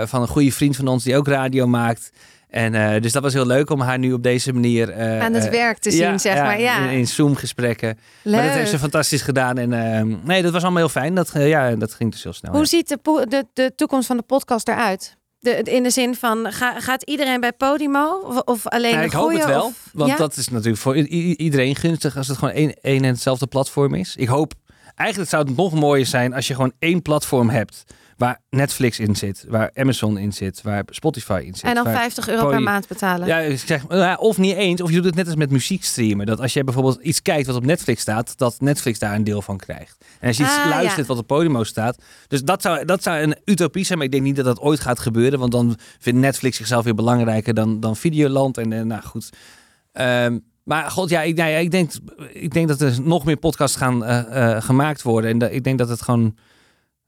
van 0.05 0.21
een 0.21 0.27
goede 0.27 0.51
vriend 0.51 0.75
van 0.75 0.87
ons 0.87 1.03
die 1.03 1.17
ook 1.17 1.27
radio 1.27 1.67
maakt. 1.67 2.11
En 2.55 2.75
eh, 2.75 3.01
dus 3.01 3.11
dat 3.11 3.23
was 3.23 3.33
heel 3.33 3.45
leuk 3.45 3.69
om 3.69 3.79
haar 3.81 3.99
nu 3.99 4.13
op 4.13 4.23
deze 4.23 4.53
manier 4.53 4.89
eh, 4.89 5.21
Aan 5.21 5.33
het 5.33 5.45
eh, 5.45 5.51
werk 5.51 5.77
te 5.77 5.91
zien, 5.91 6.19
zeg 6.19 6.37
maar. 6.37 6.59
Ja, 6.59 6.79
In, 6.79 6.97
in 6.97 7.07
Zoom-gesprekken. 7.07 7.97
Maar 8.23 8.43
dat 8.43 8.51
heeft 8.51 8.69
ze 8.69 8.79
fantastisch 8.79 9.21
gedaan. 9.21 9.57
En 9.57 9.73
ehm, 9.73 10.15
nee, 10.23 10.41
dat 10.41 10.51
was 10.51 10.61
allemaal 10.61 10.79
heel 10.79 10.89
fijn. 10.89 11.15
Dat, 11.15 11.31
ja, 11.33 11.75
dat 11.75 11.93
ging 11.93 12.11
dus 12.11 12.23
heel 12.23 12.33
snel. 12.33 12.51
Hoe 12.51 12.61
ja. 12.61 12.67
ziet 12.67 12.87
de, 12.87 13.25
de, 13.29 13.45
de 13.53 13.71
toekomst 13.75 14.07
van 14.07 14.17
de 14.17 14.23
podcast 14.23 14.67
eruit? 14.67 15.17
De, 15.39 15.51
in 15.51 15.83
de 15.83 15.89
zin 15.89 16.15
van, 16.15 16.51
ga, 16.51 16.79
gaat 16.79 17.03
iedereen 17.03 17.39
bij 17.39 17.53
Podimo? 17.53 18.21
Of, 18.25 18.39
of 18.39 18.67
alleen 18.67 18.91
Ja, 18.91 18.99
de 18.99 19.05
ik 19.05 19.11
hoop 19.11 19.31
het 19.31 19.45
wel. 19.45 19.65
of- 19.65 19.89
want 19.93 20.09
ja? 20.09 20.17
dat 20.17 20.37
is 20.37 20.49
natuurlijk 20.49 20.77
voor 20.77 20.95
iedereen 20.95 21.75
gunstig 21.75 22.17
als 22.17 22.27
het 22.27 22.37
gewoon 22.37 22.53
één, 22.53 22.73
één 22.81 23.03
en 23.03 23.13
hetzelfde 23.13 23.47
platform 23.47 23.93
is. 23.93 24.15
Ik 24.15 24.27
hoop, 24.27 24.53
eigenlijk 24.95 25.29
zou 25.29 25.47
het 25.47 25.57
nog 25.57 25.73
mooier 25.73 26.05
zijn 26.05 26.33
als 26.33 26.47
je 26.47 26.53
gewoon 26.55 26.73
één 26.79 27.01
platform 27.01 27.49
hebt. 27.49 27.83
Waar 28.17 28.41
Netflix 28.49 28.99
in 28.99 29.15
zit, 29.15 29.45
waar 29.47 29.71
Amazon 29.73 30.17
in 30.17 30.33
zit, 30.33 30.61
waar 30.61 30.83
Spotify 30.89 31.43
in 31.45 31.53
zit. 31.53 31.63
En 31.63 31.75
dan 31.75 31.83
waar- 31.83 31.93
50 31.95 32.27
euro 32.29 32.49
per 32.49 32.61
maand 32.61 32.87
betalen. 32.87 33.27
Ja, 33.27 33.37
ik 33.39 33.59
zeg, 33.59 33.87
nou 33.87 34.19
of 34.19 34.37
niet 34.37 34.55
eens, 34.55 34.81
of 34.81 34.89
je 34.89 34.95
doet 34.95 35.05
het 35.05 35.15
net 35.15 35.25
als 35.25 35.35
met 35.35 35.49
muziek 35.51 35.83
streamen. 35.83 36.25
Dat 36.25 36.39
als 36.39 36.53
je 36.53 36.63
bijvoorbeeld 36.63 36.99
iets 37.01 37.21
kijkt 37.21 37.47
wat 37.47 37.55
op 37.55 37.65
Netflix 37.65 38.01
staat, 38.01 38.37
dat 38.37 38.55
Netflix 38.59 38.99
daar 38.99 39.15
een 39.15 39.23
deel 39.23 39.41
van 39.41 39.57
krijgt. 39.57 39.97
En 40.19 40.27
als 40.27 40.37
je 40.37 40.43
iets 40.43 40.57
Ah, 40.57 40.69
luistert 40.69 41.07
ja. 41.07 41.13
wat 41.13 41.17
op 41.17 41.27
Podimo 41.27 41.63
staat. 41.63 41.97
Dus 42.27 42.43
dat 42.43 42.61
zou, 42.61 42.85
dat 42.85 43.03
zou 43.03 43.19
een 43.21 43.35
utopie 43.45 43.85
zijn, 43.85 43.97
maar 43.97 44.07
ik 44.07 44.13
denk 44.13 44.23
niet 44.23 44.35
dat 44.35 44.45
dat 44.45 44.59
ooit 44.59 44.79
gaat 44.79 44.99
gebeuren. 44.99 45.39
Want 45.39 45.51
dan 45.51 45.77
vindt 45.99 46.19
Netflix 46.19 46.57
zichzelf 46.57 46.83
weer 46.83 46.95
belangrijker 46.95 47.53
dan, 47.53 47.79
dan 47.79 47.95
Videoland. 47.95 48.57
En, 48.57 48.87
nou 48.87 49.01
goed. 49.01 49.29
Ehm, 49.91 50.39
maar 50.63 50.91
god, 50.91 51.09
ja, 51.09 51.21
ik, 51.21 51.35
nou 51.35 51.49
ja, 51.49 51.57
ik, 51.57 51.71
denk, 51.71 51.91
ik 52.33 52.53
denk 52.53 52.67
dat 52.67 52.81
er 52.81 53.01
nog 53.01 53.25
meer 53.25 53.37
podcasts 53.37 53.77
gaan 53.77 54.05
eh, 54.05 54.55
eh, 54.55 54.63
gemaakt 54.63 55.01
worden. 55.01 55.31
En 55.31 55.37
dat, 55.37 55.51
ik 55.51 55.63
denk 55.63 55.77
dat 55.77 55.89
het 55.89 56.01
gewoon 56.01 56.35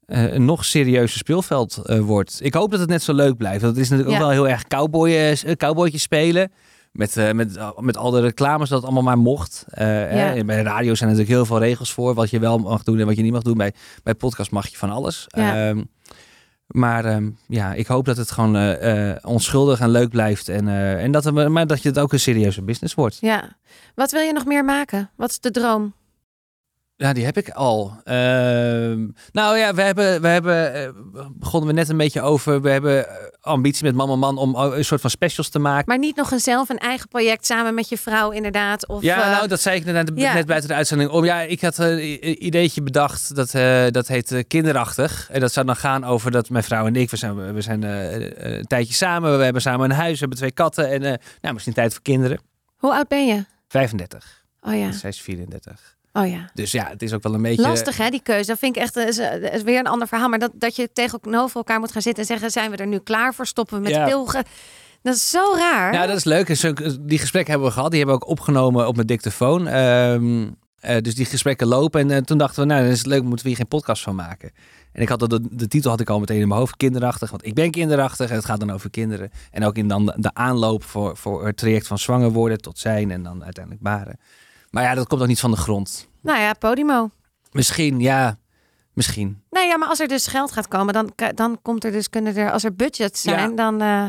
eh, 0.07 0.33
een 0.33 0.45
nog 0.45 0.65
serieuzer 0.65 1.17
speelveld 1.17 1.77
eh, 1.77 1.99
wordt. 1.99 2.39
Ik 2.43 2.53
hoop 2.53 2.71
dat 2.71 2.79
het 2.79 2.89
net 2.89 3.03
zo 3.03 3.13
leuk 3.13 3.37
blijft. 3.37 3.61
Want 3.61 3.75
het 3.75 3.83
is 3.83 3.89
natuurlijk 3.89 4.17
Ja. 4.17 4.23
ook 4.23 4.29
wel 4.29 4.43
heel 4.43 4.53
erg 4.53 4.67
cowboy, 4.67 5.09
eh, 5.11 5.55
cowboytje 5.55 5.97
spelen. 5.97 6.51
Met, 6.91 7.15
met, 7.33 7.59
met 7.79 7.97
al 7.97 8.11
de 8.11 8.21
reclames 8.21 8.69
dat 8.69 8.77
het 8.77 8.85
allemaal 8.85 9.03
maar 9.03 9.17
mocht. 9.17 9.65
Hè. 9.69 10.43
Bij 10.43 10.57
de 10.57 10.69
radio 10.69 10.95
zijn 10.95 11.09
er 11.09 11.15
natuurlijk 11.15 11.29
heel 11.29 11.45
veel 11.45 11.59
regels 11.59 11.93
voor. 11.93 12.13
Wat 12.13 12.29
je 12.29 12.39
wel 12.39 12.57
mag 12.57 12.83
doen 12.83 12.99
en 12.99 13.05
wat 13.05 13.15
je 13.15 13.21
niet 13.21 13.31
mag 13.31 13.41
doen. 13.41 13.57
Bij, 13.57 13.73
bij 14.03 14.13
podcast 14.13 14.51
mag 14.51 14.67
je 14.67 14.77
van 14.77 14.89
alles. 14.89 15.25
Ja. 15.27 15.67
Ehm, 15.67 15.83
maar 16.67 17.05
ehm, 17.05 17.29
ja, 17.47 17.73
ik 17.73 17.87
hoop 17.87 18.05
dat 18.05 18.17
het 18.17 18.31
gewoon 18.31 18.77
onschuldig 19.21 19.79
en 19.79 19.89
leuk 19.89 20.09
blijft. 20.09 20.49
En, 20.49 20.67
en 20.97 21.11
dat, 21.11 21.31
maar 21.49 21.67
dat 21.67 21.81
je 21.81 21.89
het 21.89 21.99
ook 21.99 22.13
een 22.13 22.19
serieuze 22.19 22.61
business 22.61 22.93
wordt. 22.93 23.17
Ja. 23.21 23.55
Wat 23.95 24.11
wil 24.11 24.21
je 24.21 24.33
nog 24.33 24.45
meer 24.45 24.65
maken? 24.65 25.09
Wat 25.15 25.29
is 25.29 25.39
de 25.39 25.51
droom? 25.51 25.93
Ja, 26.99 27.13
die 27.13 27.25
heb 27.25 27.37
ik 27.37 27.49
al. 27.49 27.93
Ehm, 28.03 29.07
nou 29.31 29.57
ja, 29.57 29.73
we 29.73 29.81
hebben, 29.81 30.21
we 30.21 30.27
hebben 30.27 30.73
eh, 30.73 30.89
begonnen 31.33 31.69
we 31.69 31.75
net 31.75 31.89
een 31.89 31.97
beetje 31.97 32.21
over. 32.21 32.61
We 32.61 32.69
hebben 32.69 33.07
eh, 33.07 33.27
ambitie 33.41 33.83
met 33.83 33.95
Mama 33.95 34.15
Man 34.15 34.37
om 34.37 34.55
een 34.55 34.85
soort 34.85 35.01
van 35.01 35.09
specials 35.09 35.49
te 35.49 35.59
maken. 35.59 35.83
Maar 35.87 35.97
niet 35.97 36.15
nog 36.15 36.31
een 36.31 36.39
zelf 36.39 36.69
een 36.69 36.77
eigen 36.77 37.07
project 37.07 37.45
samen 37.45 37.73
met 37.73 37.89
je 37.89 37.97
vrouw 37.97 38.31
inderdaad? 38.31 38.87
Of, 38.87 39.01
ja, 39.01 39.23
eh, 39.23 39.31
nou, 39.31 39.47
dat 39.47 39.61
zei 39.61 39.75
ik 39.79 39.85
net, 39.85 40.11
ja. 40.15 40.33
net 40.33 40.45
buiten 40.45 40.69
de 40.69 40.75
uitzending 40.75 41.09
om. 41.09 41.25
Ja, 41.25 41.41
ik 41.41 41.61
had 41.61 41.77
een 41.77 42.45
ideetje 42.45 42.81
bedacht. 42.81 43.35
Dat, 43.35 43.51
dat 43.93 44.07
heet 44.07 44.43
kinderachtig. 44.47 45.29
En 45.31 45.39
dat 45.39 45.53
zou 45.53 45.65
dan 45.65 45.75
gaan 45.75 46.03
over 46.03 46.31
dat 46.31 46.49
mijn 46.49 46.63
vrouw 46.63 46.85
en 46.85 46.95
ik, 46.95 47.09
we 47.09 47.17
zijn, 47.17 47.53
we 47.53 47.61
zijn 47.61 47.83
een 47.83 48.67
tijdje 48.67 48.93
samen. 48.93 49.37
We 49.37 49.43
hebben 49.43 49.61
samen 49.61 49.89
een 49.89 49.95
huis, 49.95 50.13
we 50.13 50.19
hebben 50.19 50.37
twee 50.37 50.51
katten. 50.51 50.89
En 50.89 51.19
nou, 51.41 51.53
misschien 51.53 51.73
tijd 51.73 51.93
voor 51.93 52.01
kinderen. 52.01 52.39
Hoe 52.77 52.93
oud 52.93 53.07
ben 53.07 53.27
je? 53.27 53.45
35. 53.67 54.45
Oh 54.61 54.77
ja, 54.77 54.91
Zij 54.91 55.09
is 55.09 55.21
34. 55.21 55.96
Oh 56.17 56.29
ja. 56.29 56.49
Dus 56.53 56.71
ja, 56.71 56.87
het 56.89 57.01
is 57.01 57.13
ook 57.13 57.23
wel 57.23 57.33
een 57.33 57.41
beetje... 57.41 57.61
Lastig 57.61 57.97
hè, 57.97 58.09
die 58.09 58.21
keuze. 58.23 58.47
Dat 58.47 58.59
vind 58.59 58.75
ik 58.75 58.81
echt 58.81 58.95
eh, 58.95 59.07
is, 59.07 59.17
eh, 59.17 59.53
is 59.53 59.61
weer 59.63 59.79
een 59.79 59.87
ander 59.87 60.07
verhaal. 60.07 60.29
Maar 60.29 60.39
dat, 60.39 60.51
dat 60.53 60.75
je 60.75 60.89
tegenover 60.93 61.55
elkaar 61.55 61.79
moet 61.79 61.91
gaan 61.91 62.01
zitten 62.01 62.21
en 62.21 62.27
zeggen... 62.29 62.51
zijn 62.51 62.71
we 62.71 62.77
er 62.77 62.87
nu 62.87 62.97
klaar 62.97 63.33
voor? 63.33 63.45
Stoppen 63.47 63.75
we 63.77 63.81
met 63.83 63.91
Ja. 63.91 64.05
pilgen? 64.05 64.43
Dat 65.01 65.15
is 65.15 65.29
zo 65.29 65.53
raar. 65.55 65.93
Ja, 65.93 66.05
dat 66.05 66.17
is 66.17 66.23
leuk. 66.23 66.49
En 66.49 66.57
zo- 66.57 66.73
Die 67.01 67.19
gesprekken 67.19 67.51
hebben 67.51 67.69
we 67.69 67.73
gehad. 67.75 67.91
Die 67.91 67.99
hebben 67.99 68.17
we 68.19 68.23
ook 68.25 68.29
opgenomen 68.29 68.87
op 68.87 68.95
mijn 68.95 69.07
dictafoon. 69.07 69.67
Ehm, 69.67 70.47
eh, 70.79 71.01
dus 71.01 71.15
die 71.15 71.25
gesprekken 71.25 71.67
lopen. 71.67 71.99
En 72.01 72.11
eh, 72.11 72.21
toen 72.21 72.37
dachten 72.37 72.61
we, 72.61 72.73
nou, 72.73 72.83
dat 72.83 72.91
is 72.91 73.05
leuk. 73.05 73.23
Moeten 73.23 73.41
we 73.41 73.47
hier 73.47 73.57
geen 73.57 73.67
podcast 73.67 74.03
van 74.03 74.15
maken? 74.15 74.51
En 74.91 75.01
ik 75.01 75.09
had 75.09 75.19
de, 75.19 75.39
de 75.51 75.67
titel 75.67 75.89
had 75.91 75.99
ik 75.99 76.09
al 76.09 76.19
meteen 76.19 76.39
in 76.41 76.47
mijn 76.47 76.59
hoofd. 76.59 76.77
Kinderachtig. 76.77 77.29
Want 77.29 77.45
ik 77.45 77.53
ben 77.53 77.71
kinderachtig. 77.71 78.29
En 78.29 78.35
het 78.35 78.45
gaat 78.45 78.59
dan 78.59 78.71
over 78.71 78.89
kinderen. 78.89 79.31
En 79.51 79.63
ook 79.65 79.75
in 79.75 79.87
dan 79.87 80.05
de, 80.05 80.13
de 80.17 80.33
aanloop 80.33 80.83
voor, 80.83 81.17
voor 81.17 81.45
het 81.45 81.57
traject 81.57 81.87
van 81.87 81.97
zwanger 81.99 82.31
worden 82.31 82.57
tot 82.61 82.79
zijn. 82.79 83.11
En 83.11 83.23
dan 83.23 83.43
uiteindelijk 83.43 83.83
baren. 83.83 84.19
Maar 84.77 84.85
ja, 84.85 84.95
dat 84.95 85.07
komt 85.07 85.21
ook 85.21 85.27
niet 85.27 85.39
van 85.39 85.51
de 85.51 85.57
grond. 85.57 86.07
Nou 86.21 86.39
ja, 86.39 86.53
Podimo. 86.53 87.09
Misschien, 87.51 87.99
ja. 87.99 88.37
Misschien. 88.93 89.41
Nee, 89.49 89.67
ja, 89.67 89.77
maar 89.77 89.87
als 89.87 89.99
er 89.99 90.07
dus 90.07 90.27
geld 90.27 90.51
gaat 90.51 90.67
komen, 90.67 90.93
dan, 90.93 91.13
dan 91.35 91.59
komt 91.61 91.83
er 91.83 91.91
dus 91.91 92.09
kunnen 92.09 92.35
er, 92.35 92.51
als 92.51 92.63
er 92.63 92.75
budgets 92.75 93.21
zijn, 93.21 93.49
Ja. 93.49 93.55
dan. 93.55 93.81
eh 93.81 94.05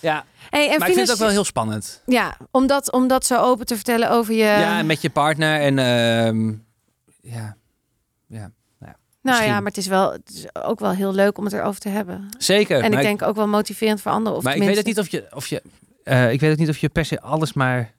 Ja, 0.00 0.24
hey, 0.50 0.70
en 0.70 0.78
maar 0.78 0.88
ik 0.88 0.94
vind 0.94 1.06
het 1.06 1.10
ook 1.10 1.22
wel 1.22 1.28
heel 1.28 1.44
spannend. 1.44 2.02
Ja, 2.06 2.36
om 2.50 2.66
dat, 2.66 2.92
om 2.92 3.08
dat 3.08 3.26
zo 3.26 3.36
open 3.36 3.66
te 3.66 3.74
vertellen 3.74 4.10
over 4.10 4.34
je. 4.34 4.44
ja, 4.44 4.78
en 4.78 4.86
met 4.86 5.02
je 5.02 5.10
partner. 5.10 5.60
En 5.60 5.78
ehm, 5.78 6.48
ja. 7.20 7.56
Ja. 8.26 8.50
nou 8.78 8.94
misschien. 9.20 9.46
ja, 9.46 9.54
maar 9.60 9.68
het 9.68 9.76
is, 9.76 9.86
wel, 9.86 10.12
het 10.12 10.30
is 10.34 10.46
ook 10.64 10.80
wel 10.80 10.90
heel 10.90 11.12
leuk 11.12 11.38
om 11.38 11.44
het 11.44 11.52
erover 11.52 11.80
te 11.80 11.88
hebben. 11.88 12.28
Zeker. 12.38 12.82
En 12.82 12.92
ik 12.92 13.00
denk 13.00 13.22
ook 13.22 13.36
wel 13.36 13.48
motiverend 13.48 14.00
voor 14.00 14.12
anderen. 14.12 14.38
Of 14.38 14.44
maar 14.44 14.56
ik 14.56 14.62
weet 14.62 14.76
het 14.76 14.86
niet 14.86 14.98
of 14.98 15.08
je, 15.08 15.26
of 15.34 15.46
je 15.46 15.62
eh, 16.04 16.32
ik 16.32 16.40
weet 16.40 16.50
het 16.50 16.58
niet 16.58 16.68
of 16.68 16.76
je 16.76 16.88
per 16.88 17.04
se 17.04 17.20
alles 17.20 17.52
maar 17.52 17.92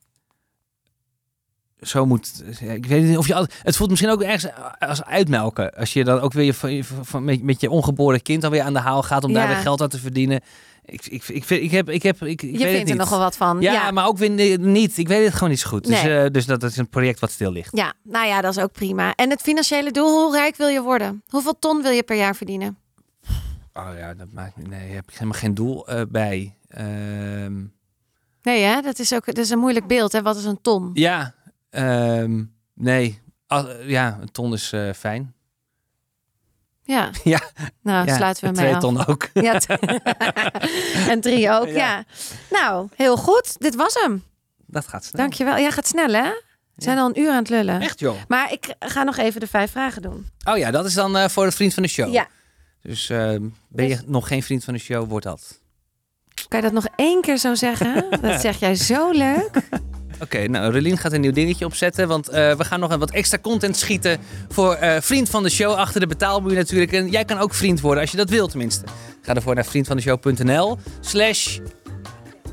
zo 1.83 2.05
moet. 2.05 2.43
Ik 2.59 2.85
weet 2.85 3.03
niet 3.03 3.17
of 3.17 3.27
je 3.27 3.47
het 3.63 3.75
voelt 3.75 3.89
misschien 3.89 4.11
ook 4.11 4.21
ergens 4.21 4.47
als 4.79 5.03
uitmelken 5.03 5.73
als 5.75 5.93
je 5.93 6.03
dan 6.03 6.19
ook 6.19 6.33
weer 6.33 6.45
je, 6.45 6.53
van, 6.53 6.83
van, 7.05 7.23
met, 7.23 7.43
met 7.43 7.61
je 7.61 7.69
ongeboren 7.69 8.21
kind 8.21 8.41
dan 8.41 8.51
weer 8.51 8.61
aan 8.61 8.73
de 8.73 8.79
haal 8.79 9.03
gaat 9.03 9.23
om 9.23 9.33
daar 9.33 9.47
weer 9.47 9.55
geld 9.57 9.81
aan 9.81 9.89
te 9.89 9.99
verdienen. 9.99 10.41
Ik, 10.85 11.05
ik, 11.05 11.27
ik, 11.27 11.43
vind- 11.43 11.61
ik 11.63 11.71
heb, 11.71 11.89
ik 11.89 12.03
heb, 12.03 12.21
ik, 12.23 12.41
ik 12.41 12.41
Je 12.41 12.47
weet 12.51 12.61
het 12.61 12.71
vindt 12.75 12.89
er 12.89 12.95
nogal 12.95 13.19
wat 13.19 13.37
van. 13.37 13.61
Ja, 13.61 13.91
maar 13.91 14.07
ook 14.07 14.17
weer 14.17 14.57
niet. 14.59 14.97
Ik 14.97 15.07
weet 15.07 15.25
het 15.25 15.33
gewoon 15.33 15.49
niet 15.49 15.59
zo 15.59 15.69
goed. 15.69 15.85
Dus, 15.85 16.03
eh, 16.03 16.25
dus 16.31 16.45
dat, 16.45 16.59
dat 16.59 16.71
is 16.71 16.77
een 16.77 16.89
project 16.89 17.19
wat 17.19 17.31
stil 17.31 17.51
ligt. 17.51 17.77
Ja, 17.77 17.93
nou 18.03 18.27
ja, 18.27 18.41
dat 18.41 18.57
is 18.57 18.63
ook 18.63 18.71
prima. 18.71 19.13
En 19.15 19.29
het 19.29 19.41
financiële 19.41 19.91
doel, 19.91 20.23
hoe 20.23 20.35
rijk 20.35 20.55
wil 20.55 20.67
je 20.67 20.81
worden? 20.81 21.23
Hoeveel 21.27 21.59
ton 21.59 21.81
wil 21.81 21.91
je 21.91 22.03
per 22.03 22.15
jaar 22.17 22.35
verdienen? 22.35 22.77
Oh 23.73 23.87
ja, 23.97 24.13
dat 24.13 24.27
maakt. 24.33 24.67
Nee, 24.67 24.91
heb 24.91 25.03
ik 25.07 25.13
helemaal 25.13 25.39
geen 25.39 25.53
doel 25.53 25.87
eh, 25.87 26.01
bij. 26.09 26.55
Ehm, 26.67 27.53
Nee, 28.43 28.61
hè? 28.63 28.81
Dat 28.81 28.99
is 28.99 29.13
ook 29.13 29.25
dat 29.25 29.37
is 29.37 29.49
een 29.49 29.59
moeilijk 29.59 29.87
beeld. 29.87 30.11
Hè? 30.11 30.21
Wat 30.21 30.35
is 30.37 30.45
een 30.45 30.61
ton? 30.61 30.89
ja, 30.93 31.33
ehm, 31.73 32.43
nee. 32.73 33.21
Al- 33.47 33.81
ja, 33.81 34.17
een 34.21 34.31
ton 34.31 34.53
is 34.53 34.71
eh, 34.71 34.89
fijn. 34.93 35.33
Ja. 36.83 37.09
Ja. 37.23 37.41
Nou, 37.81 38.07
ja, 38.07 38.15
sluiten 38.15 38.43
we 38.43 38.49
mee 38.49 38.59
twee 38.61 38.75
af. 38.75 38.81
ton 38.81 39.05
ook. 39.05 39.29
Ja, 39.33 39.59
en 41.13 41.21
drie 41.21 41.49
ook, 41.51 41.67
ja. 41.67 41.73
Ja. 41.73 42.03
Nou, 42.51 42.87
heel 42.95 43.17
goed. 43.17 43.55
Dit 43.59 43.75
was 43.75 43.93
hem. 43.93 44.23
Dat 44.65 44.87
gaat 44.87 45.05
snel. 45.05 45.21
Dankjewel. 45.21 45.57
Ja, 45.57 45.71
gaat 45.71 45.87
snel, 45.87 46.13
hè? 46.13 46.29
We 46.75 46.83
zijn 46.83 46.97
al 46.97 47.07
een 47.09 47.19
uur 47.19 47.29
aan 47.29 47.35
het 47.37 47.49
lullen. 47.49 47.81
Echt 47.81 47.99
joh. 47.99 48.15
Maar 48.27 48.51
ik 48.51 48.75
ga 48.79 49.03
nog 49.03 49.17
even 49.17 49.39
de 49.39 49.47
vijf 49.47 49.71
vragen 49.71 50.01
doen. 50.01 50.29
Oh 50.43 50.57
ja, 50.57 50.71
dat 50.71 50.85
is 50.85 50.93
dan 50.93 51.17
eh, 51.17 51.29
voor 51.29 51.45
de 51.45 51.51
vriend 51.51 51.73
van 51.73 51.83
de 51.83 51.89
show. 51.89 52.13
Ja. 52.13 52.27
Dus 52.81 53.09
ehm, 53.09 53.49
ben 53.69 53.87
je 53.87 53.99
nog 54.05 54.27
geen 54.27 54.43
vriend 54.43 54.63
van 54.63 54.73
de 54.73 54.79
show, 54.79 55.09
wordt 55.09 55.25
dat. 55.25 55.61
Kan 56.47 56.59
je 56.59 56.65
dat 56.65 56.73
nog 56.83 56.87
één 56.95 57.21
keer 57.21 57.37
zo 57.37 57.55
zeggen? 57.55 58.05
Dat 58.21 58.41
zeg 58.41 58.59
jij 58.59 58.75
zo 58.75 59.11
leuk. 59.11 59.49
Oké, 60.23 60.47
nou, 60.47 60.71
Relien 60.71 60.97
gaat 60.97 61.13
een 61.13 61.21
nieuw 61.21 61.31
dingetje 61.31 61.65
opzetten. 61.65 62.07
Want 62.07 62.27
eh, 62.27 62.55
we 62.55 62.63
gaan 62.63 62.79
nog 62.79 62.91
een 62.91 62.99
wat 62.99 63.11
extra 63.11 63.37
content 63.41 63.77
schieten 63.77 64.19
voor 64.49 64.73
eh, 64.73 65.01
vriend 65.01 65.29
van 65.29 65.43
de 65.43 65.49
show. 65.49 65.73
Achter 65.73 65.99
de 65.99 66.07
betaalmuur 66.07 66.55
natuurlijk. 66.55 66.91
En 66.91 67.09
jij 67.09 67.25
kan 67.25 67.37
ook 67.37 67.53
vriend 67.53 67.81
worden 67.81 68.01
als 68.01 68.11
je 68.11 68.17
dat 68.17 68.29
wilt 68.29 68.49
tenminste. 68.49 68.85
Ga 69.21 69.35
ervoor 69.35 69.55
naar 69.55 69.65
vriendvandeshow.nl 69.65 70.77
slash 70.99 71.59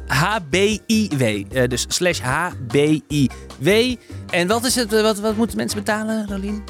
HBIW. 0.07 1.23
Eh, 1.23 1.68
dus 1.68 1.85
slash 1.89 2.21
HBIW. 2.21 3.97
En 4.31 4.47
wat 4.49 4.64
is 4.64 4.75
het? 4.75 4.91
Wat, 4.91 5.18
wat 5.18 5.37
moeten 5.37 5.57
mensen 5.57 5.79
betalen, 5.79 6.27
Rolien? 6.29 6.62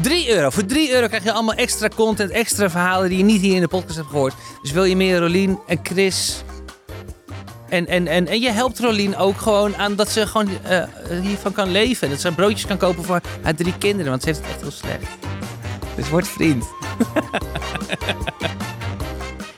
3 0.00 0.30
euro. 0.30 0.50
Voor 0.50 0.64
3 0.64 0.92
euro 0.92 1.06
krijg 1.06 1.22
je 1.22 1.32
allemaal 1.32 1.54
extra 1.54 1.88
content, 1.88 2.30
extra 2.30 2.70
verhalen 2.70 3.08
die 3.08 3.18
je 3.18 3.24
niet 3.24 3.40
hier 3.40 3.54
in 3.54 3.60
de 3.60 3.68
podcast 3.68 3.96
hebt 3.96 4.08
gehoord. 4.08 4.34
Dus 4.62 4.72
wil 4.72 4.84
je 4.84 4.96
meer 4.96 5.18
Rolien 5.18 5.58
en 5.66 5.78
Chris 5.82 6.44
en, 7.68 7.86
en, 7.86 8.06
en, 8.06 8.26
en 8.26 8.40
je 8.40 8.50
helpt 8.50 8.78
Rolien 8.78 9.16
ook 9.16 9.40
gewoon 9.40 9.76
aan 9.76 9.94
dat 9.94 10.08
ze 10.08 10.26
gewoon 10.26 10.48
eh, 10.62 10.84
hiervan 11.22 11.52
kan 11.52 11.70
leven. 11.70 12.10
Dat 12.10 12.20
ze 12.20 12.32
broodjes 12.32 12.66
kan 12.66 12.76
kopen 12.76 13.04
voor 13.04 13.20
haar 13.42 13.54
drie 13.54 13.78
kinderen, 13.78 14.10
want 14.10 14.22
ze 14.22 14.28
heeft 14.28 14.40
het 14.40 14.48
echt 14.48 14.60
heel 14.60 14.70
slecht. 14.70 15.06
Dus 15.96 16.08
word 16.08 16.28
vriend. 16.28 16.64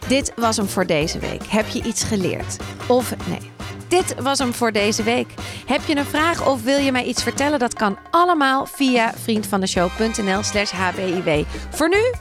Dit 0.08 0.32
was 0.36 0.56
hem 0.56 0.68
voor 0.68 0.86
deze 0.86 1.18
week. 1.18 1.42
Heb 1.46 1.68
je 1.68 1.82
iets 1.82 2.02
geleerd? 2.02 2.56
Of 2.86 3.14
nee. 3.26 3.50
Dit 3.88 4.14
was 4.20 4.38
hem 4.38 4.54
voor 4.54 4.72
deze 4.72 5.02
week. 5.02 5.34
Heb 5.66 5.80
je 5.86 5.96
een 5.96 6.04
vraag 6.04 6.46
of 6.46 6.62
wil 6.62 6.78
je 6.78 6.92
mij 6.92 7.04
iets 7.04 7.22
vertellen? 7.22 7.58
Dat 7.58 7.74
kan 7.74 7.98
allemaal 8.10 8.66
via 8.66 9.12
vriendvandeshow.nl 9.22 10.42
slash 10.42 10.70
hbiw. 10.70 11.44
Voor 11.70 11.88
nu, 11.88 12.12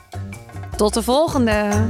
tot 0.75 0.93
de 0.93 1.03
volgende. 1.03 1.87